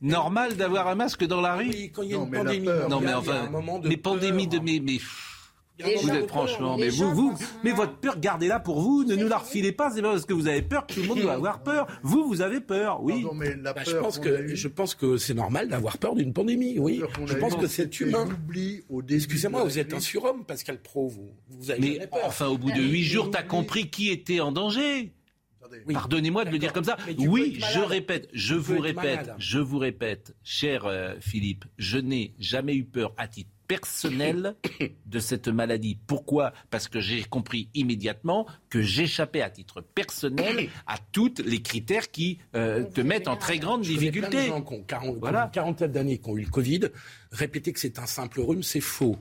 Normal 0.01 0.55
d'avoir 0.55 0.87
un 0.87 0.95
masque 0.95 1.25
dans 1.25 1.41
la 1.41 1.55
rue 1.55 1.67
Oui, 1.69 1.91
quand 1.93 2.03
il 2.03 2.11
y 2.11 2.13
a 2.13 2.17
Non, 2.17 2.25
une 2.25 2.31
pandémie 2.31 2.65
peur. 2.65 2.89
Non, 2.89 2.99
mais 3.01 3.13
enfin, 3.13 3.45
un 3.47 3.49
moment 3.49 3.79
de 3.79 3.89
mais 3.89 3.97
pandémie 3.97 4.47
de 4.47 4.59
mais 4.59 4.79
Vous 5.83 6.09
êtes 6.09 6.27
franchement, 6.27 6.77
mais 6.77 6.89
vous, 6.89 7.13
vous, 7.13 7.37
mais 7.63 7.71
votre 7.71 7.97
peur, 7.97 8.17
gardez-la 8.19 8.59
pour 8.59 8.79
vous. 8.79 9.03
Ne 9.03 9.15
nous 9.15 9.27
la 9.27 9.39
refilez 9.39 9.71
pas. 9.73 9.91
C'est 9.91 10.01
pas 10.01 10.11
parce 10.11 10.25
que 10.25 10.33
vous 10.33 10.47
avez 10.47 10.61
peur 10.61 10.87
que 10.87 10.93
tout 10.93 11.01
le 11.01 11.07
monde 11.07 11.19
doit 11.21 11.33
avoir 11.33 11.63
peur. 11.63 11.85
Vous, 12.01 12.25
vous 12.27 12.41
avez 12.41 12.61
peur, 12.61 13.03
oui. 13.03 13.23
Pardon, 13.23 13.35
mais 13.35 13.55
la 13.55 13.73
Bah, 13.73 13.81
peur 13.83 13.93
je 13.93 13.97
pense 13.97 14.19
que 14.19 14.55
je 14.55 14.67
pense 14.69 14.95
que 14.95 15.17
c'est 15.17 15.33
normal 15.33 15.67
d'avoir 15.67 15.97
peur 15.97 16.15
d'une 16.15 16.31
pandémie. 16.33 16.79
Oui, 16.79 17.01
je 17.25 17.35
pense 17.35 17.55
que 17.55 17.67
c'est 17.67 17.99
humain. 17.99 18.27
Excusez-moi, 19.09 19.63
vous 19.63 19.79
êtes 19.79 19.93
un 19.93 19.99
surhomme, 19.99 20.45
Pascal 20.45 20.81
Pro. 20.81 21.09
Vous, 21.09 21.29
vous 21.49 21.71
avez 21.71 21.79
Mais 21.99 22.07
peur. 22.07 22.19
enfin, 22.23 22.47
au 22.47 22.57
bout 22.57 22.71
de 22.71 22.77
Ah, 22.77 22.81
huit 22.81 23.03
jours, 23.03 23.29
t'as 23.31 23.43
compris 23.43 23.89
qui 23.89 24.09
était 24.09 24.39
en 24.39 24.51
danger. 24.51 25.11
Oui. 25.87 25.93
Pardonnez-moi 25.93 26.45
de 26.45 26.51
le 26.51 26.59
dire 26.59 26.71
comme 26.71 26.83
ça. 26.85 26.95
Oui, 27.17 27.59
je 27.73 27.79
répète, 27.79 28.29
je 28.33 28.53
Tu 28.53 28.59
vous 28.61 28.79
répète, 28.79 29.31
je 29.39 29.59
vous 29.59 29.77
répète, 29.79 30.35
cher 30.43 30.85
euh, 30.85 31.15
Philippe, 31.19 31.65
je 31.77 31.97
n'ai 31.97 32.33
jamais 32.39 32.75
eu 32.75 32.85
peur 32.85 33.13
à 33.17 33.27
titre 33.27 33.49
personnel 33.67 34.55
de 35.05 35.19
cette 35.19 35.47
maladie. 35.47 35.97
Pourquoi? 36.07 36.53
Parce 36.69 36.87
que 36.87 36.99
j'ai 36.99 37.23
compris 37.23 37.69
immédiatement 37.73 38.47
que 38.69 38.81
j'échappais 38.81 39.41
à 39.41 39.49
titre 39.49 39.81
personnel 39.81 40.69
à 40.87 40.97
tous 41.11 41.33
les 41.45 41.61
critères 41.61 42.11
qui 42.11 42.39
euh, 42.55 42.83
te 42.83 43.01
mettent 43.01 43.27
en 43.27 43.37
très 43.37 43.57
grande 43.59 43.83
Je 43.83 43.93
connais 43.95 44.11
plein 44.11 44.21
de 44.21 44.25
difficulté. 44.27 44.47
gens 44.47 44.61
qui 44.61 44.73
ont 44.73 44.83
40 44.83 45.17
Voilà. 45.19 45.39
qui 45.39 45.43
ont 45.43 45.47
une 45.47 45.51
quarantaine 45.51 45.91
d'années 45.91 46.17
qui 46.17 46.29
ont 46.29 46.37
eu 46.37 46.43
le 46.43 46.49
Covid. 46.49 46.81
Répéter 47.31 47.73
que 47.73 47.79
c'est 47.79 47.99
un 47.99 48.05
simple 48.05 48.41
rhume, 48.41 48.63
c'est 48.63 48.81
faux. 48.81 49.17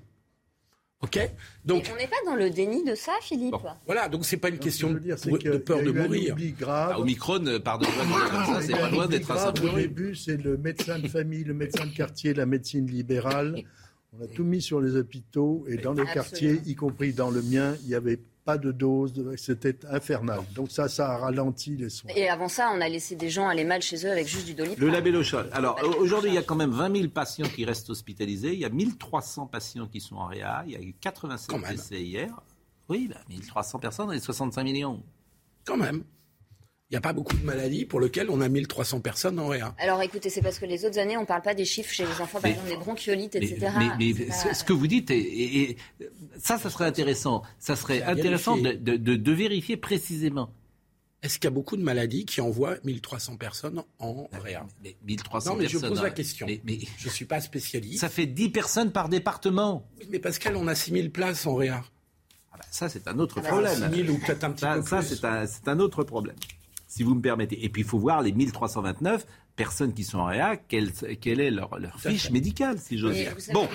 Ok? 1.02 1.18
Donc 1.66 1.86
Et 1.88 1.92
on 1.92 1.96
n'est 1.96 2.06
pas 2.06 2.16
dans 2.24 2.34
le 2.34 2.48
déni 2.48 2.82
de 2.82 2.94
ça, 2.94 3.12
Philippe? 3.20 3.50
Bon. 3.50 3.60
voilà, 3.84 4.08
donc 4.08 4.24
c'est 4.24 4.38
pas 4.38 4.48
une 4.48 4.58
question 4.58 4.88
que 4.88 4.94
de, 4.94 4.98
dire, 5.00 5.18
c'est 5.18 5.30
de 5.30 5.52
a 5.56 5.58
peur 5.58 5.80
eu 5.80 5.84
de 5.84 5.90
un 5.98 6.02
mourir. 6.02 6.32
oubli 6.32 6.52
grave. 6.52 6.92
Ah, 6.94 7.00
Omicron, 7.00 7.40
de 7.40 7.60
ça, 7.62 8.60
c'est 8.62 8.72
pas 8.72 8.88
loin 8.90 9.06
d'être 9.06 9.30
un 9.30 9.36
simple 9.36 9.66
Au 9.66 9.72
début, 9.74 10.14
c'est 10.14 10.38
le 10.42 10.56
médecin 10.56 10.98
de 10.98 11.08
famille, 11.08 11.44
le 11.44 11.52
médecin 11.52 11.84
de 11.84 11.94
quartier, 11.94 12.32
la 12.32 12.46
médecine 12.46 12.86
libérale. 12.86 13.62
On 14.18 14.24
a 14.24 14.26
tout 14.28 14.44
mis 14.44 14.62
sur 14.62 14.80
les 14.80 14.96
hôpitaux 14.96 15.64
et 15.68 15.76
dans 15.76 15.92
les 15.92 16.02
Absolument. 16.02 16.14
quartiers, 16.14 16.60
y 16.66 16.74
compris 16.74 17.12
dans 17.12 17.30
le 17.30 17.42
mien, 17.42 17.74
il 17.82 17.88
n'y 17.88 17.94
avait 17.94 18.20
pas 18.44 18.58
de 18.58 18.70
dose. 18.70 19.12
C'était 19.36 19.76
infernal. 19.86 20.40
Donc 20.54 20.70
ça, 20.70 20.88
ça 20.88 21.10
a 21.12 21.16
ralenti 21.18 21.76
les 21.76 21.88
soins. 21.88 22.10
Et 22.14 22.28
avant 22.28 22.48
ça, 22.48 22.70
on 22.74 22.80
a 22.80 22.88
laissé 22.88 23.16
des 23.16 23.30
gens 23.30 23.48
aller 23.48 23.64
mal 23.64 23.82
chez 23.82 24.06
eux 24.06 24.10
avec 24.10 24.28
juste 24.28 24.44
du 24.46 24.52
Le 24.52 24.58
doliprane. 24.64 24.90
labellochol. 24.90 25.48
Alors 25.52 25.80
au- 25.82 26.00
aujourd'hui, 26.02 26.30
il 26.30 26.34
y 26.34 26.38
a 26.38 26.42
quand 26.42 26.54
même 26.54 26.70
20 26.70 26.94
000 26.96 27.08
patients 27.08 27.48
qui 27.48 27.64
restent 27.64 27.90
hospitalisés. 27.90 28.52
Il 28.52 28.58
y 28.60 28.64
a 28.64 28.68
1300 28.70 29.46
patients 29.46 29.88
qui 29.88 30.00
sont 30.00 30.16
en 30.16 30.26
réa. 30.26 30.62
Il 30.66 30.72
y 30.72 30.76
a 30.76 30.80
eu 30.80 30.94
87 31.00 31.48
Quand 31.50 31.58
même. 31.58 31.72
décès 31.72 32.00
hier. 32.02 32.38
Oui, 32.88 33.08
bah, 33.08 33.20
1300 33.30 33.78
personnes 33.78 34.12
et 34.12 34.20
65 34.20 34.62
millions. 34.62 35.02
Quand 35.64 35.78
même. 35.78 36.04
Il 36.90 36.94
n'y 36.94 36.98
a 36.98 37.00
pas 37.00 37.14
beaucoup 37.14 37.36
de 37.36 37.44
maladies 37.44 37.86
pour 37.86 37.98
lesquelles 37.98 38.28
on 38.28 38.42
a 38.42 38.48
1300 38.48 39.00
personnes 39.00 39.38
en 39.38 39.48
réa. 39.48 39.74
Alors 39.78 40.02
écoutez, 40.02 40.28
c'est 40.28 40.42
parce 40.42 40.58
que 40.58 40.66
les 40.66 40.84
autres 40.84 40.98
années, 40.98 41.16
on 41.16 41.22
ne 41.22 41.26
parle 41.26 41.40
pas 41.40 41.54
des 41.54 41.64
chiffres 41.64 41.92
chez 41.92 42.04
les 42.04 42.20
enfants, 42.20 42.40
par 42.40 42.50
exemple 42.50 42.68
des 42.68 42.76
bronchiolites, 42.76 43.34
etc. 43.36 43.72
Mais, 43.98 44.14
ce 44.52 44.64
que 44.64 44.74
vous 44.74 44.86
dites, 44.86 45.10
et, 45.10 45.76
ça, 46.38 46.58
ça 46.58 46.68
serait 46.68 46.84
intéressant. 46.84 47.42
Ça 47.58 47.74
serait 47.74 48.02
intéressant 48.02 48.58
de, 48.58 48.74
de, 48.74 49.32
vérifier 49.32 49.78
précisément. 49.78 50.50
Est-ce 51.22 51.38
qu'il 51.38 51.44
y 51.44 51.48
a 51.48 51.52
beaucoup 51.52 51.78
de 51.78 51.82
maladies 51.82 52.26
qui 52.26 52.42
envoient 52.42 52.76
1300 52.84 53.38
personnes 53.38 53.82
en 53.98 54.28
réa? 54.30 54.66
mais 54.82 54.94
1300 55.06 55.50
Non, 55.50 55.56
mais 55.58 55.68
je 55.68 55.78
pose 55.78 56.02
la 56.02 56.10
question. 56.10 56.46
Mais, 56.46 56.60
je 56.98 57.08
ne 57.08 57.12
suis 57.12 57.24
pas 57.24 57.40
spécialiste. 57.40 58.00
Ça 58.00 58.10
fait 58.10 58.26
10 58.26 58.50
personnes 58.50 58.92
par 58.92 59.08
département. 59.08 59.88
Mais 60.10 60.18
Pascal, 60.18 60.54
on 60.54 60.68
a 60.68 60.74
6000 60.74 61.10
places 61.10 61.46
en 61.46 61.54
réa. 61.54 61.82
Ah 62.52 62.56
bah 62.58 62.66
ça, 62.70 62.90
c'est 62.90 63.08
un 63.08 63.18
autre 63.18 63.36
ah 63.38 63.42
bah, 63.42 63.48
problème. 63.48 63.74
6000 63.74 64.10
ou 64.10 64.18
peut-être 64.18 64.44
un 64.44 64.52
petit 64.52 64.60
ça, 64.60 64.74
peu 64.76 64.82
ça, 64.82 65.02
c'est 65.46 65.66
un, 65.66 65.72
un 65.72 65.80
autre 65.80 66.04
problème 66.04 66.36
si 66.94 67.02
vous 67.02 67.16
me 67.16 67.20
permettez. 67.20 67.64
Et 67.64 67.68
puis 67.68 67.82
il 67.82 67.88
faut 67.88 67.98
voir 67.98 68.22
les 68.22 68.30
1329 68.30 69.26
personnes 69.56 69.94
qui 69.94 70.04
sont 70.04 70.18
en 70.18 70.26
réa, 70.26 70.56
quelle, 70.56 70.92
quelle 71.20 71.40
est 71.40 71.50
leur, 71.50 71.76
leur 71.78 71.98
fiche 71.98 72.30
médicale, 72.30 72.78
si 72.78 72.98
j'ose 72.98 73.14
dire. 73.14 73.36
Bon, 73.52 73.68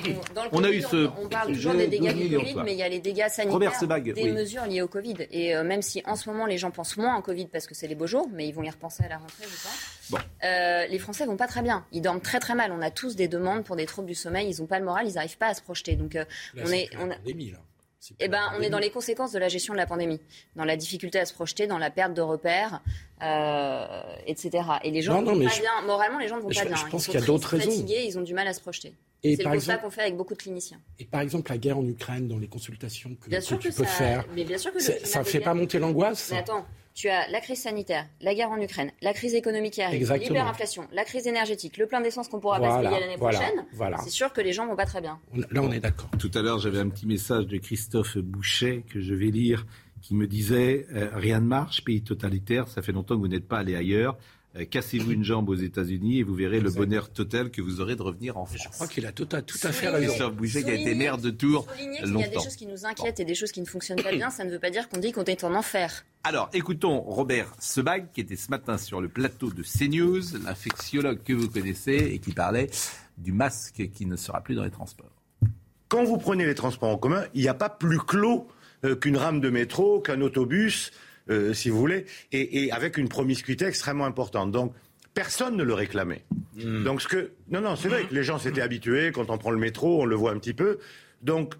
on 0.54 0.64
a 0.64 0.72
eu 0.72 0.82
ce. 0.82 1.10
On, 1.22 1.28
parle 1.28 1.54
toujours 1.54 1.74
des 1.74 1.88
dégâts 1.88 2.14
du 2.14 2.38
Covid, 2.38 2.56
mais 2.64 2.74
il 2.74 2.80
y 2.80 2.84
a 2.84 2.88
les 2.88 3.02
dégâts 3.02 3.28
sanitaires 3.28 3.74
des 4.14 4.32
mesures 4.32 4.66
liées 4.66 4.82
au 4.82 4.88
Covid. 4.88 5.16
Et 5.32 5.54
euh, 5.54 5.66
même 5.66 5.82
si 5.82 6.02
en 6.06 6.16
ce 6.16 6.30
moment 6.30 6.46
les 6.46 6.58
gens 6.58 6.72
pensent 6.72 6.96
moins 6.96 7.14
en 7.14 7.22
Covid 7.22 7.48
parce 7.48 7.68
que 7.68 7.76
c'est 7.76 7.88
les 7.88 7.96
beaux 7.96 8.08
jours, 8.08 8.30
mais 8.34 8.48
ils 8.48 8.54
vont 8.54 8.64
y 8.64 8.70
repenser 8.70 9.04
à 9.04 9.10
la 9.10 9.18
rentrée, 9.18 9.44
je 9.44 9.64
pense. 9.64 10.12
Bon. 10.12 10.18
Euh, 10.46 10.88
les 10.88 11.00
Français 11.00 11.26
vont 11.26 11.38
pas 11.38 11.48
très 11.48 11.62
bien. 11.62 11.86
Ils 11.92 12.02
dorment 12.02 12.22
très 12.22 12.40
très 12.40 12.56
mal. 12.56 12.72
On 12.72 12.82
a 12.82 12.90
tous 12.90 13.18
des 13.18 13.28
demandes 13.28 13.66
pour 13.66 13.76
des 13.76 13.86
troubles 13.86 14.08
du 14.08 14.16
sommeil. 14.16 14.50
Ils 14.50 14.62
n'ont 14.62 14.68
pas 14.68 14.80
le 14.80 14.86
moral. 14.86 15.08
Ils 15.08 15.16
n'arrivent 15.16 15.38
pas 15.38 15.48
à 15.48 15.54
se 15.54 15.62
projeter. 15.62 15.98
Donc 15.98 16.16
euh, 16.16 16.24
on 16.58 16.72
est. 16.72 16.90
On 17.00 17.12
a... 17.12 17.16
Eh 18.20 18.28
ben, 18.28 18.42
on 18.58 18.62
est 18.62 18.70
dans 18.70 18.80
les 18.80 18.90
conséquences 18.90 19.32
de 19.32 19.40
la 19.40 19.50
gestion 19.50 19.74
de 19.74 19.78
la 19.78 19.86
pandémie, 19.86 20.20
dans 20.56 20.66
la 20.66 20.78
difficulté 20.78 21.20
à 21.20 21.26
se 21.26 21.34
projeter, 21.34 21.68
dans 21.68 21.78
la 21.78 21.92
perte 21.92 22.14
de 22.14 22.22
repères, 22.22 22.82
euh, 23.22 24.02
etc. 24.26 24.64
Et 24.84 24.92
les 24.92 25.02
gens 25.02 25.22
ne 25.22 25.26
vont 25.26 25.34
pas 25.34 25.40
bien. 25.40 25.82
Moralement, 25.86 26.20
les 26.20 26.28
gens 26.28 26.38
ne 26.38 26.42
vont 26.42 26.50
pas 26.50 26.66
bien. 26.66 26.76
Je 26.76 26.86
pense 26.88 27.06
qu'il 27.06 27.20
y 27.20 27.24
a 27.24 27.26
d'autres 27.26 27.50
raisons. 27.50 27.70
Fatigués, 27.70 28.04
ils 28.06 28.18
ont 28.18 28.22
du 28.22 28.34
mal 28.34 28.48
à 28.48 28.54
se 28.54 28.62
projeter. 28.62 28.94
C'est 29.22 29.44
le 29.44 29.50
constat 29.50 29.78
qu'on 29.78 29.90
fait 29.90 30.02
avec 30.02 30.16
beaucoup 30.16 30.34
de 30.34 30.40
cliniciens. 30.40 30.80
Et 30.98 31.06
par 31.06 31.22
exemple, 31.22 31.52
la 31.52 31.58
guerre 31.58 31.78
en 31.78 31.86
Ukraine, 31.86 32.28
dans 32.28 32.38
les 32.38 32.48
consultations 32.48 33.16
que, 33.16 33.58
tu 33.58 33.72
peux 33.72 33.84
faire, 33.84 34.26
mais 34.34 34.46
bien 34.46 34.58
sûr 34.58 34.72
que 34.72 34.80
ça 34.80 35.20
ne 35.20 35.24
fait 35.26 35.42
pas 35.42 35.54
monter 35.54 35.78
l'angoisse. 35.78 36.30
Mais 36.32 36.38
attends, 36.38 36.66
tu 37.00 37.08
as 37.08 37.30
la 37.30 37.40
crise 37.40 37.62
sanitaire, 37.62 38.06
la 38.20 38.36
guerre 38.36 38.52
en 38.52 38.60
Ukraine, 38.60 38.92
la 39.02 39.14
crise 39.14 39.34
économique 39.34 39.76
qui 39.76 39.82
arrive, 39.82 40.12
l'hyperinflation, 40.12 40.86
la 40.92 41.06
crise 41.06 41.28
énergétique, 41.28 41.78
le 41.78 41.88
plein 41.88 42.02
d'essence 42.02 42.28
qu'on 42.28 42.42
pourra 42.42 42.60
pas 42.60 42.82
payer 42.82 43.00
l'année 43.00 43.16
prochaine. 43.16 43.66
C'est 44.04 44.10
sûr 44.10 44.34
que 44.34 44.42
les 44.42 44.52
gens 44.52 44.68
vont 44.68 44.76
pas 44.76 44.86
très 44.86 45.00
bien. 45.00 45.18
Là, 45.34 45.62
on 45.62 45.72
est 45.72 45.80
d'accord. 45.80 46.10
Tout 46.20 46.32
à 46.34 46.42
l'heure, 46.42 46.60
j'avais 46.60 46.80
un 46.80 46.90
petit 46.90 47.08
message 47.08 47.48
de 47.48 47.58
Christophe 47.58 48.18
Boucher 48.18 48.84
que 48.92 49.00
je 49.00 49.14
vais 49.14 49.28
lire 49.28 49.66
qui 50.02 50.14
me 50.14 50.28
disait 50.28 50.88
euh, 50.94 51.10
Rien 51.14 51.40
ne 51.40 51.46
marche, 51.46 51.86
pays 51.86 52.02
totalitaire, 52.02 52.68
ça 52.68 52.82
fait 52.82 52.92
longtemps 52.92 53.16
que 53.16 53.22
vous 53.22 53.28
n'êtes 53.30 53.48
pas 53.48 53.60
allé 53.60 53.76
ailleurs. 53.76 54.18
Euh, 54.56 54.66
cassez-vous 54.66 55.12
une 55.12 55.24
jambe 55.24 55.48
aux 55.50 55.56
États-Unis 55.56 56.20
et 56.20 56.24
vous 56.24 56.34
verrez 56.34 56.60
le 56.60 56.72
bonheur 56.72 57.12
total 57.12 57.52
que 57.52 57.62
vous 57.62 57.82
aurez 57.82 57.96
de 57.96 58.02
revenir 58.02 58.38
en 58.38 58.46
France. 58.46 58.64
Je 58.64 58.70
crois 58.70 58.88
qu'il 58.88 59.06
a 59.06 59.12
tout 59.12 59.30
à, 59.32 59.44
tout 59.44 59.60
à 59.62 59.72
fait 59.72 59.90
raison. 59.90 60.08
Christophe 60.08 60.36
Boucher 60.36 60.64
qui 60.64 60.72
a 60.72 60.74
été 60.74 60.96
maire 60.96 61.20
de 61.20 61.30
Tours 61.30 61.68
longtemps. 62.04 62.20
Il 62.20 62.22
y 62.22 62.24
a 62.24 62.28
des 62.30 62.34
choses 62.36 62.56
qui 62.56 62.66
nous 62.66 62.86
inquiètent 62.86 63.20
et 63.20 63.26
des 63.26 63.36
choses 63.36 63.52
qui 63.52 63.62
ne 63.62 63.68
fonctionnent 63.68 64.02
pas 64.02 64.12
bien. 64.12 64.32
Ça 64.32 64.44
ne 64.44 64.50
veut 64.50 64.58
pas 64.58 64.72
dire 64.72 64.90
qu'on 64.90 64.98
dit 64.98 65.12
qu'on 65.12 65.24
est 65.24 65.44
en 65.44 65.54
enfer. 65.54 66.04
Alors, 66.24 66.50
écoutons 66.54 67.00
Robert 67.02 67.54
Sebag, 67.60 68.08
qui 68.12 68.22
était 68.22 68.36
ce 68.36 68.50
matin 68.50 68.80
sur 68.80 69.02
le 69.02 69.08
plateau 69.08 69.52
de 69.52 69.62
CNews, 69.62 70.24
l'infectiologue 70.44 71.22
que 71.24 71.34
vous 71.34 71.48
connaissez 71.48 72.10
et 72.12 72.18
qui 72.20 72.32
parlait 72.32 72.70
du 73.20 73.32
masque 73.32 73.90
qui 73.94 74.08
ne 74.08 74.16
sera 74.16 74.42
plus 74.42 74.56
dans 74.56 74.64
les 74.64 74.72
transports. 74.72 75.12
Quand 75.90 76.04
vous 76.04 76.18
prenez 76.18 76.46
les 76.46 76.56
transports 76.56 76.90
en 76.90 76.98
commun, 76.98 77.24
il 77.36 77.42
n'y 77.42 77.48
a 77.48 77.54
pas 77.54 77.70
plus 77.70 78.00
clos 78.00 78.48
euh, 78.84 78.96
qu'une 78.96 79.18
rame 79.18 79.42
de 79.42 79.50
métro, 79.50 80.00
qu'un 80.00 80.22
autobus. 80.22 80.92
Euh, 81.30 81.54
si 81.54 81.70
vous 81.70 81.78
voulez, 81.78 82.06
et, 82.32 82.72
avec 82.72 82.98
une 82.98 83.08
promiscuité 83.08 83.66
extrêmement 83.66 84.06
importante. 84.06 84.52
Donc, 84.52 84.74
personne 85.14 85.56
ne 85.56 85.64
le 85.64 85.74
réclamait. 85.74 86.26
Hmm. 86.56 86.84
Donc, 86.84 87.02
ce 87.02 87.08
que. 87.08 87.32
Non, 87.52 87.62
non, 87.62 87.76
c'est 87.76 87.88
vrai 87.88 88.06
que 88.06 88.16
les 88.16 88.24
gens 88.24 88.40
s'étaient 88.40 88.62
habitués. 88.62 89.12
Quand 89.12 89.30
on 89.30 89.38
prend 89.38 89.52
le 89.52 89.60
métro, 89.60 90.02
on 90.02 90.06
le 90.06 90.16
voit 90.16 90.32
un 90.32 90.40
petit 90.40 90.54
peu. 90.54 90.80
Donc, 91.22 91.54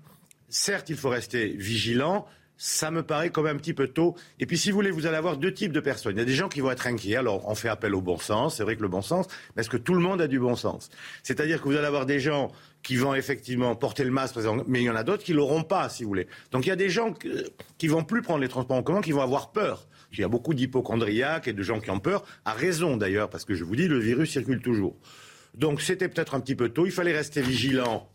certes, 0.48 0.90
il 0.90 0.96
faut 0.96 1.10
rester 1.10 1.50
vigilant. 1.50 2.26
Ça 2.58 2.92
me 2.92 3.04
paraît 3.04 3.32
même 3.38 3.48
un 3.48 3.56
petit 3.56 3.74
peu 3.74 3.88
tôt. 3.88 4.16
Et 4.40 4.46
puis, 4.46 4.58
si 4.58 4.72
vous 4.72 4.76
voulez, 4.76 4.92
vous 4.92 5.06
allez 5.06 5.16
avoir 5.16 5.38
deux 5.38 5.54
types 5.54 5.72
de 5.72 5.80
personnes. 5.80 6.16
Il 6.16 6.20
y 6.20 6.22
a 6.22 6.26
des 6.26 6.34
gens 6.34 6.50
qui 6.50 6.60
vont 6.60 6.72
être 6.72 6.88
inquiets. 6.88 7.16
Alors, 7.16 7.48
on 7.48 7.56
fait 7.56 7.70
appel 7.70 7.96
au 7.96 8.02
bon 8.02 8.18
sens. 8.18 8.58
C'est 8.58 8.64
vrai 8.64 8.76
que 8.76 8.82
le 8.82 8.90
bon 8.90 9.02
sens, 9.02 9.28
mais 9.56 9.62
est-ce 9.62 9.70
que 9.70 9.78
tout 9.78 9.94
le 9.94 10.02
monde 10.02 10.20
a 10.20 10.28
du 10.28 10.40
bon 10.40 10.56
sens? 10.56 10.90
C'est-à-dire 11.24 11.62
que 11.62 11.70
vous 11.70 11.78
allez 11.78 11.88
avoir 11.88 12.06
des 12.06 12.20
gens 12.20 12.52
qui 12.84 12.96
vont 12.96 13.14
effectivement 13.14 13.76
porter 13.76 14.04
le 14.04 14.12
masque, 14.12 14.36
mais 14.68 14.82
il 14.82 14.86
y 14.86 14.90
en 14.90 14.96
a 14.96 15.04
d'autres 15.04 15.24
qui 15.24 15.34
l'auront 15.34 15.64
pas, 15.64 15.90
si 15.90 16.04
vous 16.04 16.10
voulez. 16.10 16.28
Donc 16.52 16.66
il 16.66 16.70
y 16.70 16.72
a 16.72 16.78
des 16.78 16.90
gens 16.90 17.14
qui 17.78 17.88
vont 17.88 18.04
plus 18.04 18.22
prendre 18.22 18.40
les 18.40 18.48
transports 18.48 18.78
en 18.78 18.84
commun, 18.84 19.02
qui 19.02 19.12
vont 19.12 19.22
avoir 19.22 19.52
peur. 19.52 19.88
Il 20.12 20.20
y 20.20 20.24
a 20.24 20.28
beaucoup 20.28 20.54
d'hypochondriaques 20.54 21.48
et 21.48 21.54
de 21.54 21.62
gens 21.62 21.80
qui 21.80 21.92
ont 21.92 22.00
peur, 22.00 22.24
à 22.46 22.54
raison 22.54 22.98
d'ailleurs, 22.98 23.30
parce 23.30 23.46
que 23.46 23.54
je 23.54 23.64
vous 23.64 23.76
dis, 23.76 23.88
le 23.88 24.00
virus 24.00 24.32
circule 24.32 24.62
toujours. 24.62 24.96
Donc 25.56 25.82
c'était 25.82 26.08
peut-être 26.08 26.36
un 26.36 26.40
petit 26.40 26.56
peu 26.56 26.70
tôt, 26.70 26.86
il 26.86 26.92
fallait 26.92 27.16
rester 27.16 27.42
vigilant 27.42 28.10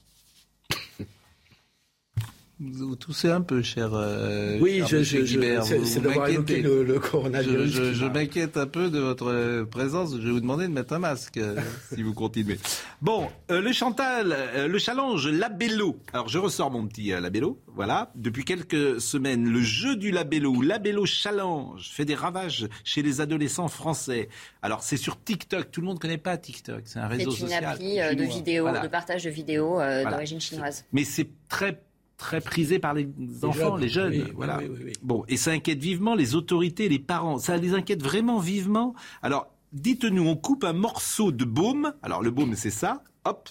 vous 2.60 2.94
toussez 2.94 3.30
un 3.30 3.40
peu, 3.40 3.62
cher. 3.62 3.90
Euh, 3.94 4.58
oui, 4.60 4.82
je, 4.88 5.02
je, 5.02 5.82
c'est 5.84 6.00
d'avoir 6.00 6.28
évoqué 6.28 6.62
le, 6.62 6.84
le, 6.84 7.00
coronavirus. 7.00 7.72
Je, 7.72 7.92
je 7.92 8.06
m'inquiète 8.06 8.56
un 8.56 8.68
peu 8.68 8.90
de 8.90 9.00
votre 9.00 9.64
présence. 9.64 10.12
Je 10.12 10.24
vais 10.24 10.30
vous 10.30 10.40
demander 10.40 10.68
de 10.68 10.72
mettre 10.72 10.92
un 10.94 11.00
masque 11.00 11.38
euh, 11.38 11.56
si 11.94 12.02
vous 12.02 12.14
continuez. 12.14 12.58
Bon, 13.02 13.28
euh, 13.50 13.60
le 13.60 13.72
Chantal, 13.72 14.32
euh, 14.32 14.68
le 14.68 14.78
challenge 14.78 15.26
Labello. 15.26 15.98
Alors, 16.12 16.28
je 16.28 16.38
ressors 16.38 16.70
mon 16.70 16.86
petit 16.86 17.08
Labello. 17.08 17.60
Voilà. 17.74 18.12
Depuis 18.14 18.44
quelques 18.44 19.00
semaines, 19.00 19.48
le 19.48 19.60
jeu 19.60 19.96
du 19.96 20.12
Labello 20.12 20.50
ou 20.50 20.62
Labello 20.62 21.06
Challenge 21.06 21.90
fait 21.90 22.04
des 22.04 22.14
ravages 22.14 22.68
chez 22.84 23.02
les 23.02 23.20
adolescents 23.20 23.68
français. 23.68 24.28
Alors, 24.62 24.84
c'est 24.84 24.96
sur 24.96 25.22
TikTok. 25.22 25.72
Tout 25.72 25.80
le 25.80 25.88
monde 25.88 25.96
ne 25.96 26.00
connaît 26.00 26.18
pas 26.18 26.36
TikTok. 26.36 26.82
C'est 26.84 27.00
un 27.00 27.08
réseau 27.08 27.32
social. 27.32 27.76
C'est 27.78 27.84
une 27.84 28.00
appli 28.00 28.16
de 28.16 28.22
vidéos, 28.22 28.70
de 28.70 28.86
partage 28.86 29.24
de 29.24 29.30
vidéos 29.30 29.80
d'origine 30.08 30.40
chinoise. 30.40 30.84
Mais 30.92 31.02
c'est 31.02 31.28
très 31.48 31.82
très 32.16 32.40
prisé 32.40 32.78
par 32.78 32.94
les, 32.94 33.08
enfants, 33.42 33.76
les 33.76 33.88
jeunes. 33.88 34.30
voilà. 34.34 34.60
bon, 35.02 35.24
et 35.28 35.36
ça 35.36 35.50
inquiète 35.50 35.80
vivement 35.80 36.14
les 36.14 36.34
autorités, 36.34 36.88
les 36.88 36.98
parents. 36.98 37.38
Ça 37.38 37.56
les 37.56 37.74
inquiète 37.74 38.02
vraiment 38.02 38.38
vivement. 38.38 38.94
Alors, 39.22 39.48
dites-nous, 39.72 40.26
on 40.26 40.36
coupe 40.36 40.64
un 40.64 40.72
morceau 40.72 41.32
de 41.32 41.44
baume. 41.44 41.92
Alors, 42.02 42.22
le 42.22 42.30
baume, 42.30 42.54
c'est 42.54 42.70
ça. 42.70 43.02
Hop. 43.24 43.48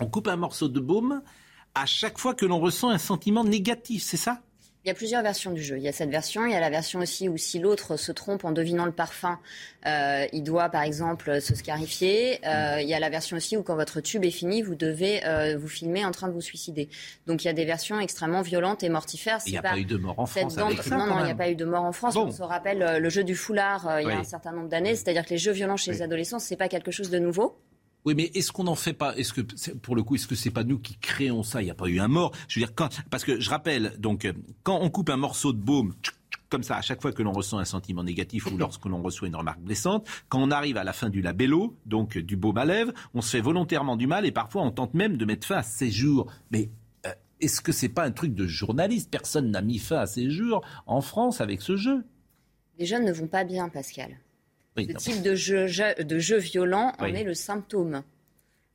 On 0.00 0.06
coupe 0.06 0.28
un 0.28 0.36
morceau 0.36 0.68
de 0.68 0.80
baume 0.80 1.22
à 1.74 1.86
chaque 1.86 2.18
fois 2.18 2.34
que 2.34 2.46
l'on 2.46 2.60
ressent 2.60 2.90
un 2.90 2.98
sentiment 2.98 3.44
négatif, 3.44 4.02
c'est 4.02 4.16
ça? 4.16 4.40
Il 4.84 4.88
y 4.88 4.90
a 4.90 4.94
plusieurs 4.94 5.22
versions 5.22 5.50
du 5.50 5.62
jeu. 5.62 5.78
Il 5.78 5.82
y 5.82 5.88
a 5.88 5.92
cette 5.92 6.10
version, 6.10 6.44
il 6.44 6.52
y 6.52 6.54
a 6.54 6.60
la 6.60 6.68
version 6.68 7.00
aussi 7.00 7.30
où 7.30 7.38
si 7.38 7.58
l'autre 7.58 7.96
se 7.96 8.12
trompe 8.12 8.44
en 8.44 8.52
devinant 8.52 8.84
le 8.84 8.92
parfum, 8.92 9.38
euh, 9.86 10.26
il 10.34 10.42
doit 10.42 10.68
par 10.68 10.82
exemple 10.82 11.40
se 11.40 11.54
scarifier. 11.54 12.38
Euh, 12.46 12.82
il 12.82 12.88
y 12.88 12.92
a 12.92 13.00
la 13.00 13.08
version 13.08 13.38
aussi 13.38 13.56
où 13.56 13.62
quand 13.62 13.76
votre 13.76 14.02
tube 14.02 14.24
est 14.24 14.30
fini, 14.30 14.60
vous 14.60 14.74
devez 14.74 15.24
euh, 15.24 15.56
vous 15.56 15.68
filmer 15.68 16.04
en 16.04 16.10
train 16.10 16.28
de 16.28 16.34
vous 16.34 16.42
suicider. 16.42 16.90
Donc 17.26 17.44
il 17.44 17.46
y 17.46 17.50
a 17.50 17.54
des 17.54 17.64
versions 17.64 17.98
extrêmement 17.98 18.42
violentes 18.42 18.82
et 18.82 18.90
mortifères. 18.90 19.38
Il 19.46 19.52
n'y 19.52 19.58
a 19.58 19.62
pas, 19.62 19.78
eu 19.78 19.86
de 19.86 19.96
mort 19.96 20.18
en 20.18 20.26
France. 20.26 20.54
non, 20.58 20.68
non, 21.06 21.20
il 21.20 21.24
n'y 21.24 21.30
a 21.30 21.34
pas 21.34 21.48
eu 21.48 21.56
de 21.56 21.64
mort 21.64 21.84
en 21.84 21.92
France. 21.92 22.14
On 22.16 22.30
se 22.30 22.42
rappelle 22.42 22.98
le 23.00 23.08
jeu 23.08 23.24
du 23.24 23.34
foulard 23.34 24.00
il 24.02 24.08
y 24.08 24.10
a 24.10 24.18
un 24.18 24.24
certain 24.24 24.52
nombre 24.52 24.68
d'années. 24.68 24.96
C'est-à-dire 24.96 25.24
que 25.24 25.30
les 25.30 25.38
jeux 25.38 25.52
violents 25.52 25.78
chez 25.78 25.92
les 25.92 26.02
adolescents, 26.02 26.38
c'est 26.38 26.56
pas 26.56 26.68
quelque 26.68 26.90
chose 26.90 27.08
de 27.08 27.18
nouveau. 27.18 27.56
Oui, 28.04 28.14
mais 28.14 28.30
est-ce 28.34 28.52
qu'on 28.52 28.64
n'en 28.64 28.74
fait 28.74 28.92
pas? 28.92 29.16
Est-ce 29.16 29.32
que, 29.32 29.40
pour 29.76 29.96
le 29.96 30.02
coup, 30.02 30.14
est-ce 30.14 30.26
que 30.26 30.34
c'est 30.34 30.50
pas 30.50 30.64
nous 30.64 30.78
qui 30.78 30.96
créons 30.98 31.42
ça? 31.42 31.62
Il 31.62 31.64
n'y 31.64 31.70
a 31.70 31.74
pas 31.74 31.86
eu 31.86 32.00
un 32.00 32.08
mort. 32.08 32.32
Je 32.48 32.60
veux 32.60 32.66
dire, 32.66 32.74
quand, 32.74 33.02
parce 33.10 33.24
que 33.24 33.40
je 33.40 33.48
rappelle, 33.48 33.94
donc, 33.98 34.30
quand 34.62 34.78
on 34.80 34.90
coupe 34.90 35.08
un 35.08 35.16
morceau 35.16 35.52
de 35.52 35.58
baume 35.58 35.94
comme 36.54 36.62
ça 36.62 36.76
à 36.76 36.82
chaque 36.82 37.02
fois 37.02 37.10
que 37.10 37.22
l'on 37.22 37.32
ressent 37.32 37.58
un 37.58 37.64
sentiment 37.64 38.04
négatif 38.04 38.46
ou 38.46 38.56
lorsque 38.56 38.84
l'on 38.84 39.02
reçoit 39.02 39.26
une 39.26 39.34
remarque 39.34 39.60
blessante. 39.60 40.06
Quand 40.28 40.40
on 40.40 40.52
arrive 40.52 40.76
à 40.76 40.84
la 40.84 40.92
fin 40.92 41.10
du 41.10 41.20
labello, 41.20 41.76
donc 41.84 42.16
du 42.16 42.36
baume 42.36 42.58
à 42.58 42.64
lèvres, 42.64 42.92
on 43.12 43.22
se 43.22 43.30
fait 43.30 43.40
volontairement 43.40 43.96
du 43.96 44.06
mal 44.06 44.24
et 44.24 44.30
parfois 44.30 44.62
on 44.62 44.70
tente 44.70 44.94
même 44.94 45.16
de 45.16 45.24
mettre 45.24 45.48
fin 45.48 45.56
à 45.56 45.62
ces 45.64 45.90
jours. 45.90 46.30
Mais 46.52 46.70
euh, 47.06 47.12
est-ce 47.40 47.60
que 47.60 47.72
c'est 47.72 47.88
pas 47.88 48.04
un 48.04 48.12
truc 48.12 48.34
de 48.34 48.46
journaliste? 48.46 49.10
Personne 49.10 49.50
n'a 49.50 49.62
mis 49.62 49.78
fin 49.78 49.98
à 49.98 50.06
ces 50.06 50.30
jours 50.30 50.64
en 50.86 51.00
France 51.00 51.40
avec 51.40 51.60
ce 51.60 51.76
jeu. 51.76 52.04
Les 52.78 52.86
jeunes 52.86 53.04
ne 53.04 53.12
vont 53.12 53.26
pas 53.26 53.42
bien, 53.42 53.68
Pascal. 53.68 54.16
Ce 54.76 54.92
type 54.92 55.22
de 55.22 55.34
jeu, 55.34 55.66
de 56.02 56.18
jeu 56.18 56.38
violent 56.38 56.92
en 56.98 57.06
est 57.06 57.24
le 57.24 57.34
symptôme. 57.34 58.02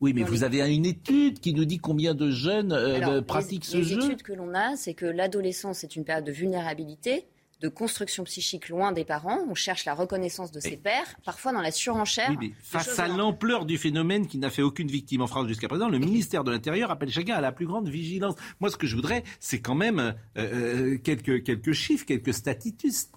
Oui, 0.01 0.13
mais 0.13 0.23
vous 0.23 0.43
avez 0.43 0.59
une 0.73 0.85
étude 0.85 1.39
qui 1.39 1.53
nous 1.53 1.65
dit 1.65 1.77
combien 1.77 2.13
de 2.13 2.31
jeunes 2.31 2.71
euh, 2.71 3.21
pratiquent 3.21 3.65
ce 3.65 3.81
jeu. 3.81 3.99
L'étude 3.99 4.23
que 4.23 4.31
l'on 4.31 4.53
a, 4.53 4.77
c'est 4.77 4.93
que 4.93 5.05
l'adolescence 5.05 5.83
est 5.83 5.97
une 5.97 6.05
période 6.05 6.23
de 6.23 6.31
vulnérabilité, 6.31 7.25
de 7.59 7.67
construction 7.67 8.23
psychique 8.23 8.69
loin 8.69 8.93
des 8.93 9.03
parents. 9.03 9.39
On 9.49 9.55
cherche 9.55 9.83
la 9.83 9.93
reconnaissance 9.93 10.53
de 10.53 10.61
ses 10.61 10.77
pères, 10.77 11.17
parfois 11.25 11.51
dans 11.51 11.61
la 11.61 11.71
surenchère. 11.71 12.33
Oui, 12.39 12.53
face 12.61 12.97
à 12.97 13.09
l'ampleur 13.09 13.65
du 13.65 13.77
phénomène 13.77 14.25
qui 14.25 14.37
n'a 14.37 14.49
fait 14.49 14.61
aucune 14.61 14.87
victime 14.87 15.21
en 15.21 15.27
France 15.27 15.49
jusqu'à 15.49 15.67
présent, 15.67 15.89
le 15.89 15.99
ministère 15.99 16.45
de 16.45 16.51
l'Intérieur 16.51 16.91
appelle 16.91 17.11
chacun 17.11 17.35
à 17.35 17.41
la 17.41 17.51
plus 17.51 17.67
grande 17.67 17.89
vigilance. 17.89 18.35
Moi, 18.61 18.69
ce 18.69 18.77
que 18.77 18.87
je 18.87 18.95
voudrais, 18.95 19.23
c'est 19.41 19.59
quand 19.59 19.75
même 19.75 19.99
euh, 19.99 20.13
euh, 20.37 20.97
quelques, 20.97 21.43
quelques 21.43 21.73
chiffres, 21.73 22.05
quelques 22.05 22.33
statistiques. 22.33 23.09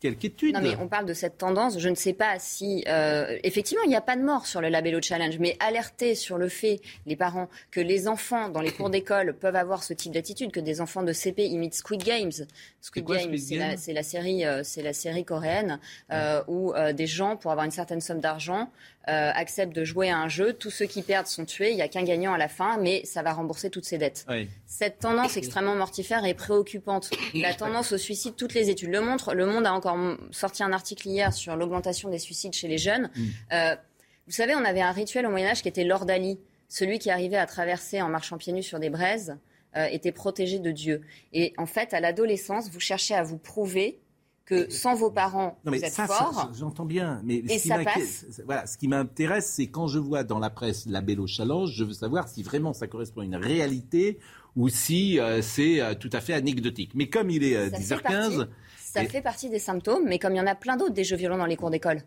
Quelque 0.00 0.26
étude. 0.26 0.54
Non, 0.54 0.60
mais 0.60 0.76
on 0.80 0.88
parle 0.88 1.06
de 1.06 1.12
cette 1.12 1.38
tendance. 1.38 1.78
Je 1.78 1.88
ne 1.88 1.94
sais 1.94 2.12
pas 2.12 2.38
si. 2.38 2.84
Euh, 2.88 3.38
effectivement, 3.42 3.82
il 3.84 3.88
n'y 3.88 3.96
a 3.96 4.00
pas 4.00 4.16
de 4.16 4.22
mort 4.22 4.46
sur 4.46 4.60
le 4.60 4.68
Labello 4.68 5.00
Challenge, 5.02 5.38
mais 5.38 5.56
alerter 5.60 6.14
sur 6.14 6.38
le 6.38 6.48
fait, 6.48 6.80
les 7.06 7.16
parents, 7.16 7.48
que 7.70 7.80
les 7.80 8.08
enfants 8.08 8.48
dans 8.48 8.60
les 8.60 8.72
cours 8.72 8.90
d'école 8.98 9.34
peuvent 9.34 9.56
avoir 9.56 9.82
ce 9.82 9.94
type 9.94 10.12
d'attitude, 10.12 10.52
que 10.52 10.60
des 10.60 10.80
enfants 10.80 11.02
de 11.02 11.12
CP 11.12 11.46
imitent 11.46 11.74
Squid 11.74 12.02
Games. 12.02 12.32
Squid 12.80 13.04
Games, 13.04 13.36
c'est 13.76 13.92
la, 13.92 14.02
série, 14.02 14.44
euh, 14.44 14.62
c'est 14.64 14.82
la 14.82 14.92
série 14.92 15.24
coréenne 15.24 15.80
euh, 16.12 16.42
où 16.48 16.72
des 16.94 17.06
gens, 17.06 17.36
pour 17.36 17.50
avoir 17.50 17.64
une 17.64 17.72
certaine 17.72 18.00
somme 18.00 18.20
d'argent, 18.20 18.70
euh, 19.08 19.30
accepte 19.34 19.74
de 19.74 19.84
jouer 19.84 20.10
à 20.10 20.18
un 20.18 20.28
jeu. 20.28 20.52
Tous 20.52 20.70
ceux 20.70 20.84
qui 20.84 21.02
perdent 21.02 21.26
sont 21.26 21.44
tués. 21.44 21.70
Il 21.70 21.76
n'y 21.76 21.82
a 21.82 21.88
qu'un 21.88 22.02
gagnant 22.02 22.34
à 22.34 22.38
la 22.38 22.48
fin, 22.48 22.76
mais 22.76 23.04
ça 23.06 23.22
va 23.22 23.32
rembourser 23.32 23.70
toutes 23.70 23.86
ses 23.86 23.96
dettes. 23.96 24.26
Cette 24.66 24.98
tendance 24.98 25.36
extrêmement 25.36 25.74
mortifère 25.74 26.24
est 26.26 26.34
préoccupante. 26.34 27.10
La 27.34 27.54
tendance 27.54 27.92
au 27.92 27.98
suicide, 27.98 28.34
toutes 28.36 28.54
les 28.54 28.68
études 28.68 28.90
le 28.90 29.00
montrent. 29.00 29.34
Le 29.34 29.46
Monde 29.46 29.66
a 29.66 29.72
encore 29.72 29.96
sorti 30.30 30.62
un 30.62 30.72
article 30.72 31.08
hier 31.08 31.32
sur 31.32 31.56
l'augmentation 31.56 32.10
des 32.10 32.18
suicides 32.18 32.52
chez 32.52 32.68
les 32.68 32.76
jeunes. 32.76 33.10
Mm. 33.14 33.26
Euh, 33.52 33.76
vous 34.26 34.32
savez, 34.32 34.54
on 34.54 34.64
avait 34.64 34.82
un 34.82 34.92
rituel 34.92 35.26
au 35.26 35.30
Moyen 35.30 35.48
Âge 35.48 35.62
qui 35.62 35.68
était 35.68 35.84
l'ordalie. 35.84 36.38
Celui 36.68 36.98
qui 36.98 37.10
arrivait 37.10 37.38
à 37.38 37.46
traverser 37.46 38.02
en 38.02 38.08
marchant 38.08 38.36
pieds 38.36 38.52
nus 38.52 38.62
sur 38.62 38.78
des 38.78 38.90
braises 38.90 39.38
euh, 39.76 39.86
était 39.86 40.12
protégé 40.12 40.58
de 40.58 40.70
Dieu. 40.70 41.00
Et 41.32 41.54
en 41.56 41.64
fait, 41.64 41.94
à 41.94 42.00
l'adolescence, 42.00 42.68
vous 42.70 42.80
cherchez 42.80 43.14
à 43.14 43.22
vous 43.22 43.38
prouver 43.38 43.98
que 44.48 44.70
sans 44.70 44.94
vos 44.94 45.10
parents, 45.10 45.58
vous 45.64 45.74
êtes 45.74 45.92
fort. 45.92 46.50
J'entends 46.58 46.86
bien, 46.86 47.20
mais 47.22 47.36
et 47.36 47.58
ce, 47.58 47.68
ça 47.68 47.78
qui 47.78 47.84
passe. 47.84 48.24
Voilà, 48.46 48.66
ce 48.66 48.78
qui 48.78 48.88
m'intéresse, 48.88 49.46
c'est 49.46 49.66
quand 49.66 49.88
je 49.88 49.98
vois 49.98 50.24
dans 50.24 50.38
la 50.38 50.48
presse 50.48 50.86
la 50.86 51.02
Bello 51.02 51.26
Challenge, 51.26 51.70
je 51.70 51.84
veux 51.84 51.92
savoir 51.92 52.28
si 52.28 52.42
vraiment 52.42 52.72
ça 52.72 52.86
correspond 52.86 53.20
à 53.20 53.24
une 53.24 53.36
réalité 53.36 54.18
ou 54.56 54.70
si 54.70 55.20
euh, 55.20 55.42
c'est 55.42 55.80
euh, 55.80 55.94
tout 55.94 56.08
à 56.14 56.22
fait 56.22 56.32
anecdotique. 56.32 56.92
Mais 56.94 57.08
comme 57.08 57.28
il 57.28 57.44
est 57.44 57.68
10h15... 57.68 58.40
Euh, 58.40 58.44
ça 58.78 59.04
fait 59.04 59.20
partie 59.20 59.50
des 59.50 59.58
symptômes, 59.58 60.04
mais 60.06 60.18
comme 60.18 60.32
il 60.32 60.38
y 60.38 60.40
en 60.40 60.46
a 60.46 60.54
plein 60.54 60.78
d'autres 60.78 60.94
des 60.94 61.04
jeux 61.04 61.16
violents 61.16 61.36
dans 61.36 61.46
les 61.46 61.56
cours 61.56 61.70
d'école. 61.70 62.00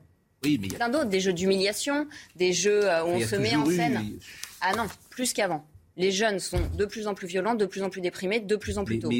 Oui, 0.43 0.57
mais 0.59 0.67
plein 0.69 0.89
d'autres, 0.89 1.09
des 1.09 1.19
jeux 1.19 1.33
d'humiliation, 1.33 2.07
des 2.35 2.53
jeux 2.53 2.81
où 3.05 3.09
on 3.09 3.19
se 3.19 3.35
met 3.35 3.55
en 3.55 3.67
scène. 3.67 4.17
Ah 4.61 4.75
non, 4.75 4.85
plus 5.11 5.31
qu'avant. 5.33 5.63
Les 5.95 6.11
jeunes 6.11 6.39
sont 6.39 6.61
de 6.75 6.85
plus 6.85 7.05
en 7.05 7.13
plus 7.13 7.27
violents, 7.27 7.53
de 7.53 7.67
plus 7.67 7.83
en 7.83 7.91
plus 7.91 8.01
déprimés, 8.01 8.39
de 8.39 8.55
plus 8.55 8.79
en 8.79 8.83
plus 8.83 8.97
tôt. 8.97 9.11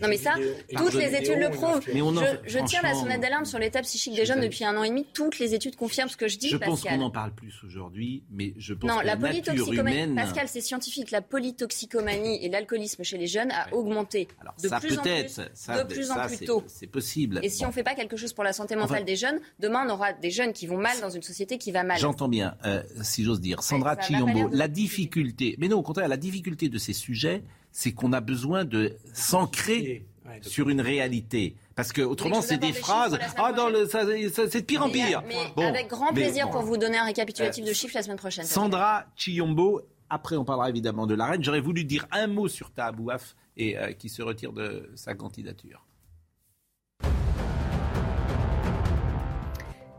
Non 0.00 0.08
mais 0.08 0.16
ça, 0.16 0.34
toutes 0.76 0.94
les 0.94 1.14
études 1.14 1.38
le 1.38 1.50
prouvent. 1.50 1.80
je, 1.84 2.58
tiens 2.66 2.80
la 2.82 2.94
sonnette 2.94 3.20
d'alarme 3.20 3.44
sur 3.44 3.58
l'état 3.58 3.82
psychique 3.82 4.14
des 4.16 4.26
jeunes 4.26 4.40
depuis 4.40 4.64
un 4.64 4.76
an 4.76 4.82
et 4.82 4.88
demi. 4.88 5.06
Toutes 5.12 5.38
les 5.38 5.54
études 5.54 5.76
confirment 5.76 6.08
ce 6.08 6.16
que 6.16 6.28
je 6.28 6.38
dis. 6.38 6.48
Je 6.48 6.56
pense 6.56 6.82
qu'on 6.82 7.00
en 7.00 7.10
parle 7.10 7.32
plus 7.32 7.54
aujourd'hui, 7.64 8.24
mais 8.30 8.54
je 8.56 8.74
pense 8.74 8.90
non, 8.90 9.00
que 9.00 9.06
la, 9.06 9.14
la 9.14 9.20
polytoxicomanie, 9.20 9.96
humaine... 9.96 10.14
Pascal, 10.14 10.48
c'est 10.48 10.60
scientifique. 10.60 11.10
La 11.10 11.22
polytoxicomanie 11.22 12.44
et 12.44 12.48
l'alcoolisme 12.48 13.02
chez 13.02 13.18
les 13.18 13.26
jeunes 13.26 13.50
a 13.50 13.72
augmenté 13.72 14.28
Alors, 14.40 14.54
de 14.62 14.68
ça 14.68 14.80
plus 14.80 14.98
en 14.98 15.02
plus, 15.02 15.40
ça, 15.54 15.82
de 15.82 15.92
plus 15.92 16.10
en 16.10 16.26
plus 16.26 16.38
tôt. 16.44 16.64
C'est 16.66 16.86
possible. 16.86 17.40
Et 17.42 17.48
si 17.48 17.64
on 17.64 17.68
ne 17.68 17.72
fait 17.72 17.82
pas 17.82 17.94
quelque 17.94 18.16
chose 18.16 18.32
pour 18.32 18.44
la 18.44 18.52
santé 18.52 18.76
mentale 18.76 19.04
des 19.04 19.16
jeunes, 19.16 19.40
demain 19.58 19.84
on 19.86 19.90
aura 19.90 20.12
des 20.12 20.30
jeunes 20.30 20.52
qui 20.52 20.66
vont 20.66 20.78
mal 20.78 21.00
dans 21.00 21.10
une 21.10 21.22
société 21.22 21.58
qui 21.58 21.72
va 21.72 21.82
mal. 21.82 21.98
J'entends 21.98 22.28
bien, 22.28 22.56
euh, 22.64 22.82
si 23.02 23.24
j'ose 23.24 23.40
dire, 23.40 23.62
Sandra 23.62 23.96
Chiombo, 24.00 24.48
la 24.52 24.68
difficulté, 24.68 25.56
mais 25.58 25.68
non, 25.68 25.78
au 25.78 25.82
contraire, 25.82 26.08
la 26.08 26.16
difficulté 26.16 26.68
de 26.68 26.78
ces 26.78 26.92
sujets, 26.92 27.42
c'est 27.74 27.92
qu'on 27.92 28.12
a 28.12 28.20
besoin 28.20 28.64
de 28.64 28.96
s'ancrer 29.12 30.06
sur 30.40 30.70
une 30.70 30.80
réalité. 30.80 31.56
Parce 31.74 31.92
que 31.92 32.02
autrement, 32.02 32.40
c'est 32.40 32.56
des 32.56 32.72
phrases. 32.72 33.18
Ah, 33.36 33.52
dans 33.52 33.68
le, 33.68 33.86
ça, 33.86 34.04
c'est 34.48 34.60
de 34.60 34.64
pire 34.64 34.84
en 34.84 34.88
pire. 34.88 35.22
Mais, 35.26 35.64
avec 35.66 35.88
grand 35.88 36.14
plaisir 36.14 36.48
pour 36.48 36.62
vous 36.62 36.76
donner 36.78 36.96
un 36.96 37.04
récapitulatif 37.04 37.64
de 37.64 37.72
chiffres 37.72 37.94
la 37.94 38.02
semaine 38.02 38.16
prochaine. 38.16 38.46
Sandra 38.46 39.04
Chiombo. 39.16 39.82
Après, 40.08 40.36
on 40.36 40.44
parlera 40.44 40.70
évidemment 40.70 41.06
de 41.06 41.14
la 41.14 41.26
reine. 41.26 41.42
J'aurais 41.42 41.60
voulu 41.60 41.84
dire 41.84 42.06
un 42.12 42.28
mot 42.28 42.46
sur 42.46 42.70
Tahabouaf 42.70 43.34
et 43.56 43.76
euh, 43.76 43.92
qui 43.92 44.08
se 44.08 44.22
retire 44.22 44.52
de 44.52 44.88
sa 44.94 45.14
candidature. 45.14 45.84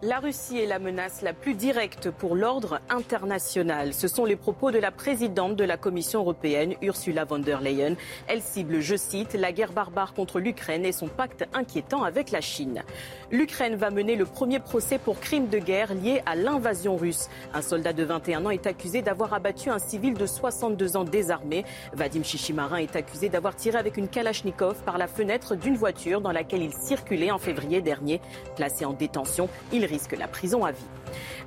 La 0.07 0.19
Russie 0.19 0.59
est 0.59 0.67
la 0.67 0.77
menace 0.77 1.23
la 1.23 1.33
plus 1.33 1.55
directe 1.55 2.11
pour 2.11 2.35
l'ordre 2.35 2.79
international. 2.91 3.91
Ce 3.91 4.07
sont 4.07 4.23
les 4.23 4.35
propos 4.35 4.69
de 4.69 4.77
la 4.77 4.91
présidente 4.91 5.55
de 5.55 5.63
la 5.63 5.77
Commission 5.77 6.19
européenne, 6.19 6.75
Ursula 6.83 7.25
von 7.25 7.39
der 7.39 7.59
Leyen. 7.59 7.95
Elle 8.27 8.43
cible, 8.43 8.81
je 8.81 8.95
cite, 8.97 9.33
la 9.33 9.51
guerre 9.51 9.71
barbare 9.71 10.13
contre 10.13 10.39
l'Ukraine 10.39 10.85
et 10.85 10.91
son 10.91 11.07
pacte 11.07 11.47
inquiétant 11.55 12.03
avec 12.03 12.29
la 12.29 12.39
Chine. 12.39 12.83
L'Ukraine 13.31 13.77
va 13.77 13.89
mener 13.89 14.15
le 14.15 14.27
premier 14.27 14.59
procès 14.59 14.99
pour 14.99 15.19
crime 15.19 15.47
de 15.47 15.57
guerre 15.57 15.95
lié 15.95 16.21
à 16.27 16.35
l'invasion 16.35 16.97
russe. 16.97 17.27
Un 17.55 17.63
soldat 17.63 17.91
de 17.91 18.03
21 18.03 18.45
ans 18.45 18.51
est 18.51 18.67
accusé 18.67 19.01
d'avoir 19.01 19.33
abattu 19.33 19.71
un 19.71 19.79
civil 19.79 20.13
de 20.13 20.27
62 20.27 20.97
ans 20.97 21.03
désarmé. 21.03 21.65
Vadim 21.93 22.21
Chichimarin 22.21 22.77
est 22.77 22.95
accusé 22.95 23.29
d'avoir 23.29 23.55
tiré 23.55 23.79
avec 23.79 23.97
une 23.97 24.07
Kalachnikov 24.07 24.83
par 24.83 24.99
la 24.99 25.07
fenêtre 25.07 25.55
d'une 25.55 25.77
voiture 25.77 26.21
dans 26.21 26.31
laquelle 26.31 26.61
il 26.61 26.73
circulait 26.73 27.31
en 27.31 27.39
février 27.39 27.81
dernier. 27.81 28.21
Placé 28.55 28.85
en 28.85 28.93
détention, 28.93 29.49
il 29.73 29.94
risque 29.95 30.17
la 30.17 30.27
prison 30.27 30.65
à 30.65 30.73
vie. 30.73 30.83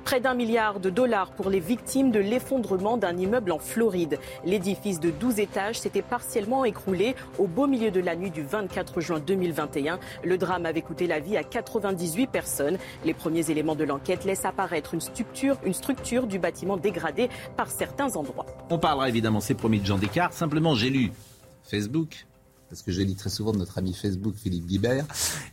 Près 0.03 0.19
d'un 0.19 0.33
milliard 0.33 0.79
de 0.79 0.89
dollars 0.89 1.29
pour 1.33 1.51
les 1.51 1.59
victimes 1.59 2.09
de 2.09 2.19
l'effondrement 2.19 2.97
d'un 2.97 3.15
immeuble 3.15 3.51
en 3.51 3.59
Floride. 3.59 4.17
L'édifice 4.43 4.99
de 4.99 5.11
12 5.11 5.39
étages 5.39 5.79
s'était 5.79 6.01
partiellement 6.01 6.65
écroulé 6.65 7.15
au 7.37 7.45
beau 7.45 7.67
milieu 7.67 7.91
de 7.91 7.99
la 7.99 8.15
nuit 8.15 8.31
du 8.31 8.41
24 8.41 9.01
juin 9.01 9.19
2021. 9.19 9.99
Le 10.23 10.37
drame 10.39 10.65
avait 10.65 10.81
coûté 10.81 11.05
la 11.05 11.19
vie 11.19 11.37
à 11.37 11.43
98 11.43 12.25
personnes. 12.25 12.79
Les 13.05 13.13
premiers 13.13 13.51
éléments 13.51 13.75
de 13.75 13.83
l'enquête 13.83 14.25
laissent 14.25 14.45
apparaître 14.45 14.95
une 14.95 15.01
structure, 15.01 15.57
du 16.25 16.39
bâtiment 16.39 16.77
dégradée 16.77 17.29
par 17.55 17.69
certains 17.69 18.15
endroits. 18.15 18.47
On 18.71 18.79
parlera 18.79 19.09
évidemment, 19.09 19.41
c'est 19.41 19.53
promis, 19.53 19.79
de 19.79 19.85
Jean 19.85 19.99
Descartes. 19.99 20.33
Simplement, 20.33 20.73
j'ai 20.73 20.89
lu 20.89 21.11
Facebook 21.61 22.25
parce 22.69 22.83
que 22.83 22.91
je 22.91 23.01
lis 23.01 23.15
très 23.15 23.29
souvent 23.29 23.51
de 23.51 23.57
notre 23.57 23.77
ami 23.79 23.93
Facebook 23.93 24.35
Philippe 24.35 24.67
Guibert. 24.67 25.05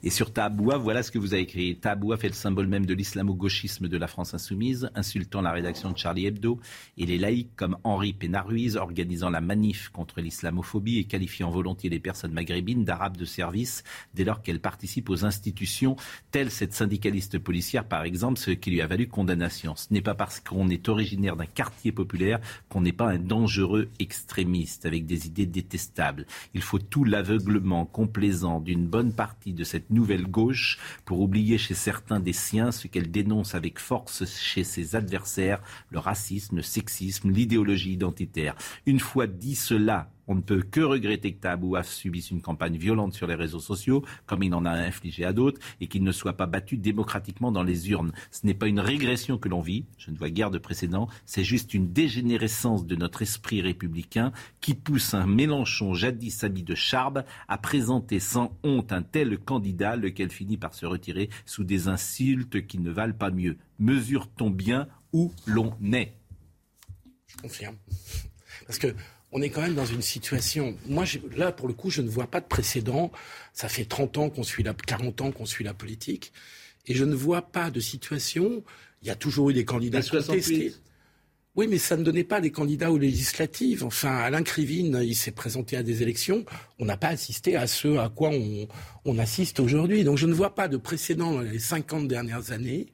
Et 0.02 0.10
sur 0.10 0.32
Taboua, 0.32 0.76
voilà 0.76 1.02
ce 1.02 1.10
que 1.10 1.18
vous 1.18 1.32
avez 1.32 1.42
écrit. 1.42 1.76
Taboua 1.76 2.16
fait 2.18 2.28
le 2.28 2.34
symbole 2.34 2.66
même 2.66 2.84
de 2.84 2.94
l'islamo-gauchisme 2.94 3.88
de 3.88 3.96
la 3.96 4.06
France 4.06 4.34
insoumise, 4.34 4.90
insultant 4.94 5.40
la 5.40 5.52
rédaction 5.52 5.90
de 5.90 5.96
Charlie 5.96 6.26
Hebdo 6.26 6.60
et 6.98 7.06
les 7.06 7.18
laïcs 7.18 7.56
comme 7.56 7.78
Henri 7.84 8.12
Pénaruiz, 8.12 8.76
organisant 8.76 9.30
la 9.30 9.40
manif 9.40 9.88
contre 9.88 10.20
l'islamophobie 10.20 10.98
et 10.98 11.04
qualifiant 11.04 11.50
volontiers 11.50 11.88
les 11.88 11.98
personnes 11.98 12.32
maghrébines 12.32 12.84
d'arabes 12.84 13.16
de 13.16 13.24
service 13.24 13.82
dès 14.14 14.24
lors 14.24 14.42
qu'elles 14.42 14.60
participent 14.60 15.08
aux 15.08 15.24
institutions, 15.24 15.96
telle 16.30 16.50
cette 16.50 16.74
syndicaliste 16.74 17.38
policière 17.38 17.86
par 17.86 18.02
exemple, 18.02 18.38
ce 18.38 18.50
qui 18.50 18.70
lui 18.70 18.82
a 18.82 18.86
valu 18.86 19.08
condamnation. 19.08 19.74
Ce 19.76 19.86
n'est 19.90 20.02
pas 20.02 20.14
parce 20.14 20.40
qu'on 20.40 20.68
est 20.68 20.88
originaire 20.88 21.36
d'un 21.36 21.46
quartier 21.46 21.92
populaire 21.92 22.40
qu'on 22.68 22.82
n'est 22.82 22.92
pas 22.92 23.08
un 23.08 23.18
dangereux 23.18 23.88
extrémiste 23.98 24.84
avec 24.84 25.06
des 25.06 25.26
idées 25.26 25.46
détestables. 25.46 26.26
Il 26.54 26.62
faut 26.62 26.78
tout 26.78 27.05
l'aveuglement 27.06 27.86
complaisant 27.86 28.60
d'une 28.60 28.86
bonne 28.86 29.12
partie 29.12 29.52
de 29.52 29.64
cette 29.64 29.90
nouvelle 29.90 30.26
gauche 30.26 30.78
pour 31.04 31.20
oublier 31.20 31.58
chez 31.58 31.74
certains 31.74 32.20
des 32.20 32.32
siens 32.32 32.72
ce 32.72 32.88
qu'elle 32.88 33.10
dénonce 33.10 33.54
avec 33.54 33.78
force 33.78 34.24
chez 34.24 34.64
ses 34.64 34.96
adversaires, 34.96 35.62
le 35.90 35.98
racisme, 35.98 36.56
le 36.56 36.62
sexisme, 36.62 37.30
l'idéologie 37.30 37.92
identitaire. 37.92 38.54
Une 38.86 39.00
fois 39.00 39.26
dit 39.26 39.54
cela, 39.54 40.10
on 40.28 40.34
ne 40.34 40.40
peut 40.40 40.62
que 40.62 40.80
regretter 40.80 41.34
que 41.34 41.40
Tahabouaf 41.40 41.88
subisse 41.88 42.30
une 42.30 42.42
campagne 42.42 42.76
violente 42.76 43.14
sur 43.14 43.26
les 43.26 43.34
réseaux 43.34 43.60
sociaux, 43.60 44.04
comme 44.26 44.42
il 44.42 44.54
en 44.54 44.64
a 44.64 44.72
infligé 44.72 45.24
à 45.24 45.32
d'autres, 45.32 45.60
et 45.80 45.86
qu'il 45.86 46.02
ne 46.02 46.12
soit 46.12 46.36
pas 46.36 46.46
battu 46.46 46.76
démocratiquement 46.76 47.52
dans 47.52 47.62
les 47.62 47.90
urnes. 47.90 48.12
Ce 48.30 48.46
n'est 48.46 48.54
pas 48.54 48.66
une 48.66 48.80
régression 48.80 49.38
que 49.38 49.48
l'on 49.48 49.60
vit, 49.60 49.86
je 49.98 50.10
ne 50.10 50.16
vois 50.16 50.30
guère 50.30 50.50
de 50.50 50.58
précédent, 50.58 51.08
c'est 51.24 51.44
juste 51.44 51.74
une 51.74 51.92
dégénérescence 51.92 52.86
de 52.86 52.96
notre 52.96 53.22
esprit 53.22 53.60
républicain 53.60 54.32
qui 54.60 54.74
pousse 54.74 55.14
un 55.14 55.26
Mélenchon 55.26 55.94
jadis 55.94 56.44
ami 56.44 56.62
de 56.62 56.74
Charbe 56.74 57.24
à 57.48 57.58
présenter 57.58 58.20
sans 58.20 58.56
honte 58.62 58.92
un 58.92 59.02
tel 59.02 59.38
candidat, 59.38 59.96
lequel 59.96 60.30
finit 60.30 60.56
par 60.56 60.74
se 60.74 60.86
retirer 60.86 61.30
sous 61.44 61.64
des 61.64 61.88
insultes 61.88 62.66
qui 62.66 62.78
ne 62.78 62.90
valent 62.90 63.14
pas 63.14 63.30
mieux. 63.30 63.56
Mesure-t-on 63.78 64.50
bien 64.50 64.88
où 65.12 65.32
l'on 65.46 65.74
est? 65.92 66.14
Je 67.26 67.36
confirme. 67.36 67.76
Parce 68.66 68.78
que 68.78 68.94
on 69.36 69.42
est 69.42 69.50
quand 69.50 69.60
même 69.60 69.74
dans 69.74 69.84
une 69.84 70.00
situation. 70.00 70.78
Moi, 70.86 71.04
là, 71.36 71.52
pour 71.52 71.68
le 71.68 71.74
coup, 71.74 71.90
je 71.90 72.00
ne 72.00 72.08
vois 72.08 72.26
pas 72.26 72.40
de 72.40 72.46
précédent. 72.46 73.12
Ça 73.52 73.68
fait 73.68 73.84
30 73.84 74.16
ans 74.16 74.30
qu'on 74.30 74.42
suit 74.42 74.62
la, 74.62 74.72
40 74.72 75.20
ans 75.20 75.30
qu'on 75.30 75.44
suit 75.44 75.62
la 75.62 75.74
politique. 75.74 76.32
Et 76.86 76.94
je 76.94 77.04
ne 77.04 77.14
vois 77.14 77.42
pas 77.42 77.70
de 77.70 77.78
situation. 77.78 78.64
Il 79.02 79.08
y 79.08 79.10
a 79.10 79.14
toujours 79.14 79.50
eu 79.50 79.52
des 79.52 79.66
candidats 79.66 80.00
contestés. 80.00 80.72
Oui, 81.54 81.66
mais 81.68 81.76
ça 81.76 81.98
ne 81.98 82.02
donnait 82.02 82.24
pas 82.24 82.40
des 82.40 82.50
candidats 82.50 82.90
aux 82.90 82.96
législatives. 82.96 83.84
Enfin, 83.84 84.16
Alain 84.16 84.42
Krivine, 84.42 85.00
il 85.02 85.14
s'est 85.14 85.32
présenté 85.32 85.76
à 85.76 85.82
des 85.82 86.00
élections. 86.00 86.46
On 86.78 86.86
n'a 86.86 86.96
pas 86.96 87.08
assisté 87.08 87.56
à 87.56 87.66
ce 87.66 87.98
à 87.98 88.08
quoi 88.08 88.30
on, 88.30 88.66
on 89.04 89.18
assiste 89.18 89.60
aujourd'hui. 89.60 90.02
Donc, 90.02 90.16
je 90.16 90.26
ne 90.26 90.32
vois 90.32 90.54
pas 90.54 90.66
de 90.66 90.78
précédent 90.78 91.32
dans 91.32 91.40
les 91.42 91.58
50 91.58 92.08
dernières 92.08 92.52
années 92.52 92.86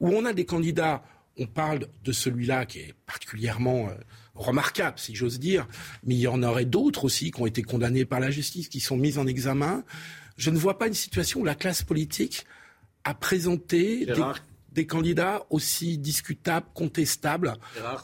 où 0.00 0.10
on 0.10 0.26
a 0.26 0.34
des 0.34 0.44
candidats. 0.44 1.02
On 1.38 1.46
parle 1.46 1.86
de 2.04 2.12
celui-là 2.12 2.66
qui 2.66 2.80
est 2.80 2.94
particulièrement 3.06 3.88
euh, 4.38 4.42
remarquable, 4.42 4.98
si 4.98 5.14
j'ose 5.14 5.38
dire, 5.38 5.66
mais 6.04 6.14
il 6.14 6.20
y 6.20 6.28
en 6.28 6.42
aurait 6.42 6.64
d'autres 6.64 7.04
aussi 7.04 7.30
qui 7.30 7.40
ont 7.40 7.46
été 7.46 7.62
condamnés 7.62 8.04
par 8.04 8.20
la 8.20 8.30
justice, 8.30 8.68
qui 8.68 8.80
sont 8.80 8.96
mis 8.96 9.18
en 9.18 9.26
examen. 9.26 9.84
Je 10.36 10.50
ne 10.50 10.58
vois 10.58 10.78
pas 10.78 10.86
une 10.86 10.94
situation 10.94 11.40
où 11.40 11.44
la 11.44 11.54
classe 11.54 11.82
politique 11.82 12.46
a 13.04 13.14
présenté 13.14 14.06
des, 14.72 14.86
candidats 14.86 15.44
aussi 15.50 15.98
discutables, 15.98 16.66
contestables, 16.74 17.54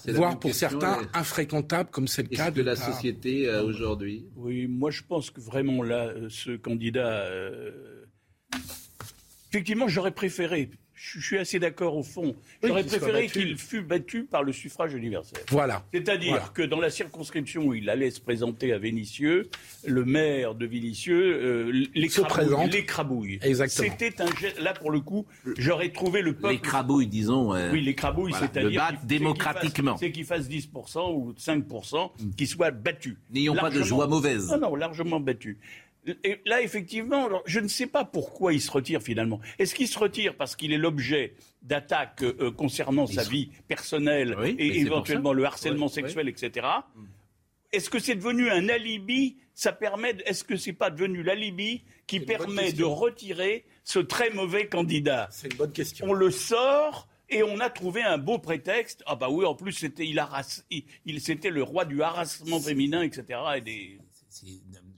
voire 0.09 0.39
pour 0.39 0.53
certains 0.55 1.03
infréquentables, 1.12 1.91
comme 1.91 2.09
c'est 2.09 2.22
le 2.22 2.37
cas 2.37 2.51
de, 2.51 2.62
la 2.62 2.74
société 2.74 3.48
euh, 3.48 3.62
aujourd'hui. 3.62 4.27
Oui, 4.35 4.66
moi 4.66 4.90
je 4.90 5.02
pense 5.06 5.31
que 5.31 5.40
vraiment 5.40 5.82
là, 5.82 6.06
euh, 6.06 6.28
ce 6.31 6.56
candidat. 6.56 7.27
Euh, 7.27 8.06
effectivement, 9.51 9.86
j'aurais 9.86 10.11
préféré 10.15 10.70
je 10.95 11.21
suis 11.21 11.39
assez 11.39 11.59
d'accord 11.59 11.97
au 11.97 12.03
fond. 12.03 12.35
J'aurais 12.62 12.85
préféré 12.85 13.27
qu'il 13.27 13.59
fût 13.59 13.83
battu 13.83 14.25
par 14.25 14.43
le 14.43 14.53
suffrage 14.53 14.95
universel. 14.95 15.39
Voilà. 15.51 15.85
C'est-à-dire 15.93 16.53
que 16.53 16.62
dans 16.62 16.81
la 16.81 16.91
circonscription 16.91 17.65
où 17.65 17.75
il 17.75 17.91
allait 17.91 18.11
se 18.11 18.21
présenter 18.21 18.73
à 18.73 18.79
Vénissieux, 18.79 19.51
le 19.87 20.05
maire 20.05 20.55
de 20.55 20.66
Vénissieux 20.66 21.15
euh, 21.43 21.87
l'écrabouille. 21.95 23.39
Exactement. 23.43 23.89
C'était 23.91 24.23
un 24.23 24.27
là 24.62 24.73
pour 24.73 24.91
le 24.91 25.01
coup, 25.01 25.27
j'aurais 25.59 25.91
trouvé 25.91 26.23
le 26.23 26.35
peuple. 26.35 26.55
L'écrabouille, 26.55 27.07
disons. 27.07 27.55
Euh, 27.55 27.71
oui, 27.73 27.81
l'écrabouille, 27.81 28.33
c'est-à-dire 28.33 28.89
le 28.93 29.07
démocratiquement. 29.07 29.97
C'est 29.97 30.12
qu'il 30.12 30.25
fasse, 30.25 30.49
10% 30.49 31.12
ou 31.15 31.33
5%, 31.33 32.11
qu'il 32.37 32.47
soit 32.47 32.71
battu. 32.71 33.19
N'ayons 33.31 33.55
pas 33.55 33.71
de 33.71 33.83
joie 33.83 34.07
mauvaise. 34.07 34.51
Non, 34.51 34.59
non, 34.59 34.75
largement 34.77 35.21
battu. 35.21 35.59
Et 36.22 36.40
là, 36.44 36.60
effectivement, 36.60 37.28
je 37.47 37.60
ne 37.60 37.68
sais 37.68 37.86
pas 37.86 38.05
pourquoi 38.05 38.52
il 38.52 38.60
se 38.60 38.70
retire 38.70 39.02
finalement. 39.02 39.40
Est-ce 39.59 39.74
qu'il 39.74 39.89
se 39.89 39.98
retire 39.98 40.36
parce 40.36 40.56
qu'il 40.56 40.72
est 40.72 40.78
l'objet 40.78 41.35
d'attaques 41.62 42.22
euh, 42.22 42.51
concernant 42.51 43.06
sa 43.06 43.22
vie 43.22 43.51
personnelle 43.68 44.36
et 44.59 44.81
éventuellement 44.81 45.32
le 45.32 45.44
harcèlement 45.44 45.89
sexuel, 45.89 46.28
etc. 46.28 46.66
Est-ce 47.72 47.90
que 47.90 47.98
c'est 47.98 48.14
devenu 48.14 48.51
un 48.51 48.68
alibi? 48.68 49.39
Ça 49.55 49.72
permet. 49.72 50.16
Est-ce 50.26 50.44
que 50.44 50.56
c'est 50.56 50.72
pas 50.72 50.90
devenu 50.90 51.22
l'alibi 51.22 51.82
qui 52.06 52.20
permet 52.20 52.72
de 52.72 52.85
retirer 52.85 53.64
ce 53.82 53.98
très 53.98 54.31
mauvais 54.31 54.68
candidat? 54.68 55.28
C'est 55.31 55.51
une 55.51 55.56
bonne 55.56 55.72
question. 55.72 56.06
On 56.09 56.12
le 56.12 56.31
sort. 56.31 57.09
Et 57.31 57.43
on 57.43 57.59
a 57.59 57.70
trouvé 57.70 58.02
un 58.02 58.18
beau 58.18 58.39
prétexte. 58.39 59.02
Ah 59.06 59.16
bah 59.16 59.28
oui, 59.31 59.47
en 59.47 59.55
plus 59.55 59.72
c'était 59.72 60.06
il, 60.06 60.22
il, 61.06 61.20
c'était 61.22 61.51
le 61.51 61.62
roi 61.62 61.86
du 61.86 62.02
harassement 62.02 62.60
féminin, 62.60 63.02
etc. 63.02 63.40
Et 63.56 63.60
des... 63.62 63.98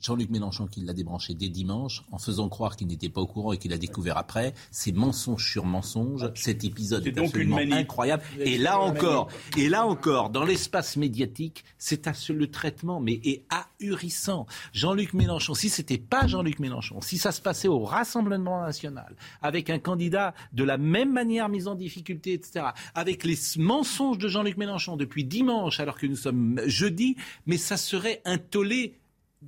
Jean-Luc 0.01 0.31
Mélenchon 0.31 0.67
qui 0.67 0.81
l'a 0.81 0.93
débranché 0.93 1.35
dès 1.35 1.49
dimanche 1.49 2.03
en 2.11 2.19
faisant 2.19 2.49
croire 2.49 2.77
qu'il 2.77 2.87
n'était 2.87 3.09
pas 3.09 3.21
au 3.21 3.27
courant 3.27 3.53
et 3.53 3.59
qu'il 3.59 3.73
a 3.73 3.79
découvert 3.79 4.17
après. 4.17 4.55
C'est 4.71 4.93
mensonge 4.93 5.51
sur 5.51 5.65
mensonge. 5.65 6.31
Cet 6.35 6.65
épisode 6.65 7.07
est, 7.07 7.19
absolument 7.19 7.59
incroyable. 7.59 8.23
Et 8.39 8.59
là 8.59 8.81
encore, 8.81 9.29
et 9.57 9.69
là 9.69 9.87
encore, 9.87 10.31
dans 10.31 10.45
l'espace 10.45 10.97
médiatique, 10.97 11.65
c'est 11.79 12.07
le 12.29 12.51
traitement, 12.51 13.01
mais 13.01 13.21
est 13.25 13.45
ahurissant. 13.51 14.47
Jean-Luc 14.73 15.13
Mélenchon, 15.13 15.55
si 15.55 15.69
c'était 15.69 15.99
pas 15.99 16.27
Jean-Luc 16.27 16.59
Mélenchon, 16.61 17.01
si 17.01 17.19
ça 17.19 17.33
se 17.33 17.41
passait 17.41 17.69
au 17.69 17.81
Rassemblement 17.81 18.63
national, 18.63 19.17
avec 19.43 19.71
un 19.71 19.79
candidat 19.79 20.35
de 20.53 20.65
la 20.65 20.79
même 20.79 21.13
manière 21.13 21.49
mis 21.49 21.67
en 21.67 21.75
difficulté, 21.75 22.35
etc., 22.35 22.67
avec 22.95 23.25
les 23.25 23.37
mensonges 23.59 24.19
de 24.19 24.29
Jean-Luc 24.29 24.57
Mélenchon 24.57 24.97
depuis 24.97 25.25
dimanche, 25.25 25.81
alors 25.81 25.99
que 25.99 26.07
nous 26.07 26.17
sommes 26.17 26.61
jeudi, 26.67 27.17
mais 27.47 27.59
ça 27.59 27.77
serait 27.77 28.23
un 28.25 28.39
tollé 28.39 28.99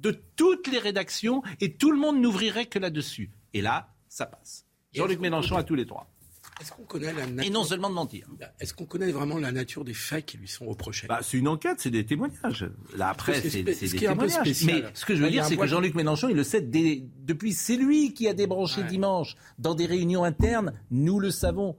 de 0.01 0.23
toutes 0.37 0.69
les 0.69 0.79
rédactions 0.79 1.43
et 1.61 1.75
tout 1.75 1.91
le 1.91 1.99
monde 1.99 2.21
n'ouvrirait 2.21 2.67
que 2.67 2.79
là-dessus. 2.79 3.31
Et 3.55 3.61
là, 3.61 3.95
ça 4.09 4.27
passe. 4.27 4.67
Jean-Luc 4.93 5.21
Mélenchon 5.21 5.57
à 5.57 5.65
tous 5.65 5.75
les 5.75 5.87
trois. 5.87 6.11
Est-ce 6.61 6.73
qu'on 6.73 6.83
connaît 6.83 7.13
la 7.13 7.27
nature... 7.27 7.45
Et 7.45 7.51
non 7.51 7.63
seulement 7.63 7.89
de 7.89 7.95
mentir. 7.95 8.27
Est-ce 8.59 8.75
qu'on 8.75 8.85
connaît 8.85 9.13
vraiment 9.13 9.39
la 9.39 9.53
nature 9.53 9.85
des 9.85 9.95
faits 9.95 10.27
qui 10.27 10.39
lui 10.39 10.49
sont 10.49 10.67
reprochés? 10.67 11.07
Bah, 11.07 11.21
C'est 11.23 11.39
une 11.39 11.47
enquête, 11.47 11.79
c'est 11.79 11.91
des 11.91 12.05
témoignages. 12.05 12.69
Là, 12.97 13.11
après, 13.11 13.41
c'est 13.41 13.63
des 13.63 13.75
témoignages. 13.75 14.65
Mais 14.65 14.83
ce 14.93 15.05
que 15.05 15.15
je 15.15 15.23
veux 15.23 15.31
dire, 15.31 15.45
c'est 15.45 15.57
que 15.57 15.67
Jean-Luc 15.67 15.95
Mélenchon, 15.95 16.29
il 16.29 16.37
le 16.37 16.43
sait 16.43 16.61
depuis. 16.61 17.53
C'est 17.53 17.77
lui 17.77 18.13
qui 18.13 18.27
a 18.27 18.35
débranché 18.35 18.83
dimanche 18.83 19.37
dans 19.59 19.75
des 19.75 19.87
réunions 19.87 20.25
internes. 20.25 20.73
Nous 20.91 21.21
le 21.21 21.31
savons 21.31 21.77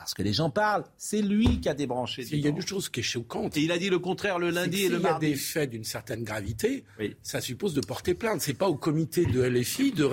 parce 0.00 0.14
que 0.14 0.22
les 0.22 0.32
gens 0.32 0.48
parlent, 0.48 0.84
c'est 0.96 1.20
lui 1.20 1.60
qui 1.60 1.68
a 1.68 1.74
débranché. 1.74 2.26
Il 2.32 2.40
y 2.40 2.46
a 2.46 2.48
une 2.48 2.66
chose 2.66 2.88
qui 2.88 3.00
est 3.00 3.02
choquante. 3.02 3.58
Et 3.58 3.60
il 3.60 3.70
a 3.70 3.76
dit 3.76 3.90
le 3.90 3.98
contraire 3.98 4.38
le 4.38 4.48
lundi 4.48 4.84
et 4.84 4.88
le 4.88 4.98
mardi. 4.98 5.26
Il 5.26 5.28
y 5.28 5.32
a 5.32 5.34
des 5.34 5.38
faits 5.38 5.70
d'une 5.70 5.84
certaine 5.84 6.24
gravité, 6.24 6.84
ça 7.22 7.42
suppose 7.42 7.74
de 7.74 7.82
porter 7.82 8.14
plainte. 8.14 8.40
C'est 8.40 8.54
pas 8.54 8.66
au 8.66 8.76
comité 8.76 9.26
de 9.26 9.42
LFI 9.42 9.92
de, 9.92 10.08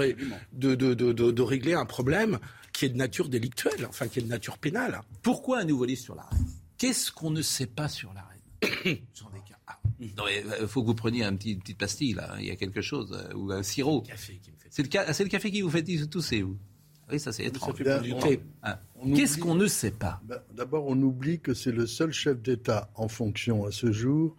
de, 0.52 0.76
de, 0.76 0.94
de, 1.14 1.42
régler 1.42 1.74
un 1.74 1.86
problème 1.86 2.38
qui 2.74 2.84
est 2.84 2.90
de 2.90 2.98
nature 2.98 3.30
délictuelle, 3.30 3.88
enfin 3.88 4.10
qui 4.10 4.20
est 4.20 4.24
de 4.24 4.28
nature 4.28 4.58
pénale. 4.58 5.00
Pourquoi 5.22 5.60
un 5.60 5.64
nouveau 5.64 5.86
livre 5.86 6.02
sur 6.02 6.16
la 6.16 6.24
reine? 6.24 6.46
Qu'est-ce 6.78 7.10
qu'on 7.10 7.32
ne 7.32 7.42
sait 7.42 7.66
pas 7.66 7.88
sur 7.88 8.14
la 8.14 8.24
reine? 8.24 8.98
J'en 9.16 9.28
ai 9.30 9.42
ah. 9.68 9.80
Il 10.02 10.14
euh, 10.20 10.68
faut 10.68 10.82
que 10.82 10.88
vous 10.88 10.96
preniez 10.96 11.24
un 11.24 11.36
petit, 11.38 11.54
une 11.54 11.60
petite 11.60 11.78
pastille, 11.78 12.14
là. 12.14 12.36
Il 12.40 12.46
y 12.46 12.52
a 12.52 12.58
quelque 12.58 12.82
chose. 12.82 13.14
Euh, 13.14 13.34
ou 13.36 13.52
un 13.54 13.64
sirop. 13.64 14.04
C'est 14.70 14.84
le, 14.84 15.24
le, 15.24 15.30
café 15.30 15.50
qui 15.50 15.62
vous 15.62 15.70
fait 15.70 15.84
tousser, 15.84 16.42
vous 16.42 16.58
oui, 17.10 17.20
ça 17.20 17.32
c'est 17.32 17.46
étrange. 17.46 17.76
Ah. 18.64 18.80
Qu'est-ce 19.16 19.38
qu'on 19.38 19.56
ne 19.56 19.68
sait 19.68 19.92
pas? 19.92 20.22
Ben, 20.26 20.40
D'abord, 20.54 20.86
on 20.88 21.02
oublie 21.02 21.40
que 21.40 21.54
c'est 21.54 21.72
le 21.72 21.88
seul 21.88 22.12
chef 22.12 22.42
d'État 22.42 22.90
en 22.96 23.08
fonction 23.08 23.66
à 23.66 23.72
ce 23.72 23.92
jour 23.92 24.36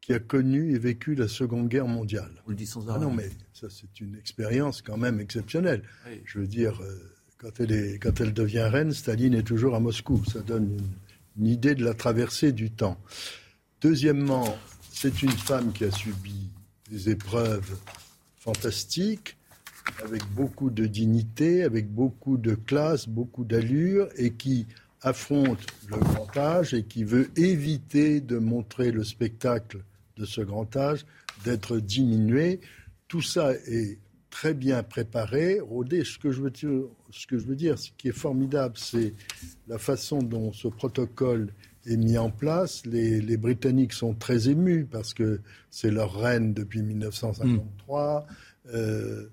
qui 0.00 0.14
a 0.14 0.18
connu 0.18 0.72
et 0.72 0.78
vécu 0.78 1.14
la 1.14 1.28
Seconde 1.28 1.68
Guerre 1.68 1.88
mondiale. 1.88 2.30
Vous 2.44 2.52
le 2.52 2.56
dites 2.56 2.68
sans 2.68 2.88
ah 2.88 2.98
non, 2.98 3.10
mais 3.10 3.28
ça 3.52 3.66
c'est 3.68 4.00
une 4.00 4.16
expérience 4.16 4.80
quand 4.80 4.96
même 4.96 5.20
exceptionnelle. 5.20 5.82
Je 6.24 6.38
veux 6.38 6.46
dire, 6.46 6.80
euh, 6.80 7.12
quand 7.38 7.60
elle, 7.60 7.72
est, 7.72 7.98
quand 7.98 8.20
elle 8.20 8.32
devient 8.32 8.68
reine, 8.70 8.92
Staline 8.92 9.34
est 9.34 9.42
toujours 9.42 9.74
à 9.74 9.80
Moscou. 9.80 10.24
Ça 10.32 10.40
donne 10.40 10.78
une 11.36 11.46
idée 11.46 11.74
de 11.74 11.84
la 11.84 11.92
traversée 11.92 12.52
du 12.52 12.70
temps. 12.70 12.98
Deuxièmement, 13.82 14.56
c'est 14.92 15.22
une 15.22 15.30
femme 15.30 15.72
qui 15.72 15.84
a 15.84 15.90
subi 15.90 16.50
des 16.88 17.10
épreuves 17.10 17.76
fantastiques 18.38 19.35
avec 20.04 20.22
beaucoup 20.34 20.70
de 20.70 20.86
dignité, 20.86 21.62
avec 21.64 21.90
beaucoup 21.90 22.36
de 22.36 22.54
classe, 22.54 23.08
beaucoup 23.08 23.44
d'allure, 23.44 24.08
et 24.16 24.32
qui 24.32 24.66
affronte 25.02 25.60
le 25.88 25.98
grand 25.98 26.36
âge 26.36 26.74
et 26.74 26.82
qui 26.82 27.04
veut 27.04 27.30
éviter 27.36 28.20
de 28.20 28.38
montrer 28.38 28.90
le 28.90 29.04
spectacle 29.04 29.82
de 30.16 30.24
ce 30.24 30.40
grand 30.40 30.74
âge, 30.76 31.06
d'être 31.44 31.78
diminué. 31.78 32.60
Tout 33.08 33.22
ça 33.22 33.52
est 33.52 33.98
très 34.30 34.54
bien 34.54 34.82
préparé, 34.82 35.60
rodé. 35.60 36.04
Ce 36.04 36.18
que 36.18 36.30
je 36.30 36.40
veux 36.42 36.50
dire, 36.50 37.78
ce, 37.78 37.90
qui 37.96 38.08
est 38.08 38.12
formidable, 38.12 38.74
c'est 38.76 39.14
la 39.68 39.78
façon 39.78 40.18
dont 40.18 40.52
ce 40.52 40.68
protocole 40.68 41.52
est 41.86 41.96
mis 41.96 42.18
en 42.18 42.30
place. 42.30 42.84
Les, 42.84 43.36
Britanniques 43.36 43.92
sont 43.92 44.14
très 44.14 44.48
émus 44.48 44.84
parce 44.84 45.14
que 45.14 45.40
c'est 45.70 45.90
leur 45.90 46.18
reine 46.18 46.52
depuis 46.52 46.82
1953 46.82 47.66
voir 47.86 48.26
euh, 48.74 49.28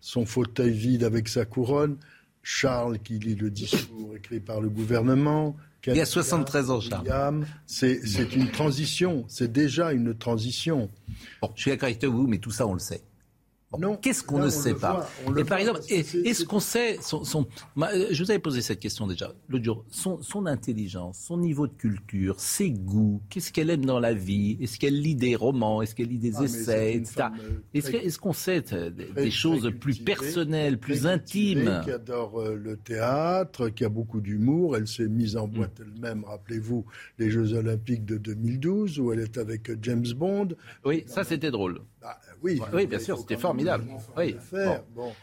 son 0.00 0.26
fauteuil 0.26 0.72
vide 0.72 1.04
avec 1.04 1.28
sa 1.28 1.44
couronne, 1.44 1.96
Charles 2.42 2.98
qui 3.00 3.18
lit 3.18 3.34
le 3.34 3.50
discours 3.50 4.16
écrit 4.16 4.40
par 4.40 4.60
le 4.60 4.68
gouvernement. 4.68 5.56
Il 5.86 5.96
y 5.96 6.00
a 6.00 6.06
73 6.06 6.70
ans, 6.70 6.80
Charles. 6.80 7.46
C'est 7.66 8.34
une 8.34 8.50
transition, 8.50 9.24
c'est 9.28 9.52
déjà 9.52 9.92
une 9.92 10.16
transition. 10.16 10.90
je 11.54 11.60
suis 11.60 11.70
d'accord 11.70 11.88
avec 11.88 12.04
vous, 12.04 12.26
mais 12.26 12.38
tout 12.38 12.50
ça, 12.50 12.66
on 12.66 12.74
le 12.74 12.78
sait. 12.78 13.02
Qu'est-ce 14.00 14.22
qu'on 14.22 14.38
ne 14.38 14.48
sait 14.48 14.74
pas 14.74 15.08
Et 15.36 15.44
par 15.44 15.58
exemple, 15.58 15.80
est-ce 15.90 16.44
qu'on 16.44 16.60
sait 16.60 16.98
son, 17.02 17.46
Je 17.76 18.22
vous 18.22 18.30
avais 18.30 18.38
posé 18.38 18.62
cette 18.62 18.80
question 18.80 19.06
déjà 19.06 19.32
l'autre 19.48 19.64
jour. 19.64 19.84
Son, 19.90 20.46
intelligence, 20.46 21.18
son 21.18 21.36
niveau 21.36 21.66
de 21.66 21.74
culture, 21.74 22.40
ses 22.40 22.70
goûts, 22.70 23.20
qu'est-ce 23.28 23.52
qu'elle 23.52 23.70
aime 23.70 23.84
dans 23.84 24.00
la 24.00 24.14
vie 24.14 24.56
Est-ce 24.60 24.78
qu'elle 24.78 24.98
lit 24.98 25.16
des 25.16 25.36
romans 25.36 25.82
Est-ce 25.82 25.94
qu'elle 25.94 26.08
lit 26.08 26.18
des 26.18 26.36
ah, 26.36 26.44
essais, 26.44 26.94
etc. 26.94 27.26
Euh, 27.40 27.60
est-ce 27.74 28.18
qu'on 28.18 28.32
sait 28.32 28.64
euh, 28.72 28.90
des, 28.90 29.30
choses 29.30 29.70
plus 29.78 29.98
personnelles, 29.98 30.78
plus 30.78 31.06
intimes 31.06 31.80
Qui 31.84 31.90
adore 31.90 32.40
euh, 32.40 32.54
le 32.54 32.76
théâtre, 32.76 33.68
qui 33.68 33.84
a 33.84 33.88
beaucoup 33.88 34.20
d'humour. 34.20 34.76
Elle 34.76 34.88
s'est 34.88 35.08
mise 35.08 35.36
en 35.36 35.46
boîte 35.46 35.80
mm. 35.80 35.82
elle-même. 35.82 36.24
Rappelez-vous 36.24 36.86
les 37.18 37.30
Jeux 37.30 37.52
Olympiques 37.52 38.06
de 38.06 38.16
2012 38.16 38.98
où 39.00 39.12
elle 39.12 39.20
est 39.20 39.36
avec 39.36 39.70
James 39.82 40.06
Bond. 40.16 40.48
Oui, 40.84 41.04
ça 41.06 41.24
c'était 41.24 41.50
drôle. 41.50 41.80
Bah, 42.00 42.16
oui, 42.42 42.60
oui, 42.72 42.86
bien 42.86 42.98
sûr, 42.98 43.18
c'était 43.18 43.36
formidable. 43.36 43.84
Oui. 44.16 44.36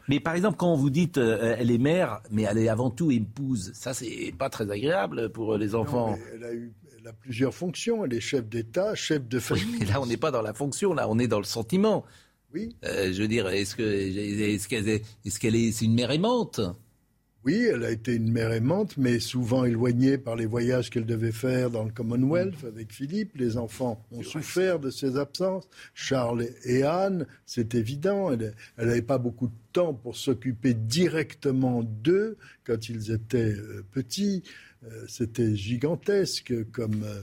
Mais 0.07 0.19
par 0.19 0.35
exemple, 0.35 0.57
quand 0.57 0.75
vous 0.75 0.89
dites 0.89 1.17
euh, 1.17 1.55
elle 1.57 1.71
est 1.71 1.77
mère, 1.77 2.21
mais 2.31 2.43
elle 2.43 2.57
est 2.57 2.69
avant 2.69 2.89
tout 2.89 3.11
épouse, 3.11 3.71
ça 3.73 3.93
c'est 3.93 4.33
pas 4.37 4.49
très 4.49 4.69
agréable 4.69 5.29
pour 5.29 5.57
les 5.57 5.75
enfants. 5.75 6.17
elle 6.33 6.43
a 6.43 6.53
eu 6.53 6.73
elle 7.05 7.09
a 7.09 7.13
plusieurs 7.13 7.53
fonctions. 7.53 8.03
Elle 8.05 8.13
est 8.13 8.19
chef 8.19 8.47
d'État, 8.47 8.95
chef 8.95 9.27
de 9.27 9.39
famille. 9.39 9.85
là, 9.85 10.01
on 10.01 10.07
n'est 10.07 10.17
pas 10.17 10.31
dans 10.31 10.41
la 10.41 10.53
fonction, 10.53 10.93
là, 10.93 11.07
on 11.07 11.19
est 11.19 11.27
dans 11.27 11.37
le 11.37 11.45
sentiment. 11.45 12.03
Oui. 12.53 12.75
Euh, 12.83 13.11
je 13.13 13.21
veux 13.21 13.27
dire, 13.27 13.47
est-ce 13.47 13.75
que 13.75 13.83
est-ce 13.83 14.67
qu'elle 14.67 14.89
est, 14.89 15.03
est, 15.25 15.39
qu'elle 15.39 15.55
est, 15.55 15.81
une 15.81 15.93
mère 15.93 16.11
aimante? 16.11 16.61
Oui, 17.45 17.67
elle 17.71 17.83
a 17.83 17.91
été 17.91 18.15
une 18.15 18.31
mère 18.31 18.51
aimante, 18.51 18.97
mais 18.97 19.19
souvent 19.19 19.65
éloignée 19.65 20.17
par 20.17 20.35
les 20.35 20.47
voyages 20.47 20.89
qu'elle 20.89 21.05
devait 21.05 21.31
faire 21.31 21.69
dans 21.69 21.83
le 21.83 21.91
Commonwealth 21.91 22.63
mm. 22.63 22.67
avec 22.67 22.91
Philippe. 22.91 23.35
Les 23.35 23.57
enfants 23.57 24.03
ont 24.11 24.23
souffert 24.23 24.79
de 24.79 24.89
ses 24.89 25.15
absences. 25.15 25.69
Charles 25.93 26.47
et 26.63 26.81
Anne, 26.81 27.27
c'est 27.45 27.75
évident. 27.75 28.31
Elle 28.31 28.55
n'avait 28.79 29.03
pas 29.03 29.19
beaucoup 29.19 29.47
de 29.47 29.53
temps 29.73 29.93
pour 29.93 30.17
s'occuper 30.17 30.73
directement 30.73 31.83
d'eux 31.83 32.37
quand 32.63 32.89
ils 32.89 33.11
étaient 33.11 33.53
euh, 33.53 33.85
petits. 33.91 34.41
Euh, 34.83 35.05
c'était 35.07 35.55
gigantesque 35.55 36.51
comme 36.71 37.03
euh, 37.03 37.21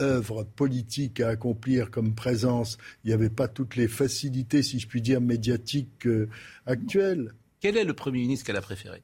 œuvre 0.00 0.44
politique 0.44 1.20
à 1.20 1.28
accomplir 1.28 1.90
comme 1.90 2.14
présence. 2.14 2.78
Il 3.04 3.08
n'y 3.08 3.12
avait 3.12 3.28
pas 3.28 3.48
toutes 3.48 3.76
les 3.76 3.88
facilités, 3.88 4.62
si 4.62 4.78
je 4.78 4.88
puis 4.88 5.02
dire, 5.02 5.20
médiatiques 5.20 6.08
actuelles. 6.64 7.34
Quel 7.60 7.76
est 7.76 7.84
le 7.84 7.92
Premier 7.92 8.20
ministre 8.20 8.46
qu'elle 8.46 8.56
a 8.56 8.62
préféré? 8.62 9.02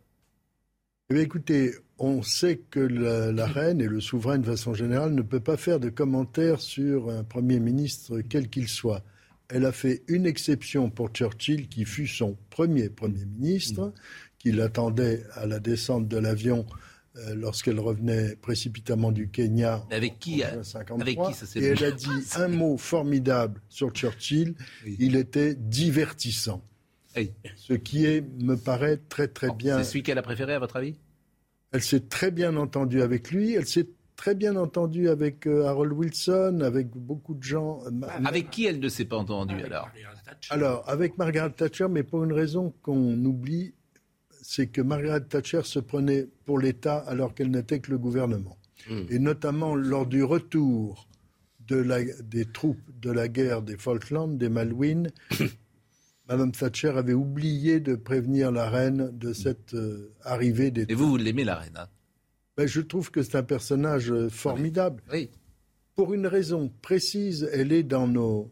Eh 1.11 1.21
écoutez, 1.21 1.73
on 1.99 2.23
sait 2.23 2.61
que 2.71 2.81
la, 2.81 3.47
reine 3.47 3.81
et 3.81 3.87
le 3.87 4.01
souverain, 4.01 4.39
de 4.39 4.47
façon 4.47 4.75
générale, 4.75 5.15
ne 5.15 5.23
peut 5.23 5.41
pas 5.41 5.57
faire 5.57 5.79
de 5.79 5.89
commentaires 5.89 6.61
sur 6.61 7.11
un 7.11 7.23
Premier 7.23 7.61
ministre, 7.61 8.21
quel 8.29 8.49
qu'il 8.49 8.69
soit. 8.69 9.03
elle 9.49 9.65
a 9.65 9.73
fait 9.73 10.03
une 10.09 10.27
exception 10.27 10.91
pour 10.91 11.11
Churchill, 11.11 11.69
qui 11.69 11.85
fut 11.85 12.09
son 12.09 12.37
premier 12.51 12.89
Premier 12.89 13.25
ministre, 13.25 13.93
qui 14.39 14.51
l'attendait 14.51 15.23
à 15.35 15.47
la 15.47 15.61
descente 15.61 16.09
de 16.09 16.19
l'avion 16.19 16.67
euh, 17.19 17.35
lorsqu'elle 17.37 17.79
revenait 17.79 18.37
précipitamment 18.37 19.13
du 19.13 19.29
Kenya. 19.29 19.87
avec 19.91 20.19
qui, 20.19 20.45
en 20.45 20.49
juin 20.55 20.63
53, 20.65 21.01
avec 21.01 21.19
qui 21.19 21.39
ça 21.39 21.47
s'est 21.47 21.61
Et 21.61 21.65
elle 21.67 21.85
a 21.85 21.93
dit 21.93 22.09
un 22.35 22.49
mot 22.49 22.77
formidable 22.77 23.63
sur 23.69 23.91
Churchill. 23.91 24.55
Il 24.99 25.15
était 25.15 25.55
divertissant. 25.55 26.63
Ce 27.57 27.73
qui 27.75 28.05
est, 28.07 28.23
me 28.43 28.57
paraît 28.57 28.99
très 29.09 29.29
très 29.29 29.51
bien. 29.53 29.79
C'est 29.79 29.85
celui 29.85 30.03
qu'elle 30.03 30.19
a 30.19 30.23
préféré, 30.23 30.55
à 30.55 30.59
votre 30.59 30.77
avis? 30.77 30.95
Elle 31.73 31.83
s'est 31.83 32.09
très 32.09 32.31
bien 32.31 32.57
entendue 32.57 33.03
avec 33.03 33.31
lui. 33.31 33.53
Elle 33.55 33.67
s'est 33.67 33.89
très 34.17 34.35
bien 34.35 34.57
entendue 34.57 35.09
avec 35.09 35.47
euh, 35.47 35.67
Harold 35.67 35.93
Wilson, 35.93 36.61
avec 36.63 36.89
beaucoup 36.91 37.35
de 37.35 37.43
gens. 37.43 37.81
Euh, 37.87 38.07
Avec 38.25 38.51
qui 38.51 38.65
elle 38.67 38.81
ne 38.81 38.89
s'est 38.89 39.05
pas 39.05 39.17
entendue 39.17 39.61
alors? 39.63 39.91
Alors, 40.51 40.89
avec 40.89 41.19
Margaret 41.19 41.51
Thatcher, 41.51 41.87
mais 41.91 42.03
pour 42.03 42.25
une 42.25 42.33
raison 42.33 42.73
qu'on 42.83 43.23
oublie, 43.25 43.75
c'est 44.43 44.69
que 44.69 44.81
Margaret 44.81 45.23
Thatcher 45.23 45.63
se 45.65 45.79
prenait 45.81 46.29
pour 46.45 46.59
l'État 46.59 46.99
alors 46.99 47.35
qu'elle 47.35 47.51
n'était 47.51 47.81
que 47.81 47.91
le 47.91 47.99
gouvernement. 47.99 48.57
Et 49.11 49.19
notamment 49.19 49.75
lors 49.75 50.07
du 50.07 50.23
retour 50.23 51.09
de 51.67 51.75
la- 51.77 52.05
des 52.23 52.45
troupes 52.45 52.79
de 53.03 53.11
la 53.11 53.27
guerre 53.27 53.61
des 53.63 53.77
Falklands, 53.77 54.29
des 54.29 54.49
Malouines, 54.49 55.11
Madame 56.29 56.53
Thatcher 56.53 56.89
avait 56.97 57.13
oublié 57.13 57.79
de 57.81 57.95
prévenir 57.95 58.51
la 58.51 58.69
reine 58.69 59.11
de 59.17 59.33
cette 59.33 59.75
euh, 59.75 60.13
arrivée 60.23 60.71
des 60.71 60.87
Et 60.89 60.95
vous, 60.95 61.09
vous 61.09 61.17
l'aimez, 61.17 61.45
la 61.45 61.57
reine 61.57 61.77
hein? 61.77 61.87
Ben, 62.57 62.67
je 62.67 62.81
trouve 62.81 63.11
que 63.11 63.23
c'est 63.23 63.37
un 63.37 63.43
personnage 63.43 64.11
euh, 64.11 64.29
formidable. 64.29 65.03
Oui. 65.13 65.31
Pour 65.95 66.15
une 66.15 66.27
raison 66.27 66.73
précise, 66.83 67.49
elle 67.53 67.73
est 67.73 67.83
dans 67.83 68.09
nos, 68.09 68.51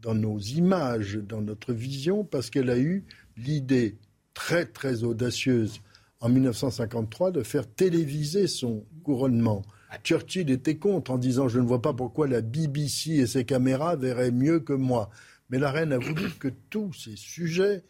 dans 0.00 0.14
nos 0.14 0.38
images, 0.38 1.16
dans 1.16 1.42
notre 1.42 1.72
vision, 1.72 2.24
parce 2.24 2.50
qu'elle 2.50 2.70
a 2.70 2.78
eu 2.78 3.04
l'idée 3.36 3.96
très 4.34 4.66
très 4.66 5.04
audacieuse 5.04 5.80
en 6.20 6.28
1953 6.28 7.30
de 7.30 7.42
faire 7.42 7.66
téléviser 7.66 8.46
son 8.46 8.84
couronnement. 9.02 9.62
Churchill 10.04 10.50
était 10.50 10.76
contre 10.76 11.10
en 11.10 11.18
disant 11.18 11.48
je 11.48 11.58
ne 11.58 11.66
vois 11.66 11.82
pas 11.82 11.92
pourquoi 11.92 12.26
la 12.26 12.40
BBC 12.40 13.12
et 13.12 13.26
ses 13.26 13.44
caméras 13.44 13.96
verraient 13.96 14.30
mieux 14.30 14.60
que 14.60 14.72
moi. 14.72 15.10
Mais 15.52 15.58
la 15.58 15.70
reine 15.70 15.92
a 15.92 15.98
voulu 15.98 16.30
que 16.40 16.48
tous 16.48 16.94
ces 16.94 17.14
sujets, 17.14 17.84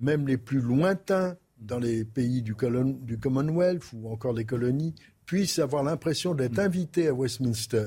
même 0.00 0.26
les 0.26 0.36
plus 0.36 0.60
lointains 0.60 1.36
dans 1.56 1.78
les 1.78 2.04
pays 2.04 2.42
du, 2.42 2.54
colon- 2.54 2.98
du 3.02 3.18
Commonwealth 3.20 3.84
ou 3.92 4.10
encore 4.10 4.32
les 4.32 4.44
colonies, 4.44 4.96
puissent 5.24 5.60
avoir 5.60 5.84
l'impression 5.84 6.34
d'être 6.34 6.58
invités 6.58 7.06
à 7.06 7.14
Westminster. 7.14 7.86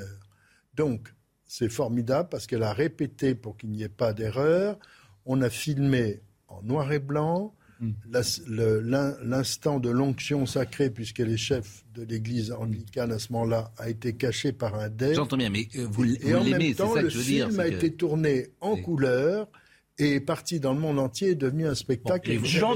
Donc, 0.76 1.14
c'est 1.46 1.68
formidable 1.68 2.30
parce 2.30 2.48
qu'elle 2.48 2.64
a 2.64 2.72
répété 2.72 3.36
pour 3.36 3.58
qu'il 3.58 3.72
n'y 3.72 3.84
ait 3.84 3.90
pas 3.90 4.14
d'erreur. 4.14 4.80
On 5.26 5.42
a 5.42 5.50
filmé 5.50 6.22
en 6.48 6.64
noir 6.64 6.90
et 6.94 7.00
blanc 7.00 7.54
l'instant 9.24 9.80
de 9.80 9.90
l'onction 9.90 10.46
sacrée, 10.46 10.90
puisqu'elle 10.90 11.32
est 11.32 11.38
chef 11.38 11.84
de 11.96 12.04
l'église 12.04 12.52
anglicane 12.52 13.12
à 13.12 13.20
ce 13.20 13.32
moment-là, 13.34 13.72
a 13.78 13.90
été 13.90 14.14
caché 14.14 14.52
par 14.52 14.76
un 14.76 14.90
dais. 14.90 15.14
J'entends 15.16 15.38
bien, 15.38 15.50
mais 15.50 15.68
vous, 15.76 16.04
l'aimez, 16.04 16.50
même 16.52 16.62
c'est 16.62 16.74
temps, 16.76 16.94
ça 16.94 17.00
que 17.00 17.06
le 17.06 17.10
je 17.10 17.18
veux 17.18 17.24
dire. 17.24 17.48
film 17.50 17.60
a 17.60 17.70
que- 17.70 17.76
été 17.76 17.92
tourné 17.94 18.48
en 18.62 18.76
couleur 18.78 19.48
et 20.00 20.16
est 20.16 20.20
parti 20.22 20.60
dans 20.60 20.74
le 20.74 20.80
monde 20.80 20.98
entier 21.00 21.28
et 21.28 21.32
est 21.32 21.36
devenu 21.36 21.68
un 21.68 21.76
spectacle. 21.76 22.32
Jean 22.44 22.76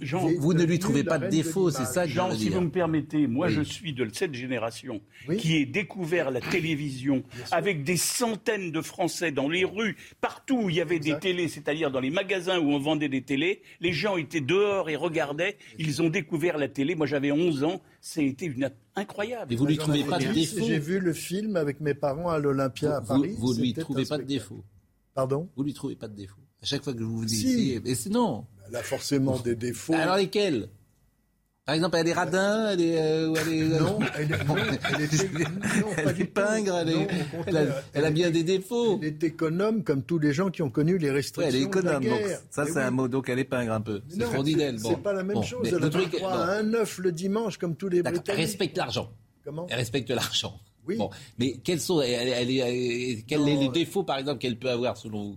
Jean- 0.00 0.28
est 0.28 0.34
Vous 0.38 0.54
ne 0.54 0.64
lui 0.64 0.78
trouvez 0.78 1.04
pas 1.04 1.18
de 1.18 1.28
défaut, 1.28 1.70
c'est 1.70 1.84
ça 1.84 2.04
que 2.04 2.10
je 2.10 2.14
Jean, 2.16 2.28
veux 2.30 2.34
si 2.36 2.44
dire. 2.48 2.54
vous 2.54 2.62
me 2.62 2.70
permettez, 2.70 3.26
moi 3.26 3.46
Oui. 3.46 3.52
je 3.52 3.60
suis 3.62 3.92
de 3.92 4.08
cette 4.12 4.34
génération 4.34 5.00
qui 5.38 5.56
ait 5.56 5.66
découvert 5.66 6.30
la 6.30 6.40
télévision 6.40 7.22
avec 7.52 7.84
des 7.84 7.96
centaines 7.96 8.72
de 8.72 8.80
Français 8.80 9.30
dans 9.30 9.48
les 9.48 9.64
rues, 9.64 9.96
partout 10.20 10.62
où 10.64 10.70
il 10.70 10.76
y 10.76 10.80
avait 10.80 10.98
des 10.98 11.18
télés, 11.18 11.48
c'est-à-dire 11.48 11.90
dans 11.90 12.00
les 12.00 12.10
magasins 12.10 12.58
où 12.58 12.70
on 12.72 12.78
vendait 12.78 13.08
des 13.08 13.22
télés. 13.22 13.62
Les 13.80 13.92
gens 13.92 14.16
étaient 14.16 14.40
dehors 14.40 14.88
et 14.90 14.96
regardaient. 14.96 15.56
Ils 15.78 16.02
ont 16.02 16.08
découvert 16.08 16.58
la 16.58 16.68
télé. 16.68 16.94
Moi 16.94 17.06
j'avais 17.06 17.30
11 17.30 17.62
ans. 17.64 17.80
C'était 18.00 18.46
une... 18.46 18.70
incroyable. 18.96 19.52
Et 19.52 19.56
vous 19.56 19.66
lui 19.66 19.76
J'en 19.76 19.82
trouvez 19.84 20.04
pas 20.04 20.18
de 20.18 20.32
défaut 20.32 20.64
J'ai 20.66 20.78
vu 20.78 20.98
le 20.98 21.12
film 21.12 21.56
avec 21.56 21.80
mes 21.80 21.94
parents 21.94 22.28
à 22.30 22.38
l'Olympia 22.38 22.96
à 22.96 23.00
Vous, 23.00 23.06
Paris. 23.06 23.34
vous 23.38 23.52
lui 23.54 23.68
C'était 23.68 23.80
trouvez 23.82 24.04
pas 24.04 24.18
de 24.18 24.24
défaut 24.24 24.64
Pardon? 25.14 25.48
Vous 25.56 25.62
lui 25.62 25.72
trouvez 25.72 25.96
pas 25.96 26.08
de 26.08 26.14
défaut 26.16 26.40
À 26.64 26.66
chaque 26.66 26.82
fois 26.82 26.94
que 26.94 27.02
vous 27.02 27.18
vous 27.18 27.24
dites 27.26 27.38
Si. 27.40 27.46
ici, 27.72 27.80
mais 27.84 27.94
c'est 27.94 28.08
non. 28.08 28.46
Elle 28.66 28.76
a 28.76 28.82
forcément 28.82 29.38
des 29.38 29.54
défauts. 29.54 29.92
Alors 29.92 30.16
lesquels? 30.16 30.70
Par 31.66 31.74
exemple, 31.74 31.96
elle 31.98 32.08
est 32.08 32.12
radin, 32.14 32.70
elle 32.70 32.80
est, 32.80 32.98
euh, 32.98 33.28
ou 33.28 33.36
elle 33.36 33.52
est 33.52 33.64
Non, 33.78 33.98
elle 34.18 34.32
est, 34.32 34.44
non, 34.44 34.56
elle 34.56 35.02
était, 35.02 35.16
non, 35.80 35.94
pas 35.94 36.02
elle 36.10 36.14
du 36.14 36.22
est 36.22 36.24
pingre, 36.24 36.74
elle, 36.78 36.88
est- 36.88 36.94
Non, 36.94 37.06
elle, 37.46 37.56
a, 37.58 37.62
elle 37.92 38.04
a 38.06 38.10
bien 38.10 38.30
des 38.30 38.42
défauts. 38.44 38.98
Elle 39.02 39.08
est 39.08 39.24
économe 39.24 39.84
comme 39.84 40.02
tous 40.02 40.18
les 40.18 40.32
gens 40.32 40.50
qui 40.50 40.62
ont 40.62 40.70
connu 40.70 40.96
les 40.96 41.08
Ouais, 41.08 41.14
restrictions 41.16 41.48
elle 41.48 41.56
est 41.62 41.66
de 41.66 41.80
la 41.82 41.96
économe, 41.98 42.04
donc 42.18 42.20
ça 42.50 42.64
c'est 42.64 42.72
oui. 42.76 42.80
un 42.80 42.90
mot, 42.90 43.08
donc 43.08 43.28
elle 43.28 43.38
est 43.40 43.44
pingre 43.44 43.72
un 43.74 43.82
peu. 43.82 44.00
C'est 44.08 44.18
d'elle. 44.18 44.78
C'est 44.78 44.88
bon. 44.88 44.94
pas 44.96 45.12
la 45.12 45.22
même 45.22 45.36
Bon, 45.36 45.42
chose. 45.42 45.60
mais 45.62 45.68
Elle 45.68 45.74
le 45.76 45.84
a 45.86 45.90
truc- 45.90 46.12
droit 46.16 46.32
non. 46.34 46.42
à 46.42 46.46
un 46.56 46.72
œuf 46.74 46.96
le 46.98 47.12
dimanche 47.12 47.58
comme 47.58 47.76
tous 47.76 47.88
les 47.90 48.02
D'accord, 48.02 48.18
elle 48.18 48.22
Britanniques. 48.24 48.46
respecte 48.46 48.76
l'argent. 48.78 49.10
Comment? 49.44 49.66
Elle 49.68 49.76
respecte 49.76 50.08
l'argent. 50.10 50.58
Oui. 50.86 50.96
Bon, 50.96 51.08
mais 51.38 51.58
quels 51.64 51.80
sont, 51.80 52.00
elle, 52.02 52.28
elle- 52.28 53.24
quels 53.26 53.38
sont 53.40 53.44
les 53.46 53.68
défauts, 53.70 54.04
par 54.04 54.18
exemple, 54.18 54.38
qu'elle 54.38 54.58
peut 54.58 54.68
avoir 54.70 54.96
selon 54.98 55.24
vous? 55.30 55.36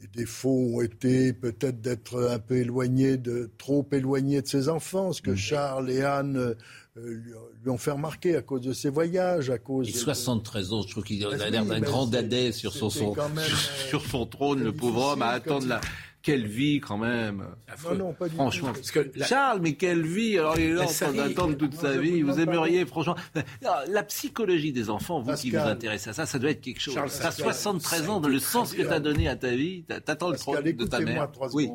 Les 0.00 0.08
défauts 0.08 0.72
ont 0.74 0.82
été 0.82 1.32
peut-être 1.32 1.80
d'être 1.80 2.28
un 2.30 2.38
peu 2.38 2.56
éloigné 2.56 3.16
de 3.16 3.50
trop 3.56 3.86
éloigné 3.92 4.42
de 4.42 4.46
ses 4.46 4.68
enfants, 4.68 5.12
ce 5.14 5.22
que 5.22 5.30
Mm. 5.30 5.36
Charles 5.36 5.90
et 5.90 6.02
Anne 6.02 6.36
euh, 6.36 6.54
lui, 6.96 7.32
lui 7.64 7.70
ont 7.70 7.78
fait 7.78 7.92
remarquer 7.92 8.36
à 8.36 8.42
cause 8.42 8.60
de 8.60 8.74
ses 8.74 8.90
voyages, 8.90 9.48
à 9.48 9.56
cause. 9.58 9.88
Et 9.88 9.92
de- 9.92 9.96
73 9.96 10.72
ans, 10.74 10.82
je 10.82 10.88
trouve 10.90 11.04
qu'il 11.04 11.24
a 11.24 11.48
l'air 11.48 11.64
d'un 11.64 11.80
grand 11.80 12.06
dadais 12.06 12.52
sur 12.52 12.74
son, 12.74 12.90
même, 13.34 13.42
sur, 13.88 14.00
euh, 14.00 14.08
son 14.10 14.26
trône, 14.26 14.62
le 14.62 14.72
pauvre 14.72 15.12
homme, 15.12 15.22
à 15.22 15.28
attendre 15.28 15.66
la. 15.66 15.80
Quelle 16.26 16.48
vie, 16.48 16.80
quand 16.80 16.98
même. 16.98 17.44
Non, 17.84 17.94
non, 17.94 18.12
pas 18.12 18.28
du 18.28 18.34
Franchement. 18.34 18.68
tout. 18.70 18.74
Parce 18.74 18.90
que 18.90 19.12
la- 19.14 19.26
Charles, 19.26 19.60
mais 19.62 19.74
quelle 19.74 20.04
vie 20.04 20.36
Alors, 20.38 20.58
il 20.58 20.64
est 20.64 20.72
là 20.72 20.82
en 20.82 20.86
train 20.86 21.12
d'attendre 21.12 21.56
toute 21.56 21.74
sa 21.74 21.96
vie. 21.96 22.22
vous 22.22 22.40
aimeriez, 22.40 22.84
franchement. 22.84 23.14
La 23.62 24.02
psychologie 24.02 24.72
des 24.72 24.90
enfants, 24.90 25.20
vous 25.20 25.32
qui 25.34 25.50
vous 25.50 25.56
Pascal. 25.56 25.72
intéressez 25.76 26.10
à 26.10 26.12
ça, 26.14 26.26
ça 26.26 26.40
doit 26.40 26.50
être 26.50 26.60
quelque 26.60 26.80
chose. 26.80 26.94
Charles, 26.94 27.10
Pascal, 27.10 27.32
73 27.32 28.00
ça 28.02 28.06
a 28.06 28.10
ans, 28.10 28.20
été 28.20 28.28
le 28.28 28.38
sens 28.40 28.72
que 28.74 28.82
t'as 28.82 28.98
dur. 28.98 29.12
donné 29.12 29.28
à 29.28 29.36
ta 29.36 29.54
vie, 29.54 29.84
t'a- 29.84 30.00
t'attends 30.00 30.30
le 30.30 30.32
Pascal, 30.36 30.54
trône 30.64 30.72
de 30.72 30.84
ta 30.84 30.98
mère. 31.00 31.30
Oui. 31.52 31.70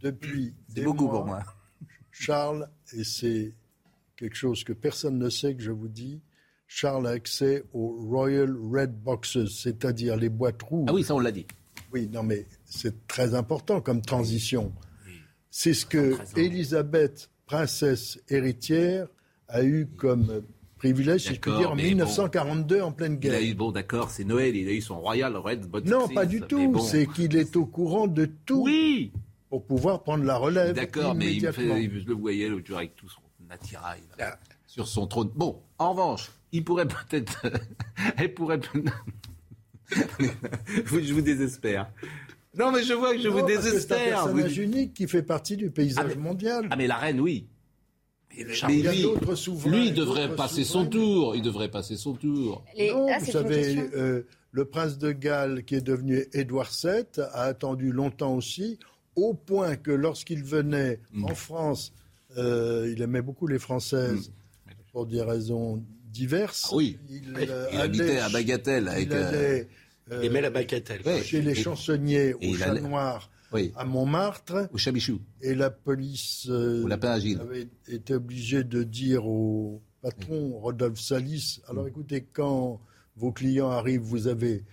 Depuis 0.00 0.54
c'est 0.72 0.82
beaucoup 0.84 1.04
mois, 1.06 1.12
pour 1.14 1.26
moi. 1.26 1.42
Charles, 2.12 2.68
et 2.96 3.02
c'est 3.04 3.52
quelque 4.16 4.36
chose 4.36 4.62
que 4.62 4.72
personne 4.72 5.18
ne 5.18 5.28
sait 5.28 5.56
que 5.56 5.62
je 5.62 5.72
vous 5.72 5.88
dis, 5.88 6.20
Charles 6.68 7.06
a 7.08 7.10
accès 7.10 7.64
aux 7.72 7.96
Royal 8.08 8.56
Red 8.56 8.94
Boxes, 9.02 9.44
c'est-à-dire 9.46 10.16
les 10.16 10.28
boîtes 10.28 10.62
rouges. 10.62 10.86
Ah 10.88 10.94
oui, 10.94 11.02
ça 11.02 11.14
on 11.16 11.18
l'a 11.18 11.32
dit. 11.32 11.46
Oui, 11.92 12.08
non, 12.12 12.22
mais 12.22 12.46
c'est 12.64 13.06
très 13.06 13.34
important 13.34 13.80
comme 13.80 14.00
transition. 14.02 14.72
C'est 15.50 15.74
ce 15.74 15.84
que 15.84 16.16
Élisabeth, 16.38 17.30
princesse 17.46 18.18
héritière, 18.28 19.06
a 19.48 19.62
eu 19.62 19.86
comme 19.98 20.42
privilège, 20.78 21.22
si 21.28 21.34
je 21.34 21.40
puis 21.40 21.52
dire, 21.52 21.72
en 21.72 21.74
mais 21.76 21.82
1942 21.84 22.80
en 22.80 22.90
pleine 22.92 23.12
Il 23.14 23.18
guerre. 23.18 23.34
a 23.38 23.42
eu, 23.42 23.54
bon, 23.54 23.70
d'accord, 23.70 24.10
c'est 24.10 24.24
Noël, 24.24 24.56
il 24.56 24.66
a 24.68 24.72
eu 24.72 24.80
son 24.80 24.98
Royal 25.00 25.36
Red 25.36 25.66
Boxes. 25.66 25.88
Non, 25.90 26.08
pas 26.08 26.24
du 26.26 26.40
tout. 26.40 26.70
bon. 26.72 26.80
C'est 26.80 27.06
qu'il 27.06 27.36
est 27.36 27.54
au 27.56 27.66
courant 27.66 28.06
de 28.06 28.24
tout 28.46 28.62
Oui 28.64 29.12
pour 29.50 29.64
pouvoir 29.66 30.02
prendre 30.02 30.24
la 30.24 30.38
relève 30.38 30.74
D'accord, 30.74 31.14
mais 31.14 31.34
il 31.34 31.44
me 31.44 31.52
fait, 31.52 31.84
il- 31.84 32.04
le 32.04 32.14
voyais 32.14 32.48
l'autre 32.48 32.66
jour 32.66 32.78
avec 32.78 32.96
tout 32.96 33.08
son 33.08 33.20
attirail 33.50 34.00
là, 34.18 34.38
Ah. 34.40 34.54
sur 34.66 34.88
son 34.88 35.06
trône. 35.06 35.30
Bon, 35.36 35.60
en 35.78 35.90
revanche, 35.92 36.32
il 36.52 36.64
pourrait 36.64 36.88
peut-être. 36.88 37.42
elle 38.16 38.32
pourrait. 38.32 38.60
Je 40.86 41.12
vous 41.12 41.20
désespère. 41.20 41.90
Non, 42.58 42.70
mais 42.70 42.82
je 42.82 42.92
vois 42.92 43.14
que 43.14 43.20
je 43.20 43.28
Non, 43.28 43.34
vous 43.34 43.40
parce 43.40 43.52
que 43.52 43.60
C'est 43.60 43.66
un 43.66 43.70
désespère. 43.70 44.26
Vous 44.28 44.34
personnage 44.34 44.58
unique 44.58 44.94
qui 44.94 45.08
fait 45.08 45.22
partie 45.22 45.56
du 45.56 45.70
paysage 45.70 46.16
mondial. 46.16 46.66
Ah, 46.70 46.76
mais 46.76 46.86
la 46.86 46.96
reine, 46.96 47.20
oui. 47.20 47.46
Mais, 48.36 48.46
Il 48.68 48.80
y 48.80 48.88
a 48.88 48.92
lui, 48.92 49.06
lui, 49.66 49.86
il 49.88 49.94
devrait 49.94 50.34
passer 50.34 50.64
son 50.64 50.86
tour. 50.86 51.36
Il 51.36 51.42
devrait 51.42 51.70
passer 51.70 51.96
son 51.96 52.14
tour. 52.14 52.64
Non, 52.78 53.06
ah, 53.10 53.18
vous 53.18 53.30
savez, 53.30 53.78
euh, 53.94 54.22
le 54.52 54.64
prince 54.64 54.98
de 54.98 55.12
Galles, 55.12 55.64
qui 55.64 55.74
est 55.74 55.82
devenu 55.82 56.24
Édouard 56.32 56.70
VII, 56.82 57.04
a 57.32 57.42
attendu 57.42 57.92
longtemps 57.92 58.34
aussi, 58.34 58.78
au 59.16 59.34
point 59.34 59.76
que 59.76 59.90
lorsqu'il 59.90 60.42
venait 60.44 61.00
Mm. 61.12 61.24
en 61.26 61.34
France, 61.34 61.92
euh, 62.38 62.90
il 62.94 63.02
aimait 63.02 63.20
beaucoup 63.22 63.46
les 63.46 63.58
Françaises 63.58 64.30
pour 64.92 65.06
des 65.06 65.20
raisons 65.22 65.82
diverses. 66.06 66.64
Mm. 66.64 66.68
Ah 66.70 66.76
oui. 66.76 66.98
Il, 67.10 67.16
Il 67.38 67.50
euh, 67.50 67.80
habitait 67.80 68.18
à 68.18 68.28
Bagatelle 68.30 68.88
avec, 68.88 69.08
Il 69.08 69.12
allait, 69.12 69.58
Il 69.58 69.62
euh, 69.62 69.64
aimait 70.10 70.40
la 70.40 70.50
bagatelle. 70.50 71.00
Ouais. 71.04 71.22
chez 71.22 71.42
les 71.42 71.54
chansonniers 71.54 72.34
au 72.34 72.54
Chat 72.54 72.74
Noir 72.80 73.30
Oui. 73.52 73.72
à 73.76 73.84
Montmartre. 73.84 74.68
Au 74.72 74.78
Chabichou. 74.78 75.20
Et 75.40 75.54
la 75.54 75.70
police 75.70 76.46
euh, 76.50 76.88
avait 77.40 77.68
été 77.88 78.14
obligée 78.14 78.64
de 78.64 78.82
dire 78.82 79.26
au 79.26 79.82
patron, 80.00 80.58
Rodolphe 80.58 81.00
Salis, 81.00 81.60
alors 81.68 81.86
écoutez, 81.86 82.26
quand 82.32 82.80
vos 83.16 83.30
clients 83.32 83.70
arrivent, 83.70 84.00
vous 84.00 84.26
avez 84.26 84.64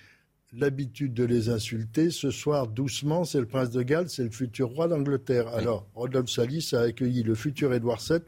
l'habitude 0.53 1.13
de 1.13 1.23
les 1.23 1.49
insulter. 1.49 2.09
Ce 2.09 2.31
soir, 2.31 2.67
doucement, 2.67 3.23
c'est 3.23 3.39
le 3.39 3.45
prince 3.45 3.69
de 3.69 3.83
Galles, 3.83 4.09
c'est 4.09 4.23
le 4.23 4.31
futur 4.31 4.69
roi 4.69 4.87
d'Angleterre. 4.87 5.47
Alors, 5.49 5.87
Rodolphe 5.93 6.31
Salis 6.31 6.69
a 6.73 6.79
accueilli 6.81 7.21
le 7.21 7.35
futur 7.35 7.71
Édouard 7.73 7.99
VII 8.01 8.19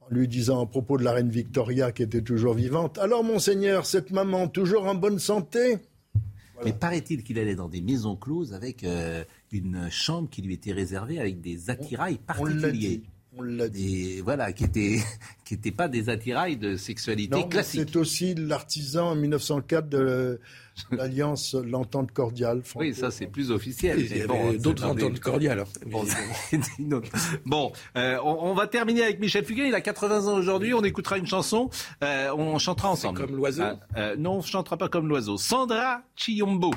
en 0.00 0.14
lui 0.14 0.28
disant 0.28 0.62
à 0.62 0.66
propos 0.66 0.96
de 0.98 1.02
la 1.02 1.12
reine 1.12 1.30
Victoria 1.30 1.90
qui 1.90 2.02
était 2.04 2.22
toujours 2.22 2.54
vivante, 2.54 2.98
alors 2.98 3.24
monseigneur, 3.24 3.84
cette 3.86 4.12
maman 4.12 4.46
toujours 4.46 4.86
en 4.86 4.94
bonne 4.94 5.18
santé? 5.18 5.78
Mais 6.64 6.72
paraît-il 6.72 7.22
qu'il 7.22 7.38
allait 7.38 7.54
dans 7.54 7.68
des 7.68 7.80
maisons 7.80 8.16
closes 8.16 8.52
avec 8.52 8.84
euh, 8.84 9.24
une 9.52 9.88
chambre 9.90 10.28
qui 10.30 10.42
lui 10.42 10.54
était 10.54 10.72
réservée 10.72 11.18
avec 11.18 11.40
des 11.40 11.70
attirails 11.70 12.18
particuliers. 12.18 13.02
On 13.36 13.42
l'a 13.42 13.68
dit. 13.68 14.16
Et 14.16 14.20
voilà, 14.22 14.52
qui 14.52 14.64
n'étaient 14.64 14.98
qui 15.44 15.56
pas 15.70 15.88
des 15.88 16.08
attirails 16.08 16.56
de 16.56 16.76
sexualité 16.76 17.36
Non, 17.36 17.48
classique. 17.48 17.82
c'est 17.86 17.96
aussi 17.96 18.34
l'artisan 18.34 19.10
en 19.10 19.14
1904 19.14 19.88
de 19.88 20.40
l'alliance, 20.90 21.54
l'entente 21.54 22.12
cordiale. 22.12 22.62
Oui, 22.76 22.94
ça 22.94 23.10
c'est 23.10 23.26
plus 23.26 23.50
officiel. 23.50 24.00
Il 24.00 24.16
y 24.16 24.20
avait 24.20 24.26
bon, 24.26 24.52
d'autres 24.54 24.84
ententes 24.84 25.20
cordiales. 25.20 25.64
Bon, 25.86 26.04
autre. 26.92 27.08
Bon, 27.44 27.72
euh, 27.96 28.18
on, 28.24 28.50
on 28.50 28.54
va 28.54 28.66
terminer 28.66 29.02
avec 29.02 29.20
Michel 29.20 29.44
Fugain. 29.44 29.64
Il 29.64 29.74
a 29.74 29.80
80 29.80 30.26
ans 30.28 30.34
aujourd'hui. 30.34 30.74
On 30.74 30.82
écoutera 30.82 31.18
une 31.18 31.26
chanson. 31.26 31.70
Euh, 32.02 32.32
on 32.36 32.58
chantera 32.58 32.90
ensemble. 32.90 33.20
comme 33.20 33.36
l'oiseau 33.36 33.62
Ah, 33.64 33.76
euh, 33.96 34.16
Non, 34.16 34.36
on 34.36 34.42
chantera 34.42 34.76
pas 34.76 34.88
comme 34.88 35.08
l'oiseau. 35.08 35.36
Sandra 35.36 36.02
Chiombo. 36.16 36.72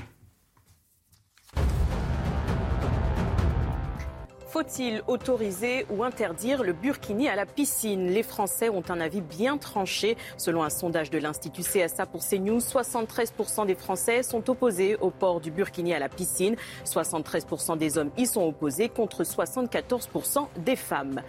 Faut-il 4.54 5.02
autoriser 5.08 5.88
ou 5.90 6.04
interdire 6.04 6.62
le 6.62 6.74
burkini 6.74 7.28
à 7.28 7.36
la 7.36 7.48
piscine? 7.48 8.12
Les 8.12 8.22
Français 8.22 8.70
ont 8.70 8.84
un 8.88 9.02
avis 9.02 9.22
bien 9.22 9.58
tranché. 9.58 10.16
Selon 10.38 10.62
un 10.62 10.70
sondage 10.70 11.10
de 11.10 11.18
l'Institut 11.18 11.64
CSA 11.64 12.06
pour 12.06 12.22
CNews, 12.24 12.60
73% 12.60 13.66
des 13.66 13.74
Français 13.74 14.22
sont 14.22 14.48
opposés 14.52 14.96
au 14.98 15.10
port 15.10 15.42
du 15.42 15.50
burkini 15.50 15.96
à 15.96 15.98
la 15.98 16.08
piscine. 16.08 16.56
73% 16.86 17.80
des 17.80 17.98
hommes 17.98 18.12
y 18.16 18.28
sont 18.28 18.44
opposés 18.44 18.90
contre 18.90 19.24
74% 19.24 20.46
des 20.58 20.76
femmes. 20.76 21.24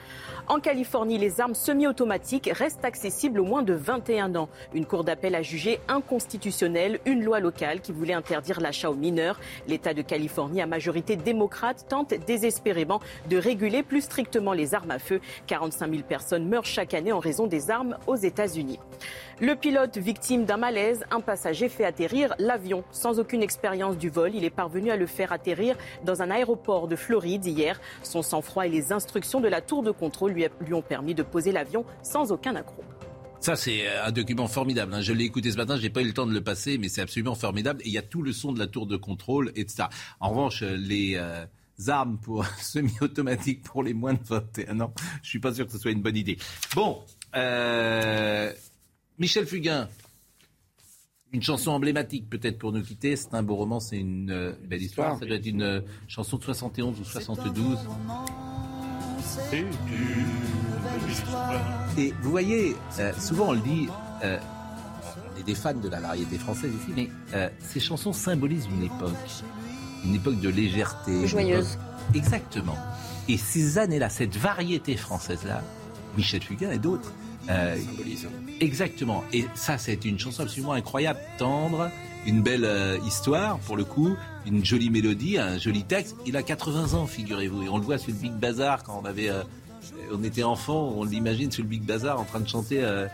En 0.46 0.60
Californie, 0.60 1.16
les 1.16 1.40
armes 1.40 1.54
semi-automatiques 1.54 2.50
restent 2.52 2.84
accessibles 2.84 3.40
aux 3.40 3.46
moins 3.46 3.62
de 3.62 3.72
21 3.72 4.34
ans. 4.34 4.50
Une 4.74 4.84
cour 4.84 5.02
d'appel 5.02 5.34
a 5.34 5.40
jugé 5.40 5.80
inconstitutionnelle 5.88 7.00
une 7.06 7.24
loi 7.24 7.40
locale 7.40 7.80
qui 7.80 7.92
voulait 7.92 8.12
interdire 8.12 8.60
l'achat 8.60 8.90
aux 8.90 8.94
mineurs. 8.94 9.40
L'État 9.68 9.94
de 9.94 10.02
Californie, 10.02 10.60
à 10.60 10.66
majorité 10.66 11.16
démocrate, 11.16 11.86
tente 11.88 12.12
désespérément 12.26 13.00
de 13.30 13.38
réguler 13.38 13.82
plus 13.82 14.02
strictement 14.02 14.52
les 14.52 14.74
armes 14.74 14.90
à 14.90 14.98
feu. 14.98 15.22
45 15.46 15.90
000 15.90 16.02
personnes 16.06 16.46
meurent 16.46 16.66
chaque 16.66 16.92
année 16.92 17.12
en 17.12 17.20
raison 17.20 17.46
des 17.46 17.70
armes 17.70 17.96
aux 18.06 18.16
États-Unis. 18.16 18.78
Le 19.40 19.56
pilote 19.56 19.96
victime 19.96 20.44
d'un 20.44 20.58
malaise, 20.58 21.04
un 21.10 21.20
passager 21.20 21.70
fait 21.70 21.84
atterrir 21.86 22.34
l'avion. 22.38 22.84
Sans 22.92 23.18
aucune 23.18 23.42
expérience 23.42 23.96
du 23.96 24.10
vol, 24.10 24.34
il 24.34 24.44
est 24.44 24.50
parvenu 24.50 24.90
à 24.90 24.96
le 24.96 25.06
faire 25.06 25.32
atterrir 25.32 25.76
dans 26.04 26.20
un 26.20 26.30
aéroport 26.30 26.86
de 26.86 26.96
Floride 26.96 27.46
hier. 27.46 27.80
Son 28.02 28.20
sang-froid 28.20 28.66
et 28.66 28.70
les 28.70 28.92
instructions 28.92 29.40
de 29.40 29.48
la 29.48 29.62
tour 29.62 29.82
de 29.82 29.90
contrôle 29.90 30.33
lui, 30.34 30.44
a- 30.44 30.50
lui 30.60 30.74
ont 30.74 30.82
permis 30.82 31.14
de 31.14 31.22
poser 31.22 31.52
l'avion 31.52 31.84
sans 32.02 32.30
aucun 32.32 32.54
accroc. 32.56 32.84
Ça, 33.40 33.56
c'est 33.56 33.86
euh, 33.86 34.06
un 34.06 34.12
document 34.12 34.46
formidable. 34.48 34.94
hein. 34.94 35.00
Je 35.02 35.12
l'ai 35.12 35.24
écouté 35.24 35.50
ce 35.50 35.56
matin, 35.56 35.76
j'ai 35.78 35.90
pas 35.90 36.00
eu 36.02 36.06
le 36.06 36.12
temps 36.14 36.26
de 36.26 36.32
le 36.32 36.40
passer, 36.42 36.78
mais 36.78 36.88
c'est 36.88 37.02
absolument 37.02 37.34
formidable. 37.34 37.80
Et 37.82 37.88
il 37.88 37.92
y 37.92 37.98
a 37.98 38.02
tout 38.02 38.22
le 38.22 38.32
son 38.32 38.52
de 38.52 38.58
la 38.58 38.66
tour 38.66 38.86
de 38.86 38.96
contrôle, 38.96 39.50
etc. 39.54 39.84
En 40.20 40.30
revanche, 40.30 40.62
euh, 40.62 40.76
les 40.76 41.14
euh, 41.16 41.44
armes 41.88 42.18
pour 42.18 42.46
semi-automatiques 42.60 43.62
pour 43.62 43.82
les 43.82 43.92
moins 43.94 44.14
de 44.14 44.20
21 44.24 44.80
ans, 44.80 44.94
je 45.22 45.28
suis 45.28 45.40
pas 45.40 45.52
sûr 45.52 45.66
que 45.66 45.72
ce 45.72 45.78
soit 45.78 45.90
une 45.90 46.00
bonne 46.02 46.16
idée. 46.16 46.38
Bon, 46.74 47.00
euh, 47.36 48.50
Michel 49.18 49.46
Fugain. 49.46 49.88
Une 51.32 51.42
chanson 51.42 51.72
emblématique 51.72 52.30
peut-être 52.30 52.58
pour 52.60 52.70
nous 52.70 52.80
quitter. 52.82 53.16
C'est 53.16 53.34
un 53.34 53.42
beau 53.42 53.56
roman, 53.56 53.80
c'est 53.80 53.98
une 53.98 54.30
euh, 54.30 54.52
belle 54.68 54.80
histoire. 54.82 55.18
Ça 55.18 55.26
doit 55.26 55.34
être 55.36 55.46
une 55.46 55.62
euh, 55.62 55.80
chanson 56.06 56.36
de 56.38 56.44
71 56.44 57.00
ou 57.00 57.04
72. 57.04 57.76
Et 61.98 62.12
vous 62.22 62.30
voyez, 62.30 62.76
euh, 62.98 63.12
souvent 63.18 63.48
on 63.48 63.52
le 63.52 63.60
dit, 63.60 63.88
euh, 64.24 64.38
on 65.34 65.40
est 65.40 65.44
des 65.44 65.54
fans 65.54 65.74
de 65.74 65.88
la 65.88 66.00
variété 66.00 66.38
française 66.38 66.70
ici, 66.74 66.92
mais 66.96 67.08
euh, 67.34 67.48
ces 67.60 67.80
chansons 67.80 68.12
symbolisent 68.12 68.66
une 68.66 68.84
époque, 68.84 69.14
une 70.04 70.14
époque 70.14 70.40
de 70.40 70.48
légèreté. 70.48 71.26
Joyeuse. 71.26 71.72
époque- 71.74 72.16
Exactement. 72.16 72.76
Et 73.28 73.38
ces 73.38 73.78
années-là, 73.78 74.10
cette 74.10 74.36
variété 74.36 74.96
française-là, 74.96 75.62
Michel 76.16 76.42
Fugain 76.42 76.70
et 76.70 76.78
d'autres, 76.78 77.12
euh, 77.48 77.76
exactement. 78.60 79.24
Et 79.32 79.46
ça, 79.54 79.78
c'est 79.78 80.04
une 80.04 80.18
chanson 80.18 80.42
absolument 80.42 80.72
incroyable, 80.74 81.18
tendre, 81.38 81.90
une 82.26 82.42
belle 82.42 82.64
euh, 82.64 82.98
histoire 83.06 83.58
pour 83.60 83.76
le 83.76 83.84
coup, 83.84 84.16
une 84.46 84.64
jolie 84.64 84.90
mélodie, 84.90 85.38
un 85.38 85.58
joli 85.58 85.84
texte. 85.84 86.16
Il 86.26 86.36
a 86.36 86.42
80 86.42 86.94
ans, 86.98 87.06
figurez-vous, 87.06 87.62
et 87.62 87.68
on 87.68 87.78
le 87.78 87.84
voit 87.84 87.98
sur 87.98 88.12
le 88.12 88.18
Big 88.18 88.32
Bazar 88.32 88.82
quand 88.82 89.00
on 89.02 89.06
avait, 89.06 89.28
euh, 89.28 89.42
on 90.12 90.22
était 90.22 90.42
enfant, 90.42 90.94
on 90.96 91.04
l'imagine 91.04 91.50
sur 91.50 91.62
le 91.62 91.68
Big 91.68 91.82
Bazar 91.82 92.20
en 92.20 92.24
train 92.24 92.40
de 92.40 92.48
chanter 92.48 92.82
euh, 92.82 93.06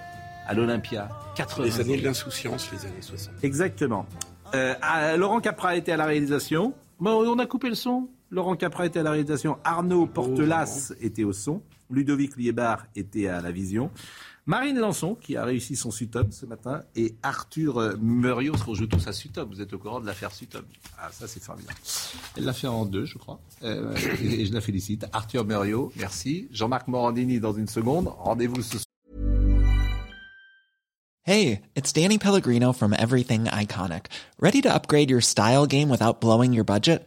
à 0.47 0.55
l'Olympia. 0.55 1.09
80 1.37 1.65
Les 1.65 1.81
années 1.81 1.95
ans. 1.95 2.01
de 2.01 2.05
l'insouciance, 2.05 2.71
les 2.73 2.87
années 2.87 3.03
60. 3.03 3.35
Exactement. 3.43 4.07
Euh, 4.55 4.75
ah, 4.83 5.17
Laurent 5.17 5.41
Capra 5.41 5.77
était 5.77 5.93
à 5.93 5.97
la 5.97 6.07
réalisation. 6.07 6.75
Bon, 6.99 7.25
on 7.27 7.39
a 7.39 7.47
coupé 7.47 7.69
le 7.69 7.75
son. 7.75 8.09
Laurent 8.31 8.57
Capra 8.57 8.87
était 8.87 8.99
à 9.01 9.03
la 9.03 9.13
réalisation. 9.13 9.59
Arnaud 9.65 10.07
Portelas 10.07 10.93
était 11.01 11.25
au 11.25 11.33
son. 11.33 11.63
Ludovic 11.91 12.37
Liébar 12.37 12.87
était 12.95 13.27
à 13.27 13.41
la 13.41 13.51
vision. 13.51 13.91
Marine 14.51 14.81
Lançon, 14.81 15.15
qui 15.15 15.37
a 15.37 15.45
réussi 15.45 15.77
son 15.77 15.93
Sutom 15.93 16.33
ce 16.33 16.45
matin, 16.45 16.83
et 16.97 17.15
Arthur 17.23 17.79
euh, 17.79 17.97
Muriot, 18.01 18.55
qu'on 18.65 18.75
joue 18.75 18.89
tous 18.89 19.07
à 19.07 19.13
Sutom. 19.13 19.49
Vous 19.49 19.61
êtes 19.61 19.73
au 19.73 19.79
courant 19.79 20.01
de 20.01 20.07
l'affaire 20.07 20.33
Sutom. 20.33 20.65
Ah, 20.99 21.09
ça, 21.13 21.29
c'est 21.29 21.41
formidable. 21.41 21.79
Elle 22.37 22.47
l'a 22.47 22.53
fait 22.53 22.67
en 22.67 22.85
deux, 22.85 23.05
je 23.05 23.17
crois. 23.17 23.39
Euh, 23.63 23.95
et, 24.21 24.45
je 24.45 24.53
la 24.53 24.61
félicite. 24.61 25.07
Arthur 25.13 25.45
Muriot, 25.45 25.93
merci. 25.95 26.49
Jean-Marc 26.51 26.89
Morandini 26.89 27.39
dans 27.39 27.53
une 27.53 27.69
seconde. 27.69 28.09
Rendez-vous 28.09 28.61
ce 28.61 28.79
Hey, 31.25 31.61
it's 31.77 31.93
Danny 31.93 32.19
Pellegrino 32.19 32.73
from 32.73 32.93
Everything 32.93 33.45
Iconic. 33.45 34.07
Ready 34.41 34.63
to 34.63 34.69
upgrade 34.69 35.11
your 35.11 35.21
style 35.21 35.65
game 35.65 35.89
without 35.89 36.21
blowing 36.21 36.53
your 36.53 36.65
budget? 36.65 37.07